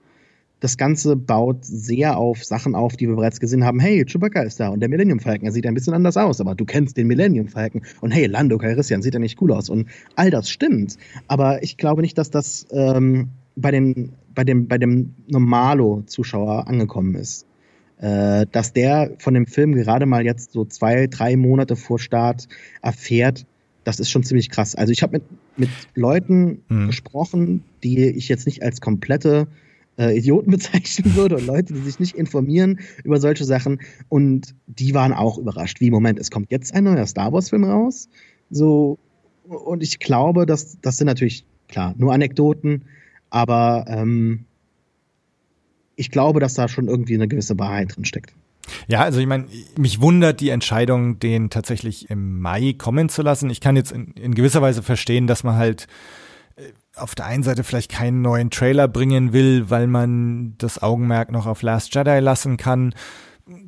Das 0.59 0.77
Ganze 0.77 1.15
baut 1.15 1.63
sehr 1.63 2.17
auf 2.17 2.43
Sachen 2.43 2.73
auf, 2.73 2.95
die 2.95 3.07
wir 3.07 3.15
bereits 3.15 3.39
gesehen 3.39 3.65
haben. 3.65 3.79
Hey, 3.79 4.03
Chewbacca 4.05 4.41
ist 4.41 4.59
da 4.59 4.69
und 4.69 4.79
der 4.79 4.89
Millennium 4.89 5.19
Falcon, 5.19 5.45
er 5.45 5.51
sieht 5.51 5.67
ein 5.67 5.75
bisschen 5.75 5.93
anders 5.93 6.17
aus, 6.17 6.41
aber 6.41 6.55
du 6.55 6.65
kennst 6.65 6.97
den 6.97 7.05
Millennium 7.05 7.47
Falcon. 7.47 7.83
Und 8.01 8.11
hey, 8.11 8.25
Lando 8.25 8.57
Calrissian 8.57 9.03
sieht 9.03 9.13
ja 9.13 9.19
nicht 9.19 9.39
cool 9.41 9.51
aus. 9.51 9.69
Und 9.69 9.87
all 10.15 10.31
das 10.31 10.49
stimmt. 10.49 10.97
Aber 11.27 11.61
ich 11.61 11.77
glaube 11.77 12.01
nicht, 12.01 12.17
dass 12.17 12.31
das 12.31 12.65
ähm, 12.71 13.29
bei, 13.55 13.71
den, 13.71 14.13
bei, 14.33 14.43
dem, 14.43 14.67
bei 14.67 14.77
dem 14.77 15.13
Normalo-Zuschauer 15.27 16.67
angekommen 16.67 17.15
ist. 17.15 17.45
Äh, 17.97 18.45
dass 18.51 18.73
der 18.73 19.11
von 19.19 19.33
dem 19.33 19.47
Film 19.47 19.73
gerade 19.73 20.05
mal 20.05 20.25
jetzt 20.25 20.51
so 20.51 20.65
zwei, 20.65 21.07
drei 21.07 21.37
Monate 21.37 21.75
vor 21.75 21.97
Start 21.97 22.47
erfährt, 22.81 23.45
das 23.85 23.99
ist 23.99 24.09
schon 24.09 24.23
ziemlich 24.23 24.49
krass. 24.49 24.75
Also 24.75 24.91
ich 24.91 25.01
habe 25.01 25.13
mit, 25.13 25.23
mit 25.55 25.69
Leuten 25.93 26.63
mhm. 26.67 26.87
gesprochen, 26.87 27.63
die 27.83 28.03
ich 28.09 28.27
jetzt 28.27 28.47
nicht 28.47 28.63
als 28.63 28.81
komplette 28.81 29.47
äh, 29.97 30.17
Idioten 30.17 30.51
bezeichnen 30.51 31.15
würde 31.15 31.37
und 31.37 31.45
Leute, 31.45 31.73
die 31.73 31.79
sich 31.81 31.99
nicht 31.99 32.15
informieren 32.15 32.79
über 33.03 33.19
solche 33.21 33.45
Sachen 33.45 33.79
und 34.09 34.53
die 34.67 34.93
waren 34.93 35.13
auch 35.13 35.37
überrascht. 35.37 35.79
Wie, 35.79 35.89
Moment, 35.89 36.19
es 36.19 36.31
kommt 36.31 36.51
jetzt 36.51 36.73
ein 36.73 36.83
neuer 36.83 37.05
Star 37.05 37.31
Wars-Film 37.31 37.63
raus? 37.63 38.09
So, 38.49 38.97
und 39.47 39.83
ich 39.83 39.99
glaube, 39.99 40.45
dass 40.45 40.79
das 40.81 40.97
sind 40.97 41.07
natürlich, 41.07 41.45
klar, 41.69 41.93
nur 41.97 42.13
Anekdoten, 42.13 42.81
aber 43.29 43.85
ähm, 43.87 44.45
ich 45.95 46.11
glaube, 46.11 46.39
dass 46.39 46.53
da 46.53 46.67
schon 46.67 46.87
irgendwie 46.87 47.15
eine 47.15 47.27
gewisse 47.27 47.57
Wahrheit 47.57 47.95
drin 47.95 48.05
steckt. 48.05 48.33
Ja, 48.87 49.01
also 49.01 49.19
ich 49.19 49.27
meine, 49.27 49.45
mich 49.77 50.01
wundert 50.01 50.41
die 50.41 50.49
Entscheidung, 50.49 51.19
den 51.19 51.49
tatsächlich 51.49 52.09
im 52.09 52.39
Mai 52.39 52.73
kommen 52.77 53.09
zu 53.09 53.21
lassen. 53.21 53.49
Ich 53.49 53.61
kann 53.61 53.75
jetzt 53.75 53.91
in, 53.91 54.11
in 54.13 54.33
gewisser 54.33 54.61
Weise 54.61 54.83
verstehen, 54.83 55.27
dass 55.27 55.43
man 55.43 55.55
halt 55.55 55.87
äh, 56.55 56.63
auf 56.95 57.15
der 57.15 57.25
einen 57.25 57.43
Seite 57.43 57.63
vielleicht 57.63 57.91
keinen 57.91 58.21
neuen 58.21 58.49
Trailer 58.49 58.87
bringen 58.87 59.33
will, 59.33 59.69
weil 59.69 59.87
man 59.87 60.55
das 60.57 60.81
Augenmerk 60.81 61.31
noch 61.31 61.45
auf 61.45 61.61
Last 61.61 61.93
Jedi 61.93 62.19
lassen 62.19 62.57
kann. 62.57 62.95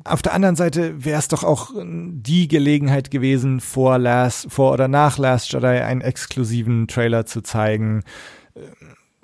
Auf 0.02 0.22
der 0.22 0.34
anderen 0.34 0.56
Seite 0.56 1.04
wäre 1.04 1.20
es 1.20 1.28
doch 1.28 1.44
auch 1.44 1.70
die 1.76 2.48
Gelegenheit 2.48 3.12
gewesen, 3.12 3.60
vor 3.60 3.98
Last, 3.98 4.50
vor 4.50 4.72
oder 4.72 4.88
nach 4.88 5.18
Last 5.18 5.52
Jedi 5.52 5.66
einen 5.66 6.00
exklusiven 6.00 6.88
Trailer 6.88 7.26
zu 7.26 7.42
zeigen 7.42 8.02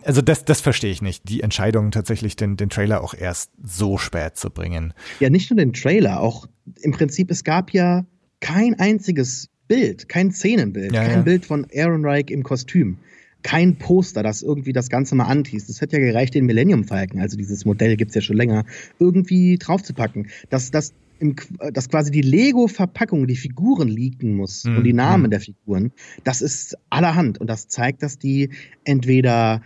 also 0.04 0.20
das, 0.20 0.44
das 0.44 0.60
verstehe 0.60 0.90
ich 0.90 1.02
nicht. 1.02 1.28
Die 1.28 1.42
Entscheidung 1.42 1.90
tatsächlich, 1.90 2.36
den, 2.36 2.56
den 2.56 2.68
Trailer 2.68 3.02
auch 3.02 3.14
erst 3.14 3.50
so 3.62 3.98
spät 3.98 4.36
zu 4.36 4.50
bringen. 4.50 4.94
Ja, 5.20 5.30
nicht 5.30 5.50
nur 5.50 5.58
den 5.58 5.72
Trailer, 5.72 6.20
auch 6.20 6.46
im 6.82 6.92
Prinzip, 6.92 7.30
es 7.30 7.44
gab 7.44 7.70
ja 7.72 8.04
kein 8.40 8.78
einziges 8.78 9.48
Bild, 9.68 10.08
kein 10.08 10.30
Szenenbild, 10.30 10.92
ja, 10.92 11.04
kein 11.04 11.18
ja. 11.18 11.22
Bild 11.22 11.46
von 11.46 11.66
Aaron 11.74 12.04
Reich 12.04 12.30
im 12.30 12.42
Kostüm. 12.42 12.98
Kein 13.42 13.76
Poster, 13.76 14.22
das 14.22 14.42
irgendwie 14.42 14.72
das 14.72 14.88
Ganze 14.88 15.14
mal 15.14 15.24
antießt. 15.24 15.68
Es 15.68 15.80
hätte 15.80 15.98
ja 15.98 16.06
gereicht, 16.06 16.34
den 16.34 16.46
Millennium 16.46 16.84
Falcon, 16.84 17.20
also 17.20 17.36
dieses 17.36 17.64
Modell 17.66 17.96
gibt's 17.96 18.14
ja 18.14 18.22
schon 18.22 18.36
länger, 18.36 18.64
irgendwie 18.98 19.58
draufzupacken. 19.58 20.28
Dass 20.48 20.70
das 20.70 20.94
im, 21.18 21.36
dass 21.72 21.88
quasi 21.88 22.10
die 22.10 22.22
Lego-Verpackung 22.22 23.26
die 23.26 23.36
Figuren 23.36 23.88
leaken 23.88 24.36
muss 24.36 24.64
mhm. 24.64 24.78
und 24.78 24.84
die 24.84 24.92
Namen 24.92 25.24
mhm. 25.24 25.30
der 25.30 25.40
Figuren, 25.40 25.92
das 26.24 26.42
ist 26.42 26.76
allerhand. 26.90 27.38
Und 27.38 27.48
das 27.48 27.68
zeigt, 27.68 28.02
dass 28.02 28.18
die 28.18 28.50
entweder 28.84 29.62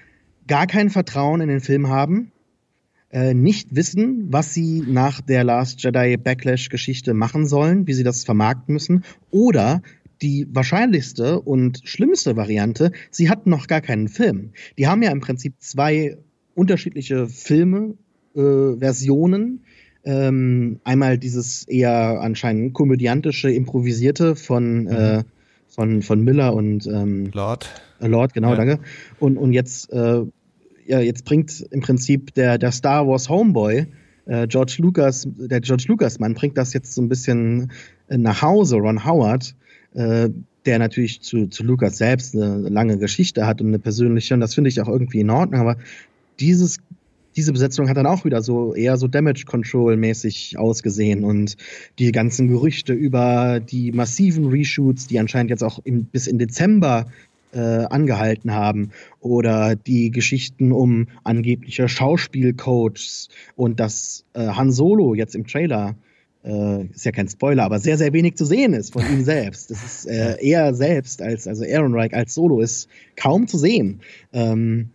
gar 0.48 0.66
kein 0.66 0.90
Vertrauen 0.90 1.40
in 1.40 1.48
den 1.48 1.60
Film 1.60 1.88
haben, 1.88 2.32
äh, 3.10 3.32
nicht 3.32 3.74
wissen, 3.74 4.26
was 4.30 4.52
sie 4.52 4.82
nach 4.86 5.20
der 5.20 5.44
Last 5.44 5.82
Jedi 5.82 6.16
Backlash 6.16 6.68
Geschichte 6.68 7.14
machen 7.14 7.46
sollen, 7.46 7.86
wie 7.86 7.94
sie 7.94 8.04
das 8.04 8.24
vermarkten 8.24 8.74
müssen, 8.74 9.04
oder 9.30 9.82
die 10.20 10.46
wahrscheinlichste 10.50 11.40
und 11.40 11.80
schlimmste 11.84 12.36
Variante, 12.36 12.92
sie 13.10 13.30
hatten 13.30 13.50
noch 13.50 13.66
gar 13.66 13.80
keinen 13.80 14.08
Film. 14.08 14.50
Die 14.76 14.86
haben 14.88 15.02
ja 15.02 15.10
im 15.10 15.20
Prinzip 15.20 15.54
zwei 15.58 16.18
unterschiedliche 16.54 17.28
Filme, 17.28 17.94
äh, 18.34 18.76
Versionen. 18.78 19.60
Ähm, 20.04 20.80
einmal 20.84 21.18
dieses 21.18 21.64
eher 21.68 22.20
anscheinend 22.20 22.74
komödiantische, 22.74 23.50
improvisierte 23.50 24.36
von, 24.36 24.82
mhm. 24.82 24.88
äh, 24.88 25.24
von, 25.68 26.02
von 26.02 26.24
Miller 26.24 26.54
und 26.54 26.86
ähm, 26.86 27.30
Lord. 27.32 27.70
Lord, 28.00 28.32
genau, 28.32 28.50
ja. 28.50 28.56
danke. 28.56 28.80
Und, 29.18 29.36
und 29.36 29.52
jetzt, 29.52 29.92
äh, 29.92 30.22
ja, 30.88 31.00
jetzt 31.00 31.24
bringt 31.24 31.60
im 31.70 31.80
Prinzip 31.80 32.34
der, 32.34 32.58
der 32.58 32.72
Star 32.72 33.06
Wars 33.06 33.28
Homeboy, 33.28 33.86
äh, 34.24 34.46
George 34.46 34.76
Lucas, 34.78 35.28
der 35.36 35.60
George 35.60 35.84
Lucas 35.86 36.18
Mann 36.18 36.34
bringt 36.34 36.56
das 36.56 36.72
jetzt 36.72 36.94
so 36.94 37.02
ein 37.02 37.08
bisschen 37.08 37.70
äh, 38.08 38.16
nach 38.16 38.40
Hause, 38.40 38.76
Ron 38.76 39.04
Howard, 39.04 39.54
äh, 39.94 40.30
der 40.64 40.78
natürlich 40.78 41.20
zu, 41.20 41.46
zu 41.48 41.62
Lucas 41.62 41.98
selbst 41.98 42.34
eine 42.34 42.68
lange 42.68 42.98
Geschichte 42.98 43.46
hat 43.46 43.60
und 43.60 43.68
eine 43.68 43.78
persönliche, 43.78 44.32
und 44.34 44.40
das 44.40 44.54
finde 44.54 44.68
ich 44.68 44.80
auch 44.80 44.88
irgendwie 44.88 45.20
in 45.20 45.30
Ordnung, 45.30 45.60
aber 45.60 45.76
dieses 46.40 46.78
diese 47.36 47.52
Besetzung 47.52 47.88
hat 47.88 47.96
dann 47.96 48.06
auch 48.06 48.24
wieder 48.24 48.42
so 48.42 48.74
eher 48.74 48.96
so 48.96 49.06
Damage 49.06 49.44
Control 49.46 49.96
mäßig 49.96 50.58
ausgesehen 50.58 51.22
und 51.22 51.56
die 52.00 52.10
ganzen 52.10 52.48
Gerüchte 52.48 52.92
über 52.92 53.60
die 53.60 53.92
massiven 53.92 54.46
Reshoots, 54.46 55.06
die 55.06 55.20
anscheinend 55.20 55.50
jetzt 55.50 55.62
auch 55.62 55.78
im, 55.84 56.06
bis 56.06 56.26
in 56.26 56.38
Dezember 56.38 57.06
äh, 57.52 57.58
angehalten 57.58 58.52
haben 58.52 58.90
oder 59.20 59.76
die 59.76 60.10
Geschichten 60.10 60.72
um 60.72 61.08
angebliche 61.24 61.88
Schauspielcoaches 61.88 63.28
und 63.56 63.80
dass 63.80 64.24
äh, 64.34 64.48
Han 64.48 64.70
Solo 64.70 65.14
jetzt 65.14 65.34
im 65.34 65.46
Trailer 65.46 65.96
äh, 66.44 66.84
ist 66.86 67.04
ja 67.04 67.12
kein 67.12 67.28
Spoiler, 67.28 67.64
aber 67.64 67.78
sehr, 67.78 67.98
sehr 67.98 68.12
wenig 68.12 68.36
zu 68.36 68.44
sehen 68.44 68.72
ist 68.72 68.92
von 68.92 69.02
ihm 69.02 69.24
selbst. 69.24 69.70
Das 69.70 69.84
ist 69.84 70.06
äh, 70.06 70.36
er 70.40 70.74
selbst 70.74 71.22
als, 71.22 71.46
also 71.46 71.64
Aaron 71.64 71.94
Reich 71.94 72.14
als 72.14 72.34
Solo 72.34 72.60
ist 72.60 72.88
kaum 73.16 73.46
zu 73.46 73.58
sehen. 73.58 74.00
Ähm, 74.32 74.90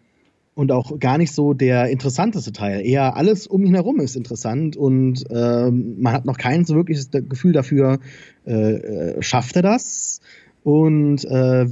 und 0.56 0.72
auch 0.72 1.00
gar 1.00 1.18
nicht 1.18 1.32
so 1.32 1.54
der 1.54 1.90
interessanteste 1.90 2.52
Teil. 2.52 2.86
Eher 2.86 3.16
alles 3.16 3.48
um 3.48 3.66
ihn 3.66 3.74
herum 3.74 4.00
ist 4.00 4.16
interessant 4.16 4.78
und 4.78 5.24
ähm, 5.32 5.96
man 6.00 6.14
hat 6.14 6.26
noch 6.26 6.38
kein 6.38 6.64
so 6.64 6.76
wirkliches 6.76 7.10
Gefühl 7.12 7.54
dafür, 7.54 8.00
äh, 8.46 8.52
äh, 8.52 9.22
schafft 9.24 9.56
er 9.56 9.64
das 9.64 10.22
und 10.64 11.26
äh, 11.26 11.66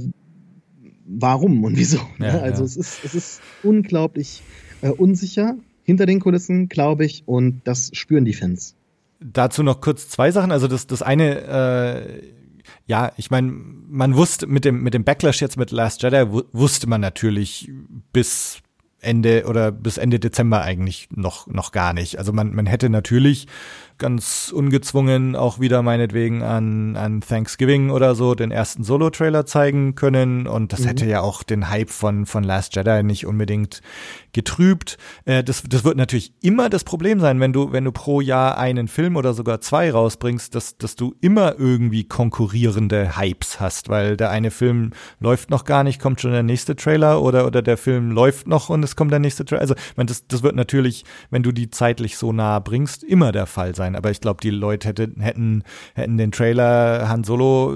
warum 1.18 1.64
und 1.64 1.76
wieso. 1.76 1.98
Ja, 2.18 2.40
also 2.40 2.62
ja. 2.62 2.66
Es, 2.66 2.76
ist, 2.76 3.04
es 3.04 3.14
ist 3.14 3.40
unglaublich 3.62 4.42
äh, 4.80 4.88
unsicher 4.90 5.56
hinter 5.84 6.06
den 6.06 6.20
Kulissen, 6.20 6.68
glaube 6.68 7.04
ich, 7.04 7.24
und 7.26 7.62
das 7.64 7.90
spüren 7.92 8.24
die 8.24 8.34
Fans. 8.34 8.74
Dazu 9.20 9.62
noch 9.62 9.80
kurz 9.80 10.08
zwei 10.08 10.30
Sachen. 10.30 10.52
Also 10.52 10.68
das, 10.68 10.86
das 10.86 11.02
eine, 11.02 11.40
äh, 11.42 12.22
ja, 12.86 13.12
ich 13.16 13.30
meine, 13.30 13.52
man 13.52 14.16
wusste 14.16 14.46
mit 14.46 14.64
dem, 14.64 14.82
mit 14.82 14.94
dem 14.94 15.04
Backlash 15.04 15.40
jetzt 15.40 15.56
mit 15.56 15.70
Last 15.70 16.02
Jedi, 16.02 16.26
wusste 16.52 16.88
man 16.88 17.00
natürlich 17.00 17.70
bis 18.12 18.62
Ende 19.00 19.46
oder 19.46 19.72
bis 19.72 19.98
Ende 19.98 20.20
Dezember 20.20 20.62
eigentlich 20.62 21.08
noch, 21.10 21.46
noch 21.48 21.72
gar 21.72 21.92
nicht. 21.92 22.18
Also 22.18 22.32
man, 22.32 22.54
man 22.54 22.66
hätte 22.66 22.88
natürlich 22.88 23.48
ganz 24.02 24.52
ungezwungen 24.52 25.36
auch 25.36 25.60
wieder 25.60 25.80
meinetwegen 25.82 26.42
an, 26.42 26.96
an 26.96 27.20
Thanksgiving 27.20 27.90
oder 27.90 28.16
so 28.16 28.34
den 28.34 28.50
ersten 28.50 28.82
Solo-Trailer 28.82 29.46
zeigen 29.46 29.94
können. 29.94 30.48
Und 30.48 30.72
das 30.72 30.80
mhm. 30.80 30.86
hätte 30.88 31.06
ja 31.06 31.20
auch 31.20 31.44
den 31.44 31.70
Hype 31.70 31.88
von, 31.88 32.26
von 32.26 32.42
Last 32.42 32.74
Jedi 32.74 33.04
nicht 33.04 33.26
unbedingt 33.26 33.80
getrübt. 34.32 34.98
Äh, 35.24 35.44
das, 35.44 35.62
das 35.68 35.84
wird 35.84 35.96
natürlich 35.96 36.34
immer 36.42 36.68
das 36.68 36.82
Problem 36.82 37.20
sein, 37.20 37.38
wenn 37.38 37.52
du, 37.52 37.72
wenn 37.72 37.84
du 37.84 37.92
pro 37.92 38.20
Jahr 38.20 38.58
einen 38.58 38.88
Film 38.88 39.14
oder 39.16 39.34
sogar 39.34 39.60
zwei 39.60 39.92
rausbringst, 39.92 40.54
dass, 40.54 40.76
dass 40.76 40.96
du 40.96 41.14
immer 41.20 41.58
irgendwie 41.58 42.02
konkurrierende 42.04 43.16
Hypes 43.16 43.60
hast, 43.60 43.88
weil 43.88 44.16
der 44.16 44.30
eine 44.30 44.50
Film 44.50 44.90
läuft 45.20 45.50
noch 45.50 45.64
gar 45.64 45.84
nicht, 45.84 46.00
kommt 46.00 46.20
schon 46.20 46.32
der 46.32 46.42
nächste 46.42 46.74
Trailer 46.74 47.22
oder, 47.22 47.46
oder 47.46 47.62
der 47.62 47.76
Film 47.76 48.10
läuft 48.10 48.48
noch 48.48 48.68
und 48.68 48.82
es 48.82 48.96
kommt 48.96 49.12
der 49.12 49.20
nächste 49.20 49.44
Trailer. 49.44 49.60
Also, 49.60 49.74
meine, 49.94 50.08
das, 50.08 50.26
das 50.26 50.42
wird 50.42 50.56
natürlich, 50.56 51.04
wenn 51.30 51.44
du 51.44 51.52
die 51.52 51.70
zeitlich 51.70 52.16
so 52.16 52.32
nah 52.32 52.58
bringst, 52.58 53.04
immer 53.04 53.30
der 53.30 53.46
Fall 53.46 53.76
sein 53.76 53.91
sein. 53.92 53.96
Aber 53.96 54.10
ich 54.10 54.20
glaube, 54.20 54.40
die 54.42 54.50
Leute 54.50 54.88
hätte, 54.88 55.10
hätten, 55.18 55.62
hätten 55.94 56.18
den 56.18 56.32
Trailer 56.32 57.08
Han 57.08 57.24
Solo 57.24 57.74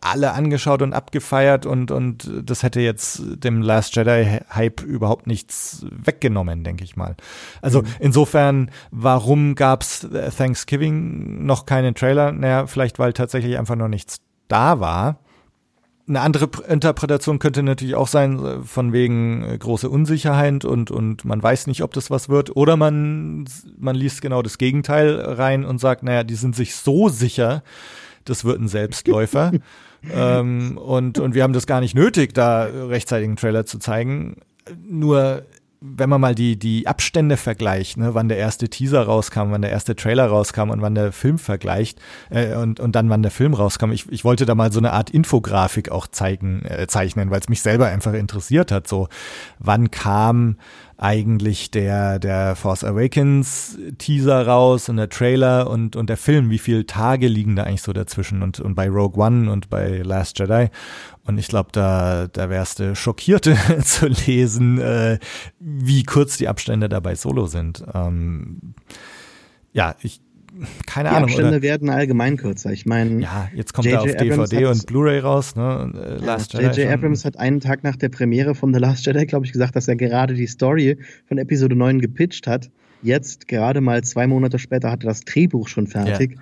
alle 0.00 0.32
angeschaut 0.32 0.82
und 0.82 0.92
abgefeiert 0.92 1.66
und, 1.66 1.90
und 1.90 2.30
das 2.44 2.62
hätte 2.62 2.80
jetzt 2.80 3.22
dem 3.24 3.62
Last 3.62 3.96
Jedi 3.96 4.40
Hype 4.50 4.82
überhaupt 4.82 5.26
nichts 5.26 5.86
weggenommen, 5.90 6.64
denke 6.64 6.84
ich 6.84 6.96
mal. 6.96 7.16
Also 7.62 7.82
mhm. 7.82 7.86
insofern, 8.00 8.70
warum 8.90 9.54
gab's 9.54 10.06
Thanksgiving 10.36 11.44
noch 11.44 11.66
keinen 11.66 11.94
Trailer? 11.94 12.32
Naja, 12.32 12.66
vielleicht 12.66 12.98
weil 12.98 13.12
tatsächlich 13.12 13.58
einfach 13.58 13.76
noch 13.76 13.88
nichts 13.88 14.18
da 14.48 14.80
war. 14.80 15.18
Eine 16.08 16.20
andere 16.20 16.48
Interpretation 16.68 17.40
könnte 17.40 17.64
natürlich 17.64 17.96
auch 17.96 18.06
sein, 18.06 18.44
äh, 18.44 18.62
von 18.62 18.92
wegen 18.92 19.42
äh, 19.42 19.58
große 19.58 19.90
Unsicherheit 19.90 20.64
und, 20.64 20.90
und 20.90 21.24
man 21.24 21.42
weiß 21.42 21.66
nicht, 21.66 21.82
ob 21.82 21.92
das 21.92 22.10
was 22.10 22.28
wird. 22.28 22.54
Oder 22.54 22.76
man, 22.76 23.46
man 23.76 23.96
liest 23.96 24.22
genau 24.22 24.42
das 24.42 24.58
Gegenteil 24.58 25.18
rein 25.20 25.64
und 25.64 25.78
sagt, 25.78 26.02
naja, 26.02 26.22
die 26.22 26.36
sind 26.36 26.54
sich 26.54 26.76
so 26.76 27.08
sicher, 27.08 27.62
das 28.24 28.44
wird 28.44 28.60
ein 28.60 28.68
Selbstläufer. 28.68 29.52
ähm, 30.12 30.78
und, 30.78 31.18
und 31.18 31.34
wir 31.34 31.42
haben 31.42 31.52
das 31.52 31.66
gar 31.66 31.80
nicht 31.80 31.96
nötig, 31.96 32.34
da 32.34 32.64
rechtzeitig 32.64 33.26
einen 33.26 33.36
Trailer 33.36 33.66
zu 33.66 33.78
zeigen. 33.78 34.36
Nur 34.88 35.42
wenn 35.80 36.08
man 36.08 36.20
mal 36.20 36.34
die, 36.34 36.58
die 36.58 36.86
Abstände 36.86 37.36
vergleicht, 37.36 37.96
ne, 37.96 38.14
wann 38.14 38.28
der 38.28 38.38
erste 38.38 38.68
Teaser 38.68 39.02
rauskam, 39.02 39.50
wann 39.50 39.62
der 39.62 39.70
erste 39.70 39.94
Trailer 39.94 40.26
rauskam 40.26 40.70
und 40.70 40.80
wann 40.80 40.94
der 40.94 41.12
Film 41.12 41.38
vergleicht 41.38 42.00
äh, 42.30 42.54
und, 42.54 42.80
und 42.80 42.92
dann 42.96 43.10
wann 43.10 43.22
der 43.22 43.30
Film 43.30 43.54
rauskam, 43.54 43.92
ich, 43.92 44.10
ich 44.10 44.24
wollte 44.24 44.46
da 44.46 44.54
mal 44.54 44.72
so 44.72 44.78
eine 44.78 44.92
Art 44.92 45.10
Infografik 45.10 45.90
auch 45.90 46.06
zeigen, 46.06 46.64
äh, 46.64 46.86
zeichnen, 46.86 47.30
weil 47.30 47.40
es 47.40 47.48
mich 47.48 47.60
selber 47.60 47.86
einfach 47.86 48.14
interessiert 48.14 48.72
hat. 48.72 48.88
So, 48.88 49.08
wann 49.58 49.90
kam 49.90 50.56
eigentlich 50.98 51.70
der, 51.70 52.18
der 52.18 52.56
Force 52.56 52.82
Awakens 52.82 53.78
Teaser 53.98 54.46
raus 54.46 54.88
und 54.88 54.96
der 54.96 55.10
Trailer 55.10 55.68
und, 55.68 55.94
und 55.94 56.08
der 56.08 56.16
Film, 56.16 56.48
wie 56.50 56.58
viele 56.58 56.86
Tage 56.86 57.28
liegen 57.28 57.54
da 57.56 57.64
eigentlich 57.64 57.82
so 57.82 57.92
dazwischen 57.92 58.42
und, 58.42 58.60
und 58.60 58.74
bei 58.74 58.88
Rogue 58.88 59.22
One 59.22 59.50
und 59.50 59.68
bei 59.68 59.98
Last 59.98 60.38
Jedi. 60.38 60.68
Und 61.24 61.38
ich 61.38 61.48
glaube, 61.48 61.70
da, 61.72 62.28
da 62.28 62.48
wärst 62.48 62.78
du 62.78 62.94
schockierte 62.94 63.56
zu 63.84 64.06
lesen, 64.06 64.78
äh, 64.78 65.18
wie 65.58 66.04
kurz 66.04 66.38
die 66.38 66.48
Abstände 66.48 66.88
dabei 66.88 67.14
Solo 67.14 67.46
sind. 67.46 67.84
Ähm, 67.92 68.74
ja, 69.72 69.94
ich, 70.00 70.22
keine 70.86 71.08
die 71.08 71.14
Ahnung. 71.14 71.28
Die 71.28 71.32
Abstände 71.34 71.56
oder? 71.56 71.62
werden 71.62 71.90
allgemein 71.90 72.36
kürzer. 72.36 72.72
Ich 72.72 72.86
meine, 72.86 73.22
ja, 73.22 73.48
jetzt 73.54 73.72
kommt 73.74 73.86
er 73.86 74.02
auf 74.02 74.16
DVD 74.16 74.66
und 74.66 74.86
Blu-ray 74.86 75.20
raus. 75.20 75.56
Ne? 75.56 75.92
Äh, 75.94 76.24
Last 76.24 76.52
ja, 76.54 76.60
J.J. 76.60 76.90
Abrams 76.92 77.24
hat 77.24 77.38
einen 77.38 77.60
Tag 77.60 77.84
nach 77.84 77.96
der 77.96 78.08
Premiere 78.08 78.54
von 78.54 78.72
The 78.72 78.80
Last 78.80 79.06
Jedi, 79.06 79.26
glaube 79.26 79.46
ich, 79.46 79.52
gesagt, 79.52 79.76
dass 79.76 79.88
er 79.88 79.96
gerade 79.96 80.34
die 80.34 80.46
Story 80.46 80.98
von 81.26 81.38
Episode 81.38 81.76
9 81.76 82.00
gepitcht 82.00 82.46
hat. 82.46 82.70
Jetzt, 83.02 83.48
gerade 83.48 83.80
mal 83.80 84.02
zwei 84.04 84.26
Monate 84.26 84.58
später, 84.58 84.90
hat 84.90 85.04
er 85.04 85.08
das 85.08 85.20
Drehbuch 85.20 85.68
schon 85.68 85.86
fertig. 85.86 86.32
Ja. 86.32 86.40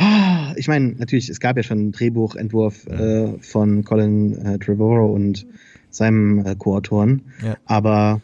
Ah, 0.00 0.52
ich 0.56 0.68
meine, 0.68 0.92
natürlich, 0.92 1.28
es 1.28 1.40
gab 1.40 1.56
ja 1.56 1.62
schon 1.62 1.78
einen 1.78 1.92
Drehbuchentwurf 1.92 2.86
äh, 2.86 3.38
von 3.40 3.84
Colin 3.84 4.34
äh, 4.46 4.58
Trevorrow 4.58 5.12
und 5.12 5.46
seinem 5.90 6.44
äh, 6.46 6.54
Co-Autoren. 6.54 7.22
Ja. 7.44 7.56
Aber 7.66 8.20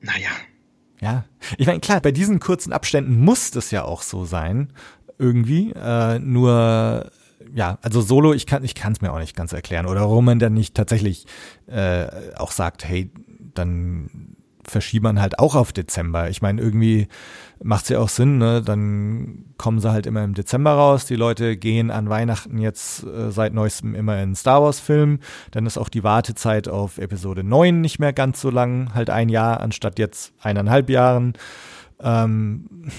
naja. 0.00 0.30
Ja, 1.02 1.24
ich 1.58 1.66
meine, 1.66 1.80
klar, 1.80 2.00
bei 2.00 2.12
diesen 2.12 2.38
kurzen 2.38 2.72
Abständen 2.72 3.18
muss 3.20 3.50
das 3.50 3.72
ja 3.72 3.84
auch 3.84 4.02
so 4.02 4.24
sein, 4.24 4.72
irgendwie. 5.18 5.72
Äh, 5.72 6.20
nur 6.20 7.10
ja, 7.54 7.78
also 7.82 8.00
Solo, 8.00 8.32
ich 8.32 8.46
kann 8.46 8.64
ich 8.64 8.76
kann 8.76 8.92
es 8.92 9.00
mir 9.00 9.12
auch 9.12 9.18
nicht 9.18 9.36
ganz 9.36 9.52
erklären. 9.52 9.86
Oder 9.86 10.02
warum 10.02 10.24
man 10.24 10.38
dann 10.38 10.54
nicht 10.54 10.74
tatsächlich 10.76 11.26
äh, 11.66 12.06
auch 12.36 12.52
sagt, 12.52 12.84
hey, 12.84 13.10
dann 13.54 14.36
verschieben 14.64 15.20
halt 15.20 15.40
auch 15.40 15.56
auf 15.56 15.72
Dezember. 15.72 16.30
Ich 16.30 16.40
meine, 16.40 16.62
irgendwie 16.62 17.08
macht 17.62 17.84
es 17.84 17.88
ja 17.90 17.98
auch 17.98 18.08
Sinn, 18.08 18.38
ne? 18.38 18.62
Dann 18.62 19.44
kommen 19.56 19.80
sie 19.80 19.90
halt 19.90 20.06
immer 20.06 20.24
im 20.24 20.34
Dezember 20.34 20.72
raus. 20.72 21.06
Die 21.06 21.16
Leute 21.16 21.56
gehen 21.56 21.90
an 21.90 22.08
Weihnachten 22.08 22.58
jetzt 22.58 23.04
äh, 23.04 23.30
seit 23.30 23.54
neuestem 23.54 23.94
immer 23.94 24.20
in 24.22 24.34
Star 24.34 24.62
Wars 24.62 24.80
Film. 24.80 25.20
Dann 25.50 25.66
ist 25.66 25.78
auch 25.78 25.88
die 25.88 26.04
Wartezeit 26.04 26.68
auf 26.68 26.98
Episode 26.98 27.44
9 27.44 27.80
nicht 27.80 27.98
mehr 27.98 28.12
ganz 28.12 28.40
so 28.40 28.50
lang, 28.50 28.94
halt 28.94 29.10
ein 29.10 29.28
Jahr 29.28 29.60
anstatt 29.60 29.98
jetzt 29.98 30.32
eineinhalb 30.42 30.90
Jahren. 30.90 31.34
Ähm, 32.00 32.90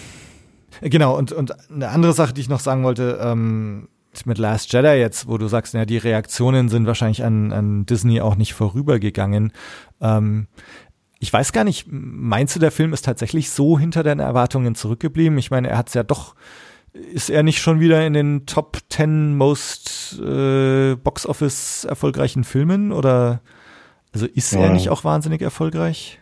genau, 0.81 1.17
und, 1.17 1.31
und 1.31 1.53
eine 1.69 1.89
andere 1.89 2.13
Sache, 2.13 2.33
die 2.33 2.41
ich 2.41 2.49
noch 2.49 2.61
sagen 2.61 2.83
wollte, 2.83 3.19
ähm, 3.21 3.89
mit 4.25 4.37
Last 4.37 4.71
Jedi 4.71 4.99
jetzt, 4.99 5.27
wo 5.27 5.37
du 5.37 5.47
sagst, 5.47 5.73
ja, 5.73 5.85
die 5.85 5.97
Reaktionen 5.97 6.69
sind 6.69 6.85
wahrscheinlich 6.85 7.23
an, 7.23 7.51
an 7.51 7.85
Disney 7.85 8.21
auch 8.21 8.35
nicht 8.35 8.53
vorübergegangen. 8.53 9.51
Ähm, 10.01 10.47
ich 11.23 11.31
weiß 11.31 11.53
gar 11.53 11.63
nicht, 11.63 11.85
meinst 11.89 12.53
du, 12.53 12.59
der 12.59 12.69
Film 12.69 12.91
ist 12.91 13.05
tatsächlich 13.05 13.49
so 13.49 13.79
hinter 13.79 14.03
deinen 14.03 14.19
Erwartungen 14.19 14.75
zurückgeblieben? 14.75 15.37
Ich 15.37 15.51
meine, 15.51 15.69
er 15.69 15.77
hat 15.77 15.87
es 15.87 15.93
ja 15.93 16.03
doch, 16.03 16.35
ist 16.91 17.29
er 17.29 17.43
nicht 17.43 17.61
schon 17.61 17.79
wieder 17.79 18.05
in 18.05 18.11
den 18.11 18.45
Top 18.45 18.77
10 18.89 19.37
most 19.37 20.19
äh, 20.19 20.95
Box 20.95 21.25
Office 21.25 21.85
erfolgreichen 21.85 22.43
Filmen 22.43 22.91
oder 22.91 23.39
also 24.11 24.25
ist 24.25 24.51
ja. 24.51 24.63
er 24.63 24.73
nicht 24.73 24.89
auch 24.89 25.05
wahnsinnig 25.05 25.41
erfolgreich? 25.41 26.19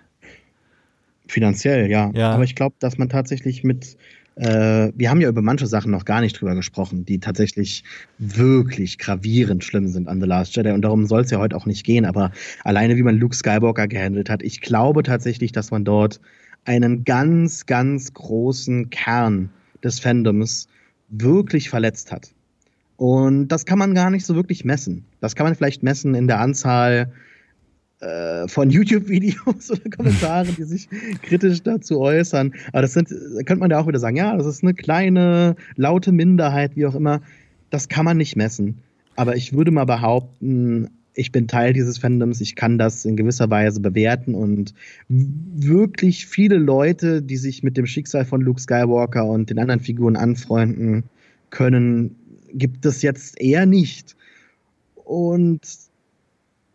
Finanziell, 1.26 1.90
ja. 1.90 2.12
ja. 2.14 2.34
Aber 2.34 2.44
ich 2.44 2.54
glaube, 2.54 2.76
dass 2.78 3.00
man 3.00 3.10
tatsächlich 3.10 3.64
mit 3.64 3.98
äh, 4.36 4.92
wir 4.96 5.10
haben 5.10 5.22
ja 5.22 5.30
über 5.30 5.42
manche 5.42 5.68
Sachen 5.68 5.92
noch 5.92 6.06
gar 6.06 6.22
nicht 6.22 6.40
drüber 6.40 6.56
gesprochen, 6.56 7.06
die 7.06 7.20
tatsächlich 7.20 7.84
wirklich 8.18 8.98
gravierend 8.98 9.64
schlimm 9.64 9.88
sind 9.88 10.08
an 10.08 10.22
The 10.22 10.28
Last 10.28 10.56
Jedi. 10.56 10.72
Und 10.72 10.84
darum 10.84 11.06
soll 11.06 11.22
es 11.22 11.32
ja 11.32 11.40
heute 11.40 11.56
auch 11.56 11.66
nicht 11.66 11.86
gehen. 11.86 12.06
Aber 12.06 12.32
alleine, 12.64 12.96
wie 12.96 13.04
man 13.04 13.18
Luke 13.18 13.36
Skywalker 13.36 13.88
gehandelt 13.88 14.30
hat, 14.30 14.44
ich 14.44 14.62
glaube 14.62 15.04
tatsächlich, 15.04 15.52
dass 15.52 15.72
man 15.72 15.84
dort 15.84 16.22
einen 16.66 17.04
ganz, 17.04 17.66
ganz 17.66 18.14
großen 18.14 18.90
Kern 18.90 19.50
des 19.84 20.00
Fandoms 20.00 20.68
wirklich 21.10 21.70
verletzt 21.70 22.12
hat. 22.12 22.34
Und 22.98 23.48
das 23.48 23.66
kann 23.66 23.80
man 23.80 23.96
gar 23.96 24.12
nicht 24.12 24.26
so 24.26 24.36
wirklich 24.36 24.64
messen. 24.64 25.06
Das 25.20 25.36
kann 25.36 25.46
man 25.46 25.56
vielleicht 25.56 25.82
messen 25.82 26.14
in 26.14 26.28
der 26.28 26.40
Anzahl 26.40 27.12
von 28.48 28.72
YouTube-Videos 28.72 29.72
oder 29.72 29.90
Kommentaren, 29.96 30.56
die 30.58 30.64
sich 30.64 30.90
kritisch 31.22 31.62
dazu 31.62 32.00
äußern. 32.00 32.54
Aber 32.74 32.82
das 32.82 32.94
sind, 32.94 33.12
da 33.12 33.44
könnte 33.44 33.60
man 33.60 33.70
ja 33.70 33.80
auch 33.80 33.88
wieder 33.88 34.00
sagen, 34.00 34.18
ja, 34.18 34.36
das 34.36 34.48
ist 34.48 34.64
eine 34.64 34.74
kleine, 34.74 35.56
laute 35.76 36.12
Minderheit, 36.12 36.76
wie 36.76 36.88
auch 36.88 36.96
immer. 36.96 37.22
Das 37.70 37.90
kann 37.90 38.06
man 38.06 38.18
nicht 38.18 38.36
messen. 38.36 38.80
Aber 39.16 39.36
ich 39.36 39.54
würde 39.54 39.70
mal 39.70 39.86
behaupten, 39.86 40.90
ich 41.14 41.32
bin 41.32 41.48
Teil 41.48 41.74
dieses 41.74 41.98
Fandoms, 41.98 42.42
ich 42.42 42.56
kann 42.56 42.78
das 42.78 43.06
in 43.06 43.16
gewisser 43.16 43.50
Weise 43.50 43.80
bewerten 43.80 44.34
und 44.34 44.74
wirklich 45.10 46.26
viele 46.26 46.58
Leute, 46.58 47.22
die 47.22 47.38
sich 47.38 47.64
mit 47.64 47.78
dem 47.78 47.86
Schicksal 47.86 48.26
von 48.26 48.42
Luke 48.42 48.62
Skywalker 48.62 49.26
und 49.26 49.50
den 49.50 49.60
anderen 49.60 49.82
Figuren 49.82 50.16
anfreunden 50.16 51.04
können, 51.50 52.16
gibt 52.54 52.86
es 52.86 53.02
jetzt 53.02 53.40
eher 53.40 53.66
nicht. 53.66 54.16
Und 54.96 55.62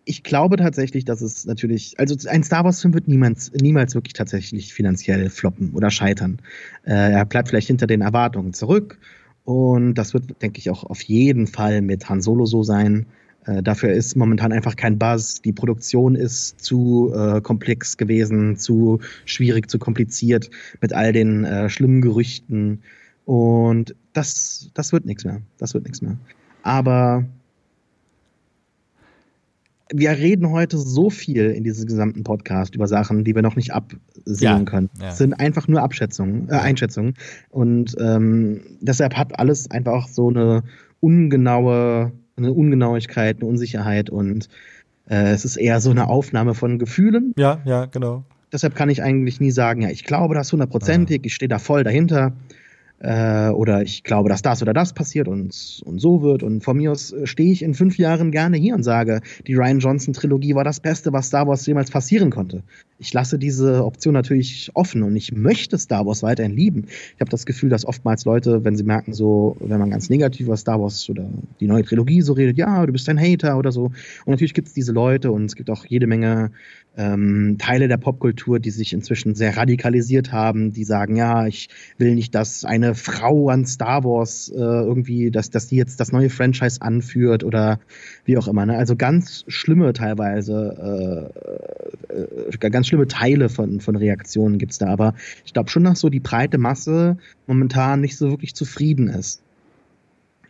ich 0.06 0.22
glaube 0.22 0.56
tatsächlich, 0.56 1.04
dass 1.04 1.20
es 1.20 1.44
natürlich, 1.44 1.98
also 1.98 2.16
ein 2.28 2.44
Star 2.44 2.64
Wars-Film 2.64 2.94
wird 2.94 3.08
niemals, 3.08 3.52
niemals 3.52 3.94
wirklich 3.94 4.14
tatsächlich 4.14 4.72
finanziell 4.72 5.28
floppen 5.28 5.72
oder 5.74 5.90
scheitern. 5.90 6.38
Äh, 6.84 7.12
er 7.12 7.24
bleibt 7.26 7.48
vielleicht 7.48 7.66
hinter 7.66 7.88
den 7.88 8.00
Erwartungen 8.00 8.52
zurück 8.52 8.98
und 9.44 9.94
das 9.94 10.14
wird, 10.14 10.40
denke 10.40 10.60
ich, 10.60 10.70
auch 10.70 10.84
auf 10.84 11.02
jeden 11.02 11.48
Fall 11.48 11.82
mit 11.82 12.08
Han 12.08 12.22
Solo 12.22 12.46
so 12.46 12.62
sein. 12.62 13.06
Äh, 13.46 13.64
dafür 13.64 13.92
ist 13.92 14.16
momentan 14.16 14.52
einfach 14.52 14.76
kein 14.76 14.96
Buzz. 14.96 15.42
Die 15.42 15.52
Produktion 15.52 16.14
ist 16.14 16.60
zu 16.60 17.12
äh, 17.12 17.40
komplex 17.40 17.96
gewesen, 17.96 18.56
zu 18.56 19.00
schwierig, 19.24 19.68
zu 19.68 19.80
kompliziert 19.80 20.50
mit 20.80 20.92
all 20.92 21.12
den 21.12 21.44
äh, 21.44 21.68
schlimmen 21.68 22.00
Gerüchten. 22.00 22.80
Und 23.24 23.96
das, 24.12 24.70
das 24.74 24.92
wird 24.92 25.04
nichts 25.04 25.24
mehr. 25.24 25.42
Das 25.58 25.74
wird 25.74 25.82
nichts 25.82 26.00
mehr. 26.00 26.16
Aber 26.62 27.24
wir 29.92 30.10
reden 30.10 30.50
heute 30.50 30.78
so 30.78 31.10
viel 31.10 31.50
in 31.50 31.62
diesem 31.62 31.86
gesamten 31.86 32.24
Podcast 32.24 32.74
über 32.74 32.88
Sachen, 32.88 33.24
die 33.24 33.34
wir 33.34 33.42
noch 33.42 33.56
nicht 33.56 33.72
absehen 33.72 34.00
ja, 34.24 34.60
können. 34.64 34.90
Ja. 34.98 35.06
Das 35.08 35.18
sind 35.18 35.34
einfach 35.34 35.68
nur 35.68 35.82
Abschätzungen, 35.82 36.48
äh, 36.48 36.54
Einschätzungen. 36.54 37.14
Und 37.50 37.94
ähm, 38.00 38.62
deshalb 38.80 39.16
hat 39.16 39.38
alles 39.38 39.70
einfach 39.70 40.08
so 40.08 40.28
eine 40.28 40.64
ungenaue, 41.00 42.12
eine 42.36 42.52
Ungenauigkeit, 42.52 43.36
eine 43.40 43.48
Unsicherheit 43.48 44.10
und 44.10 44.48
äh, 45.08 45.30
es 45.30 45.44
ist 45.44 45.56
eher 45.56 45.80
so 45.80 45.90
eine 45.90 46.08
Aufnahme 46.08 46.54
von 46.54 46.78
Gefühlen. 46.78 47.32
Ja, 47.36 47.60
ja, 47.64 47.86
genau. 47.86 48.24
Deshalb 48.52 48.74
kann 48.74 48.88
ich 48.88 49.02
eigentlich 49.02 49.40
nie 49.40 49.50
sagen, 49.50 49.82
ja, 49.82 49.90
ich 49.90 50.04
glaube 50.04 50.34
das 50.34 50.52
hundertprozentig, 50.52 51.18
ja. 51.18 51.26
ich 51.26 51.34
stehe 51.34 51.48
da 51.48 51.58
voll 51.58 51.84
dahinter 51.84 52.32
äh, 52.98 53.48
oder 53.50 53.82
ich 53.82 54.04
glaube, 54.04 54.28
dass 54.28 54.42
das 54.42 54.62
oder 54.62 54.72
das 54.72 54.94
passiert 54.94 55.28
und, 55.28 55.82
und 55.84 56.00
so 56.00 56.22
wird. 56.22 56.42
Und 56.42 56.62
von 56.62 56.76
mir 56.76 56.92
aus 56.92 57.12
äh, 57.12 57.26
stehe 57.26 57.52
ich 57.52 57.62
in 57.62 57.74
fünf 57.74 57.98
Jahren 57.98 58.30
gerne 58.30 58.56
hier 58.56 58.74
und 58.74 58.82
sage, 58.82 59.20
die 59.46 59.54
Ryan 59.54 59.80
Johnson-Trilogie 59.80 60.54
war 60.54 60.64
das 60.64 60.80
Beste, 60.80 61.12
was 61.12 61.26
Star 61.26 61.46
Wars 61.46 61.66
jemals 61.66 61.90
passieren 61.90 62.30
konnte. 62.30 62.62
Ich 62.98 63.12
lasse 63.12 63.38
diese 63.38 63.84
Option 63.84 64.14
natürlich 64.14 64.70
offen 64.72 65.02
und 65.02 65.14
ich 65.16 65.32
möchte 65.32 65.76
Star 65.78 66.06
Wars 66.06 66.22
weiterhin 66.22 66.56
lieben. 66.56 66.86
Ich 67.14 67.20
habe 67.20 67.30
das 67.30 67.44
Gefühl, 67.44 67.68
dass 67.68 67.84
oftmals 67.84 68.24
Leute, 68.24 68.64
wenn 68.64 68.76
sie 68.76 68.84
merken, 68.84 69.12
so, 69.12 69.56
wenn 69.60 69.78
man 69.78 69.90
ganz 69.90 70.08
negativ 70.08 70.46
über 70.46 70.56
Star 70.56 70.80
Wars 70.80 71.08
oder 71.10 71.28
die 71.60 71.66
neue 71.66 71.84
Trilogie 71.84 72.22
so 72.22 72.32
redet, 72.32 72.56
ja, 72.56 72.86
du 72.86 72.92
bist 72.92 73.08
ein 73.10 73.20
Hater 73.20 73.58
oder 73.58 73.72
so. 73.72 73.84
Und 73.84 74.28
natürlich 74.28 74.54
gibt 74.54 74.68
es 74.68 74.74
diese 74.74 74.92
Leute 74.92 75.30
und 75.30 75.44
es 75.44 75.56
gibt 75.56 75.68
auch 75.68 75.84
jede 75.84 76.06
Menge 76.06 76.52
ähm, 76.96 77.56
Teile 77.58 77.88
der 77.88 77.98
Popkultur, 77.98 78.58
die 78.58 78.70
sich 78.70 78.92
inzwischen 78.92 79.34
sehr 79.34 79.56
radikalisiert 79.56 80.32
haben, 80.32 80.72
die 80.72 80.84
sagen, 80.84 81.16
ja, 81.16 81.46
ich 81.46 81.68
will 81.98 82.14
nicht, 82.14 82.34
dass 82.34 82.64
eine 82.64 82.94
Frau 82.94 83.50
an 83.50 83.66
Star 83.66 84.04
Wars 84.04 84.48
äh, 84.48 84.58
irgendwie, 84.58 85.30
dass, 85.30 85.50
dass 85.50 85.68
die 85.68 85.76
jetzt 85.76 86.00
das 86.00 86.12
neue 86.12 86.30
Franchise 86.30 86.80
anführt 86.80 87.44
oder 87.44 87.80
wie 88.24 88.38
auch 88.38 88.48
immer. 88.48 88.66
Ne? 88.66 88.76
Also 88.76 88.96
ganz 88.96 89.44
schlimme 89.48 89.92
teilweise, 89.92 91.32
äh, 92.12 92.54
äh, 92.54 92.70
ganz 92.70 92.88
schlimme 92.88 93.06
Teile 93.06 93.48
von, 93.48 93.80
von 93.80 93.96
Reaktionen 93.96 94.58
gibt's 94.58 94.78
da. 94.78 94.88
Aber 94.88 95.14
ich 95.44 95.52
glaube 95.52 95.70
schon, 95.70 95.84
dass 95.84 96.00
so 96.00 96.08
die 96.08 96.20
breite 96.20 96.58
Masse 96.58 97.18
momentan 97.46 98.00
nicht 98.00 98.16
so 98.16 98.30
wirklich 98.30 98.54
zufrieden 98.54 99.08
ist. 99.08 99.42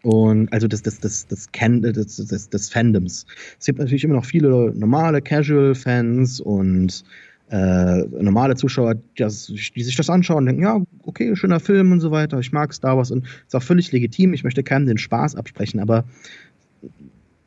Und 0.02 0.52
also 0.52 0.68
des, 0.68 0.82
des, 0.82 1.01
des, 1.01 1.27
des, 1.27 1.51
des, 1.51 2.16
des, 2.16 2.51
des 2.51 2.70
Fandoms. 2.70 3.27
Es 3.59 3.66
gibt 3.66 3.78
natürlich 3.78 4.05
immer 4.05 4.14
noch 4.14 4.24
viele 4.24 4.73
normale 4.74 5.20
Casual-Fans 5.20 6.40
und 6.40 7.05
äh, 7.51 7.98
normale 8.20 8.56
Zuschauer, 8.56 8.94
die, 8.94 9.27
die, 9.74 9.82
sich 9.82 9.97
das 9.97 10.10
anschauen 10.10 10.39
und 10.39 10.47
denken, 10.47 10.62
ja, 10.62 10.81
okay, 11.05 11.36
schöner 11.36 11.60
Film 11.60 11.93
und 11.93 12.01
so 12.01 12.10
weiter, 12.10 12.40
ich 12.40 12.52
mag 12.52 12.74
Star 12.74 12.97
Wars 12.97 13.10
und 13.10 13.24
ist 13.47 13.55
auch 13.55 13.62
völlig 13.62 13.93
legitim, 13.93 14.35
ich 14.35 14.43
möchte 14.43 14.64
keinem 14.64 14.86
den 14.86 14.98
Spaß 14.98 15.36
absprechen, 15.36 15.78
aber 15.78 16.05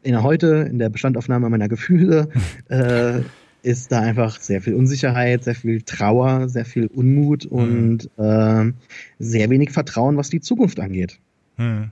in 0.03 0.13
der 0.13 0.23
heute, 0.23 0.67
in 0.69 0.79
der 0.79 0.89
Bestandaufnahme 0.89 1.49
meiner 1.49 1.67
Gefühle, 1.67 2.29
äh, 2.69 3.21
ist 3.61 3.91
da 3.91 3.99
einfach 3.99 4.39
sehr 4.39 4.61
viel 4.61 4.73
Unsicherheit, 4.73 5.43
sehr 5.43 5.55
viel 5.55 5.81
Trauer, 5.81 6.47
sehr 6.47 6.63
viel 6.63 6.87
Unmut 6.87 7.45
und 7.45 8.09
mhm. 8.17 8.23
äh, 8.23 8.71
sehr 9.19 9.49
wenig 9.49 9.71
Vertrauen, 9.71 10.15
was 10.15 10.29
die 10.29 10.39
Zukunft 10.39 10.79
angeht. 10.79 11.19
Mhm. 11.57 11.91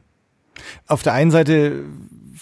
Auf 0.87 1.03
der 1.03 1.13
einen 1.13 1.31
Seite 1.31 1.85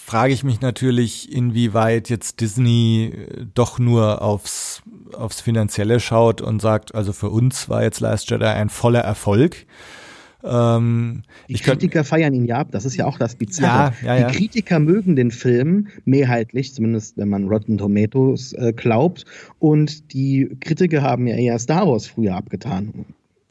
frage 0.05 0.33
ich 0.33 0.43
mich 0.43 0.61
natürlich, 0.61 1.31
inwieweit 1.31 2.09
jetzt 2.09 2.39
Disney 2.39 3.11
äh, 3.13 3.45
doch 3.53 3.79
nur 3.79 4.21
aufs, 4.21 4.83
aufs 5.13 5.41
Finanzielle 5.41 5.99
schaut 5.99 6.41
und 6.41 6.61
sagt, 6.61 6.93
also 6.93 7.11
für 7.11 7.29
uns 7.29 7.69
war 7.69 7.83
jetzt 7.83 8.01
Last 8.01 8.29
Jedi 8.29 8.45
ein 8.45 8.69
voller 8.69 8.99
Erfolg. 8.99 9.65
Ähm, 10.43 11.23
die 11.49 11.55
Kritiker 11.55 11.99
könnt, 11.99 12.07
feiern 12.07 12.33
ihn 12.35 12.45
ja 12.45 12.57
ab, 12.57 12.67
das 12.69 12.85
ist 12.85 12.95
ja 12.97 13.07
auch 13.07 13.17
das 13.17 13.33
Bizarre. 13.35 13.93
Ja, 14.03 14.13
ja, 14.15 14.21
ja. 14.21 14.27
Die 14.29 14.37
Kritiker 14.37 14.79
mögen 14.79 15.15
den 15.15 15.31
Film 15.31 15.87
mehrheitlich, 16.05 16.75
zumindest 16.75 17.17
wenn 17.17 17.29
man 17.29 17.47
Rotten 17.47 17.79
Tomatoes 17.79 18.53
äh, 18.53 18.73
glaubt, 18.73 19.25
und 19.57 20.13
die 20.13 20.55
Kritiker 20.59 21.01
haben 21.01 21.25
ja 21.25 21.35
eher 21.35 21.57
Star 21.57 21.87
Wars 21.87 22.05
früher 22.05 22.35
abgetan. 22.35 23.05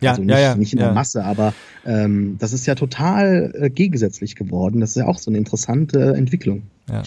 Ja, 0.04 0.10
also 0.12 0.22
nicht, 0.22 0.30
ja, 0.30 0.40
ja, 0.40 0.56
nicht 0.56 0.72
in 0.72 0.78
der 0.78 0.92
Masse, 0.92 1.24
aber 1.24 1.54
ähm, 1.86 2.36
das 2.38 2.52
ist 2.52 2.66
ja 2.66 2.74
total 2.74 3.52
äh, 3.54 3.70
gegensätzlich 3.70 4.36
geworden. 4.36 4.80
Das 4.80 4.90
ist 4.90 4.96
ja 4.96 5.06
auch 5.06 5.18
so 5.18 5.30
eine 5.30 5.38
interessante 5.38 6.14
Entwicklung. 6.14 6.62
Ja. 6.88 7.02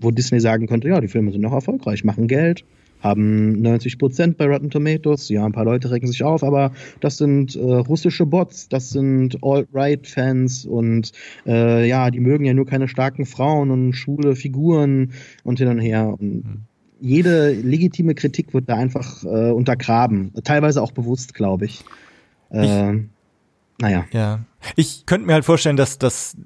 Wo 0.00 0.10
Disney 0.10 0.40
sagen 0.40 0.66
könnte, 0.66 0.88
ja, 0.88 1.00
die 1.00 1.08
Filme 1.08 1.32
sind 1.32 1.40
noch 1.40 1.52
erfolgreich, 1.52 2.04
machen 2.04 2.28
Geld, 2.28 2.64
haben 3.00 3.60
90 3.60 3.98
Prozent 3.98 4.36
bei 4.38 4.46
Rotten 4.46 4.70
Tomatoes. 4.70 5.28
Ja, 5.28 5.44
ein 5.44 5.52
paar 5.52 5.64
Leute 5.64 5.90
regen 5.90 6.06
sich 6.06 6.22
auf, 6.22 6.42
aber 6.42 6.72
das 7.00 7.16
sind 7.16 7.56
äh, 7.56 7.60
russische 7.60 8.26
Bots, 8.26 8.68
das 8.68 8.90
sind 8.90 9.38
Alt-Right-Fans 9.42 10.66
und 10.66 11.12
äh, 11.46 11.88
ja, 11.88 12.10
die 12.10 12.20
mögen 12.20 12.44
ja 12.44 12.54
nur 12.54 12.66
keine 12.66 12.88
starken 12.88 13.26
Frauen 13.26 13.70
und 13.70 13.92
schwule 13.94 14.36
Figuren 14.36 15.12
und 15.44 15.58
hin 15.58 15.68
und 15.68 15.80
her. 15.80 16.14
Und 16.18 16.44
mhm 16.44 16.67
jede 17.00 17.52
legitime 17.52 18.14
Kritik 18.14 18.54
wird 18.54 18.68
da 18.68 18.76
einfach 18.76 19.24
äh, 19.24 19.50
untergraben. 19.50 20.32
Teilweise 20.44 20.82
auch 20.82 20.92
bewusst, 20.92 21.34
glaube 21.34 21.66
ich. 21.66 21.84
Äh, 22.50 22.64
ich. 22.96 23.04
Naja. 23.80 24.04
Ja. 24.12 24.40
Ich 24.76 25.06
könnte 25.06 25.26
mir 25.26 25.34
halt 25.34 25.44
vorstellen, 25.44 25.76
dass 25.76 25.98
das, 25.98 26.36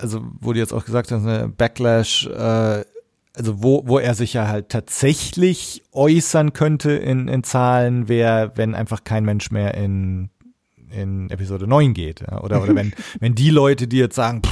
also 0.00 0.22
wo 0.40 0.52
du 0.52 0.58
jetzt 0.58 0.72
auch 0.72 0.84
gesagt 0.84 1.12
hast, 1.12 1.26
eine 1.26 1.48
Backlash, 1.48 2.26
äh, 2.26 2.84
also 3.36 3.62
wo, 3.62 3.82
wo 3.86 3.98
er 3.98 4.14
sich 4.14 4.32
ja 4.32 4.48
halt 4.48 4.70
tatsächlich 4.70 5.82
äußern 5.92 6.52
könnte 6.52 6.92
in, 6.92 7.28
in 7.28 7.44
Zahlen, 7.44 8.08
wäre, 8.08 8.52
wenn 8.56 8.74
einfach 8.74 9.04
kein 9.04 9.24
Mensch 9.24 9.50
mehr 9.50 9.74
in 9.74 10.30
in 10.90 11.30
Episode 11.30 11.66
9 11.66 11.94
geht. 11.94 12.20
Ja? 12.20 12.42
Oder, 12.42 12.62
oder 12.62 12.74
wenn, 12.74 12.92
wenn 13.20 13.34
die 13.34 13.50
Leute, 13.50 13.86
die 13.88 13.98
jetzt 13.98 14.16
sagen, 14.16 14.42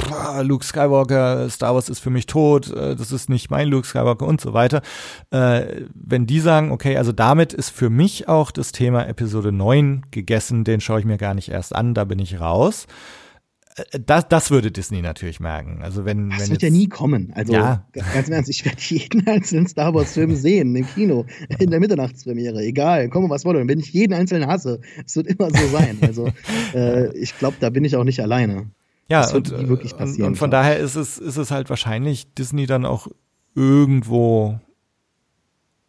Luke 0.43 0.65
Skywalker, 0.65 1.49
Star 1.51 1.75
Wars 1.75 1.89
ist 1.89 2.01
für 2.01 2.11
mich 2.11 2.27
tot, 2.27 2.71
äh, 2.71 2.97
das 2.97 3.13
ist 3.13 3.29
nicht 3.29 3.51
mein 3.51 3.69
Luke 3.69 3.87
Skywalker 3.87 4.27
und 4.27 4.41
so 4.41 4.53
weiter, 4.55 4.83
äh, 5.31 5.83
wenn 5.95 6.27
die 6.27 6.41
sagen, 6.41 6.71
okay, 6.71 6.97
also 6.97 7.13
damit 7.13 7.53
ist 7.53 7.71
für 7.71 7.91
mich 7.91 8.29
auch 8.29 8.51
das 8.51 8.73
Thema 8.73 9.07
Episode 9.07 9.53
9 9.53 10.07
gegessen, 10.11 10.65
den 10.65 10.81
schaue 10.81 11.01
ich 11.01 11.07
mir 11.07 11.19
gar 11.19 11.35
nicht 11.35 11.51
erst 11.51 11.75
an, 11.75 11.95
da 11.95 12.05
bin 12.05 12.19
ich 12.19 12.41
raus 12.41 12.87
das, 13.93 14.29
das 14.29 14.51
würde 14.51 14.71
Disney 14.71 15.03
natürlich 15.03 15.41
merken. 15.41 15.81
Also 15.83 16.05
wenn, 16.05 16.31
das 16.31 16.41
wenn 16.43 16.51
wird 16.51 16.63
ja 16.63 16.71
nie 16.71 16.89
kommen. 16.89 17.33
Also 17.35 17.53
ja. 17.53 17.87
ganz 17.93 18.29
im 18.29 18.35
Ernst, 18.35 18.51
ich 18.51 18.65
werde 18.65 18.79
jeden 18.89 19.27
einzelnen 19.27 19.67
Star 19.67 19.95
Wars 19.95 20.13
Film 20.13 20.35
sehen 20.35 20.75
im 20.75 20.87
Kino 20.87 21.27
in 21.59 21.71
der 21.71 21.81
Mitternachtspremiere. 21.81 22.63
Egal, 22.63 23.09
komme 23.09 23.29
was 23.31 23.45
wolle. 23.45 23.61
Und 23.61 23.69
wenn 23.69 23.81
ich 23.81 23.93
jeden 23.93 24.15
einzelnen 24.15 24.49
hasse, 24.49 24.81
es 25.05 25.17
wird 25.17 25.27
immer 25.27 25.51
so 25.51 25.67
sein. 25.69 25.99
Also 26.03 26.31
äh, 26.75 27.17
ich 27.17 27.37
glaube, 27.39 27.57
da 27.61 27.71
bin 27.71 27.85
ich 27.85 27.97
auch 27.97 28.05
nicht 28.05 28.21
alleine. 28.21 28.71
Ja, 29.11 29.23
das 29.23 29.33
wird 29.33 29.53
und, 29.53 29.69
wirklich 29.69 29.97
passieren. 29.97 30.27
Und, 30.27 30.33
und 30.33 30.37
von 30.37 30.51
daher 30.51 30.79
ist 30.79 30.95
es, 30.95 31.19
ist 31.19 31.37
es 31.37 31.51
halt 31.51 31.71
wahrscheinlich 31.71 32.35
Disney 32.35 32.67
dann 32.67 32.85
auch 32.85 33.09
irgendwo 33.55 34.61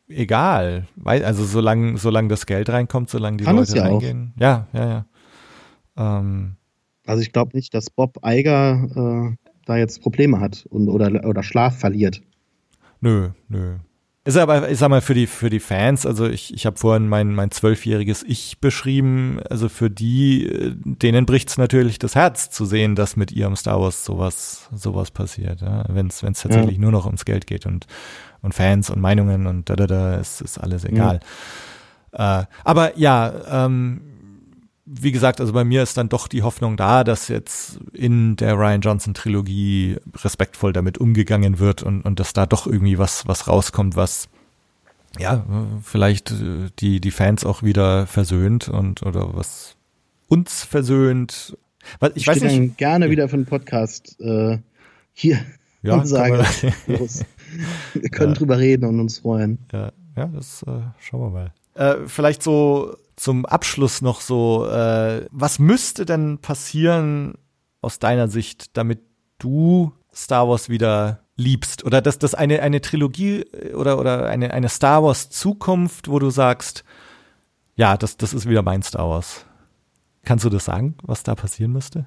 egal. 0.08 0.88
Weil, 0.96 1.24
also 1.24 1.44
solange, 1.46 1.98
solange 1.98 2.30
das 2.30 2.46
Geld 2.46 2.70
reinkommt, 2.70 3.10
solange 3.10 3.38
die 3.38 3.44
Kann 3.44 3.56
Leute 3.56 3.76
ja 3.76 3.84
reingehen. 3.84 4.34
Auch. 4.36 4.42
Ja, 4.42 4.68
ja, 4.74 4.88
ja. 4.88 5.06
Ähm, 6.20 6.56
also 7.10 7.22
ich 7.22 7.32
glaube 7.32 7.56
nicht, 7.56 7.74
dass 7.74 7.90
Bob 7.90 8.20
Eiger 8.22 9.34
äh, 9.34 9.50
da 9.66 9.78
jetzt 9.78 10.02
Probleme 10.02 10.40
hat 10.40 10.66
und, 10.70 10.90
oder, 10.90 11.26
oder 11.28 11.44
Schlaf 11.44 11.78
verliert. 11.78 12.22
Nö, 13.02 13.30
nö. 13.48 13.78
Ist 14.26 14.38
aber, 14.38 14.70
ich 14.70 14.78
sag 14.78 14.90
mal, 14.90 15.02
für 15.02 15.16
die, 15.16 15.26
für 15.26 15.50
die 15.50 15.60
Fans, 15.60 16.06
also 16.06 16.28
ich, 16.28 16.54
ich 16.54 16.68
habe 16.68 16.78
vorhin 16.78 17.08
mein, 17.08 17.34
mein 17.34 17.50
zwölfjähriges 17.50 18.22
Ich 18.24 18.60
beschrieben, 18.60 19.40
also 19.50 19.70
für 19.70 19.90
die, 19.90 20.76
denen 20.84 21.26
bricht's 21.26 21.58
natürlich 21.58 21.98
das 21.98 22.14
Herz 22.14 22.52
zu 22.52 22.66
sehen, 22.66 22.96
dass 22.96 23.16
mit 23.16 23.32
ihrem 23.32 23.56
Star 23.56 23.82
Wars 23.82 24.06
sowas, 24.06 24.70
sowas 24.72 25.10
passiert, 25.10 25.62
ja? 25.62 25.86
wenn 25.88 26.08
es 26.08 26.20
tatsächlich 26.20 26.76
ja. 26.76 26.82
nur 26.82 26.92
noch 26.92 27.08
ums 27.08 27.26
Geld 27.26 27.48
geht 27.48 27.66
und, 27.66 27.88
und 28.42 28.54
Fans 28.54 28.92
und 28.92 29.02
Meinungen 29.02 29.48
und 29.48 29.70
da, 29.70 29.76
da, 29.76 29.88
da, 29.88 30.16
ist, 30.18 30.42
ist 30.42 30.60
alles 30.60 30.84
egal. 30.86 31.22
Ja. 32.14 32.42
Äh, 32.42 32.46
aber 32.66 32.98
ja, 33.00 33.66
ähm, 33.66 34.02
wie 34.92 35.12
gesagt, 35.12 35.40
also 35.40 35.54
bei 35.54 35.64
mir 35.64 35.84
ist 35.84 35.98
dann 35.98 36.10
doch 36.10 36.28
die 36.28 36.42
Hoffnung 36.42 36.76
da, 36.76 37.04
dass 37.04 37.28
jetzt 37.28 37.80
in 37.94 38.36
der 38.36 38.56
Ryan 38.56 38.82
Johnson 38.82 39.14
Trilogie 39.14 39.98
respektvoll 40.16 40.74
damit 40.74 40.98
umgegangen 40.98 41.60
wird 41.60 41.84
und, 41.84 42.02
und 42.02 42.20
dass 42.20 42.34
da 42.34 42.48
doch 42.48 42.66
irgendwie 42.66 42.98
was, 42.98 43.28
was 43.28 43.48
rauskommt, 43.48 43.96
was 43.96 44.30
ja, 45.20 45.46
vielleicht 45.84 46.32
äh, 46.32 46.70
die, 46.80 47.00
die 47.02 47.12
Fans 47.12 47.46
auch 47.46 47.62
wieder 47.62 48.08
versöhnt 48.08 48.68
und 48.68 49.04
oder 49.04 49.36
was 49.36 49.76
uns 50.28 50.64
versöhnt. 50.64 51.58
Was, 52.00 52.12
ich, 52.12 52.24
ich 52.24 52.28
weiß 52.28 52.42
nicht. 52.42 52.78
gerne 52.78 53.06
ja. 53.06 53.12
wieder 53.12 53.30
für 53.30 53.36
einen 53.36 53.46
Podcast 53.46 54.20
äh, 54.20 54.58
hier 55.14 55.40
ja, 55.84 55.96
und 55.96 56.08
sagen, 56.08 56.38
wir, 56.88 57.00
wir 57.94 58.10
können 58.10 58.34
ja. 58.34 58.38
drüber 58.38 58.58
reden 58.58 58.86
und 58.86 59.00
uns 59.00 59.20
freuen. 59.20 59.60
Ja, 59.72 59.92
ja 60.16 60.28
das 60.28 60.64
äh, 60.64 60.82
schauen 61.00 61.22
wir 61.22 61.30
mal. 61.30 61.54
Äh, 61.76 62.08
vielleicht 62.08 62.44
so 62.44 62.98
zum 63.20 63.46
Abschluss 63.46 64.02
noch 64.02 64.22
so, 64.22 64.66
äh, 64.66 65.26
was 65.32 65.60
müsste 65.60 66.06
denn 66.06 66.38
passieren 66.38 67.34
aus 67.82 68.00
deiner 68.00 68.30
Sicht, 68.30 68.78
damit 68.78 69.02
du 69.40 69.92
Star 70.14 70.48
Wars 70.48 70.70
wieder 70.70 71.26
liebst? 71.36 71.84
Oder 71.84 72.02
dass 72.02 72.18
das 72.18 72.34
eine, 72.34 72.62
eine 72.62 72.80
Trilogie 72.80 73.42
äh, 73.42 73.74
oder, 73.74 74.00
oder 74.00 74.30
eine, 74.30 74.54
eine 74.54 74.70
Star 74.70 75.04
Wars 75.04 75.30
Zukunft, 75.30 76.10
wo 76.10 76.20
du 76.20 76.30
sagst, 76.30 76.86
ja, 77.76 77.98
das, 77.98 78.16
das 78.16 78.34
ist 78.34 78.48
wieder 78.48 78.62
mein 78.62 78.84
Star 78.84 79.10
Wars. 79.10 79.46
Kannst 80.24 80.46
du 80.46 80.50
das 80.50 80.66
sagen, 80.66 80.96
was 81.04 81.24
da 81.24 81.36
passieren 81.36 81.74
müsste? 81.74 82.06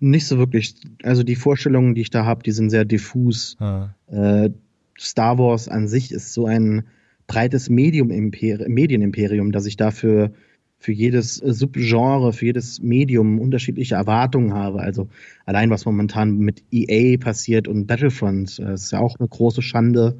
Nicht 0.00 0.26
so 0.26 0.38
wirklich. 0.38 0.74
Also 1.04 1.22
die 1.22 1.36
Vorstellungen, 1.36 1.94
die 1.94 2.02
ich 2.02 2.10
da 2.10 2.24
habe, 2.24 2.42
die 2.42 2.52
sind 2.52 2.70
sehr 2.70 2.84
diffus. 2.84 3.56
Ah. 3.60 3.90
Äh, 4.08 4.50
Star 4.98 5.38
Wars 5.38 5.68
an 5.68 5.86
sich 5.86 6.10
ist 6.10 6.34
so 6.34 6.46
ein 6.46 6.84
breites 7.28 7.70
Medienimperium, 7.70 9.52
dass 9.52 9.66
ich 9.66 9.76
dafür 9.76 10.32
für 10.80 10.92
jedes 10.92 11.36
Subgenre, 11.36 12.32
für 12.32 12.46
jedes 12.46 12.80
Medium 12.80 13.38
unterschiedliche 13.38 13.96
Erwartungen 13.96 14.54
habe. 14.54 14.80
Also 14.80 15.08
allein 15.44 15.70
was 15.70 15.84
momentan 15.84 16.38
mit 16.38 16.62
EA 16.72 17.16
passiert 17.18 17.68
und 17.68 17.86
Battlefront, 17.86 18.58
äh, 18.58 18.74
ist 18.74 18.92
ja 18.92 19.00
auch 19.00 19.18
eine 19.18 19.28
große 19.28 19.62
Schande. 19.62 20.18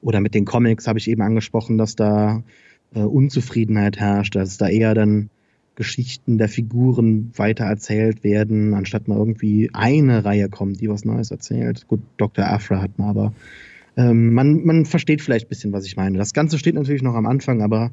Oder 0.00 0.20
mit 0.20 0.34
den 0.34 0.44
Comics 0.44 0.86
habe 0.86 0.98
ich 0.98 1.08
eben 1.08 1.22
angesprochen, 1.22 1.78
dass 1.78 1.96
da 1.96 2.42
äh, 2.94 3.00
Unzufriedenheit 3.00 3.98
herrscht, 3.98 4.36
dass 4.36 4.58
da 4.58 4.68
eher 4.68 4.94
dann 4.94 5.30
Geschichten 5.76 6.38
der 6.38 6.48
Figuren 6.48 7.32
weiter 7.34 7.64
erzählt 7.64 8.22
werden, 8.22 8.74
anstatt 8.74 9.08
mal 9.08 9.18
irgendwie 9.18 9.70
eine 9.72 10.24
Reihe 10.24 10.48
kommt, 10.48 10.80
die 10.80 10.88
was 10.88 11.04
Neues 11.04 11.30
erzählt. 11.30 11.88
Gut, 11.88 12.00
Dr. 12.16 12.46
Afra 12.46 12.80
hat 12.80 12.98
man 12.98 13.08
aber 13.08 13.32
ähm, 13.96 14.32
man, 14.32 14.64
man 14.64 14.86
versteht 14.86 15.22
vielleicht 15.22 15.46
ein 15.46 15.48
bisschen, 15.48 15.72
was 15.72 15.86
ich 15.86 15.96
meine. 15.96 16.18
Das 16.18 16.32
Ganze 16.32 16.58
steht 16.58 16.74
natürlich 16.74 17.02
noch 17.02 17.14
am 17.14 17.26
Anfang, 17.26 17.62
aber 17.62 17.92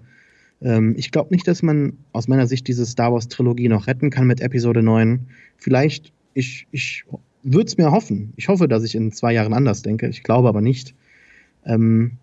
ähm, 0.61 0.95
ich 0.97 1.11
glaube 1.11 1.33
nicht, 1.33 1.47
dass 1.47 1.61
man 1.61 1.93
aus 2.11 2.27
meiner 2.27 2.47
Sicht 2.47 2.67
diese 2.67 2.85
Star 2.85 3.11
Wars-Trilogie 3.13 3.69
noch 3.69 3.87
retten 3.87 4.09
kann 4.09 4.27
mit 4.27 4.41
Episode 4.41 4.81
9. 4.83 5.27
Vielleicht, 5.57 6.11
ich, 6.33 6.67
ich 6.71 7.05
würde 7.43 7.67
es 7.67 7.77
mir 7.77 7.91
hoffen. 7.91 8.33
Ich 8.35 8.47
hoffe, 8.47 8.67
dass 8.67 8.83
ich 8.83 8.95
in 8.95 9.11
zwei 9.11 9.33
Jahren 9.33 9.53
anders 9.53 9.81
denke. 9.81 10.07
Ich 10.07 10.23
glaube 10.23 10.49
aber 10.49 10.61
nicht. 10.61 10.95
Ähm, 11.65 12.13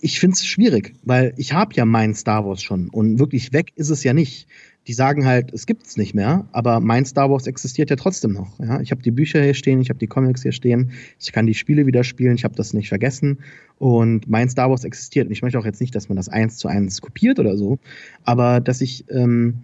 ich 0.00 0.20
finde 0.20 0.34
es 0.34 0.44
schwierig, 0.44 0.94
weil 1.02 1.32
ich 1.38 1.54
habe 1.54 1.74
ja 1.74 1.86
mein 1.86 2.14
Star 2.14 2.44
Wars 2.44 2.62
schon 2.62 2.90
und 2.90 3.18
wirklich 3.18 3.54
weg 3.54 3.72
ist 3.74 3.88
es 3.88 4.04
ja 4.04 4.12
nicht 4.12 4.46
die 4.86 4.92
sagen 4.92 5.24
halt, 5.24 5.52
es 5.52 5.66
gibt 5.66 5.86
es 5.86 5.96
nicht 5.96 6.14
mehr, 6.14 6.46
aber 6.52 6.80
mein 6.80 7.04
Star 7.06 7.30
Wars 7.30 7.46
existiert 7.46 7.90
ja 7.90 7.96
trotzdem 7.96 8.32
noch. 8.32 8.58
Ja? 8.58 8.80
Ich 8.80 8.90
habe 8.90 9.02
die 9.02 9.10
Bücher 9.10 9.42
hier 9.42 9.54
stehen, 9.54 9.80
ich 9.80 9.88
habe 9.88 9.98
die 9.98 10.06
Comics 10.06 10.42
hier 10.42 10.52
stehen, 10.52 10.92
ich 11.18 11.32
kann 11.32 11.46
die 11.46 11.54
Spiele 11.54 11.86
wieder 11.86 12.04
spielen, 12.04 12.34
ich 12.34 12.44
habe 12.44 12.54
das 12.54 12.74
nicht 12.74 12.88
vergessen 12.88 13.38
und 13.78 14.28
mein 14.28 14.48
Star 14.48 14.70
Wars 14.70 14.84
existiert. 14.84 15.26
Und 15.26 15.32
ich 15.32 15.42
möchte 15.42 15.58
auch 15.58 15.64
jetzt 15.64 15.80
nicht, 15.80 15.94
dass 15.94 16.08
man 16.08 16.16
das 16.16 16.28
eins 16.28 16.58
zu 16.58 16.68
eins 16.68 17.00
kopiert 17.00 17.38
oder 17.38 17.56
so, 17.56 17.78
aber 18.24 18.60
dass 18.60 18.80
ich 18.80 19.04
ähm, 19.10 19.62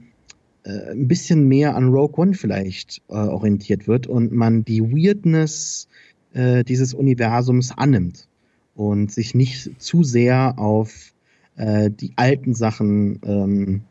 äh, 0.65 0.93
ein 0.93 1.07
bisschen 1.07 1.47
mehr 1.49 1.77
an 1.77 1.89
Rogue 1.89 2.19
One 2.23 2.35
vielleicht 2.35 3.03
äh, 3.09 3.15
orientiert 3.15 3.87
wird 3.87 4.07
und 4.07 4.33
man 4.33 4.65
die 4.65 4.83
Weirdness 4.83 5.89
äh, 6.33 6.65
dieses 6.65 6.95
Universums 6.95 7.73
annimmt 7.77 8.27
und 8.75 9.13
sich 9.13 9.35
nicht 9.35 9.83
zu 9.83 10.03
sehr 10.03 10.59
auf 10.59 11.13
äh, 11.57 11.91
die 11.91 12.13
alten 12.17 12.55
Sachen 12.55 13.21
ähm, 13.25 13.83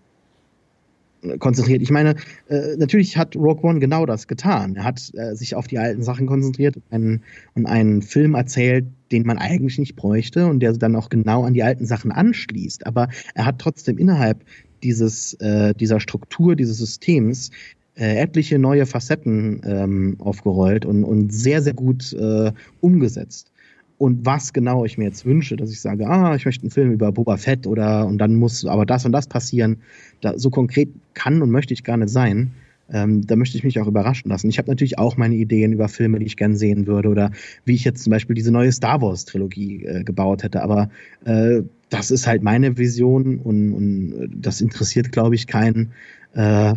konzentriert. 1.40 1.82
Ich 1.82 1.92
meine, 1.92 2.16
äh, 2.48 2.76
natürlich 2.78 3.18
hat 3.18 3.36
Rogue 3.36 3.64
One 3.64 3.80
genau 3.80 4.06
das 4.06 4.28
getan. 4.28 4.76
Er 4.76 4.84
hat 4.84 5.12
äh, 5.14 5.36
sich 5.36 5.56
auf 5.56 5.68
die 5.68 5.78
alten 5.78 6.04
Sachen 6.04 6.28
konzentriert 6.28 6.78
und 6.78 6.84
einen, 6.92 7.24
und 7.56 7.66
einen 7.66 8.02
Film 8.02 8.36
erzählt, 8.36 8.86
den 9.12 9.26
man 9.26 9.38
eigentlich 9.38 9.78
nicht 9.80 9.96
bräuchte 9.96 10.48
und 10.48 10.60
der 10.62 10.74
dann 10.74 10.96
auch 10.96 11.10
genau 11.10 11.44
an 11.44 11.54
die 11.54 11.64
alten 11.64 11.86
Sachen 11.86 12.12
anschließt. 12.12 12.86
Aber 12.86 13.10
er 13.34 13.46
hat 13.46 13.60
trotzdem 13.60 13.98
innerhalb 13.98 14.44
dieses, 14.84 15.34
äh, 15.36 15.74
dieser 15.74 16.00
Struktur, 16.00 16.56
dieses 16.56 16.78
Systems 16.78 17.52
äh, 17.96 18.18
etliche 18.18 18.60
neue 18.60 18.86
Facetten 18.86 19.62
ähm, 19.66 20.16
aufgerollt 20.20 20.86
und, 20.86 21.04
und 21.04 21.34
sehr, 21.34 21.62
sehr 21.62 21.74
gut 21.74 22.14
äh, 22.14 22.52
umgesetzt 22.80 23.52
und 24.00 24.26
was 24.26 24.54
genau 24.54 24.86
ich 24.86 24.98
mir 24.98 25.04
jetzt 25.04 25.26
wünsche, 25.26 25.58
dass 25.58 25.72
ich 25.72 25.82
sage, 25.82 26.08
ah, 26.08 26.34
ich 26.34 26.46
möchte 26.46 26.64
einen 26.64 26.72
Film 26.72 26.92
über 26.94 27.12
Boba 27.12 27.36
Fett 27.36 27.68
oder 27.68 28.08
und 28.08 28.18
dann 28.18 28.36
muss 28.36 28.66
aber 28.66 28.86
das 28.86 29.06
und 29.06 29.12
das 29.12 29.28
passieren. 29.28 29.82
Da, 30.22 30.38
so 30.38 30.50
konkret 30.50 30.88
kann 31.14 31.42
und 31.42 31.52
möchte 31.52 31.74
ich 31.74 31.84
gar 31.84 31.98
nicht 31.98 32.10
sein. 32.10 32.52
Ähm, 32.90 33.28
da 33.28 33.36
möchte 33.36 33.58
ich 33.58 33.66
mich 33.66 33.78
auch 33.78 33.88
überraschen 33.88 34.30
lassen. 34.30 34.50
Ich 34.50 34.58
habe 34.58 34.70
natürlich 34.70 34.98
auch 34.98 35.18
meine 35.18 35.36
Ideen 35.36 35.74
über 35.74 35.90
Filme, 35.90 36.18
die 36.20 36.28
ich 36.28 36.38
gern 36.38 36.56
sehen 36.56 36.88
würde 36.88 37.10
oder 37.10 37.32
wie 37.66 37.76
ich 37.76 37.84
jetzt 37.84 38.02
zum 38.02 38.12
Beispiel 38.12 38.36
diese 38.36 38.54
neue 38.54 38.72
Star 38.72 39.02
Wars 39.02 39.26
Trilogie 39.26 39.84
äh, 39.84 40.04
gebaut 40.06 40.44
hätte. 40.44 40.64
Aber 40.64 40.90
äh, 41.26 41.64
das 41.90 42.10
ist 42.10 42.26
halt 42.26 42.42
meine 42.42 42.78
Vision 42.78 43.38
und, 43.40 43.74
und 43.74 44.30
das 44.34 44.62
interessiert, 44.62 45.12
glaube 45.12 45.36
ich, 45.36 45.46
keinen. 45.46 45.92
Äh, 46.34 46.76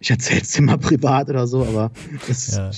ich 0.00 0.10
erzähle 0.10 0.40
es 0.40 0.58
immer 0.58 0.78
privat 0.78 1.28
oder 1.28 1.46
so, 1.46 1.66
aber 1.66 1.90
es, 2.30 2.56
ja 2.56 2.70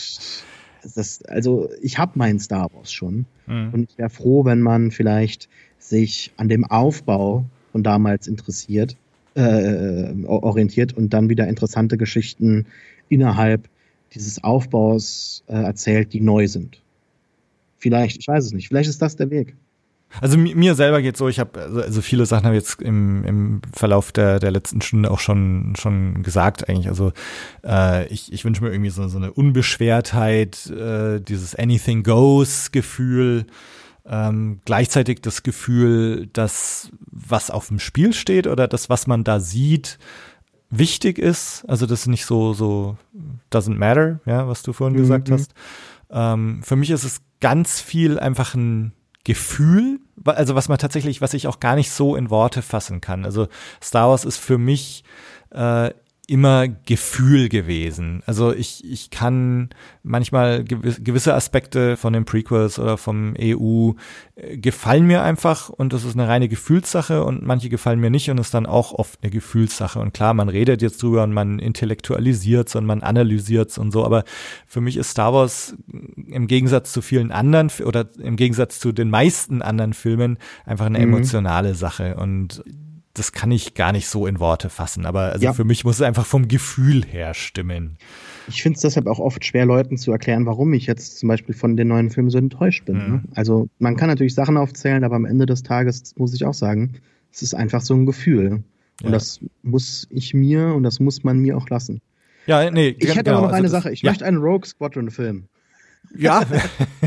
das, 0.93 1.23
also 1.23 1.71
ich 1.81 1.99
habe 1.99 2.19
meinen 2.19 2.39
Star 2.39 2.69
Wars 2.75 2.93
schon 2.93 3.27
mhm. 3.47 3.71
und 3.73 3.91
ich 3.91 3.99
wäre 3.99 4.11
froh, 4.11 4.45
wenn 4.45 4.61
man 4.61 4.91
vielleicht 4.91 5.49
sich 5.79 6.33
an 6.37 6.49
dem 6.49 6.65
Aufbau 6.65 7.45
von 7.73 7.83
damals 7.83 8.27
interessiert, 8.27 8.97
äh, 9.35 10.13
orientiert 10.27 10.93
und 10.93 11.13
dann 11.13 11.29
wieder 11.29 11.49
interessante 11.49 11.97
Geschichten 11.97 12.67
innerhalb 13.09 13.69
dieses 14.13 14.43
Aufbaus 14.45 15.43
äh, 15.49 15.55
erzählt, 15.55 16.13
die 16.13 16.21
neu 16.21 16.47
sind. 16.47 16.81
Vielleicht, 17.79 18.19
ich 18.19 18.29
weiß 18.29 18.45
es 18.45 18.53
nicht, 18.53 18.69
vielleicht 18.69 18.89
ist 18.89 19.03
das 19.03 19.17
der 19.17 19.31
Weg. 19.31 19.57
Also 20.21 20.39
mir 20.39 20.75
selber 20.75 21.03
geht 21.03 21.17
so, 21.17 21.29
ich 21.29 21.39
habe 21.39 21.61
also, 21.61 21.81
also 21.81 22.03
viele 22.03 22.27
Sachen 22.27 22.47
habe 22.47 22.57
ich 22.57 22.63
jetzt 22.63 22.81
im, 22.83 23.25
im 23.25 23.63
Verlauf 23.73 24.13
der, 24.13 24.39
der 24.39 24.51
letzten 24.51 24.81
Stunde 24.81 25.11
auch 25.11 25.19
schon 25.19 25.75
schon 25.77 26.23
gesagt 26.23 26.69
eigentlich. 26.69 26.89
Also 26.89 27.13
äh, 27.65 28.07
ich, 28.09 28.33
ich 28.33 28.45
wünsche 28.45 28.63
mir 28.63 28.71
irgendwie 28.71 28.91
so, 28.91 29.07
so 29.09 29.19
eine 29.19 29.33
Unbeschwertheit, 29.33 30.67
äh, 30.71 31.21
dieses 31.21 31.55
Anything 31.55 32.03
Goes 32.03 32.71
Gefühl, 32.73 33.47
ähm, 34.07 34.61
gleichzeitig 34.65 35.23
das 35.23 35.43
Gefühl, 35.43 36.29
dass 36.33 36.91
was 37.01 37.51
auf 37.51 37.69
dem 37.69 37.79
Spiel 37.79 38.13
steht 38.13 38.47
oder 38.47 38.69
das, 38.69 38.89
was 38.91 39.07
man 39.07 39.25
da 39.25 39.41
sieht, 39.41 39.99
wichtig 40.71 41.19
ist. 41.19 41.65
Also 41.69 41.87
das 41.87 42.01
ist 42.01 42.07
nicht 42.09 42.27
so 42.27 42.53
so 42.53 42.97
doesn't 43.53 43.77
matter, 43.77 44.21
ja, 44.27 44.47
was 44.49 44.63
du 44.63 44.73
vorhin 44.73 44.97
mhm. 44.97 45.03
gesagt 45.03 45.31
hast. 45.31 45.55
Ähm, 46.11 46.63
für 46.63 46.77
mich 46.77 46.91
ist 46.91 47.05
es 47.05 47.21
ganz 47.41 47.81
viel 47.81 48.19
einfach 48.19 48.55
ein 48.55 48.93
Gefühl, 49.25 50.01
also 50.25 50.55
was 50.55 50.69
man 50.69 50.79
tatsächlich, 50.79 51.21
was 51.21 51.35
ich 51.35 51.47
auch 51.47 51.61
gar 51.61 51.75
nicht 51.75 51.91
so 51.91 52.17
in 52.17 52.31
Worte 52.31 52.63
fassen 52.63 53.01
kann. 53.01 53.25
Also 53.25 53.49
Star 53.83 54.09
Wars 54.11 54.25
ist 54.25 54.39
für 54.39 54.59
mich 54.59 55.05
äh, 55.51 55.91
immer 56.27 56.69
Gefühl 56.69 57.49
gewesen. 57.49 58.23
Also 58.25 58.53
ich, 58.53 58.83
ich 58.85 59.11
kann 59.11 59.69
manchmal 60.03 60.65
gewisse 60.65 61.35
Aspekte 61.35 61.97
von 61.97 62.13
den 62.13 62.25
Prequels 62.25 62.79
oder 62.79 62.97
vom 62.97 63.35
EU 63.39 63.93
äh, 64.37 64.57
gefallen 64.57 65.07
mir 65.07 65.23
einfach 65.23 65.69
und 65.69 65.93
das 65.93 66.05
ist 66.05 66.15
eine 66.15 66.27
reine 66.27 66.49
Gefühlssache 66.49 67.25
und 67.25 67.45
manche 67.45 67.69
gefallen 67.69 68.01
mir 68.01 68.11
nicht 68.11 68.31
und 68.31 68.39
ist 68.39 68.55
dann 68.55 68.65
auch 68.65 68.93
oft 68.93 69.19
eine 69.23 69.31
Gefühlssache. 69.31 69.99
Und 69.99 70.15
klar, 70.15 70.33
man 70.33 70.49
redet 70.49 70.81
jetzt 70.81 71.03
drüber 71.03 71.25
und 71.25 71.33
man 71.33 71.59
intellektualisiert 71.59 72.75
und 72.75 72.87
man 72.87 73.03
analysiert 73.03 73.77
und 73.77 73.91
so, 73.91 74.05
aber 74.05 74.25
für 74.67 74.81
mich 74.81 74.97
ist 74.97 75.11
Star 75.11 75.35
Wars 75.35 75.77
im 76.27 76.47
Gegensatz 76.47 76.93
zu 76.93 77.03
vielen 77.03 77.33
anderen 77.33 77.71
oder 77.85 78.09
im 78.19 78.37
Gegensatz 78.37 78.81
zu 78.81 78.93
den 78.93 79.11
meisten 79.11 79.61
anderen 79.61 79.93
Filmen 79.93 80.39
einfach 80.65 80.87
eine 80.87 80.99
mhm. 80.99 81.13
emotionale 81.13 81.75
Sache 81.75 82.17
und 82.17 82.65
das 83.15 83.33
kann 83.33 83.51
ich 83.51 83.75
gar 83.75 83.93
nicht 83.93 84.09
so 84.09 84.27
in 84.27 84.41
Worte 84.41 84.69
fassen. 84.71 85.07
Aber 85.07 85.33
also 85.33 85.45
Ja. 85.45 85.53
für 85.53 85.65
mich 85.65 85.85
muss 85.85 85.97
es 85.97 86.03
einfach 86.03 86.27
vom 86.27 86.49
Gefühl 86.49 87.05
her 87.05 87.33
stimmen. 87.35 87.97
Ich 88.49 88.63
finde 88.63 88.77
es 88.77 88.83
deshalb 88.83 89.07
auch 89.07 89.21
oft 89.21 89.45
schwer, 89.45 89.65
Leuten 89.67 89.97
zu 89.97 90.13
erklären, 90.13 90.47
warum 90.47 90.73
ich 90.75 90.87
jetzt 90.87 91.19
zum 91.19 91.29
Beispiel 91.29 91.55
von 91.55 91.77
den 91.77 91.89
neuen 91.89 92.11
Filmen 92.11 92.29
so 92.31 92.39
enttäuscht 92.39 92.85
bin. 92.85 92.97
Mhm. 92.97 93.13
Ne? 93.13 93.23
Also 93.35 93.69
man 93.79 93.97
kann 93.97 94.09
natürlich 94.09 94.35
Sachen 94.35 94.57
aufzählen, 94.57 95.05
aber 95.05 95.17
am 95.17 95.25
Ende 95.25 95.47
des 95.47 95.63
Tages 95.63 96.15
muss 96.17 96.35
ich 96.35 96.45
auch 96.45 96.55
sagen, 96.55 96.95
es 97.33 97.43
ist 97.43 97.55
einfach 97.55 97.81
so 97.81 97.95
ein 97.95 98.05
Gefühl. 98.05 98.65
Und 99.03 99.07
Ja. 99.07 99.11
das 99.13 99.41
muss 99.63 100.07
ich 100.11 100.35
mir 100.35 100.75
und 100.75 100.83
das 100.83 101.01
muss 101.01 101.25
man 101.25 101.39
mir 101.39 101.57
auch 101.57 101.69
lassen. 101.69 102.01
Ja, 102.47 102.71
nee, 102.71 102.95
Ich 102.99 103.09
hätte 103.11 103.25
genau, 103.25 103.39
aber 103.39 103.47
noch 103.47 103.53
also 103.55 103.57
eine 103.59 103.69
Sache. 103.69 103.91
Ich 103.93 104.03
ja, 104.03 104.11
möchte 104.11 104.25
einen 104.27 104.37
Rogue 104.39 104.67
Squadron 104.67 105.11
Film. 105.11 105.45
Ja. 106.17 106.43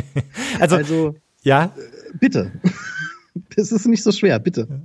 also, 0.60 0.76
Also 0.78 1.16
ja, 1.44 1.72
bitte. 2.20 2.52
Das 3.56 3.72
ist 3.72 3.86
nicht 3.86 4.02
so 4.02 4.12
schwer, 4.12 4.40
bitte. 4.40 4.82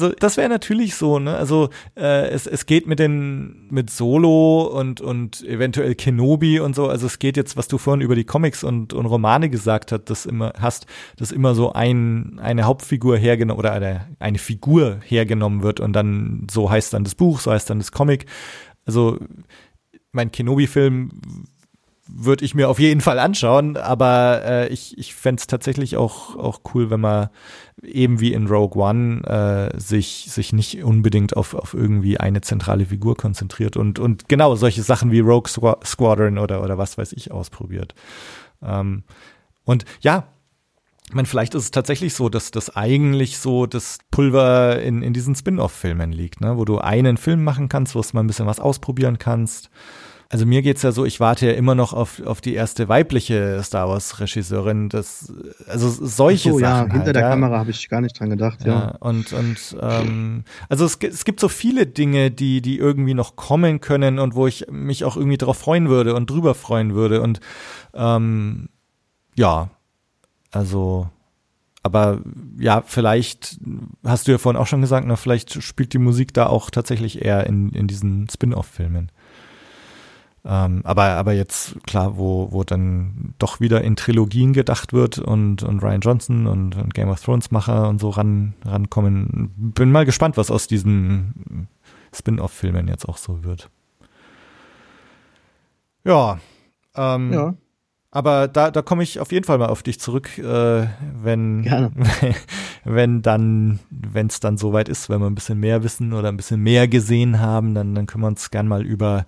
Also 0.00 0.14
das 0.16 0.36
wäre 0.36 0.48
natürlich 0.48 0.94
so, 0.94 1.18
ne? 1.18 1.36
Also 1.36 1.70
äh, 1.96 2.28
es, 2.28 2.46
es 2.46 2.66
geht 2.66 2.86
mit 2.86 3.00
den 3.00 3.66
mit 3.68 3.90
Solo 3.90 4.62
und 4.62 5.00
und 5.00 5.42
eventuell 5.42 5.96
Kenobi 5.96 6.60
und 6.60 6.76
so. 6.76 6.88
Also 6.88 7.06
es 7.06 7.18
geht 7.18 7.36
jetzt, 7.36 7.56
was 7.56 7.66
du 7.66 7.78
vorhin 7.78 8.00
über 8.00 8.14
die 8.14 8.22
Comics 8.22 8.62
und, 8.62 8.92
und 8.92 9.06
Romane 9.06 9.50
gesagt 9.50 9.90
hast, 9.90 10.04
das 10.04 10.24
immer 10.24 10.52
hast, 10.60 10.86
dass 11.16 11.32
immer 11.32 11.56
so 11.56 11.72
ein 11.72 12.38
eine 12.40 12.62
Hauptfigur 12.62 13.18
hergenommen 13.18 13.58
oder 13.58 13.72
eine 13.72 14.06
eine 14.20 14.38
Figur 14.38 15.00
hergenommen 15.04 15.64
wird 15.64 15.80
und 15.80 15.92
dann 15.94 16.46
so 16.48 16.70
heißt 16.70 16.94
dann 16.94 17.02
das 17.02 17.16
Buch, 17.16 17.40
so 17.40 17.50
heißt 17.50 17.68
dann 17.68 17.78
das 17.78 17.90
Comic. 17.90 18.26
Also 18.86 19.18
mein 20.12 20.30
Kenobi-Film 20.30 21.10
würde 22.08 22.44
ich 22.44 22.54
mir 22.54 22.68
auf 22.68 22.78
jeden 22.78 23.00
Fall 23.00 23.18
anschauen, 23.18 23.76
aber 23.76 24.42
äh, 24.44 24.68
ich, 24.68 24.96
ich 24.96 25.14
fände 25.14 25.40
es 25.40 25.46
tatsächlich 25.46 25.96
auch, 25.96 26.36
auch 26.36 26.60
cool, 26.74 26.90
wenn 26.90 27.00
man 27.00 27.28
eben 27.82 28.18
wie 28.18 28.32
in 28.32 28.46
Rogue 28.46 28.82
One 28.82 29.22
äh, 29.24 29.78
sich, 29.78 30.26
sich 30.28 30.52
nicht 30.52 30.82
unbedingt 30.82 31.36
auf, 31.36 31.54
auf 31.54 31.74
irgendwie 31.74 32.18
eine 32.18 32.40
zentrale 32.40 32.86
Figur 32.86 33.16
konzentriert 33.16 33.76
und, 33.76 33.98
und 33.98 34.28
genau 34.28 34.56
solche 34.56 34.82
Sachen 34.82 35.12
wie 35.12 35.20
Rogue 35.20 35.48
Squa- 35.48 35.84
Squadron 35.84 36.38
oder, 36.38 36.62
oder 36.62 36.78
was 36.78 36.96
weiß 36.98 37.12
ich 37.12 37.30
ausprobiert. 37.30 37.94
Ähm, 38.62 39.04
und 39.64 39.84
ja, 40.00 40.28
ich 41.08 41.14
meine, 41.14 41.26
vielleicht 41.26 41.54
ist 41.54 41.62
es 41.62 41.70
tatsächlich 41.70 42.14
so, 42.14 42.28
dass 42.28 42.50
das 42.50 42.76
eigentlich 42.76 43.38
so 43.38 43.66
das 43.66 43.98
Pulver 44.10 44.80
in, 44.82 45.02
in 45.02 45.14
diesen 45.14 45.34
Spin-off-Filmen 45.34 46.12
liegt, 46.12 46.42
ne? 46.42 46.58
wo 46.58 46.66
du 46.66 46.78
einen 46.78 47.16
Film 47.16 47.44
machen 47.44 47.68
kannst, 47.68 47.94
wo 47.94 48.00
du 48.00 48.08
mal 48.12 48.22
ein 48.22 48.26
bisschen 48.26 48.46
was 48.46 48.60
ausprobieren 48.60 49.18
kannst. 49.18 49.70
Also 50.30 50.44
mir 50.44 50.60
geht's 50.60 50.82
ja 50.82 50.92
so, 50.92 51.06
ich 51.06 51.20
warte 51.20 51.46
ja 51.46 51.52
immer 51.52 51.74
noch 51.74 51.94
auf, 51.94 52.20
auf 52.20 52.42
die 52.42 52.52
erste 52.52 52.86
weibliche 52.86 53.62
Star 53.62 53.88
Wars-Regisseurin. 53.88 54.90
Das, 54.90 55.32
also 55.66 55.88
solche 55.88 56.50
Ach 56.50 56.52
so, 56.52 56.58
ja, 56.60 56.76
Sachen. 56.76 56.90
hinter 56.90 57.06
halt, 57.06 57.16
der 57.16 57.22
ja. 57.22 57.30
Kamera 57.30 57.58
habe 57.58 57.70
ich 57.70 57.88
gar 57.88 58.02
nicht 58.02 58.20
dran 58.20 58.28
gedacht. 58.28 58.58
Ja. 58.66 58.72
Ja, 58.72 58.88
und, 59.00 59.32
und 59.32 59.76
ähm, 59.80 60.44
also 60.68 60.84
es, 60.84 60.98
es 61.00 61.24
gibt 61.24 61.40
so 61.40 61.48
viele 61.48 61.86
Dinge, 61.86 62.30
die, 62.30 62.60
die 62.60 62.76
irgendwie 62.76 63.14
noch 63.14 63.36
kommen 63.36 63.80
können 63.80 64.18
und 64.18 64.34
wo 64.34 64.46
ich 64.46 64.66
mich 64.70 65.04
auch 65.04 65.16
irgendwie 65.16 65.38
drauf 65.38 65.56
freuen 65.56 65.88
würde 65.88 66.14
und 66.14 66.28
drüber 66.28 66.54
freuen 66.54 66.94
würde. 66.94 67.22
Und 67.22 67.40
ähm, 67.94 68.68
ja, 69.34 69.70
also, 70.50 71.08
aber 71.82 72.20
ja, 72.58 72.82
vielleicht 72.84 73.58
hast 74.04 74.28
du 74.28 74.32
ja 74.32 74.38
vorhin 74.38 74.60
auch 74.60 74.66
schon 74.66 74.82
gesagt, 74.82 75.06
na, 75.06 75.16
vielleicht 75.16 75.62
spielt 75.62 75.94
die 75.94 75.98
Musik 75.98 76.34
da 76.34 76.48
auch 76.48 76.68
tatsächlich 76.68 77.24
eher 77.24 77.46
in, 77.46 77.70
in 77.70 77.86
diesen 77.86 78.28
Spin-off-Filmen. 78.28 79.10
Ähm, 80.50 80.80
aber, 80.84 81.04
aber 81.04 81.34
jetzt, 81.34 81.76
klar, 81.86 82.16
wo, 82.16 82.50
wo 82.52 82.64
dann 82.64 83.34
doch 83.38 83.60
wieder 83.60 83.82
in 83.82 83.96
Trilogien 83.96 84.54
gedacht 84.54 84.94
wird 84.94 85.18
und, 85.18 85.62
und 85.62 85.82
Ryan 85.82 86.00
Johnson 86.00 86.46
und, 86.46 86.74
und 86.74 86.94
Game 86.94 87.10
of 87.10 87.20
Thrones 87.20 87.50
Macher 87.50 87.86
und 87.86 88.00
so 88.00 88.08
ran, 88.08 88.54
rankommen. 88.64 89.52
Bin 89.56 89.92
mal 89.92 90.06
gespannt, 90.06 90.38
was 90.38 90.50
aus 90.50 90.66
diesen 90.66 91.68
Spin-off-Filmen 92.14 92.88
jetzt 92.88 93.06
auch 93.06 93.18
so 93.18 93.44
wird. 93.44 93.68
Ja. 96.04 96.38
Ähm, 96.96 97.30
ja. 97.30 97.54
aber 98.10 98.48
da, 98.48 98.70
da 98.70 98.80
komme 98.80 99.02
ich 99.02 99.20
auf 99.20 99.30
jeden 99.32 99.44
Fall 99.44 99.58
mal 99.58 99.68
auf 99.68 99.82
dich 99.82 100.00
zurück, 100.00 100.38
äh, 100.38 100.86
wenn, 101.22 101.60
Gerne. 101.60 101.92
wenn 102.84 103.20
dann, 103.20 103.80
wenn 103.90 104.28
es 104.28 104.40
dann 104.40 104.56
soweit 104.56 104.88
ist, 104.88 105.10
wenn 105.10 105.20
wir 105.20 105.26
ein 105.26 105.34
bisschen 105.34 105.60
mehr 105.60 105.82
wissen 105.82 106.14
oder 106.14 106.28
ein 106.28 106.38
bisschen 106.38 106.62
mehr 106.62 106.88
gesehen 106.88 107.38
haben, 107.38 107.74
dann, 107.74 107.94
dann 107.94 108.06
können 108.06 108.24
wir 108.24 108.28
uns 108.28 108.50
gern 108.50 108.66
mal 108.66 108.86
über, 108.86 109.26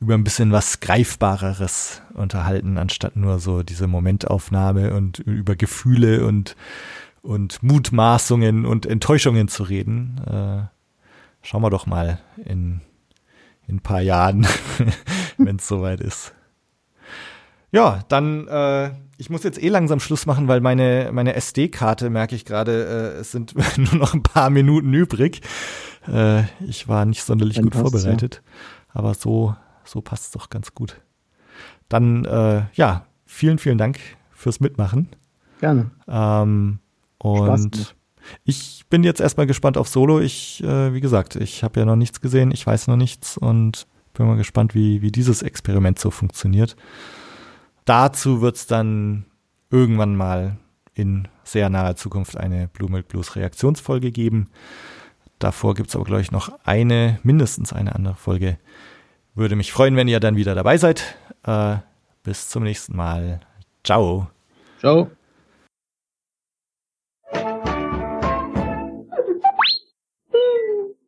über 0.00 0.14
ein 0.14 0.24
bisschen 0.24 0.52
was 0.52 0.80
Greifbareres 0.80 2.02
unterhalten, 2.14 2.78
anstatt 2.78 3.16
nur 3.16 3.38
so 3.38 3.62
diese 3.62 3.86
Momentaufnahme 3.86 4.94
und 4.94 5.18
über 5.20 5.56
Gefühle 5.56 6.26
und, 6.26 6.56
und 7.22 7.62
Mutmaßungen 7.62 8.66
und 8.66 8.86
Enttäuschungen 8.86 9.48
zu 9.48 9.62
reden. 9.62 10.20
Äh, 10.26 11.46
schauen 11.46 11.62
wir 11.62 11.70
doch 11.70 11.86
mal 11.86 12.18
in, 12.44 12.80
in 13.66 13.76
ein 13.76 13.80
paar 13.80 14.00
Jahren, 14.00 14.46
wenn 15.38 15.56
es 15.56 15.66
soweit 15.66 16.00
ist. 16.00 16.34
Ja, 17.72 18.04
dann, 18.08 18.46
äh, 18.48 18.90
ich 19.18 19.30
muss 19.30 19.42
jetzt 19.42 19.62
eh 19.62 19.68
langsam 19.68 20.00
Schluss 20.00 20.26
machen, 20.26 20.46
weil 20.48 20.60
meine, 20.60 21.10
meine 21.12 21.34
SD-Karte, 21.34 22.10
merke 22.10 22.34
ich 22.34 22.44
gerade, 22.44 23.14
äh, 23.16 23.20
es 23.20 23.32
sind 23.32 23.54
nur 23.76 23.94
noch 23.94 24.14
ein 24.14 24.22
paar 24.22 24.50
Minuten 24.50 24.92
übrig. 24.92 25.40
Äh, 26.06 26.44
ich 26.66 26.86
war 26.86 27.04
nicht 27.04 27.22
sonderlich 27.22 27.56
Dann 27.56 27.64
gut 27.64 27.72
passt's, 27.72 27.90
vorbereitet, 27.90 28.42
aber 28.92 29.14
so, 29.14 29.56
so 29.86 30.00
passt 30.00 30.26
es 30.26 30.30
doch 30.32 30.50
ganz 30.50 30.74
gut. 30.74 31.00
Dann, 31.88 32.24
äh, 32.24 32.64
ja, 32.74 33.06
vielen, 33.24 33.58
vielen 33.58 33.78
Dank 33.78 33.98
fürs 34.30 34.60
Mitmachen. 34.60 35.08
Gerne. 35.60 35.90
Ähm, 36.08 36.78
und 37.18 37.96
ich 38.44 38.84
bin 38.90 39.04
jetzt 39.04 39.20
erstmal 39.20 39.46
gespannt 39.46 39.78
auf 39.78 39.88
Solo. 39.88 40.20
Ich, 40.20 40.62
äh, 40.62 40.92
wie 40.92 41.00
gesagt, 41.00 41.36
ich 41.36 41.62
habe 41.62 41.80
ja 41.80 41.86
noch 41.86 41.96
nichts 41.96 42.20
gesehen, 42.20 42.50
ich 42.50 42.66
weiß 42.66 42.88
noch 42.88 42.96
nichts 42.96 43.38
und 43.38 43.86
bin 44.14 44.26
mal 44.26 44.36
gespannt, 44.36 44.74
wie, 44.74 45.02
wie 45.02 45.12
dieses 45.12 45.42
Experiment 45.42 45.98
so 45.98 46.10
funktioniert. 46.10 46.76
Dazu 47.84 48.40
wird 48.40 48.56
es 48.56 48.66
dann 48.66 49.26
irgendwann 49.70 50.16
mal 50.16 50.56
in 50.94 51.28
sehr 51.44 51.68
naher 51.68 51.96
Zukunft 51.96 52.36
eine 52.36 52.68
Blue 52.68 52.90
Milk 52.90 53.08
Blues 53.08 53.36
Reaktionsfolge 53.36 54.10
geben. 54.10 54.48
Davor 55.38 55.74
gibt 55.74 55.90
es 55.90 55.96
aber, 55.96 56.04
glaube 56.04 56.22
ich, 56.22 56.32
noch 56.32 56.50
eine, 56.64 57.20
mindestens 57.22 57.72
eine 57.72 57.94
andere 57.94 58.14
Folge. 58.14 58.58
Würde 59.36 59.54
mich 59.54 59.70
freuen, 59.70 59.96
wenn 59.96 60.08
ihr 60.08 60.18
dann 60.18 60.36
wieder 60.36 60.54
dabei 60.54 60.78
seid. 60.78 61.14
Äh, 61.44 61.76
bis 62.24 62.48
zum 62.48 62.64
nächsten 62.64 62.96
Mal. 62.96 63.40
Ciao. 63.84 64.28
Ciao. 64.80 65.10